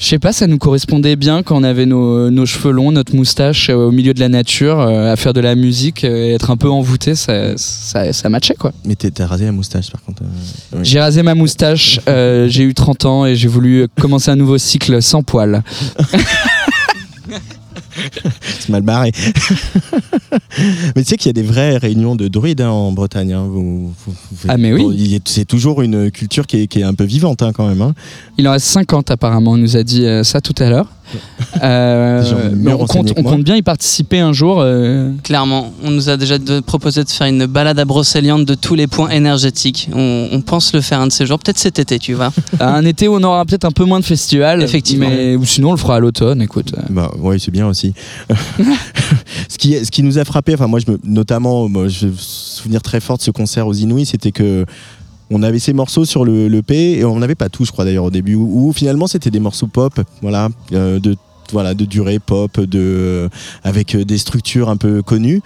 Je 0.02 0.08
sais 0.08 0.18
pas, 0.18 0.32
ça 0.32 0.48
nous 0.48 0.58
correspondait 0.58 1.14
bien 1.14 1.44
quand 1.44 1.56
on 1.56 1.62
avait 1.62 1.86
nos, 1.86 2.28
nos 2.28 2.44
cheveux 2.44 2.72
longs, 2.72 2.90
notre 2.90 3.14
moustache 3.14 3.70
euh, 3.70 3.74
au 3.74 3.92
milieu 3.92 4.12
de 4.12 4.18
la 4.18 4.28
nature, 4.28 4.80
euh, 4.80 5.12
à 5.12 5.14
faire 5.14 5.32
de 5.32 5.40
la 5.40 5.54
musique 5.54 6.02
euh, 6.02 6.26
et 6.26 6.32
être 6.34 6.50
un 6.50 6.56
peu 6.56 6.68
envoûté, 6.68 7.14
ça, 7.14 7.56
ça, 7.56 8.12
ça 8.12 8.28
matchait 8.28 8.56
quoi. 8.56 8.72
Mais 8.84 8.96
t'es- 8.96 9.12
t'as 9.12 9.26
rasé 9.26 9.44
la 9.44 9.52
moustache 9.52 9.92
par 9.92 10.02
contre. 10.02 10.24
euh, 10.24 10.78
oui. 10.78 10.80
J'ai 10.82 10.98
rasé 10.98 11.22
ma 11.22 11.36
moustache, 11.36 12.00
euh, 12.08 12.48
j'ai 12.48 12.64
eu 12.64 12.74
30 12.74 13.04
ans 13.04 13.26
et 13.26 13.36
j'ai 13.36 13.46
voulu 13.46 13.86
commencer 14.00 14.32
un 14.32 14.36
nouveau 14.36 14.58
cycle 14.58 15.00
sans 15.00 15.22
poils. 15.22 15.62
C'est 18.42 18.68
mal 18.68 18.82
barré. 18.82 19.12
mais 20.96 21.02
tu 21.02 21.04
sais 21.10 21.16
qu'il 21.16 21.28
y 21.28 21.30
a 21.30 21.32
des 21.32 21.42
vraies 21.42 21.76
réunions 21.76 22.16
de 22.16 22.28
druides 22.28 22.60
hein, 22.60 22.70
en 22.70 22.92
Bretagne. 22.92 23.32
hein. 23.32 23.44
Vous- 23.48 23.92
vous- 24.06 24.14
vous- 24.30 24.48
Ah, 24.48 24.56
mais 24.56 24.72
oui. 24.72 25.20
C'est 25.24 25.44
toujours 25.44 25.82
une 25.82 26.10
culture 26.10 26.46
qui 26.46 26.62
est, 26.62 26.66
qui 26.66 26.80
est 26.80 26.84
un 26.84 26.94
peu 26.94 27.04
vivante 27.04 27.42
hein, 27.42 27.52
quand 27.54 27.66
même. 27.68 27.92
Il 28.38 28.46
en 28.48 28.52
reste 28.52 28.66
50 28.66 29.10
apparemment, 29.10 29.52
on 29.52 29.56
nous 29.56 29.76
a 29.76 29.82
dit 29.82 30.04
euh, 30.06 30.24
ça 30.24 30.40
tout 30.40 30.54
à 30.58 30.68
l'heure. 30.70 30.88
Euh, 31.62 32.50
mais 32.56 32.72
on, 32.72 32.86
compte, 32.86 33.12
on 33.16 33.38
bien 33.38 33.56
y 33.56 33.62
participer 33.62 34.20
un 34.20 34.32
jour. 34.32 34.58
euh, 34.60 35.10
Clairement, 35.22 35.72
on 35.84 35.90
nous 35.90 36.08
a 36.08 36.16
déjà 36.16 36.38
de- 36.38 36.60
proposé 36.60 37.04
de 37.04 37.10
faire 37.10 37.26
une 37.26 37.46
balade 37.46 37.78
à 37.78 37.84
Brocéliande 37.84 38.44
de 38.44 38.54
tous 38.54 38.74
les 38.74 38.86
points 38.86 39.10
énergétiques. 39.10 39.88
On, 39.94 40.28
on 40.32 40.40
pense 40.40 40.72
le 40.72 40.80
faire 40.80 41.00
un 41.00 41.06
de 41.06 41.12
ces 41.12 41.26
jours, 41.26 41.38
peut-être 41.38 41.58
cet 41.58 41.78
été, 41.78 41.98
tu 41.98 42.14
vois. 42.14 42.32
un 42.60 42.84
été 42.84 43.08
où 43.08 43.14
on 43.14 43.22
aura 43.22 43.44
peut-être 43.44 43.64
un 43.64 43.70
peu 43.70 43.84
moins 43.84 44.00
de 44.00 44.04
festivals. 44.04 44.62
Effectivement. 44.62 45.08
Mais, 45.08 45.36
ou 45.36 45.44
sinon 45.44 45.68
on 45.70 45.72
le 45.72 45.78
fera 45.78 45.96
à 45.96 46.00
l'automne, 46.00 46.42
écoute. 46.42 46.72
Bah 46.90 47.10
oui, 47.18 47.38
c'est 47.38 47.50
bien 47.50 47.66
aussi. 47.66 47.94
ce, 49.48 49.58
qui, 49.58 49.84
ce 49.84 49.90
qui 49.90 50.02
nous 50.02 50.18
a 50.18 50.24
frappé, 50.24 50.54
enfin 50.54 50.66
moi, 50.66 50.78
je 50.84 50.90
me, 50.90 50.98
notamment, 51.04 51.68
moi, 51.68 51.88
je 51.88 52.06
me 52.06 52.12
souvenir 52.16 52.82
très 52.82 53.00
fort 53.00 53.18
de 53.18 53.22
ce 53.22 53.30
concert 53.30 53.66
aux 53.66 53.74
Inouïs, 53.74 54.06
c'était 54.06 54.32
que 54.32 54.64
on 55.32 55.42
avait 55.42 55.58
ces 55.58 55.72
morceaux 55.72 56.04
sur 56.04 56.24
le, 56.24 56.48
le 56.48 56.62
P 56.62 56.98
et 56.98 57.04
on 57.04 57.18
n'avait 57.18 57.34
pas 57.34 57.48
tous, 57.48 57.64
je 57.64 57.72
crois 57.72 57.84
d'ailleurs 57.84 58.04
au 58.04 58.10
début, 58.10 58.34
où, 58.34 58.68
où 58.68 58.72
finalement 58.72 59.06
c'était 59.06 59.30
des 59.30 59.40
morceaux 59.40 59.66
pop, 59.66 60.00
voilà, 60.20 60.48
euh, 60.72 61.00
de 61.00 61.16
voilà, 61.52 61.74
de 61.74 61.84
durée 61.84 62.18
pop, 62.18 62.60
de 62.60 63.28
avec 63.64 63.94
euh, 63.94 64.04
des 64.04 64.18
structures 64.18 64.68
un 64.68 64.76
peu 64.76 65.02
connues. 65.02 65.42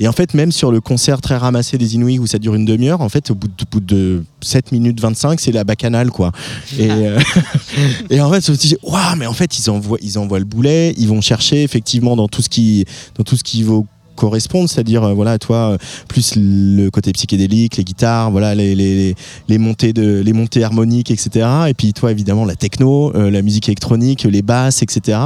Et 0.00 0.06
en 0.06 0.12
fait, 0.12 0.34
même 0.34 0.52
sur 0.52 0.70
le 0.70 0.80
concert 0.80 1.20
très 1.20 1.36
ramassé 1.36 1.76
des 1.76 1.96
Inouïs 1.96 2.20
où 2.20 2.26
ça 2.26 2.38
dure 2.38 2.54
une 2.54 2.64
demi-heure, 2.64 3.00
en 3.00 3.08
fait, 3.08 3.32
au 3.32 3.34
bout 3.34 3.48
de, 3.48 3.64
bout 3.70 3.80
de 3.80 4.24
7 4.40 4.70
minutes 4.70 5.00
25, 5.00 5.40
c'est 5.40 5.50
la 5.50 5.64
bacchanale, 5.64 6.10
quoi. 6.10 6.30
Et, 6.78 6.88
euh, 6.88 7.18
et 8.10 8.20
en 8.20 8.30
fait, 8.30 8.46
je 8.46 8.52
me 8.52 8.56
suis 8.56 8.68
dit, 8.68 8.76
waouh, 8.84 9.16
mais 9.16 9.26
en 9.26 9.32
fait, 9.32 9.58
ils 9.58 9.68
envoient, 9.70 9.98
ils 10.00 10.16
envoient 10.18 10.38
le 10.38 10.44
boulet, 10.44 10.94
ils 10.98 11.08
vont 11.08 11.20
chercher 11.20 11.64
effectivement 11.64 12.14
dans 12.14 12.28
tout 12.28 12.42
ce 12.42 12.48
qui, 12.48 12.84
dans 13.16 13.24
tout 13.24 13.36
ce 13.36 13.42
qui 13.42 13.64
vaut 13.64 13.86
correspondre, 14.18 14.68
c'est-à-dire 14.68 15.02
euh, 15.04 15.14
voilà 15.14 15.38
toi 15.38 15.56
euh, 15.72 15.78
plus 16.08 16.34
le 16.36 16.90
côté 16.90 17.12
psychédélique, 17.12 17.76
les 17.76 17.84
guitares, 17.84 18.30
voilà 18.30 18.54
les, 18.54 18.74
les, 18.74 19.14
les 19.48 19.58
montées 19.58 19.92
de 19.92 20.20
les 20.24 20.32
montées 20.32 20.64
harmoniques, 20.64 21.10
etc. 21.10 21.46
Et 21.68 21.74
puis 21.74 21.92
toi 21.92 22.10
évidemment 22.10 22.44
la 22.44 22.56
techno, 22.56 23.12
euh, 23.14 23.30
la 23.30 23.42
musique 23.42 23.68
électronique, 23.68 24.24
les 24.24 24.42
basses, 24.42 24.82
etc. 24.82 25.18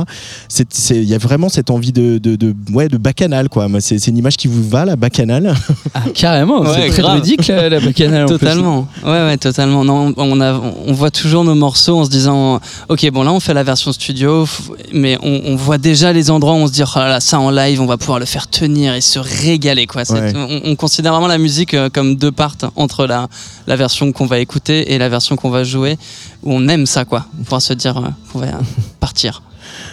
Il 0.90 1.04
y 1.04 1.14
a 1.14 1.18
vraiment 1.18 1.48
cette 1.48 1.70
envie 1.70 1.92
de, 1.92 2.18
de, 2.18 2.36
de 2.36 2.54
ouais 2.72 2.88
de 2.88 2.98
bacchanal 2.98 3.48
quoi. 3.48 3.66
C'est 3.80 4.06
une 4.06 4.18
image 4.18 4.36
qui 4.36 4.48
vous 4.48 4.62
va 4.68 4.84
la 4.84 4.96
bacchanale. 4.96 5.54
Ah, 5.94 6.04
carrément, 6.14 6.60
Ouais, 6.62 6.68
c'est 6.86 6.88
très 6.90 7.02
grave. 7.02 7.16
ludique 7.16 7.46
la, 7.48 7.68
la 7.68 7.78
en 7.78 7.80
plus. 7.80 8.26
Totalement. 8.26 8.88
Ouais, 9.04 9.10
ouais, 9.26 9.36
totalement. 9.38 9.84
Non, 9.84 10.12
on, 10.16 10.40
a, 10.40 10.60
on 10.86 10.92
voit 10.92 11.10
toujours 11.10 11.44
nos 11.44 11.54
morceaux 11.54 11.98
en 11.98 12.04
se 12.04 12.10
disant, 12.10 12.60
ok, 12.88 13.10
bon 13.10 13.22
là 13.24 13.32
on 13.32 13.40
fait 13.40 13.54
la 13.54 13.62
version 13.62 13.92
studio, 13.92 14.46
mais 14.92 15.16
on, 15.22 15.40
on 15.46 15.56
voit 15.56 15.78
déjà 15.78 16.12
les 16.12 16.30
endroits 16.30 16.52
où 16.54 16.56
on 16.64 16.66
se 16.66 16.72
dit, 16.72 16.82
oh 16.82 16.98
là 16.98 17.08
là, 17.08 17.20
ça 17.20 17.38
en 17.40 17.50
live, 17.50 17.80
on 17.80 17.86
va 17.86 17.96
pouvoir 17.96 18.18
le 18.18 18.26
faire 18.26 18.46
tenir 18.48 18.81
et 18.90 19.00
se 19.00 19.18
régaler 19.18 19.86
quoi. 19.86 20.02
Ouais. 20.10 20.32
On, 20.34 20.60
on 20.64 20.76
considère 20.76 21.12
vraiment 21.12 21.26
la 21.28 21.38
musique 21.38 21.74
euh, 21.74 21.88
comme 21.88 22.16
deux 22.16 22.32
parts 22.32 22.56
entre 22.76 23.06
la, 23.06 23.28
la 23.66 23.76
version 23.76 24.10
qu'on 24.12 24.26
va 24.26 24.38
écouter 24.40 24.92
et 24.92 24.98
la 24.98 25.08
version 25.08 25.36
qu'on 25.36 25.50
va 25.50 25.64
jouer, 25.64 25.96
où 26.42 26.52
on 26.52 26.68
aime 26.68 26.86
ça 26.86 27.04
quoi, 27.04 27.26
pouvoir 27.44 27.62
se 27.62 27.72
dire 27.74 27.96
euh, 27.98 28.08
qu'on 28.32 28.38
va 28.40 28.46
partir. 29.00 29.42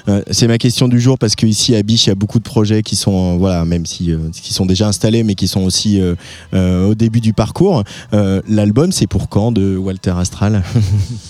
Euh, 0.09 0.21
c'est 0.31 0.47
ma 0.47 0.57
question 0.57 0.87
du 0.87 0.99
jour 0.99 1.17
parce 1.17 1.35
qu'ici 1.35 1.75
à 1.75 1.83
Biche, 1.83 2.07
il 2.07 2.09
y 2.09 2.11
a 2.11 2.15
beaucoup 2.15 2.39
de 2.39 2.43
projets 2.43 2.83
qui 2.83 2.95
sont, 2.95 3.35
euh, 3.35 3.37
voilà, 3.37 3.63
même 3.65 3.85
si 3.85 4.11
euh, 4.11 4.17
qui 4.33 4.53
sont 4.53 4.65
déjà 4.65 4.87
installés, 4.87 5.23
mais 5.23 5.35
qui 5.35 5.47
sont 5.47 5.61
aussi 5.61 6.01
euh, 6.01 6.15
euh, 6.53 6.87
au 6.89 6.95
début 6.95 7.21
du 7.21 7.31
parcours. 7.33 7.83
Euh, 8.13 8.41
L'album, 8.49 8.91
c'est 8.91 9.07
pour 9.07 9.29
quand 9.29 9.51
de 9.51 9.77
Walter 9.77 10.13
Astral 10.17 10.63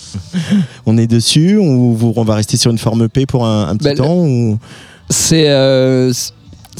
On 0.86 0.96
est 0.98 1.06
dessus 1.06 1.56
ou 1.56 1.94
vous- 1.94 2.12
on 2.16 2.24
va 2.24 2.34
rester 2.34 2.56
sur 2.56 2.70
une 2.70 2.78
forme 2.78 3.04
EP 3.04 3.26
pour 3.26 3.46
un, 3.46 3.68
un 3.68 3.76
petit 3.76 3.88
Bah, 3.90 3.94
temps 3.94 4.16
ou... 4.16 4.58
C'est 5.08 5.48
euh, 5.50 6.12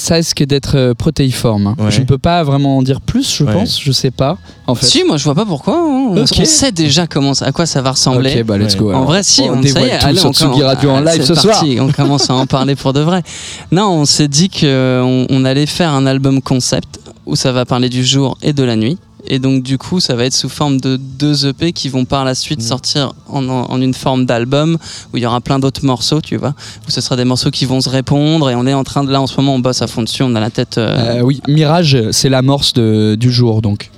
ça 0.00 0.14
risque 0.16 0.42
d'être 0.44 0.76
euh, 0.76 0.94
protéiforme. 0.94 1.68
hein. 1.68 1.76
Ouais. 1.78 1.90
Je 1.90 2.00
ne 2.00 2.06
peux 2.06 2.18
pas 2.18 2.42
vraiment 2.42 2.78
en 2.78 2.82
dire 2.82 3.00
plus, 3.00 3.36
je 3.36 3.44
Ouais. 3.44 3.52
pense. 3.52 3.80
Je 3.80 3.92
sais 3.92 4.10
pas. 4.10 4.38
En 4.66 4.74
fait. 4.74 4.86
Si, 4.86 5.04
moi 5.04 5.16
je 5.16 5.24
vois 5.24 5.34
pas 5.34 5.44
pourquoi. 5.46 5.74
hein. 5.76 6.14
On, 6.16 6.26
sait 6.26 6.72
déjà 6.72 7.06
comment, 7.06 7.34
ça- 7.34 7.46
à 7.46 7.52
quoi 7.52 7.66
ça 7.66 7.82
va 7.82 7.92
ressembler. 7.92 8.40
Ok, 8.40 8.46
bah 8.46 8.58
let's 8.58 8.76
go. 8.76 8.88
Ouais. 8.88 8.94
En 8.94 9.04
vrai, 9.04 9.22
si, 9.22 9.42
on, 9.42 9.54
on, 9.54 9.60
dévoile 9.60 9.84
est, 9.88 9.98
tout 9.98 10.06
allez, 10.06 10.18
sur 10.18 10.30
on 10.30 10.32
Tsugi 10.32 10.62
Radio 10.62 10.90
en 10.90 11.06
ah, 11.06 11.12
live 11.14 11.24
ce 11.24 11.34
soir. 11.34 11.64
On 11.80 11.92
commence 11.92 12.28
à 12.30 12.34
en 12.34 12.46
parler 12.46 12.74
pour 12.74 12.92
de 12.92 13.00
vrai. 13.00 13.22
Non, 13.70 13.88
on 13.90 14.04
s'est 14.04 14.28
dit 14.28 14.48
qu'on 14.48 15.26
on 15.28 15.44
allait 15.44 15.66
faire 15.66 15.90
un 15.92 16.06
album 16.06 16.40
concept 16.42 17.00
où 17.26 17.36
ça 17.36 17.52
va 17.52 17.64
parler 17.64 17.88
du 17.88 18.04
jour 18.04 18.36
et 18.42 18.52
de 18.52 18.62
la 18.64 18.76
nuit. 18.76 18.98
Et 19.26 19.38
donc, 19.38 19.62
du 19.62 19.78
coup, 19.78 20.00
ça 20.00 20.14
va 20.16 20.24
être 20.24 20.34
sous 20.34 20.48
forme 20.48 20.80
de 20.80 20.96
deux 20.96 21.46
EP 21.46 21.72
qui 21.72 21.88
vont 21.88 22.04
par 22.04 22.24
la 22.24 22.34
suite 22.34 22.60
Mhm. 22.60 22.66
sortir 22.66 23.12
en, 23.28 23.48
en- 23.48 23.80
une 23.80 23.94
forme 23.94 24.26
d'album 24.26 24.76
où 25.12 25.16
il 25.16 25.22
y 25.22 25.26
aura 25.26 25.40
plein 25.40 25.58
d'autres 25.58 25.84
morceaux, 25.84 26.20
tu 26.20 26.36
vois. 26.36 26.54
Où 26.86 26.90
ce 26.90 27.00
sera 27.00 27.16
des 27.16 27.24
morceaux 27.24 27.50
qui 27.50 27.64
vont 27.64 27.80
se 27.80 27.88
répondre. 27.88 28.50
Et 28.50 28.54
on 28.54 28.66
est 28.66 28.74
en 28.74 28.84
train 28.84 29.04
de, 29.04 29.10
là, 29.10 29.20
en 29.20 29.26
ce 29.26 29.36
moment, 29.36 29.54
on 29.54 29.58
bosse 29.60 29.82
à 29.82 29.86
fond 29.86 30.02
dessus. 30.02 30.22
On 30.22 30.34
a 30.34 30.40
la 30.40 30.50
tête. 30.50 30.78
euh, 30.78 31.18
Euh, 31.18 31.20
oui, 31.22 31.40
Mirage, 31.48 31.96
c'est 32.10 32.28
l'amorce 32.28 32.72
du 32.74 33.30
jour 33.32 33.62
donc. 33.62 33.90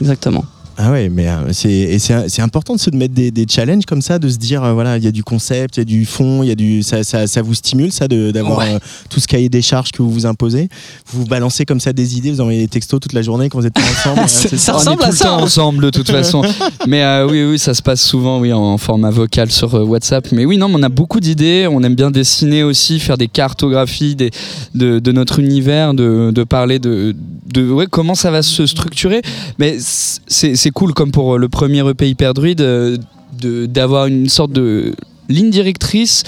Exactement. 0.00 0.44
Ah 0.76 0.90
ouais, 0.90 1.08
mais 1.08 1.28
euh, 1.28 1.52
c'est 1.52 1.70
et 1.70 1.98
c'est 2.00 2.42
important 2.42 2.74
de 2.74 2.80
se 2.80 2.90
mettre 2.90 3.14
des, 3.14 3.30
des 3.30 3.46
challenges 3.48 3.84
comme 3.86 4.02
ça, 4.02 4.18
de 4.18 4.28
se 4.28 4.38
dire 4.38 4.64
euh, 4.64 4.72
voilà, 4.72 4.96
il 4.96 5.04
y 5.04 5.06
a 5.06 5.12
du 5.12 5.22
concept, 5.22 5.76
il 5.76 5.80
y 5.80 5.82
a 5.82 5.84
du 5.84 6.04
fond, 6.04 6.42
il 6.42 6.48
y 6.48 6.52
a 6.52 6.56
du 6.56 6.82
ça, 6.82 7.04
ça, 7.04 7.28
ça 7.28 7.42
vous 7.42 7.54
stimule 7.54 7.92
ça 7.92 8.08
de- 8.08 8.32
d'avoir 8.32 8.58
Ouais. 8.58 8.74
euh, 8.74 8.78
tout 9.08 9.20
ce 9.20 9.28
cahier 9.28 9.48
des 9.48 9.62
charges 9.62 9.92
que 9.92 10.02
vous 10.02 10.10
vous 10.10 10.26
imposez? 10.26 10.68
Vous 11.12 11.20
vous 11.20 11.26
balancez 11.26 11.64
comme 11.64 11.78
ça 11.78 11.92
des 11.92 12.16
idées, 12.16 12.32
vous 12.32 12.40
envoyez 12.40 12.58
des 12.62 12.68
textos 12.68 12.98
toute 12.98 13.12
la 13.12 13.22
journée 13.22 13.48
quand 13.48 13.60
vous 13.60 13.66
êtes 13.66 13.78
ensemble. 13.78 14.22
c'est 14.28 14.56
Ça 14.56 14.74
on 14.74 14.78
ressemble 14.78 15.04
à 15.04 15.12
ça, 15.12 15.30
hein. 15.34 15.42
ensemble 15.42 15.84
de 15.84 15.90
toute 15.90 16.10
façon. 16.10 16.42
mais 16.88 17.04
euh, 17.04 17.28
oui, 17.30 17.44
oui, 17.44 17.58
ça 17.58 17.72
se 17.72 17.80
passe 17.82 18.02
souvent 18.02 18.40
oui, 18.40 18.52
en 18.52 18.76
format 18.76 19.10
vocal 19.10 19.52
sur 19.52 19.74
euh, 19.76 19.84
WhatsApp. 19.84 20.32
Mais 20.32 20.44
oui, 20.44 20.58
non, 20.58 20.68
mais 20.68 20.76
on 20.78 20.82
a 20.82 20.88
beaucoup 20.88 21.20
d'idées. 21.20 21.68
On 21.70 21.84
aime 21.84 21.94
bien 21.94 22.10
dessiner 22.10 22.64
aussi, 22.64 22.98
faire 22.98 23.16
des 23.16 23.28
cartographies 23.28 24.16
des, 24.16 24.30
de, 24.74 24.98
de 24.98 25.12
notre 25.12 25.38
univers, 25.38 25.94
de, 25.94 26.32
de 26.34 26.42
parler 26.44 26.80
de, 26.80 27.14
de 27.52 27.70
ouais, 27.70 27.86
comment 27.88 28.16
ça 28.16 28.32
va 28.32 28.42
se 28.42 28.66
structurer. 28.66 29.22
Mais 29.60 29.76
c'est 29.78 30.63
c'est 30.64 30.70
cool, 30.70 30.94
comme 30.94 31.10
pour 31.12 31.36
le 31.36 31.50
premier 31.50 31.86
EP 31.86 32.08
Hyper 32.08 32.32
Druide, 32.32 32.62
euh, 32.62 32.96
de- 33.38 33.66
d'avoir 33.66 34.06
une 34.06 34.30
sorte 34.30 34.50
de 34.52 34.94
ligne 35.28 35.50
directrice. 35.50 36.22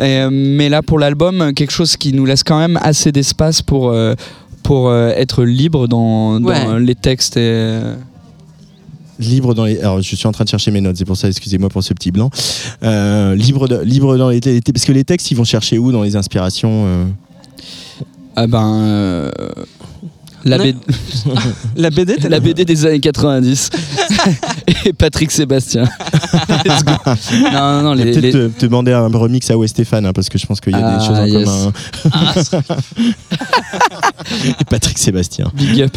Euh, 0.00 0.30
mais 0.32 0.70
là, 0.70 0.80
pour 0.80 0.98
l'album, 0.98 1.52
quelque 1.54 1.72
chose 1.72 1.98
qui 1.98 2.14
nous 2.14 2.24
laisse 2.24 2.42
quand 2.42 2.58
même 2.58 2.78
assez 2.82 3.12
d'espace 3.12 3.60
pour. 3.62 3.90
euh, 3.90 4.14
pour 4.62 4.88
euh, 4.90 5.08
être 5.16 5.42
libre 5.44 5.88
dans, 5.88 6.38
dans 6.40 6.48
Ouais. 6.48 6.80
les 6.80 6.94
textes 6.94 7.36
et, 7.36 7.40
euh, 7.42 7.94
libre 9.18 9.54
dans 9.54 9.64
les. 9.64 9.78
Alors, 9.80 10.00
je 10.00 10.14
suis 10.16 10.26
en 10.28 10.32
train 10.32 10.44
de 10.44 10.48
chercher 10.48 10.70
mes 10.70 10.80
notes, 10.80 10.96
c'est 10.96 11.04
pour 11.04 11.16
ça, 11.16 11.28
excusez-moi 11.28 11.68
pour 11.68 11.82
ce 11.82 11.92
petit 11.92 12.12
blanc. 12.12 12.30
Euh, 12.84 13.34
libre, 13.34 13.66
de- 13.68 13.80
libre 13.82 14.16
dans 14.16 14.30
les, 14.30 14.38
les- 14.40 14.60
parce 14.62 14.84
que 14.84 14.92
les 14.92 15.02
textes, 15.04 15.30
ils 15.32 15.36
vont 15.36 15.44
chercher 15.44 15.78
où 15.78 15.90
dans 15.90 16.02
les 16.04 16.14
inspirations 16.16 16.84
euh? 16.86 17.04
Ah 18.36 18.46
ben. 18.46 18.72
euh, 18.84 19.30
la. 20.44 20.58
BD, 20.58 20.76
La 21.76 21.90
BD, 21.90 22.16
la 22.28 22.40
BD 22.40 22.64
des 22.64 22.86
années 22.86 23.00
90 23.00 23.70
et 24.86 24.92
Patrick 24.92 25.30
Sébastien. 25.30 25.84
Let's 26.64 26.84
go. 26.84 26.92
Non, 27.52 27.52
non, 27.52 27.82
non, 27.82 27.92
Je 27.96 27.98
vais 27.98 28.04
les, 28.04 28.12
Peut-être 28.12 28.22
les- 28.24 28.32
te, 28.32 28.48
te 28.60 28.66
demander 28.66 28.92
un 28.92 29.06
remix 29.08 29.50
à 29.50 29.56
Westéphane, 29.56 30.06
hein, 30.06 30.12
parce 30.12 30.28
que 30.28 30.38
je 30.38 30.46
pense 30.46 30.60
qu'il 30.60 30.72
y 30.72 30.76
a 30.76 30.86
Ah, 30.86 30.98
des 30.98 31.06
choses 31.06 31.18
en 31.18 31.24
yes. 31.26 31.44
commun. 31.44 31.72
hein. 32.12 32.62
Et 34.60 34.64
Patrick 34.68 34.98
Sébastien. 34.98 35.50
Big 35.54 35.82
up. 35.82 35.96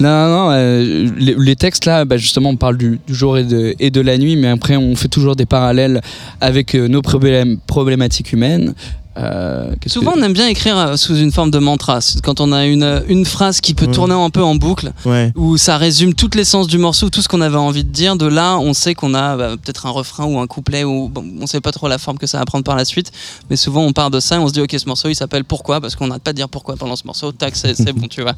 non, 0.00 0.08
non, 0.08 0.28
non, 0.28 0.50
euh, 0.52 1.08
les, 1.18 1.34
les 1.38 1.56
textes 1.56 1.84
là, 1.86 2.04
bah, 2.04 2.16
justement, 2.16 2.50
on 2.50 2.56
parle 2.56 2.76
du, 2.76 3.00
du 3.06 3.14
jour 3.14 3.38
et 3.38 3.44
de, 3.44 3.74
et 3.78 3.90
de 3.90 4.00
la 4.00 4.18
nuit, 4.18 4.36
mais 4.36 4.48
après, 4.48 4.76
on 4.76 4.94
fait 4.96 5.08
toujours 5.08 5.36
des 5.36 5.46
parallèles 5.46 6.00
avec 6.40 6.74
euh, 6.74 6.88
nos 6.88 7.02
problèmes, 7.02 7.58
problématiques 7.66 8.32
humaines. 8.32 8.74
Euh, 9.18 9.74
Souvent, 9.86 10.12
que- 10.12 10.20
on 10.20 10.22
aime 10.22 10.32
bien 10.32 10.48
écrire 10.48 10.78
euh, 10.78 10.96
sous 10.96 11.16
une 11.16 11.32
forme 11.32 11.50
de 11.50 11.58
mantra. 11.58 11.98
Quand 12.22 12.40
on 12.40 12.50
a 12.52 12.64
une, 12.64 13.02
une 13.08 13.26
phrase 13.26 13.60
qui 13.60 13.74
peut 13.74 13.86
tourner 13.86 14.14
un 14.14 14.30
peu 14.30 14.42
en 14.42 14.54
boucle, 14.54 14.92
Ouais. 15.04 15.32
où 15.36 15.58
ça 15.58 15.76
résume 15.76 16.14
toute 16.14 16.34
l'essence 16.34 16.66
du 16.66 16.78
morceau, 16.78 17.10
tout 17.10 17.20
ce 17.20 17.28
qu'on 17.28 17.42
avait 17.42 17.56
envie 17.58 17.84
de 17.84 17.90
dire. 17.90 18.16
De 18.16 18.26
là, 18.26 18.56
on 18.58 18.72
sait 18.72 18.94
qu'on 18.94 19.12
a 19.14 19.36
bah, 19.36 19.50
peut-être 19.62 19.84
un 19.86 19.90
refrain 19.90 20.24
ou 20.24 20.38
un 20.38 20.46
couplet, 20.46 20.82
ou 20.84 21.08
bon, 21.08 21.24
on 21.40 21.46
sait 21.46 21.60
pas 21.60 21.72
trop 21.72 21.88
la 21.88 21.98
forme 21.98 22.16
que 22.18 22.26
ça 22.26 22.38
va 22.38 22.44
prendre 22.46 22.64
par 22.64 22.76
la 22.76 22.84
suite. 22.86 23.12
Mais 23.50 23.56
souvent, 23.56 23.82
on 23.82 23.92
part 23.92 24.10
de 24.10 24.18
ça 24.20 24.36
et 24.36 24.38
on 24.38 24.48
se 24.48 24.52
dit, 24.54 24.60
ok, 24.62 24.74
ce 24.78 24.86
morceau, 24.86 25.08
il 25.10 25.14
s'appelle 25.14 25.44
Pourquoi? 25.44 25.80
Parce 25.80 25.94
qu'on 25.94 26.06
n'arrête 26.06 26.22
pas 26.22 26.32
de 26.32 26.36
dire 26.38 26.48
pourquoi 26.48 26.76
pendant 26.76 26.96
ce 26.96 27.02
morceau. 27.06 27.32
Tac, 27.32 27.54
c'est 27.56 27.92
bon, 27.94 28.06
tu 28.08 28.22
vois. 28.22 28.32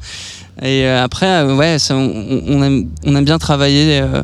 Et 0.61 0.85
euh, 0.85 1.03
après, 1.03 1.27
euh, 1.27 1.55
ouais, 1.55 1.79
ça, 1.79 1.95
on, 1.95 2.41
on 2.47 2.63
aime, 2.63 2.89
on 3.05 3.15
aime 3.15 3.25
bien 3.25 3.37
travailler. 3.37 3.99
euh, 4.01 4.23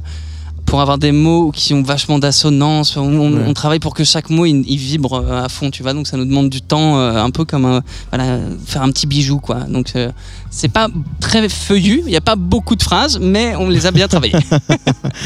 pour 0.72 0.80
avoir 0.80 0.98
des 0.98 1.12
mots 1.12 1.52
qui 1.54 1.74
ont 1.74 1.82
vachement 1.84 2.18
d'assonance, 2.18 2.96
on, 2.96 3.02
on- 3.02 3.34
Ouais. 3.34 3.44
on 3.46 3.54
travaille 3.54 3.80
pour 3.80 3.94
que 3.94 4.06
chaque 4.06 4.30
mot 4.30 4.46
il, 4.46 4.64
il 4.70 4.78
vibre 4.78 5.16
euh, 5.16 5.44
à 5.44 5.50
fond, 5.50 5.70
tu 5.70 5.84
vois. 5.84 5.92
Donc 5.92 6.08
ça 6.08 6.16
nous 6.16 6.24
demande 6.24 6.50
du 6.50 6.62
temps, 6.62 6.98
euh, 6.98 7.22
un 7.22 7.30
peu 7.30 7.44
comme 7.44 7.66
un- 7.66 7.82
voilà, 8.10 8.40
faire 8.66 8.82
un 8.82 8.90
petit 8.90 9.06
bijou, 9.06 9.40
quoi. 9.40 9.56
Donc 9.66 9.92
euh, 9.98 10.14
c'est 10.54 10.68
pas 10.72 10.88
très 11.20 11.48
feuillu, 11.50 12.02
il 12.06 12.10
n'y 12.10 12.16
a 12.18 12.22
pas 12.22 12.36
beaucoup 12.36 12.76
de 12.76 12.84
phrases, 12.84 13.18
mais 13.22 13.56
on 13.56 13.70
les 13.70 13.86
a 13.88 13.92
bien 13.92 14.08
travaillées. 14.08 14.36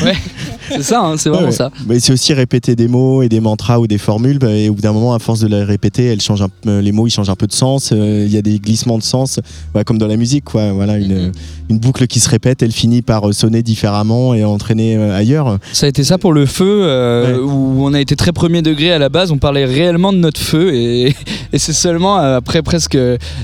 C'est 0.68 0.82
ça, 0.82 1.02
hein, 1.02 1.16
c'est 1.16 1.30
vraiment 1.30 1.46
Ouais, 1.50 1.52
ça. 1.52 1.70
Mais 1.88 2.00
c'est 2.00 2.12
aussi 2.12 2.34
répéter 2.34 2.76
des 2.76 2.88
mots 2.88 3.22
et 3.22 3.30
des 3.30 3.40
mantras 3.40 3.78
ou 3.80 3.86
des 3.86 4.00
formules. 4.00 4.40
bah, 4.40 4.50
et 4.50 4.68
au 4.68 4.74
bout 4.74 4.82
d'un 4.82 4.94
moment, 4.94 5.14
à 5.14 5.20
force 5.20 5.40
de 5.42 5.48
les 5.48 5.62
répéter, 5.64 6.06
elles 6.06 6.22
changent 6.22 6.42
un 6.42 6.50
les 6.82 6.92
mots 6.92 7.06
ils 7.06 7.12
changent 7.12 7.30
un 7.30 7.36
peu 7.36 7.46
de 7.46 7.54
sens. 7.54 7.92
euh, 7.92 8.24
Il 8.26 8.34
y 8.34 8.38
a 8.38 8.42
des 8.42 8.58
glissements 8.58 8.98
de 8.98 9.04
sens, 9.04 9.40
bah, 9.76 9.84
comme 9.84 10.00
dans 10.00 10.08
la 10.08 10.18
musique. 10.18 10.46
Quoi. 10.46 10.72
Voilà, 10.72 10.98
une, 10.98 11.32
une 11.70 11.78
boucle 11.78 12.08
qui 12.08 12.20
se 12.20 12.28
répète, 12.30 12.64
elle 12.64 12.72
finit 12.72 13.04
par 13.04 13.30
euh, 13.30 13.32
sonner 13.32 13.62
différemment 13.62 14.34
et 14.34 14.44
entraîner 14.44 14.96
euh, 14.98 15.16
ailleurs. 15.16 15.60
Ça 15.72 15.86
a 15.86 15.90
été 15.90 16.04
ça 16.04 16.18
pour 16.18 16.34
le 16.34 16.48
feu, 16.48 16.80
euh, 16.82 17.40
où 17.44 17.86
on 17.86 17.94
a 17.94 18.02
été 18.02 18.16
très 18.16 18.32
premier 18.32 18.64
degré 18.64 18.92
à 18.92 18.98
la 18.98 19.10
base, 19.10 19.32
on 19.32 19.38
parlait 19.38 19.66
réellement 19.66 20.14
de 20.14 20.18
notre 20.18 20.42
feu, 20.42 20.74
et, 20.74 21.16
et 21.54 21.60
c'est 21.60 21.74
seulement 21.74 22.18
euh, 22.18 22.38
après 22.38 22.64
presque 22.64 22.98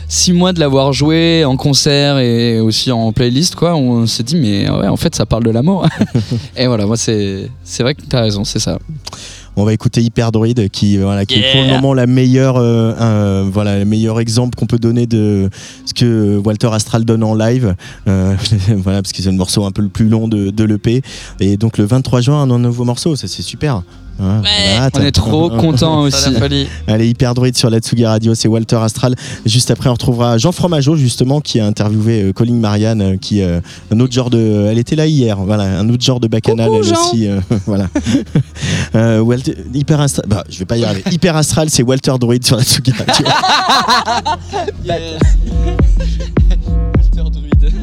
six 0.08 0.34
mois 0.34 0.54
de 0.54 0.60
l'avoir 0.60 0.92
joué 0.92 1.46
en 1.46 1.56
concert 1.56 1.71
et 1.74 2.60
aussi 2.60 2.92
en 2.92 3.12
playlist, 3.12 3.56
quoi, 3.56 3.76
on 3.76 4.06
s'est 4.06 4.24
dit, 4.24 4.36
mais 4.36 4.70
ouais, 4.70 4.88
en 4.88 4.98
fait, 4.98 5.16
ça 5.16 5.26
parle 5.26 5.44
de 5.44 5.52
l'amour. 5.52 5.88
et 6.58 6.68
voilà, 6.68 6.86
moi, 6.86 6.98
c'est 6.98 7.50
c'est 7.64 7.84
vrai 7.84 7.96
que 7.96 8.02
t'as 8.08 8.22
raison, 8.22 8.44
c'est 8.44 8.60
ça. 8.60 8.78
On 9.58 9.66
va 9.66 9.74
écouter 9.74 10.02
Hyperdroid 10.02 10.48
qui, 10.72 10.98
euh, 10.98 11.04
voilà, 11.04 11.26
qui 11.26 11.36
est 11.36 11.52
pour 11.52 11.62
le 11.62 11.68
moment 11.68 11.94
la 11.94 12.08
meilleure, 12.08 12.56
euh, 12.58 13.44
voilà, 13.52 13.80
le 13.80 13.86
meilleur 13.86 14.20
exemple 14.20 14.58
qu'on 14.58 14.66
peut 14.66 14.80
donner 14.80 15.08
de 15.08 15.50
ce 15.86 15.94
que 15.94 16.38
Walter 16.38 16.70
Astral 16.72 17.04
donne 17.04 17.24
en 17.24 17.36
live. 17.36 17.76
Euh, 18.08 18.36
voilà, 18.78 19.02
parce 19.02 19.12
que 19.12 19.22
c'est 19.22 19.32
le 19.32 19.38
morceau 19.38 19.66
un 19.66 19.72
peu 19.72 19.82
le 19.82 19.90
plus 19.90 20.08
long 20.08 20.30
de, 20.30 20.52
de 20.52 20.64
l'EP. 20.64 21.02
Et 21.42 21.58
donc 21.58 21.78
le 21.78 21.84
23 21.84 22.22
juin, 22.22 22.42
un 22.42 22.60
nouveau 22.60 22.86
morceau, 22.86 23.16
ça 23.18 23.28
c'est 23.28 23.42
super. 23.42 23.84
Hein, 24.22 24.42
on 24.94 25.00
est 25.02 25.12
trop 25.12 25.50
contents 25.50 26.02
aussi. 26.04 26.30
Allez, 26.88 27.10
Hyperdroid 27.10 27.54
sur 27.56 27.70
la 27.70 27.80
Tsugi 27.80 28.06
Radio, 28.06 28.36
c'est 28.36 28.48
Walter 28.48 28.76
Astral. 28.78 29.16
Juste 29.46 29.72
après, 29.72 29.90
on 29.90 29.94
retrouvera 29.94 30.38
Jean 30.38 30.52
Fromageau, 30.52 30.96
justement, 30.96 31.42
qui 31.42 31.60
a 31.60 31.66
interviewé 31.66 32.22
euh, 32.24 32.34
Colin 32.34 32.54
Marianne, 32.54 33.02
euh, 33.02 33.18
qui 33.18 33.42
euh, 33.42 33.60
un 33.92 34.00
autre 34.00 34.14
genre 34.14 34.30
de. 34.30 34.68
Elle 34.70 34.78
était 34.78 34.96
là 34.96 35.08
hier, 35.08 35.38
voilà, 35.38 35.64
un 35.80 35.90
autre 35.90 36.04
genre 36.04 36.20
de 36.20 36.28
bacchanal, 36.28 36.68
Coucou, 36.70 36.82
elle 36.84 36.88
Jean. 36.90 37.02
aussi. 37.10 37.28
euh, 37.28 37.40
voilà. 37.66 37.88
Euh, 38.94 39.20
Walter- 39.20 39.56
Hyper 39.74 40.02
Astral, 40.02 40.26
bah, 40.28 40.44
je 40.50 40.60
vais 40.60 40.66
pas 40.66 40.78
y 40.78 40.84
arriver. 40.84 41.04
Hyper 41.12 41.36
Astral, 41.36 41.70
c'est 41.70 41.82
Walter 41.84 42.14
Droid 42.20 42.44
sur 42.44 42.58
la 42.58 42.64
Tsugi 42.64 42.92
Radio. 42.92 43.26
Thank 47.62 47.81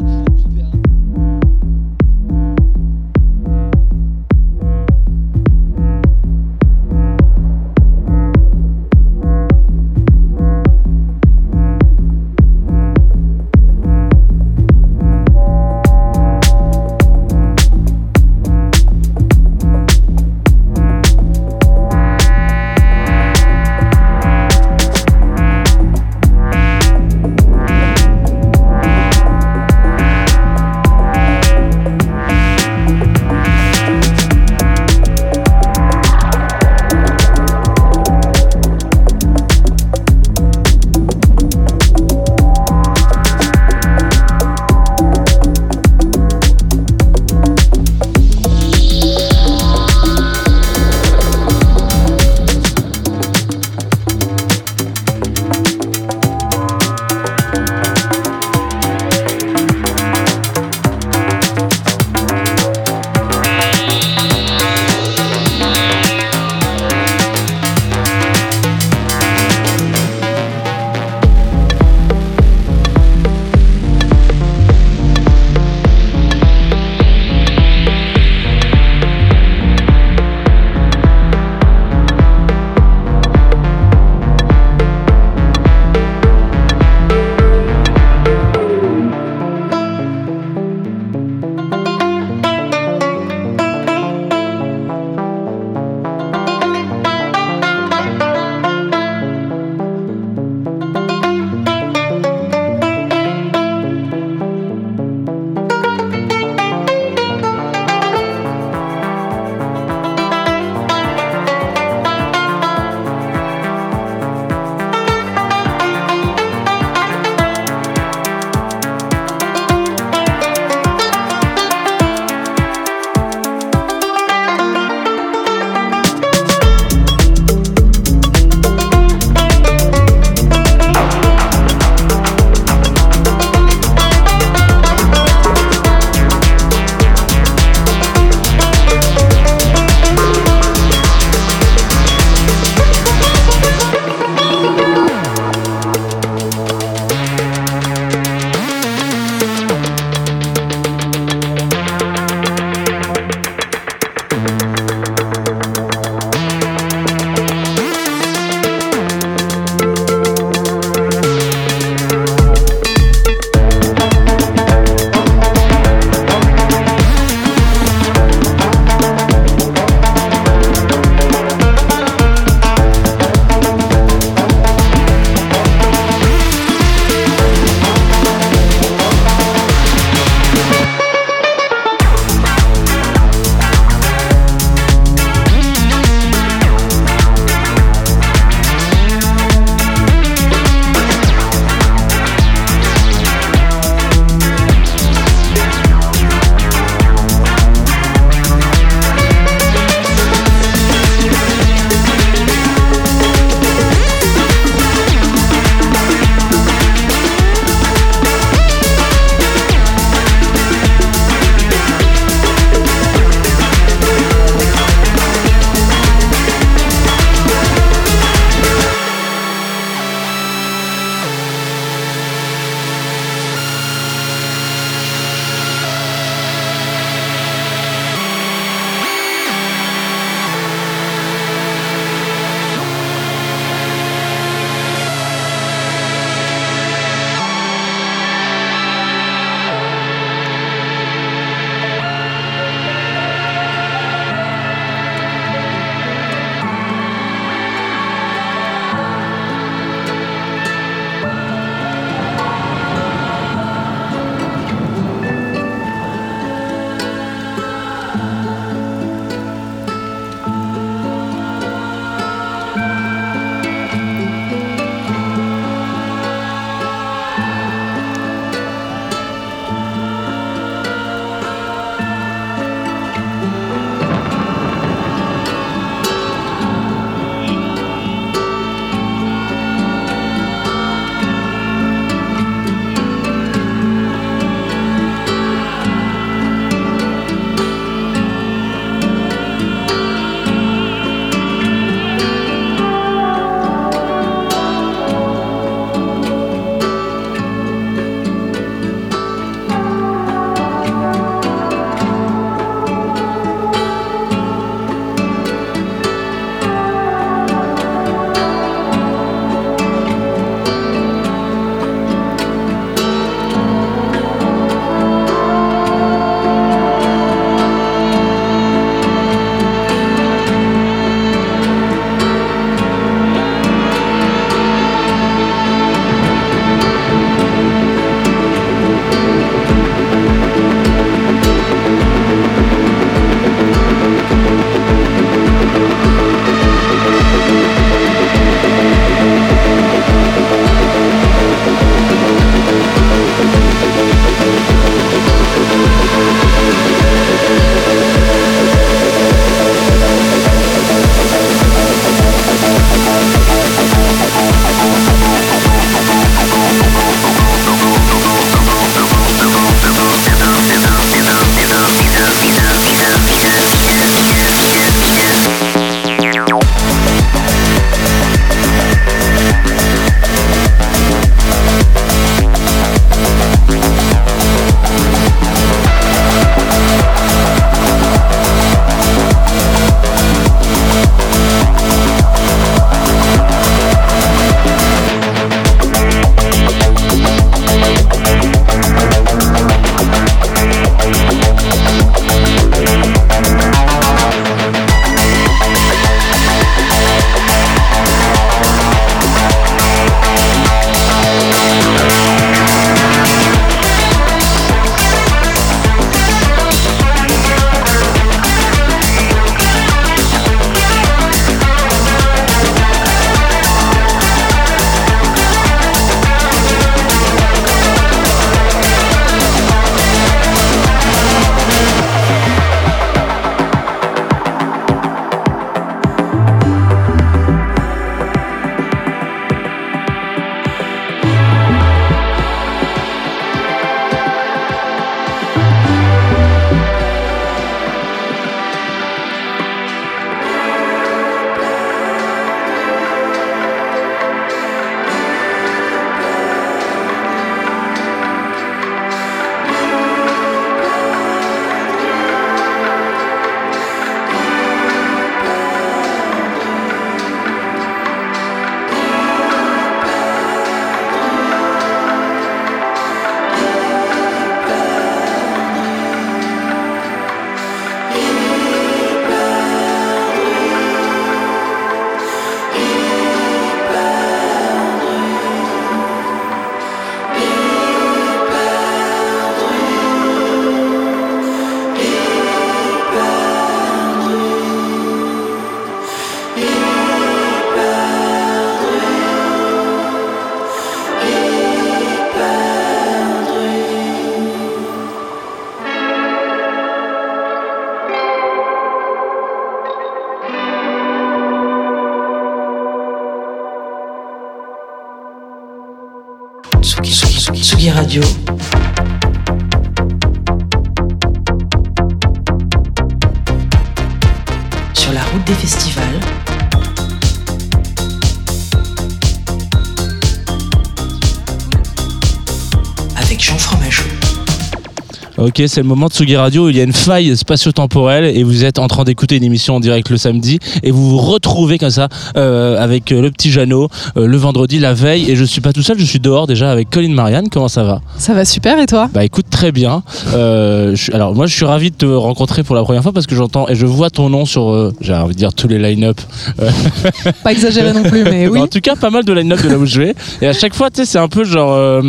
Ok, 525.59 525.64
c'est 525.66 525.80
le 525.80 525.89
moment 525.89 526.06
de 526.06 526.12
Tsugi 526.12 526.36
Radio 526.36 526.68
il 526.68 526.76
y 526.76 526.80
a 526.80 526.85
une 526.85 526.93
faille 526.93 527.36
spatio-temporelle 527.36 528.26
et 528.26 528.44
vous 528.44 528.64
êtes 528.64 528.78
en 528.78 528.86
train 528.86 529.02
d'écouter 529.02 529.39
une 529.39 529.43
émission 529.43 529.74
en 529.74 529.80
direct 529.80 530.09
le 530.09 530.16
samedi 530.16 530.60
et 530.85 530.93
vous 530.93 531.10
vous 531.10 531.18
retrouvez 531.18 531.78
comme 531.78 531.90
ça 531.90 532.09
euh, 532.36 532.80
avec 532.80 533.10
euh, 533.10 533.20
le 533.20 533.32
petit 533.32 533.51
Jeannot 533.51 533.89
euh, 534.16 534.28
le 534.28 534.36
vendredi, 534.36 534.78
la 534.78 534.94
veille. 534.94 535.28
Et 535.28 535.35
je 535.35 535.43
suis 535.43 535.60
pas 535.60 535.72
tout 535.72 535.82
seul, 535.82 535.98
je 535.98 536.05
suis 536.05 536.20
dehors 536.20 536.47
déjà 536.47 536.70
avec 536.70 536.90
Colin 536.90 537.12
Marianne. 537.12 537.48
Comment 537.51 537.66
ça 537.66 537.82
va? 537.82 538.01
Ça 538.18 538.35
va 538.35 538.44
super 538.44 538.78
et 538.78 538.86
toi? 538.86 539.10
Bah 539.12 539.24
écoute, 539.24 539.47
très 539.51 539.72
bien. 539.72 540.05
Euh, 540.32 540.94
je 540.94 541.10
alors 541.12 541.35
moi 541.35 541.47
je 541.47 541.56
suis 541.56 541.64
ravi 541.64 541.90
de 541.90 541.97
te 541.97 542.06
rencontrer 542.06 542.62
pour 542.62 542.76
la 542.76 542.85
première 542.85 543.02
fois 543.02 543.12
parce 543.12 543.26
que 543.26 543.35
j'entends 543.35 543.68
et 543.68 543.74
je 543.74 543.86
vois 543.86 544.10
ton 544.10 544.28
nom 544.28 544.44
sur, 544.44 544.93
j'ai 545.01 545.12
envie 545.12 545.35
de 545.35 545.39
dire 545.40 545.52
tous 545.52 545.66
les 545.66 545.80
line-up. 545.80 546.20
Pas 547.43 547.51
exagéré 547.51 547.93
non 547.93 548.05
plus, 548.05 548.22
mais 548.22 548.47
oui. 548.48 548.60
en 548.60 548.68
tout 548.68 548.80
cas, 548.80 548.94
pas 548.94 549.10
mal 549.10 549.24
de 549.24 549.32
line-up 549.32 549.60
de 549.60 549.70
là 549.70 549.78
où 549.78 549.86
je 549.86 550.02
vais. 550.02 550.14
Et 550.40 550.47
à 550.47 550.52
chaque 550.52 550.74
fois, 550.74 550.89
tu 550.89 551.01
sais, 551.01 551.05
c'est 551.05 551.18
un 551.18 551.28
peu 551.28 551.43
genre. 551.43 552.01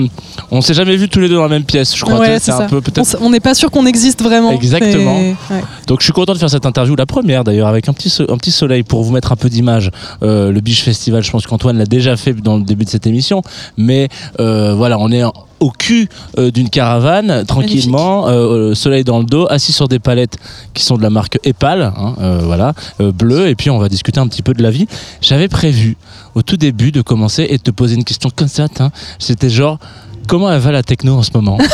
on 0.52 0.62
s'est 0.62 0.76
jamais 0.76 0.98
vu 0.98 1.10
tous 1.10 1.20
les 1.20 1.30
deux 1.30 1.36
dans 1.36 1.44
la 1.44 1.50
même 1.50 1.64
pièce, 1.64 1.96
je 1.98 2.06
crois. 2.06 2.20
Ouais, 2.20 2.38
c'est 2.38 2.52
ça. 2.52 2.66
un 2.66 2.68
peu 2.68 2.80
peut-être. 2.80 3.18
On 3.22 3.39
n'est 3.40 3.50
pas 3.52 3.54
sûr 3.56 3.72
qu'on 3.72 3.86
existe 3.86 4.22
vraiment. 4.22 4.52
Exactement. 4.52 5.18
ouais. 5.20 5.36
Donc 5.88 6.00
je 6.00 6.04
suis 6.06 6.14
content 6.14 6.34
de 6.34 6.38
faire 6.38 6.50
cette 6.50 6.66
interview, 6.66 6.96
la 6.96 7.06
première 7.06 7.44
d'ailleurs, 7.44 7.68
avec 7.68 7.90
un 7.90 7.94
petit, 7.94 8.10
so- 8.10 8.30
un 8.32 8.38
petit 8.38 8.52
soleil 8.52 8.84
pour 8.84 9.04
vous 9.04 9.12
mettre 9.12 9.32
un 9.32 9.36
peu 9.36 9.50
d'image. 9.50 9.92
Euh, 10.24 10.52
le 10.52 10.60
Biche 10.62 10.84
Festival, 10.84 11.24
je 11.24 11.32
pense 11.32 11.48
qu'Antoine 11.48 11.78
l'a 11.78 11.86
déjà 11.86 12.16
fait 12.18 12.34
dans 12.34 12.58
le 12.58 12.64
début 12.64 12.86
de 12.86 12.90
cette 12.90 13.08
émission. 13.08 13.42
Mais 13.78 14.10
euh, 14.40 14.74
voilà, 14.76 14.98
on 15.00 15.12
est 15.12 15.24
en- 15.24 15.34
au 15.60 15.72
cul 15.72 16.08
euh, 16.38 16.52
d'une 16.52 16.70
caravane, 16.70 17.44
tranquillement, 17.46 18.28
euh, 18.30 18.74
soleil 18.76 19.04
dans 19.04 19.20
le 19.20 19.26
dos, 19.26 19.46
assis 19.50 19.74
sur 19.74 19.90
des 19.90 20.00
palettes 20.00 20.38
qui 20.74 20.84
sont 20.84 20.96
de 20.98 21.02
la 21.04 21.10
marque 21.10 21.38
Epal, 21.44 21.82
hein, 21.82 22.16
euh, 22.22 22.42
voilà, 22.46 22.74
bleu, 23.00 23.48
et 23.50 23.56
puis 23.56 23.70
on 23.70 23.78
va 23.78 23.90
discuter 23.90 24.20
un 24.22 24.28
petit 24.30 24.42
peu 24.42 24.54
de 24.54 24.64
la 24.64 24.72
vie. 24.72 24.88
J'avais 25.22 25.50
prévu 25.50 25.98
au 26.36 26.44
tout 26.44 26.56
début 26.56 26.94
de 26.94 27.02
commencer 27.02 27.46
et 27.50 27.58
de 27.58 27.62
te 27.64 27.72
poser 27.72 27.96
une 27.96 28.06
question 28.06 28.30
comme 28.34 28.48
ça. 28.48 28.68
C'était 29.20 29.50
genre, 29.50 29.80
comment 30.30 30.52
elle 30.52 30.60
va 30.60 30.72
la 30.72 30.84
techno 30.84 31.16
en 31.16 31.24
ce 31.24 31.32
moment 31.34 31.58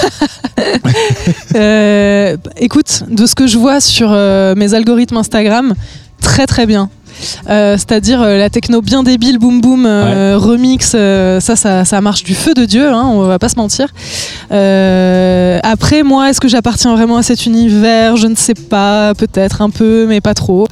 Euh, 1.56 2.38
écoute, 2.58 3.04
de 3.10 3.26
ce 3.26 3.36
que 3.36 3.48
je 3.48 3.58
vois 3.58 3.80
sur 3.80 4.10
euh, 4.12 4.56
mes 4.56 4.74
algorithmes 4.74 5.18
Instagram, 5.18 5.74
très 6.22 6.46
très 6.48 6.66
bien. 6.66 6.90
Euh, 7.50 7.78
C'est-à-dire 7.78 8.22
euh, 8.22 8.38
la 8.38 8.50
techno 8.50 8.82
bien 8.82 9.04
débile, 9.04 9.40
boom 9.40 9.62
boom, 9.62 9.86
euh, 9.86 10.38
remix, 10.38 10.92
ça, 10.92 11.56
ça, 11.56 11.86
ça 11.86 12.02
marche 12.02 12.24
du 12.24 12.36
feu 12.36 12.54
de 12.54 12.66
Dieu, 12.66 12.90
hein, 12.90 13.06
on 13.06 13.22
va 13.22 13.40
pas 13.40 13.50
se 13.50 13.56
mentir. 13.56 13.88
Après, 15.64 16.04
moi, 16.04 16.30
est-ce 16.30 16.42
que 16.42 16.48
j'appartiens 16.48 16.96
vraiment 16.96 17.18
à 17.18 17.24
cet 17.24 17.46
univers? 17.46 18.18
Je 18.18 18.28
ne 18.28 18.36
sais 18.36 18.54
pas, 18.54 19.14
peut-être 19.16 19.62
un 19.62 19.70
peu, 19.70 20.06
mais 20.08 20.22
pas 20.22 20.34
trop. 20.34 20.68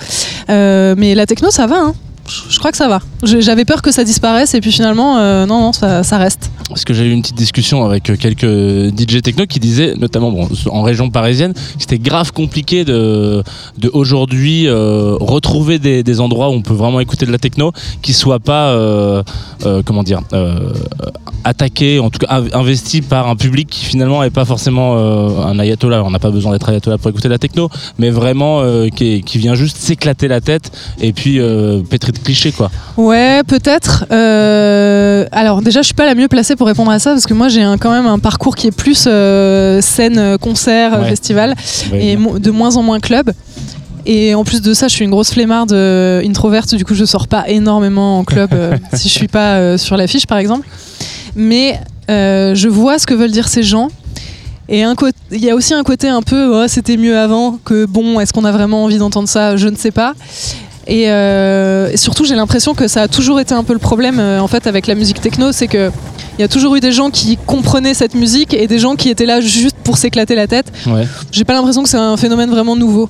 Mais 0.49 1.15
la 1.15 1.25
techno, 1.25 1.49
ça 1.51 1.67
va. 1.67 1.77
Hein. 1.77 1.93
Je 2.49 2.57
crois 2.57 2.71
que 2.71 2.77
ça 2.77 2.87
va. 2.87 3.01
J'avais 3.23 3.65
peur 3.65 3.81
que 3.81 3.91
ça 3.91 4.03
disparaisse 4.03 4.53
et 4.53 4.61
puis 4.61 4.71
finalement, 4.71 5.17
euh, 5.17 5.45
non, 5.45 5.59
non, 5.59 5.73
ça, 5.73 6.17
reste. 6.17 6.51
Parce 6.69 6.85
que 6.85 6.93
j'ai 6.93 7.05
eu 7.05 7.11
une 7.11 7.21
petite 7.21 7.35
discussion 7.35 7.83
avec 7.83 8.09
euh, 8.09 8.15
quelques 8.15 8.45
DJ 8.97 9.21
techno 9.21 9.45
qui 9.45 9.59
disaient, 9.59 9.93
notamment 9.97 10.33
en 10.69 10.81
région 10.83 11.09
parisienne, 11.09 11.53
que 11.53 11.59
c'était 11.79 11.99
grave 11.99 12.31
compliqué 12.31 12.85
de, 12.85 13.43
de 13.77 13.89
aujourd'hui 13.93 14.67
euh, 14.67 15.17
retrouver 15.19 15.79
des, 15.79 16.19
endroits 16.21 16.49
où 16.49 16.53
on 16.53 16.61
peut 16.61 16.73
vraiment 16.73 16.99
écouter 17.01 17.25
de 17.25 17.31
la 17.31 17.39
techno 17.39 17.73
qui 18.01 18.13
soient 18.13 18.39
pas, 18.39 18.73
comment 19.85 20.03
dire, 20.03 20.21
attaqués, 21.43 21.99
en 21.99 22.09
tout 22.09 22.19
cas 22.19 22.39
inv- 22.39 22.55
investis 22.55 23.01
par 23.01 23.27
un 23.27 23.35
public 23.35 23.67
qui 23.69 23.85
finalement 23.85 24.21
n'est 24.21 24.29
pas 24.29 24.45
forcément 24.45 24.95
un 24.95 25.59
ayatollah. 25.59 26.03
On 26.03 26.11
n'a 26.11 26.19
pas 26.19 26.31
besoin 26.31 26.53
d'être 26.53 26.69
ayatollah 26.69 26.97
pour 26.97 27.09
écouter 27.09 27.27
de 27.27 27.33
la 27.33 27.39
techno, 27.39 27.69
mais 27.97 28.11
vraiment 28.11 28.61
qui, 28.95 29.23
qui 29.23 29.37
vient 29.39 29.55
juste 29.55 29.77
s'éclater 29.77 30.27
la 30.27 30.39
tête 30.39 30.71
et 31.01 31.13
puis 31.13 31.39
pétri 31.89 32.12
de 32.13 32.19
clichés 32.19 32.51
quoi. 32.51 32.71
Ouais, 32.97 33.41
peut-être. 33.45 34.05
Euh, 34.11 35.25
alors 35.31 35.61
déjà, 35.61 35.81
je 35.81 35.85
suis 35.87 35.93
pas 35.93 36.05
la 36.05 36.15
mieux 36.15 36.27
placée 36.27 36.55
pour 36.55 36.67
répondre 36.67 36.91
à 36.91 36.99
ça 36.99 37.11
parce 37.11 37.25
que 37.25 37.33
moi, 37.33 37.47
j'ai 37.49 37.63
quand 37.79 37.91
même 37.91 38.05
un 38.07 38.19
parcours 38.19 38.55
qui 38.55 38.67
est 38.67 38.71
plus 38.71 39.05
euh, 39.07 39.81
scène, 39.81 40.17
euh, 40.17 40.37
concert, 40.37 40.99
Ouais. 41.01 41.09
festival 41.09 41.55
Ouais, 41.91 42.05
et 42.05 42.15
bien. 42.15 42.39
de 42.39 42.51
moins 42.51 42.75
en 42.77 42.83
moins 42.83 42.99
club. 42.99 43.31
Et 44.05 44.35
en 44.35 44.43
plus 44.43 44.61
de 44.61 44.73
ça, 44.73 44.87
je 44.89 44.93
suis 44.95 45.05
une 45.05 45.11
grosse 45.11 45.31
flemmarde 45.31 45.71
euh, 45.73 46.21
introverte, 46.27 46.75
du 46.75 46.83
coup, 46.85 46.93
je 46.93 47.05
sors 47.05 47.27
pas 47.27 47.45
énormément 47.47 48.19
en 48.19 48.23
club 48.23 48.49
si 48.93 49.07
je 49.09 49.13
suis 49.13 49.27
pas 49.29 49.77
sur 49.77 49.95
l'affiche, 49.97 50.27
par 50.27 50.37
exemple. 50.37 50.67
Mais 51.35 51.79
je 52.09 52.67
vois 52.67 52.99
ce 52.99 53.07
que 53.07 53.13
veulent 53.13 53.31
dire 53.31 53.47
ces 53.47 53.63
gens. 53.63 53.87
Et 54.69 54.83
il 55.31 55.39
y 55.43 55.49
a 55.49 55.55
aussi 55.55 55.73
un 55.73 55.83
côté 55.83 56.07
un 56.07 56.21
peu, 56.21 56.63
oh, 56.63 56.67
c'était 56.67 56.95
mieux 56.95 57.17
avant, 57.17 57.59
que 57.65 57.85
bon, 57.85 58.19
est-ce 58.21 58.31
qu'on 58.31 58.45
a 58.45 58.51
vraiment 58.51 58.83
envie 58.85 58.97
d'entendre 58.97 59.27
ça? 59.27 59.57
Je 59.57 59.67
ne 59.67 59.75
sais 59.75 59.91
pas. 59.91 60.13
Et, 60.87 61.09
euh, 61.09 61.89
et 61.91 61.97
surtout, 61.97 62.25
j'ai 62.25 62.35
l'impression 62.35 62.73
que 62.73 62.87
ça 62.87 63.03
a 63.03 63.07
toujours 63.07 63.39
été 63.39 63.53
un 63.53 63.63
peu 63.63 63.73
le 63.73 63.79
problème 63.79 64.19
euh, 64.19 64.41
en 64.41 64.47
fait 64.47 64.67
avec 64.67 64.87
la 64.87 64.95
musique 64.95 65.21
techno, 65.21 65.51
c'est 65.51 65.67
que 65.67 65.91
il 66.37 66.41
y 66.41 66.43
a 66.43 66.47
toujours 66.47 66.75
eu 66.75 66.79
des 66.79 66.91
gens 66.91 67.09
qui 67.09 67.37
comprenaient 67.37 67.93
cette 67.93 68.15
musique 68.15 68.53
et 68.53 68.67
des 68.67 68.79
gens 68.79 68.95
qui 68.95 69.09
étaient 69.09 69.25
là 69.27 69.39
juste 69.39 69.75
pour 69.83 69.97
s'éclater 69.97 70.35
la 70.35 70.47
tête. 70.47 70.71
Ouais. 70.87 71.07
J'ai 71.31 71.43
pas 71.43 71.53
l'impression 71.53 71.83
que 71.83 71.89
c'est 71.89 71.97
un 71.97 72.17
phénomène 72.17 72.49
vraiment 72.49 72.75
nouveau. 72.75 73.07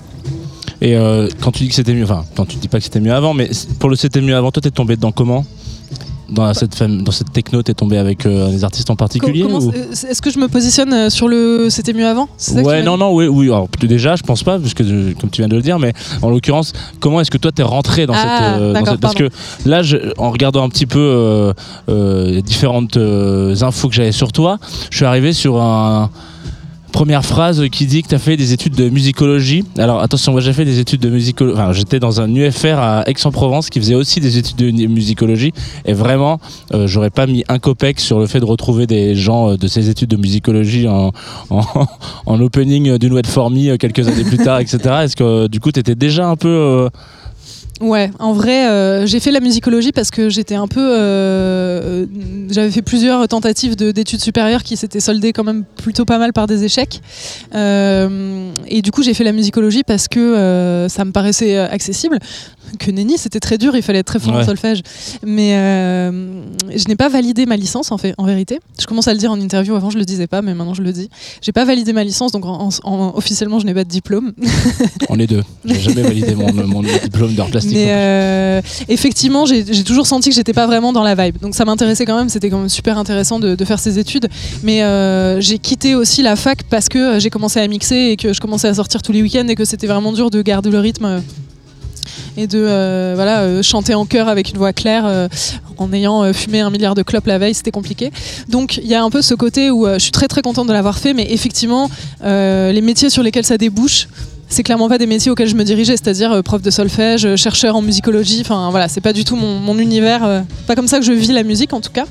Et 0.82 0.98
euh, 0.98 1.30
quand 1.42 1.52
tu 1.52 1.64
dis 1.64 1.70
que 1.70 1.76
c'était 1.76 1.94
mieux, 1.94 2.04
enfin, 2.04 2.26
quand 2.36 2.46
tu 2.46 2.58
dis 2.58 2.68
pas 2.68 2.80
que 2.80 2.84
c'était 2.84 3.00
mieux 3.00 3.14
avant, 3.14 3.34
mais 3.34 3.50
pour 3.80 3.90
le 3.90 3.96
c'était 3.96 4.20
mieux 4.20 4.36
avant, 4.36 4.52
toi 4.52 4.62
t'es 4.62 4.72
tombé 4.72 4.98
dedans 4.98 5.14
comment? 5.14 5.46
Dans 6.30 6.54
cette, 6.54 6.76
fam- 6.76 7.04
dans 7.04 7.12
cette 7.12 7.32
techno, 7.32 7.62
t'es 7.64 7.74
tombé 7.74 7.98
avec 7.98 8.26
euh, 8.26 8.50
des 8.50 8.64
artistes 8.64 8.90
en 8.90 8.96
particulier 8.96 9.44
ou- 9.44 9.70
euh, 9.72 9.92
Est-ce 10.10 10.22
que 10.22 10.32
je 10.32 10.40
me 10.40 10.48
positionne 10.48 10.94
euh, 10.94 11.10
sur 11.10 11.28
le 11.28 11.68
c'était 11.70 11.94
mieux 11.94 12.08
avant? 12.08 12.28
Ouais, 12.56 12.82
non, 12.84 12.98
non, 12.98 13.14
oui, 13.14 13.28
oui. 13.28 13.48
Alors, 13.48 13.68
déjà, 13.82 14.16
je 14.16 14.24
pense 14.24 14.44
pas, 14.44 14.58
parce 14.60 14.74
que 14.74 14.84
euh, 14.84 15.14
comme 15.20 15.30
tu 15.30 15.42
viens 15.42 15.48
de 15.50 15.56
le 15.56 15.62
dire, 15.62 15.80
mais 15.80 15.94
en 16.22 16.30
l'occurrence, 16.30 16.74
comment 17.00 17.20
est-ce 17.22 17.32
que 17.32 17.38
toi 17.38 17.52
t'es 17.52 17.64
rentré 17.64 18.06
dans 18.06 18.14
Ah, 18.16 18.20
cette, 18.56 18.62
euh, 18.62 18.74
dans 18.74 18.86
cette- 18.86 19.00
Parce 19.00 19.16
que 19.16 19.30
là, 19.66 19.84
je- 19.84 19.98
en 20.18 20.32
regardant 20.32 20.64
un 20.64 20.70
petit 20.70 20.86
peu 20.86 21.54
les 21.88 22.42
différentes 22.42 22.98
infos 22.98 23.90
que 23.90 23.96
j'avais 23.96 24.12
sur 24.12 24.32
toi, 24.32 24.58
je 24.90 24.98
suis 24.98 25.06
arrivé 25.06 25.34
sur 25.34 25.62
un 25.62 26.10
première 26.94 27.26
phrase 27.26 27.68
qui 27.70 27.86
dit 27.86 28.04
que 28.04 28.08
tu 28.08 28.16
as 28.16 28.20
fait 28.20 28.38
des 28.38 28.54
études 28.54 28.76
de 28.76 28.88
musicologie. 28.88 29.66
Alors 29.78 30.00
attention, 30.00 30.32
moi 30.32 30.40
j'ai 30.40 30.54
fait 30.54 30.64
des 30.64 30.80
études 30.80 31.02
de 31.02 31.10
musicologie. 31.10 31.60
Enfin, 31.60 31.74
j'étais 31.74 32.00
dans 32.00 32.22
un 32.22 32.34
UFR 32.34 32.78
à 32.80 33.04
Aix-en-Provence 33.10 33.70
qui 33.70 33.80
faisait 33.80 33.96
aussi 33.96 34.22
des 34.22 34.38
études 34.38 34.56
de 34.56 34.88
musicologie. 34.88 35.52
Et 35.86 35.94
vraiment, 35.94 36.40
euh, 36.74 36.88
j'aurais 36.88 37.10
pas 37.10 37.26
mis 37.28 37.44
un 37.50 37.60
copec 37.60 38.00
sur 38.00 38.20
le 38.20 38.28
fait 38.28 38.40
de 38.40 38.46
retrouver 38.46 38.88
des 38.88 39.16
gens 39.16 39.50
euh, 39.50 39.58
de 39.58 39.68
ces 39.68 39.90
études 39.90 40.10
de 40.10 40.18
musicologie 40.18 40.88
en, 40.88 41.12
en, 41.50 41.62
en 42.26 42.40
opening 42.40 42.98
d'une 42.98 43.14
wet 43.14 43.28
for 43.28 43.50
me 43.52 43.72
euh, 43.72 43.78
quelques 43.78 44.08
années 44.08 44.24
plus 44.24 44.38
tard, 44.38 44.60
etc. 44.60 44.78
Est-ce 45.04 45.16
que 45.18 45.24
euh, 45.24 45.48
du 45.50 45.60
coup 45.60 45.72
tu 45.72 45.80
étais 45.82 45.96
déjà 45.96 46.28
un 46.28 46.38
peu. 46.38 46.48
euh, 46.48 46.90
Ouais, 47.82 48.12
en 48.20 48.34
vrai, 48.34 48.68
euh, 48.68 49.06
j'ai 49.08 49.20
fait 49.20 49.32
la 49.32 49.40
musicologie 49.40 49.92
parce 49.92 50.10
que 50.12 50.30
j'étais 50.30 50.56
un 50.56 50.68
peu. 50.68 50.80
euh, 50.80 52.06
J'avais 52.50 52.70
fait 52.72 52.82
plusieurs 52.84 53.28
tentatives 53.28 53.76
de- 53.76 53.92
d'études 53.92 54.22
supérieures 54.22 54.64
qui 54.64 54.78
s'étaient 54.78 55.00
soldées 55.00 55.34
quand 55.34 55.44
même 55.44 55.64
plutôt 55.82 56.06
pas 56.06 56.18
mal 56.20 56.34
par 56.34 56.46
des 56.48 56.64
échecs. 56.64 57.02
Euh, 57.56 58.52
et 58.68 58.82
du 58.82 58.92
coup, 58.92 59.02
j'ai 59.04 59.14
fait 59.14 59.24
la 59.24 59.32
musicologie 59.32 59.84
parce 59.84 60.08
que 60.08 60.86
ça 60.90 61.04
me 61.04 61.12
paraissait 61.12 61.58
accessible. 61.58 62.20
Que 62.80 62.92
nenni, 62.92 63.18
c'était 63.18 63.40
très 63.40 63.58
dur, 63.58 63.76
il 63.76 63.82
fallait 63.84 64.00
être 64.00 64.08
très 64.08 64.20
fort 64.20 64.34
en 64.34 64.38
Ouais. 64.38 64.46
solfège. 64.46 64.82
Mais 65.26 65.56
euh, 65.56 66.42
je 66.76 66.86
n'ai 66.88 66.96
pas 66.96 67.10
validé 67.10 67.46
ma 67.46 67.56
licence 67.56 67.92
en, 67.92 67.98
fait, 67.98 68.14
en 68.18 68.26
vérité. 68.26 68.60
Je 68.80 68.86
commence 68.86 69.08
à 69.08 69.14
le 69.14 69.20
dire 69.20 69.32
en 69.32 69.40
interview, 69.40 69.76
avant 69.76 69.90
je 69.90 69.98
le 69.98 70.06
disais 70.06 70.28
pas, 70.28 70.42
mais 70.42 70.54
maintenant 70.54 70.74
je 70.74 70.82
le 70.82 70.92
dis. 70.92 71.10
J'ai 71.42 71.52
pas 71.52 71.66
validé 71.66 71.94
ma 71.94 72.04
licence, 72.04 72.32
donc 72.32 72.46
en- 72.46 72.70
en- 72.84 73.14
officiellement 73.16 73.60
je 73.60 73.66
n'ai 73.66 73.74
pas 73.74 73.84
de 73.84 73.90
diplôme. 73.90 74.34
On 75.10 75.20
est 75.20 75.28
deux. 75.28 75.44
J'ai 75.66 75.80
jamais 75.80 76.02
validé 76.02 76.36
mon, 76.36 76.52
mon 76.54 76.82
diplôme 76.82 77.34
d'art 77.36 77.48
plastique. 77.48 77.74
Mais 77.76 77.88
euh, 77.90 78.62
effectivement, 78.90 79.46
j'ai 79.46 79.64
toujours 79.84 80.08
senti 80.08 80.30
que 80.30 80.36
j'étais 80.36 80.54
pas 80.54 80.66
vraiment 80.68 80.94
dans 80.94 81.04
la 81.04 81.16
vibe. 81.16 81.38
Donc 81.42 81.56
ça 81.56 81.66
m'intéressait 81.66 82.06
quand 82.06 82.18
même, 82.18 82.30
c'était 82.30 82.50
quand 82.50 82.60
même 82.60 82.70
super 82.70 82.98
intéressant 82.98 83.40
de, 83.40 83.56
de 83.56 83.66
faire 83.66 83.80
ces 83.80 84.00
études. 84.00 84.28
Mais 84.64 84.84
euh, 84.84 85.40
j'ai 85.42 85.60
quitté 85.60 85.96
aussi 85.96 86.22
la 86.24 86.36
fac 86.36 86.64
parce 86.70 86.90
que 86.90 87.20
j'ai 87.20 87.30
commencé 87.30 87.60
à 87.60 87.68
mixer 87.68 87.96
et 88.12 88.18
que 88.18 88.34
je 88.34 88.40
commençais 88.42 88.68
à 88.68 88.74
sortir 88.74 89.02
tous 89.02 89.12
les 89.12 89.22
week-ends 89.22 89.48
et 89.48 89.56
que 89.56 89.66
c'était 89.66 89.88
vraiment 89.88 90.12
dur 90.14 90.30
de 90.32 90.42
garder 90.42 90.70
le 90.70 90.80
rythme. 90.80 91.22
Et 92.38 92.48
de 92.48 92.60
euh, 92.60 93.14
voilà, 93.16 93.42
euh, 93.42 93.62
chanter 93.62 93.94
en 93.94 94.06
chœur 94.06 94.28
avec 94.28 94.50
une 94.50 94.58
voix 94.58 94.74
claire 94.74 95.06
euh, 95.06 95.28
en 95.78 95.92
ayant 95.94 96.32
fumé 96.34 96.60
un 96.62 96.70
milliard 96.70 96.96
de 96.96 97.04
clopes 97.04 97.28
la 97.28 97.38
veille, 97.38 97.54
c'était 97.54 97.72
compliqué. 97.72 98.12
Donc 98.50 98.78
il 98.78 98.88
y 98.88 98.96
a 98.96 99.04
un 99.04 99.10
peu 99.10 99.22
ce 99.22 99.34
côté 99.34 99.72
où 99.72 99.88
je 99.88 100.00
suis 100.00 100.12
très 100.12 100.28
très 100.28 100.42
contente 100.42 100.68
de 100.68 100.74
l'avoir 100.74 101.00
fait, 101.00 101.14
mais 101.14 101.28
effectivement, 101.32 101.90
les 102.22 102.82
métiers 102.82 103.10
sur 103.10 103.24
lesquels 103.24 103.46
ça 103.46 103.58
débouche, 103.58 104.08
c'est 104.50 104.64
clairement 104.64 104.88
pas 104.88 104.98
des 105.00 105.08
métiers 105.08 105.32
auxquels 105.32 105.48
je 105.48 105.56
me 105.56 105.64
dirigeais, 105.64 105.98
c'est-à-dire 105.98 106.44
prof 106.44 106.62
de 106.62 106.70
solfège, 106.70 107.36
chercheur 107.36 107.76
en 107.76 107.82
musicologie. 107.82 108.42
Enfin 108.42 108.70
voilà, 108.70 108.88
c'est 108.88 109.02
pas 109.02 109.14
du 109.14 109.24
tout 109.24 109.36
mon, 109.36 109.60
mon 109.60 109.78
univers. 109.80 110.44
pas 110.68 110.76
comme 110.76 110.88
ça 110.88 111.00
que 111.00 111.06
je 111.06 111.12
vis 111.12 111.32
la 111.32 111.44
musique 111.44 111.74
en 111.74 111.82
tout 111.82 111.92
cas. 111.92 112.06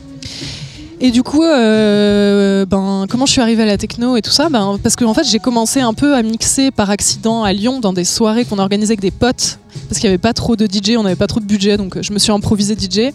Et 1.04 1.10
du 1.10 1.24
coup, 1.24 1.42
euh, 1.42 2.64
ben, 2.64 3.06
comment 3.08 3.26
je 3.26 3.32
suis 3.32 3.40
arrivée 3.40 3.64
à 3.64 3.66
la 3.66 3.76
techno 3.76 4.16
et 4.16 4.22
tout 4.22 4.30
ça? 4.30 4.48
Ben, 4.48 4.78
Parce 4.80 4.94
que 4.94 5.04
en 5.04 5.12
fait, 5.14 5.24
j'ai 5.24 5.40
commencé 5.40 5.80
un 5.80 5.94
peu 5.94 6.14
à 6.14 6.22
mixer 6.22 6.70
par 6.70 6.90
accident 6.90 7.42
à 7.42 7.52
Lyon 7.52 7.80
dans 7.80 7.92
des 7.92 8.04
soirées 8.04 8.44
qu'on 8.44 8.60
organisait 8.60 8.92
avec 8.92 9.00
des 9.00 9.10
potes. 9.10 9.58
Parce 9.88 9.98
qu'il 9.98 10.08
n'y 10.08 10.12
avait 10.12 10.18
pas 10.18 10.32
trop 10.32 10.54
de 10.54 10.64
DJ, 10.64 10.96
on 10.96 11.02
n'avait 11.02 11.16
pas 11.16 11.26
trop 11.26 11.40
de 11.40 11.44
budget, 11.44 11.76
donc 11.76 11.96
euh, 11.96 12.02
je 12.02 12.12
me 12.12 12.20
suis 12.20 12.30
improvisée 12.30 12.76
DJ. 12.76 13.12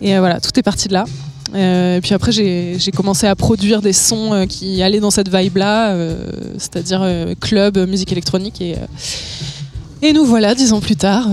Et 0.00 0.14
euh, 0.14 0.20
voilà, 0.20 0.38
tout 0.38 0.56
est 0.56 0.62
parti 0.62 0.86
de 0.86 0.92
là. 0.92 1.06
Et 1.56 2.00
puis 2.02 2.14
après, 2.14 2.30
j'ai 2.30 2.90
commencé 2.96 3.26
à 3.26 3.34
produire 3.34 3.82
des 3.82 3.92
sons 3.92 4.44
qui 4.48 4.82
allaient 4.82 4.98
dans 4.98 5.12
cette 5.12 5.32
vibe-là, 5.32 5.96
c'est-à-dire 6.58 7.06
club, 7.40 7.78
musique 7.88 8.10
électronique. 8.10 8.60
Et, 8.60 8.74
et 10.02 10.12
nous 10.12 10.24
voilà, 10.24 10.54
dix 10.54 10.72
ans 10.72 10.80
plus 10.80 10.96
tard. 10.96 11.28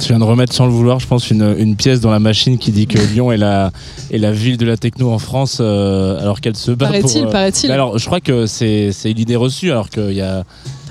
Tu 0.00 0.08
viens 0.08 0.18
de 0.18 0.24
remettre 0.24 0.52
sans 0.52 0.66
le 0.66 0.72
vouloir, 0.72 0.98
je 0.98 1.06
pense, 1.06 1.30
une, 1.30 1.54
une 1.58 1.76
pièce 1.76 2.00
dans 2.00 2.10
la 2.10 2.18
machine 2.18 2.58
qui 2.58 2.72
dit 2.72 2.86
que 2.86 2.98
Lyon 2.98 3.30
est 3.32 3.36
la, 3.36 3.70
est 4.10 4.18
la 4.18 4.32
ville 4.32 4.56
de 4.56 4.66
la 4.66 4.76
techno 4.76 5.10
en 5.10 5.18
France, 5.18 5.58
euh, 5.60 6.18
alors 6.20 6.40
qu'elle 6.40 6.56
se 6.56 6.70
bat. 6.70 6.86
Paraît-il, 6.86 7.26
paraît-il. 7.26 7.68
Mais 7.68 7.74
Alors, 7.74 7.98
je 7.98 8.06
crois 8.06 8.20
que 8.20 8.46
c'est 8.46 8.90
c'est 8.92 9.10
une 9.10 9.18
idée 9.18 9.36
reçue, 9.36 9.70
alors 9.70 9.90
qu'il 9.90 10.12
y 10.12 10.22
a. 10.22 10.44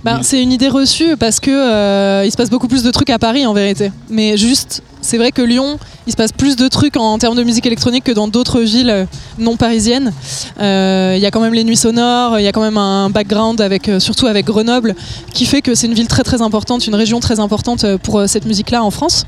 Ben, 0.03 0.19
c'est 0.21 0.43
une 0.43 0.51
idée 0.51 0.67
reçue 0.67 1.15
parce 1.17 1.39
que 1.39 1.49
euh, 1.49 2.25
il 2.25 2.31
se 2.31 2.35
passe 2.35 2.49
beaucoup 2.49 2.67
plus 2.67 2.83
de 2.83 2.91
trucs 2.91 3.09
à 3.09 3.19
Paris 3.19 3.45
en 3.45 3.53
vérité. 3.53 3.89
Mais 4.09 4.35
juste, 4.35 4.83
c'est 5.03 5.17
vrai 5.17 5.31
que 5.31 5.41
Lyon, 5.41 5.77
il 6.07 6.11
se 6.11 6.17
passe 6.17 6.31
plus 6.31 6.55
de 6.55 6.67
trucs 6.67 6.97
en, 6.97 7.17
termes 7.17 7.35
de 7.35 7.43
musique 7.43 7.65
électronique 7.65 8.05
que 8.05 8.11
dans 8.11 8.27
d'autres 8.27 8.61
villes 8.61 9.07
non 9.37 9.57
parisiennes. 9.57 10.13
Euh, 10.59 11.13
Il 11.15 11.21
y 11.21 11.25
a 11.25 11.31
quand 11.31 11.41
même 11.41 11.53
les 11.53 11.63
nuits 11.63 11.77
sonores, 11.77 12.39
il 12.39 12.43
y 12.43 12.47
a 12.47 12.51
quand 12.51 12.61
même 12.61 12.77
un 12.77 13.09
background 13.09 13.61
avec, 13.61 13.89
euh, 13.89 13.99
surtout 13.99 14.27
avec 14.27 14.45
Grenoble, 14.45 14.95
qui 15.33 15.45
fait 15.45 15.61
que 15.61 15.75
c'est 15.75 15.87
une 15.87 15.93
ville 15.93 16.07
très 16.07 16.23
très 16.23 16.41
importante, 16.41 16.87
une 16.87 16.95
région 16.95 17.19
très 17.19 17.39
importante 17.39 17.83
euh, 17.83 17.97
pour 17.97 18.23
cette 18.27 18.45
musique-là 18.45 18.83
en 18.83 18.91
France. 18.91 19.25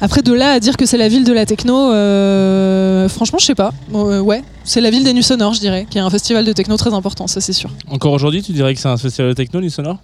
Après, 0.00 0.20
de 0.20 0.32
là 0.32 0.50
à 0.50 0.60
dire 0.60 0.76
que 0.76 0.84
c'est 0.84 0.98
la 0.98 1.08
ville 1.08 1.24
de 1.24 1.32
la 1.32 1.46
techno, 1.46 1.88
franchement, 3.08 3.38
je 3.38 3.46
sais 3.46 3.54
pas. 3.54 3.72
Ouais, 3.92 4.42
c'est 4.64 4.82
la 4.82 4.90
ville 4.90 5.04
des 5.04 5.14
nuits 5.14 5.22
sonores, 5.22 5.54
je 5.54 5.60
dirais, 5.60 5.86
qui 5.88 5.96
est 5.96 6.02
un 6.02 6.10
festival 6.10 6.44
de 6.44 6.52
techno 6.52 6.76
très 6.76 6.92
important, 6.92 7.26
ça 7.26 7.40
c'est 7.40 7.54
sûr. 7.54 7.70
Encore 7.88 8.12
aujourd'hui, 8.12 8.42
tu 8.42 8.52
dirais 8.52 8.74
que 8.74 8.80
c'est 8.80 8.88
un 8.88 8.98
festival 8.98 9.30
de 9.30 9.34
techno, 9.34 9.60
Nuit 9.60 9.70
Sonore 9.70 9.98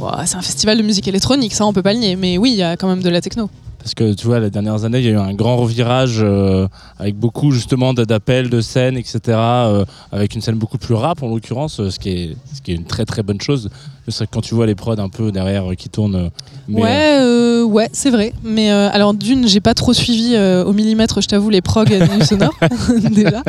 Ouah, 0.00 0.24
c'est 0.24 0.36
un 0.36 0.42
festival 0.42 0.78
de 0.78 0.82
musique 0.82 1.06
électronique, 1.08 1.52
ça 1.52 1.66
on 1.66 1.72
peut 1.72 1.82
pas 1.82 1.92
le 1.92 1.98
nier, 1.98 2.16
mais 2.16 2.38
oui, 2.38 2.52
il 2.52 2.56
y 2.56 2.62
a 2.62 2.76
quand 2.76 2.88
même 2.88 3.02
de 3.02 3.10
la 3.10 3.20
techno. 3.20 3.50
Parce 3.78 3.94
que 3.94 4.12
tu 4.14 4.26
vois, 4.26 4.40
les 4.40 4.50
dernières 4.50 4.84
années, 4.84 4.98
il 4.98 5.04
y 5.04 5.08
a 5.08 5.12
eu 5.12 5.16
un 5.18 5.32
grand 5.34 5.56
revirage 5.56 6.18
euh, 6.20 6.68
avec 6.98 7.16
beaucoup 7.16 7.50
justement 7.50 7.94
d'appels, 7.94 8.50
de 8.50 8.60
scènes, 8.60 8.96
etc. 8.96 9.20
euh, 9.28 9.84
avec 10.12 10.34
une 10.34 10.40
scène 10.40 10.56
beaucoup 10.56 10.78
plus 10.78 10.94
rap 10.94 11.22
en 11.22 11.28
l'occurrence, 11.28 11.80
euh, 11.80 11.90
ce, 11.90 11.96
ce 11.96 11.98
qui 11.98 12.72
est 12.72 12.74
une 12.74 12.84
très 12.84 13.04
très 13.04 13.22
bonne 13.22 13.40
chose. 13.40 13.70
C'est 14.08 14.28
quand 14.28 14.40
tu 14.40 14.54
vois 14.54 14.66
les 14.66 14.74
prods 14.74 14.98
un 14.98 15.08
peu 15.08 15.30
derrière 15.30 15.70
euh, 15.70 15.74
qui 15.74 15.88
tournent. 15.88 16.14
euh, 16.16 16.28
mais, 16.68 16.82
ouais, 16.82 17.16
euh, 17.20 17.62
ouais, 17.64 17.88
c'est 17.92 18.10
vrai. 18.10 18.32
Mais 18.42 18.70
euh, 18.72 18.88
alors 18.92 19.14
d'une, 19.14 19.46
j'ai 19.46 19.60
pas 19.60 19.74
trop 19.74 19.92
suivi 19.92 20.32
euh, 20.34 20.64
au 20.64 20.72
millimètre, 20.72 21.20
je 21.20 21.28
t'avoue, 21.28 21.48
les 21.50 21.60
prog 21.60 21.88
des 21.88 21.98
nuits 22.00 22.24
sonores 22.26 22.54
déjà. 23.10 23.42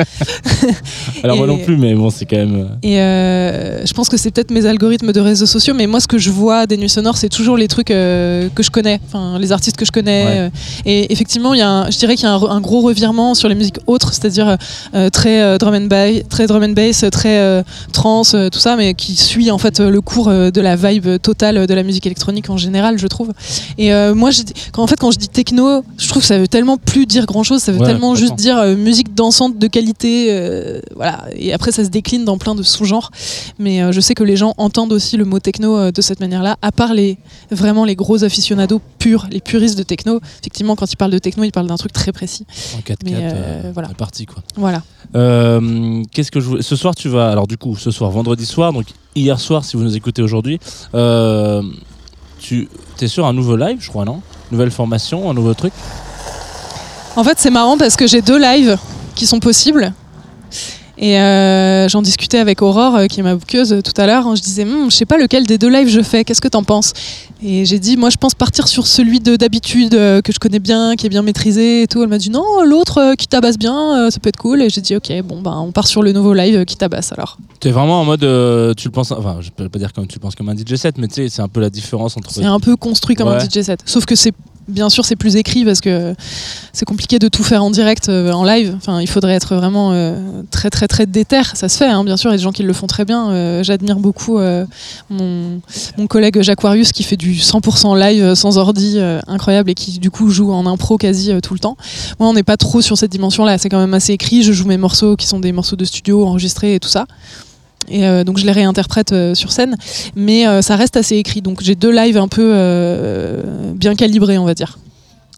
alors 1.24 1.36
moi 1.36 1.46
non 1.46 1.58
plus, 1.58 1.76
mais 1.76 1.94
bon, 1.94 2.10
c'est 2.10 2.26
quand 2.26 2.36
même. 2.36 2.68
Et 2.82 2.96
je 2.96 3.92
pense 3.94 4.08
que 4.08 4.16
c'est 4.16 4.30
peut-être 4.30 4.50
mes 4.50 4.66
algorithmes 4.66 5.12
de 5.12 5.20
réseaux 5.20 5.46
sociaux, 5.46 5.74
mais 5.74 5.86
moi 5.86 6.00
ce 6.00 6.06
que 6.06 6.18
je 6.18 6.30
vois 6.30 6.66
des 6.66 6.76
nuits 6.76 6.88
sonores, 6.88 7.16
c'est 7.16 7.28
toujours 7.28 7.56
les 7.56 7.68
trucs 7.68 7.88
que 7.88 8.50
je 8.60 8.70
connais, 8.70 9.00
enfin 9.06 9.38
les 9.38 9.52
artistes 9.52 9.76
que 9.76 9.84
je 9.84 9.92
connais. 9.92 10.12
Ouais. 10.24 10.50
et 10.86 11.12
effectivement, 11.12 11.54
il 11.54 11.58
y 11.58 11.62
a 11.62 11.68
un- 11.70 11.90
je 11.90 11.98
dirais 11.98 12.14
qu'il 12.16 12.24
y 12.24 12.28
a 12.28 12.34
un, 12.34 12.42
un 12.42 12.60
gros 12.60 12.80
revirement 12.82 13.34
sur 13.34 13.48
les 13.48 13.54
musiques 13.54 13.78
autres, 13.86 14.12
c'est-à-dire 14.12 14.56
très 15.12 15.58
drum 15.58 15.74
and 15.74 15.86
bass, 15.86 16.22
très 16.28 16.46
drum 16.46 16.62
and 16.62 16.70
bass, 16.72 17.04
très 17.10 17.64
trance, 17.92 18.36
tout 18.52 18.58
ça, 18.58 18.76
mais 18.76 18.94
qui 18.94 19.16
suit 19.16 19.50
en 19.50 19.58
fait 19.58 19.80
le 19.80 20.00
cours 20.00 20.30
de 20.50 20.60
la 20.60 20.76
vibe 20.76 21.18
totale 21.20 21.66
de 21.66 21.74
la 21.74 21.82
musique 21.82 22.06
électronique 22.06 22.50
en 22.50 22.56
général, 22.56 22.98
je 22.98 23.06
trouve. 23.06 23.32
Et 23.78 23.92
euh, 23.92 24.14
moi, 24.14 24.30
quand, 24.72 24.82
en 24.82 24.86
fait, 24.86 24.96
quand 24.98 25.10
je 25.10 25.18
dis 25.18 25.28
techno, 25.28 25.82
je 25.98 26.08
trouve 26.08 26.22
que 26.22 26.26
ça 26.28 26.38
veut 26.38 26.48
tellement 26.48 26.76
plus 26.76 27.06
dire 27.06 27.26
grand-chose, 27.26 27.62
ça 27.62 27.72
veut 27.72 27.78
Ouais, 27.80 27.86
tellement 27.86 28.14
juste 28.14 28.34
dire 28.36 28.58
euh, 28.58 28.76
musique 28.76 29.14
dansante 29.14 29.58
de 29.58 29.66
qualité, 29.66 30.28
euh, 30.30 30.80
voilà. 30.96 31.24
Et 31.36 31.52
après, 31.52 31.72
ça 31.72 31.84
se 31.84 31.88
décline 31.90 32.24
dans 32.24 32.38
plein 32.38 32.54
de 32.54 32.62
sous-genres. 32.62 33.10
Mais 33.58 33.82
euh, 33.82 33.92
je 33.92 34.00
sais 34.00 34.14
que 34.14 34.24
les 34.24 34.36
gens 34.36 34.54
entendent 34.56 34.92
aussi 34.92 35.16
le 35.16 35.24
mot 35.24 35.38
techno 35.40 35.76
euh, 35.76 35.92
de 35.92 36.00
cette 36.02 36.20
manière-là, 36.20 36.56
à 36.62 36.72
part 36.72 36.94
les 36.94 37.18
vraiment 37.50 37.84
les 37.84 37.96
gros 37.96 38.24
aficionados 38.24 38.80
purs, 38.98 39.26
les 39.30 39.40
puristes 39.40 39.76
de 39.78 39.82
techno. 39.82 40.20
Effectivement, 40.40 40.76
quand 40.76 40.90
ils 40.92 40.96
parlent 40.96 41.10
de 41.12 41.18
techno, 41.18 41.44
ils 41.44 41.52
parlent 41.52 41.66
d'un 41.66 41.76
truc 41.76 41.92
très 41.92 42.12
précis. 42.12 42.46
En 42.76 42.80
4x4, 42.80 42.96
Mais, 43.04 43.12
euh, 43.14 43.20
euh, 43.32 43.70
voilà. 43.74 43.88
c'est 43.88 43.96
parti 43.96 44.26
quoi. 44.26 44.42
Voilà. 44.56 44.82
Euh, 45.14 46.02
Qu'est-ce 46.12 46.30
que 46.30 46.40
je 46.40 46.46
voulais- 46.46 46.62
Ce 46.62 46.76
soir, 46.76 46.94
tu 46.94 47.08
vas. 47.08 47.30
Alors, 47.30 47.46
du 47.46 47.58
coup, 47.58 47.76
ce 47.76 47.90
soir, 47.90 48.10
vendredi 48.10 48.46
soir, 48.46 48.72
donc 48.72 48.86
hier 49.14 49.38
soir, 49.40 49.64
si 49.64 49.76
vous 49.76 49.82
nous 49.82 49.96
écoutez 49.96 50.22
aujourd'hui, 50.22 50.58
euh, 50.94 51.62
tu 52.38 52.68
es 53.00 53.08
sur 53.08 53.26
un 53.26 53.32
nouveau 53.32 53.56
live, 53.56 53.78
je 53.80 53.88
crois, 53.88 54.04
non? 54.04 54.20
Nouvelle 54.50 54.70
formation, 54.70 55.30
un 55.30 55.34
nouveau 55.34 55.54
truc? 55.54 55.72
En 57.16 57.24
fait, 57.24 57.38
c'est 57.38 57.50
marrant 57.50 57.76
parce 57.76 57.96
que 57.96 58.06
j'ai 58.06 58.22
deux 58.22 58.38
lives 58.38 58.78
qui 59.14 59.26
sont 59.26 59.38
possibles. 59.40 59.92
Et 60.98 61.18
euh, 61.18 61.88
j'en 61.88 62.02
discutais 62.02 62.38
avec 62.38 62.62
Aurore, 62.62 62.96
euh, 62.96 63.06
qui 63.06 63.20
est 63.20 63.22
ma 63.22 63.34
bouqueuse, 63.34 63.80
tout 63.82 64.00
à 64.00 64.06
l'heure. 64.06 64.36
Je 64.36 64.42
disais, 64.42 64.64
Hum, 64.64 64.90
je 64.90 64.96
sais 64.96 65.06
pas 65.06 65.18
lequel 65.18 65.46
des 65.46 65.58
deux 65.58 65.68
lives 65.68 65.88
je 65.88 66.00
fais. 66.00 66.24
Qu'est-ce 66.24 66.40
que 66.40 66.48
t'en 66.48 66.62
penses? 66.62 66.92
Et 67.44 67.64
j'ai 67.64 67.80
dit, 67.80 67.96
moi, 67.96 68.08
je 68.08 68.16
pense 68.16 68.34
partir 68.34 68.68
sur 68.68 68.86
celui 68.86 69.18
de 69.18 69.34
d'habitude 69.34 69.94
euh, 69.94 70.20
que 70.22 70.32
je 70.32 70.38
connais 70.38 70.60
bien, 70.60 70.94
qui 70.94 71.06
est 71.06 71.08
bien 71.08 71.22
maîtrisé 71.22 71.82
et 71.82 71.86
tout. 71.88 72.00
Elle 72.02 72.08
m'a 72.08 72.18
dit, 72.18 72.30
non, 72.30 72.62
l'autre 72.64 72.98
euh, 72.98 73.14
qui 73.14 73.26
tabasse 73.26 73.58
bien, 73.58 74.06
euh, 74.06 74.10
ça 74.10 74.20
peut 74.20 74.28
être 74.28 74.36
cool. 74.36 74.62
Et 74.62 74.70
j'ai 74.70 74.80
dit, 74.80 74.94
ok, 74.94 75.12
bon, 75.24 75.42
ben, 75.42 75.58
on 75.58 75.72
part 75.72 75.88
sur 75.88 76.02
le 76.02 76.12
nouveau 76.12 76.34
live 76.34 76.64
qui 76.64 76.76
tabasse 76.76 77.12
alors. 77.12 77.38
Tu 77.58 77.68
es 77.68 77.70
vraiment 77.72 78.00
en 78.00 78.04
mode. 78.04 78.20
tu 78.20 78.86
le 78.86 78.92
penses. 78.92 79.10
Enfin, 79.10 79.38
je 79.40 79.50
peux 79.50 79.68
pas 79.68 79.78
dire 79.78 79.92
comme 79.92 80.06
tu 80.06 80.16
le 80.16 80.20
penses 80.20 80.36
comme 80.36 80.48
un 80.48 80.56
DJ 80.56 80.76
set, 80.76 80.98
mais 80.98 81.08
tu 81.08 81.14
sais, 81.14 81.28
c'est 81.28 81.42
un 81.42 81.48
peu 81.48 81.60
la 81.60 81.70
différence 81.70 82.16
entre. 82.16 82.30
C'est 82.30 82.44
un 82.44 82.60
peu 82.60 82.76
construit 82.76 83.16
comme 83.16 83.28
un. 83.28 83.38
DJ 83.38 83.62
set. 83.62 83.80
Sauf 83.86 84.04
que 84.04 84.14
c'est 84.14 84.32
bien 84.68 84.88
sûr 84.88 85.04
c'est 85.04 85.16
plus 85.16 85.34
écrit 85.34 85.64
parce 85.64 85.80
que 85.80 86.14
c'est 86.72 86.84
compliqué 86.84 87.18
de 87.18 87.26
tout 87.26 87.42
faire 87.42 87.64
en 87.64 87.70
direct, 87.70 88.08
en 88.08 88.44
live. 88.44 88.74
Enfin, 88.76 89.00
il 89.00 89.08
faudrait 89.08 89.34
être 89.34 89.56
vraiment 89.56 89.92
très 90.50 90.70
très 90.70 90.86
très 90.86 91.06
déter. 91.06 91.42
Ça 91.54 91.68
se 91.68 91.76
fait, 91.76 91.88
hein, 91.88 92.04
bien 92.04 92.16
sûr. 92.16 92.30
Il 92.30 92.34
y 92.34 92.34
a 92.34 92.38
des 92.38 92.42
gens 92.42 92.52
qui 92.52 92.62
le 92.62 92.72
font 92.72 92.86
très 92.86 93.04
bien. 93.04 93.62
J'admire 93.62 93.96
beaucoup 93.96 94.38
mon, 95.10 95.60
mon 95.98 96.06
collègue 96.06 96.40
Jacquarius 96.42 96.92
qui 96.92 97.02
fait 97.02 97.16
du 97.16 97.31
100% 97.34 97.98
live 97.98 98.22
euh, 98.22 98.34
sans 98.34 98.58
ordi, 98.58 98.94
euh, 98.96 99.20
incroyable, 99.26 99.70
et 99.70 99.74
qui 99.74 99.98
du 99.98 100.10
coup 100.10 100.30
joue 100.30 100.52
en 100.52 100.66
impro 100.66 100.98
quasi 100.98 101.32
euh, 101.32 101.40
tout 101.40 101.54
le 101.54 101.60
temps. 101.60 101.76
Moi, 102.18 102.28
on 102.28 102.32
n'est 102.32 102.42
pas 102.42 102.56
trop 102.56 102.80
sur 102.80 102.96
cette 102.96 103.10
dimension-là. 103.10 103.58
C'est 103.58 103.68
quand 103.68 103.80
même 103.80 103.94
assez 103.94 104.12
écrit. 104.12 104.42
Je 104.42 104.52
joue 104.52 104.66
mes 104.66 104.78
morceaux 104.78 105.16
qui 105.16 105.26
sont 105.26 105.40
des 105.40 105.52
morceaux 105.52 105.76
de 105.76 105.84
studio 105.84 106.26
enregistrés 106.26 106.74
et 106.74 106.80
tout 106.80 106.88
ça. 106.88 107.06
Et 107.88 108.02
donc 108.24 108.38
je 108.38 108.46
les 108.46 108.52
réinterprète 108.52 109.12
sur 109.34 109.50
scène, 109.50 109.76
mais 110.14 110.44
ça 110.62 110.76
reste 110.76 110.96
assez 110.96 111.16
écrit. 111.16 111.42
Donc 111.42 111.62
j'ai 111.62 111.74
deux 111.74 111.90
lives 111.90 112.16
un 112.16 112.28
peu 112.28 113.42
bien 113.74 113.96
calibrés, 113.96 114.38
on 114.38 114.44
va 114.44 114.54
dire. 114.54 114.78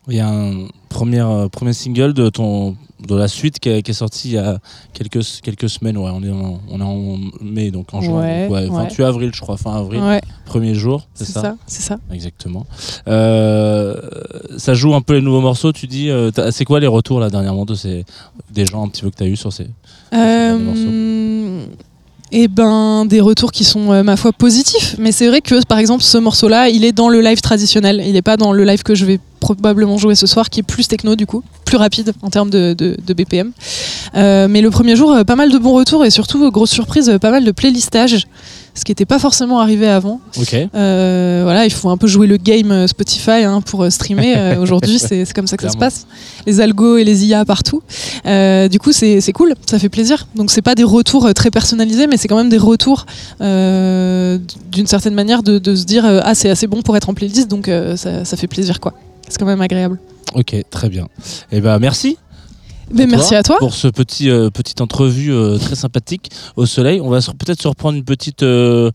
Il 0.09 0.17
y 0.17 0.21
a 0.21 0.29
un 0.29 0.67
premier, 0.91 1.21
euh, 1.21 1.49
premier 1.49 1.73
single 1.73 2.13
de, 2.13 2.29
ton, 2.29 2.77
de 3.09 3.15
la 3.17 3.27
suite 3.27 3.59
qui 3.59 3.71
est, 3.71 3.83
qui 3.83 3.91
est 3.91 3.95
sorti 3.95 4.29
il 4.29 4.35
y 4.35 4.39
a 4.39 4.59
quelques, 4.93 5.25
quelques 5.43 5.69
semaines. 5.69 5.97
Ouais, 5.97 6.11
on, 6.13 6.23
est 6.23 6.31
en, 6.31 6.61
on 6.71 6.81
est 6.81 6.83
en 6.85 7.19
mai, 7.41 7.71
donc 7.71 7.95
en 7.95 8.01
juin. 8.03 8.21
Ouais, 8.21 8.43
donc 8.43 8.53
ouais, 8.53 8.69
ouais. 8.69 8.85
28 8.85 9.05
avril, 9.05 9.31
je 9.35 9.41
crois, 9.41 9.57
fin 9.57 9.75
avril. 9.77 10.03
Premier 10.45 10.75
jour, 10.75 11.07
c'est 11.15 11.25
ça, 11.25 11.41
ça, 11.41 11.57
c'est 11.67 11.83
ça. 11.83 11.99
Exactement. 12.13 12.67
Euh, 13.09 13.99
ça 14.59 14.75
joue 14.75 14.95
un 14.95 15.01
peu 15.01 15.15
les 15.15 15.23
nouveaux 15.23 15.41
morceaux, 15.41 15.73
tu 15.73 15.87
dis. 15.87 16.11
euh, 16.11 16.31
c'est 16.51 16.65
quoi 16.67 16.81
les 16.81 16.87
retours 16.87 17.19
là 17.19 17.31
dernièrement 17.31 17.65
de 17.65 17.75
ces, 17.75 18.05
des 18.53 18.67
gens 18.67 18.85
un 18.85 18.89
petit 18.89 19.03
peu 19.03 19.11
que 19.11 19.17
tu 19.17 19.23
as 19.23 19.27
eu 19.27 19.37
sur 19.37 19.53
ces. 19.53 19.69
Euh, 20.13 21.65
et 22.35 22.48
ben 22.48 23.06
des 23.06 23.20
retours 23.20 23.52
qui 23.52 23.62
sont 23.62 23.93
euh, 23.93 24.02
ma 24.02 24.16
foi 24.16 24.32
positifs. 24.32 24.97
Mais 24.98 25.12
c'est 25.12 25.28
vrai 25.28 25.40
que 25.40 25.65
par 25.66 25.78
exemple 25.78 26.02
ce 26.02 26.19
morceau-là, 26.19 26.69
il 26.69 26.85
est 26.85 26.90
dans 26.90 27.09
le 27.09 27.20
live 27.20 27.40
traditionnel. 27.40 28.02
Il 28.05 28.12
n'est 28.12 28.23
pas 28.23 28.36
dans 28.36 28.52
le 28.52 28.65
live 28.65 28.82
que 28.82 28.97
je 28.97 29.05
vais 29.05 29.20
probablement 29.39 29.98
jouer 29.98 30.16
ce 30.16 30.27
soir, 30.27 30.51
qui 30.51 30.61
est 30.61 30.65
plus 30.65 30.89
techno 30.89 31.15
du 31.15 31.27
coup, 31.27 31.44
plus 31.65 31.77
rapide 31.77 32.12
en 32.23 32.31
termes 32.31 32.51
de, 32.51 32.97
BPM. 33.06 33.52
Euh, 34.16 34.48
mais 34.51 34.62
le 34.62 34.70
premier 34.70 34.97
jour, 34.97 35.12
euh, 35.12 35.23
pas 35.23 35.36
mal 35.36 35.52
de 35.52 35.59
bons 35.59 35.74
retours 35.74 36.05
et 36.05 36.11
surtout, 36.11 36.51
grosse 36.51 36.70
surprise, 36.70 37.19
pas 37.20 37.31
mal 37.31 37.44
de 37.44 37.52
playlistage. 37.52 38.27
Ce 38.75 38.85
qui 38.85 38.91
n'était 38.91 39.05
pas 39.05 39.21
forcément 39.21 39.61
arrivé 39.61 39.87
avant. 39.87 40.21
Euh, 40.75 41.41
voilà, 41.45 41.65
il 41.65 41.73
faut 41.73 41.91
un 41.91 41.97
peu 41.97 42.09
jouer 42.09 42.27
le 42.27 42.37
game 42.37 42.73
euh, 42.73 42.87
Spotify 42.89 43.45
hein, 43.45 43.61
pour 43.61 43.85
euh, 43.85 43.91
streamer. 43.91 44.35
Euh, 44.37 44.57
Aujourd'hui, 44.61 44.99
c'est 44.99 45.33
comme 45.33 45.47
ça 45.47 45.57
que 45.57 45.63
ça 45.63 45.71
se 45.71 45.77
passe. 45.77 46.07
Les 46.47 46.61
algos 46.61 46.97
et 46.97 47.05
les 47.05 47.25
IA 47.25 47.45
partout. 47.45 47.83
Euh, 48.27 48.67
du 48.69 48.79
coup, 48.81 48.93
c'est 48.93 49.21
cool, 49.33 49.55
ça 49.67 49.79
fait 49.79 49.89
plaisir. 49.89 50.27
Donc, 50.35 50.51
c'est 50.51 50.63
pas 50.63 50.75
des 50.75 50.85
retours 50.85 51.33
très 51.35 51.51
personnalisés, 51.51 52.07
mais 52.09 52.17
c'est 52.17 52.29
quand 52.29 52.37
même 52.37 52.49
des 52.49 52.59
retours 52.59 53.07
d'une 53.41 54.87
certaine 54.87 55.15
manière 55.15 55.43
de, 55.43 55.59
de 55.59 55.75
se 55.77 55.85
dire 55.85 56.05
ah 56.05 56.35
c'est 56.35 56.51
assez 56.51 56.67
bon 56.67 56.83
pour 56.83 56.97
être 56.97 57.09
en 57.09 57.15
playlist, 57.15 57.49
donc 57.49 57.71
ça, 57.97 58.25
ça 58.25 58.37
fait 58.37 58.49
plaisir 58.49 58.81
quoi. 58.81 58.95
C'est 59.29 59.39
quand 59.39 59.47
même 59.47 59.61
agréable. 59.61 59.99
Ok, 60.35 60.57
très 60.71 60.89
bien. 60.89 61.07
Et 61.53 61.61
ben 61.61 61.79
merci. 61.79 62.19
Mais 62.93 63.06
merci 63.06 63.35
à 63.35 63.43
toi. 63.43 63.56
pour 63.59 63.74
ce 63.74 63.89
petit 63.89 64.31
euh, 64.31 64.51
petite 64.51 64.81
entrevue 64.81 65.32
euh, 65.32 65.59
très 65.59 65.74
sympathique 65.74 66.31
au 66.56 66.66
soleil. 66.66 67.01
On 67.01 67.09
va 67.11 67.19
peut-être 67.20 67.61
se 67.62 67.69
reprendre 67.69 67.97
une 67.97 68.05
petite 68.05 68.43
euh, 68.43 68.90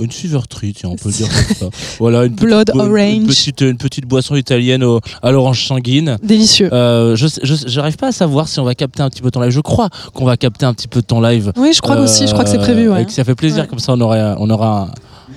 une 0.00 0.10
suiverterie, 0.10 0.74
tiens, 0.74 0.88
on 0.90 0.96
peut 0.96 1.08
le 1.10 1.14
dire 1.14 1.28
comme 1.28 1.56
ça. 1.56 1.66
Voilà, 2.00 2.24
une 2.24 2.34
Blood 2.34 2.66
petite, 2.66 2.80
orange. 2.80 3.00
une 3.12 3.26
petite 3.28 3.60
une 3.60 3.76
petite 3.76 4.06
boisson 4.06 4.34
italienne 4.34 4.82
au- 4.82 5.00
à 5.22 5.30
l'orange 5.30 5.64
sanguine. 5.66 6.16
Délicieux. 6.22 6.68
Euh, 6.72 7.14
je 7.14 7.26
j'arrive 7.66 7.96
pas 7.96 8.08
à 8.08 8.12
savoir 8.12 8.48
si 8.48 8.58
on 8.58 8.64
va 8.64 8.74
capter 8.74 9.02
un 9.02 9.10
petit 9.10 9.22
peu 9.22 9.30
ton 9.30 9.40
live. 9.40 9.52
Je 9.52 9.60
crois 9.60 9.90
qu'on 10.14 10.24
va 10.24 10.36
capter 10.36 10.66
un 10.66 10.74
petit 10.74 10.88
peu 10.88 11.00
ton 11.02 11.20
live. 11.20 11.52
Oui, 11.56 11.72
je 11.74 11.80
crois 11.80 11.96
aussi, 12.00 12.26
je 12.26 12.32
crois 12.32 12.42
que 12.44 12.50
c'est 12.50 12.58
prévu, 12.58 12.88
ouais. 12.88 13.02
Et 13.02 13.04
que 13.06 13.12
ça 13.12 13.22
fait 13.24 13.34
plaisir 13.36 13.62
Ouais. 13.62 13.68
comme 13.68 13.78
ça 13.78 13.92
on 13.92 14.00
aura 14.00 14.34
on 14.40 14.50
aura 14.50 14.88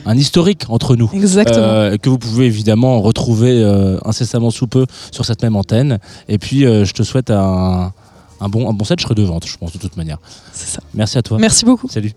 un, 0.07 0.11
un 0.11 0.17
historique 0.17 0.63
entre 0.69 0.95
nous. 0.95 1.09
Exactement. 1.13 1.59
Euh, 1.63 1.97
que 1.97 2.09
vous 2.09 2.17
pouvez 2.17 2.45
évidemment 2.47 2.99
retrouver 3.01 3.61
euh, 3.61 3.99
incessamment 4.05 4.49
sous 4.49 4.65
peu 4.65 4.87
sur 5.11 5.23
cette 5.23 5.43
même 5.43 5.55
antenne. 5.55 5.99
Et 6.29 6.39
puis 6.39 6.61
je 6.61 6.91
te 6.93 7.03
souhaite 7.03 7.29
un 7.29 7.91
un 8.39 8.49
bon, 8.49 8.69
un 8.69 8.73
bon 8.73 8.85
set, 8.85 8.99
je 8.99 9.03
serai 9.03 9.15
de 9.15 9.23
vente, 9.23 9.45
je 9.45 9.57
pense, 9.57 9.73
de 9.73 9.79
toute 9.79 9.97
manière. 9.97 10.19
C'est 10.51 10.67
ça. 10.67 10.81
Merci 10.93 11.17
à 11.17 11.21
toi. 11.21 11.37
Merci 11.39 11.65
beaucoup. 11.65 11.87
Salut. 11.87 12.13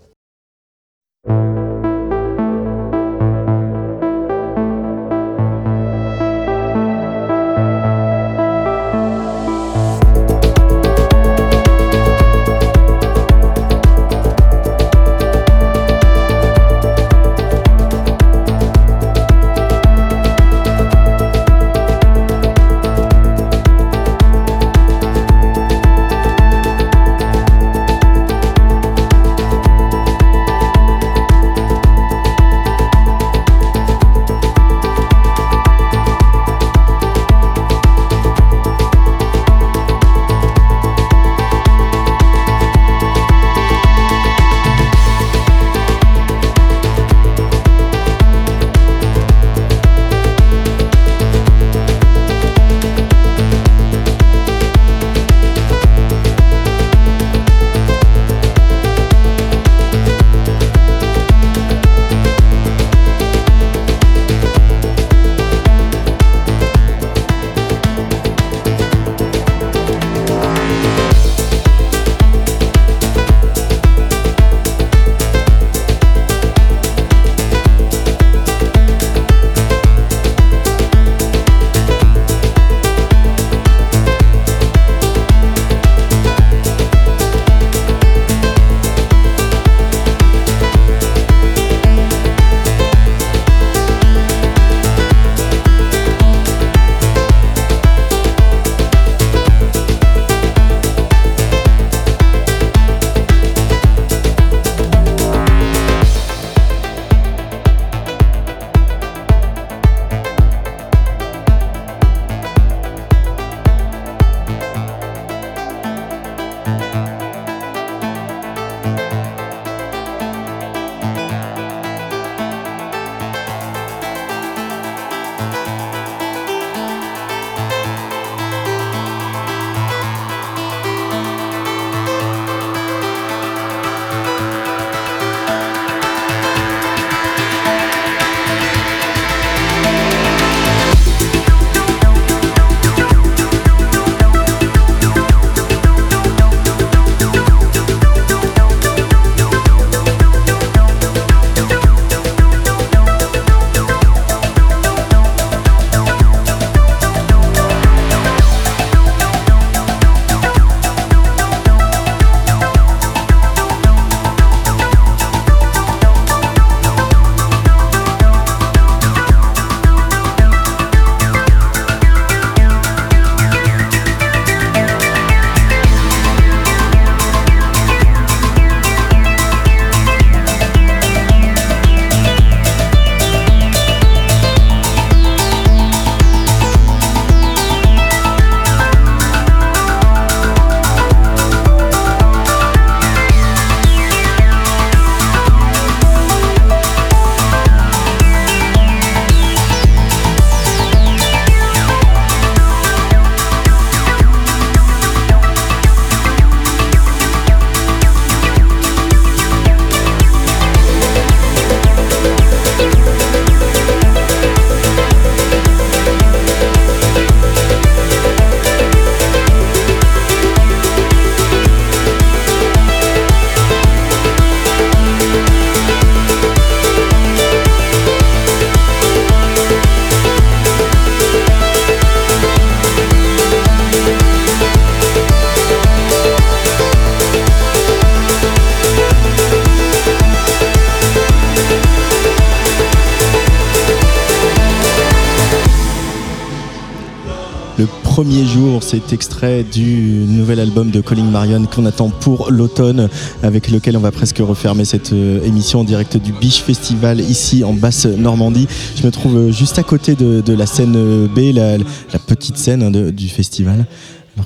C'est 248.91 249.13
extrait 249.13 249.63
du 249.63 250.25
nouvel 250.27 250.59
album 250.59 250.91
de 250.91 250.99
Colin 250.99 251.23
Marion 251.23 251.63
qu'on 251.63 251.85
attend 251.85 252.09
pour 252.09 252.51
l'automne, 252.51 253.07
avec 253.41 253.71
lequel 253.71 253.95
on 253.95 254.01
va 254.01 254.11
presque 254.11 254.39
refermer 254.39 254.83
cette 254.83 255.13
euh, 255.13 255.41
émission 255.45 255.79
en 255.79 255.83
direct 255.85 256.17
du 256.17 256.33
Biche 256.33 256.61
Festival 256.61 257.21
ici 257.21 257.63
en 257.63 257.71
basse 257.71 258.05
Normandie. 258.05 258.67
Je 258.97 259.05
me 259.05 259.11
trouve 259.11 259.37
euh, 259.37 259.51
juste 259.53 259.79
à 259.79 259.83
côté 259.83 260.15
de, 260.15 260.53
la 260.53 260.65
scène 260.65 260.95
euh, 260.97 261.27
B, 261.29 261.55
la, 261.55 261.77
petite 262.19 262.57
scène 262.57 262.83
hein, 262.83 262.91
du 262.91 263.29
festival. 263.29 263.85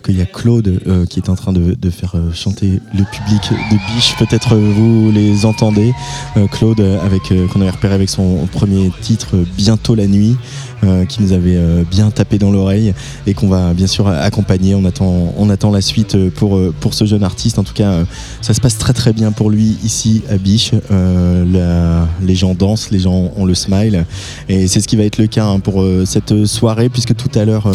Qu'il 0.06 0.18
y 0.18 0.22
a 0.22 0.26
Claude 0.26 0.82
euh, 0.86 1.08
qui 1.08 1.20
est 1.20 1.30
en 1.30 1.36
train 1.36 1.52
de, 1.52 1.90
faire 1.90 2.14
euh, 2.14 2.32
chanter 2.32 2.80
le 2.94 3.04
public 3.12 3.42
de 3.72 3.78
Biche. 3.88 4.16
Peut-être 4.20 4.54
euh, 4.54 4.72
vous 4.76 5.12
les 5.12 5.48
entendez. 5.48 5.94
Claude, 6.52 6.82
avec 7.02 7.34
qu'on 7.52 7.62
avait 7.62 7.70
repéré 7.70 7.96
avec 7.96 8.10
son 8.10 8.48
premier 8.52 8.92
titre 9.02 9.36
Bientôt 9.58 9.96
la 9.96 10.06
nuit, 10.06 10.36
qui 11.08 11.24
nous 11.24 11.32
avait 11.32 11.58
bien 11.90 12.12
tapé 12.12 12.38
dans 12.38 12.52
l'oreille 12.52 12.94
et 13.26 13.34
qu'on 13.34 13.48
va 13.48 13.74
bien 13.74 13.88
sûr 13.88 14.08
accompagner. 14.08 14.76
On 14.76 14.84
attend, 14.84 15.34
on 15.38 15.50
attend 15.50 15.72
la 15.72 15.82
suite 15.82 16.30
pour, 16.32 16.60
pour 16.82 16.94
ce 16.94 17.06
jeune 17.06 17.24
artiste. 17.24 17.58
En 17.58 17.64
tout 17.64 17.74
cas, 17.74 18.04
ça 18.42 18.54
se 18.54 18.60
passe 18.60 18.78
très 18.78 18.94
très 18.94 19.14
bien 19.14 19.32
pour 19.32 19.50
lui 19.50 19.78
ici 19.84 20.24
à 20.30 20.38
Biche. 20.38 20.72
Les 20.92 22.36
gens 22.36 22.54
dansent, 22.54 22.92
les 22.92 23.00
gens 23.00 23.32
ont 23.36 23.46
le 23.46 23.56
smile. 23.56 24.06
Et 24.50 24.68
c'est 24.68 24.82
ce 24.82 24.88
qui 24.88 24.98
va 24.98 25.04
être 25.04 25.18
le 25.18 25.28
cas 25.28 25.46
hein, 25.46 25.60
pour 25.60 25.84
cette 26.06 26.46
soirée, 26.46 26.90
puisque 26.90 27.16
tout 27.16 27.32
à 27.40 27.46
l'heure, 27.46 27.72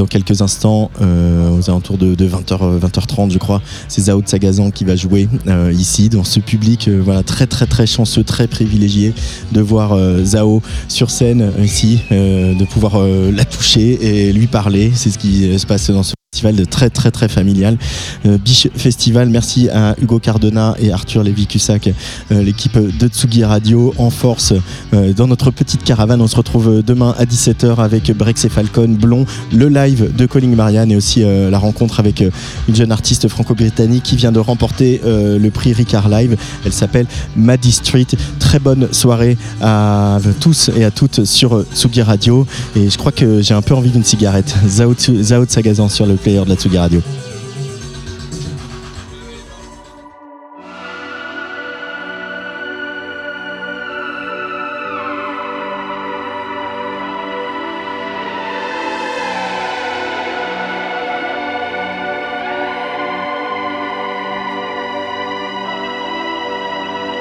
dans 0.00 0.06
quelques 0.06 0.40
instants, 0.40 0.90
euh, 1.02 1.50
aux 1.50 1.68
alentours 1.68 1.98
de, 1.98 2.14
de 2.14 2.26
20h, 2.26 2.80
20h30, 2.80 3.30
je 3.30 3.36
crois, 3.36 3.60
c'est 3.86 4.00
Zao 4.00 4.22
Sagazan 4.24 4.70
qui 4.70 4.84
va 4.84 4.96
jouer 4.96 5.28
euh, 5.46 5.70
ici, 5.76 6.08
dans 6.08 6.24
ce 6.24 6.40
public 6.40 6.88
euh, 6.88 7.02
voilà, 7.04 7.22
très 7.22 7.46
très 7.46 7.66
très 7.66 7.86
chanceux, 7.86 8.24
très 8.24 8.46
privilégié 8.46 9.12
de 9.52 9.60
voir 9.60 9.92
euh, 9.92 10.24
Zao 10.24 10.62
sur 10.88 11.10
scène 11.10 11.42
euh, 11.42 11.64
ici, 11.64 12.00
euh, 12.12 12.54
de 12.54 12.64
pouvoir 12.64 12.94
euh, 12.96 13.30
la 13.30 13.44
toucher 13.44 13.98
et 14.00 14.32
lui 14.32 14.46
parler. 14.46 14.90
C'est 14.94 15.10
ce 15.10 15.18
qui 15.18 15.50
euh, 15.50 15.58
se 15.58 15.66
passe 15.66 15.90
dans 15.90 16.02
ce 16.02 16.14
festival 16.40 16.56
de 16.56 16.64
très 16.64 16.88
très 16.88 17.10
très 17.10 17.28
familial. 17.28 17.76
Euh, 18.24 18.38
Biche 18.38 18.68
Festival, 18.74 19.28
merci 19.28 19.68
à 19.68 19.94
Hugo 20.00 20.18
Cardona 20.18 20.74
et 20.78 20.90
Arthur 20.90 21.22
Lévy-Cussac, 21.22 21.88
euh, 22.32 22.42
l'équipe 22.42 22.78
de 22.78 23.08
Tsugi 23.08 23.44
Radio 23.44 23.92
en 23.98 24.08
force 24.08 24.54
euh, 24.94 25.12
dans 25.12 25.26
notre 25.26 25.50
petite 25.50 25.84
caravane. 25.84 26.22
On 26.22 26.26
se 26.26 26.36
retrouve 26.36 26.82
demain 26.82 27.14
à 27.18 27.24
17h 27.24 27.76
avec 27.76 28.10
Brex 28.16 28.46
et 28.46 28.48
Falcon, 28.48 28.88
Blond, 28.88 29.26
le 29.52 29.68
live 29.68 30.14
de 30.16 30.24
Calling 30.24 30.54
Marianne 30.54 30.90
et 30.92 30.96
aussi 30.96 31.22
la 31.22 31.58
rencontre 31.58 32.00
avec 32.00 32.24
une 32.68 32.74
jeune 32.74 32.92
artiste 32.92 33.28
franco-britannique 33.28 34.02
qui 34.02 34.16
vient 34.16 34.32
de 34.32 34.38
remporter 34.38 35.00
le 35.04 35.48
prix 35.50 35.72
Ricard 35.72 36.08
Live. 36.08 36.36
Elle 36.64 36.72
s'appelle 36.72 37.06
Maddie 37.36 37.72
Street. 37.72 38.06
Très 38.38 38.58
bonne 38.58 38.88
soirée 38.92 39.36
à 39.60 40.18
tous 40.40 40.70
et 40.76 40.84
à 40.84 40.90
toutes 40.90 41.24
sur 41.24 41.64
Tsugi 41.74 42.02
Radio. 42.02 42.46
Et 42.76 42.88
je 42.88 42.98
crois 42.98 43.12
que 43.12 43.42
j'ai 43.42 43.54
un 43.54 43.62
peu 43.62 43.74
envie 43.74 43.90
d'une 43.90 44.04
cigarette. 44.04 44.54
Zao, 44.66 44.94
Zao 44.94 45.44
Sagazan 45.46 45.88
sur 45.88 46.06
le 46.06 46.16
player 46.30 46.44
de 46.44 46.50
la 46.50 46.56
Tsugi 46.56 46.76
Radio. 46.76 47.29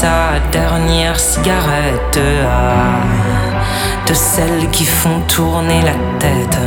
Sa 0.00 0.38
dernière 0.50 1.20
cigarette. 1.20 2.18
ah. 2.42 3.02
De 4.06 4.14
celles 4.14 4.70
qui 4.70 4.86
font 4.86 5.20
tourner 5.28 5.82
la 5.82 5.92
tête. 6.18 6.58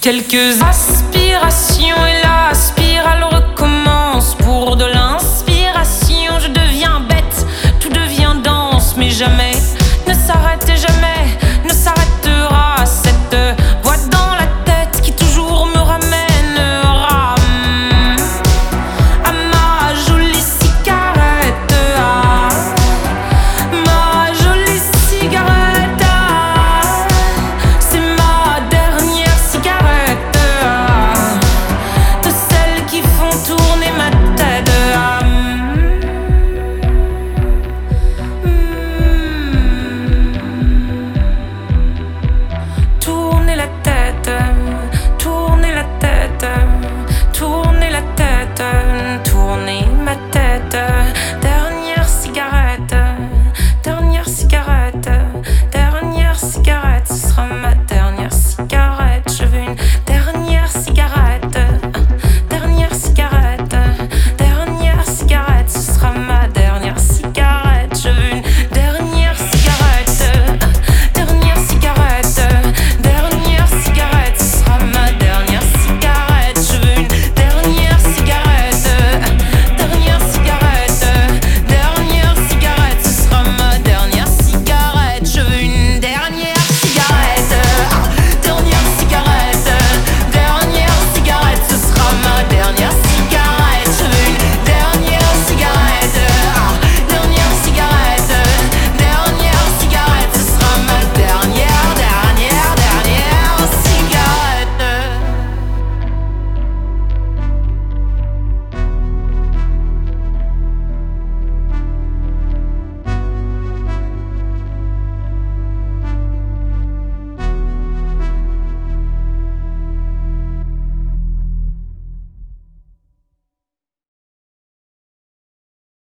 Quelques 0.00 0.62
aspirations 0.62 2.06
et 2.06 2.22
la 2.22 2.54
spirale 2.54 3.24
recommence 3.24 4.36
pour 4.36 4.76
de 4.76 4.84
l'inspiration. 4.84 6.38
Je 6.38 6.46
deviens 6.46 7.00
bête, 7.08 7.44
tout 7.80 7.88
devient 7.88 8.36
dense, 8.44 8.94
mais 8.96 9.10
jamais 9.10 9.54
ne 10.06 10.14
s'arrête 10.14 10.64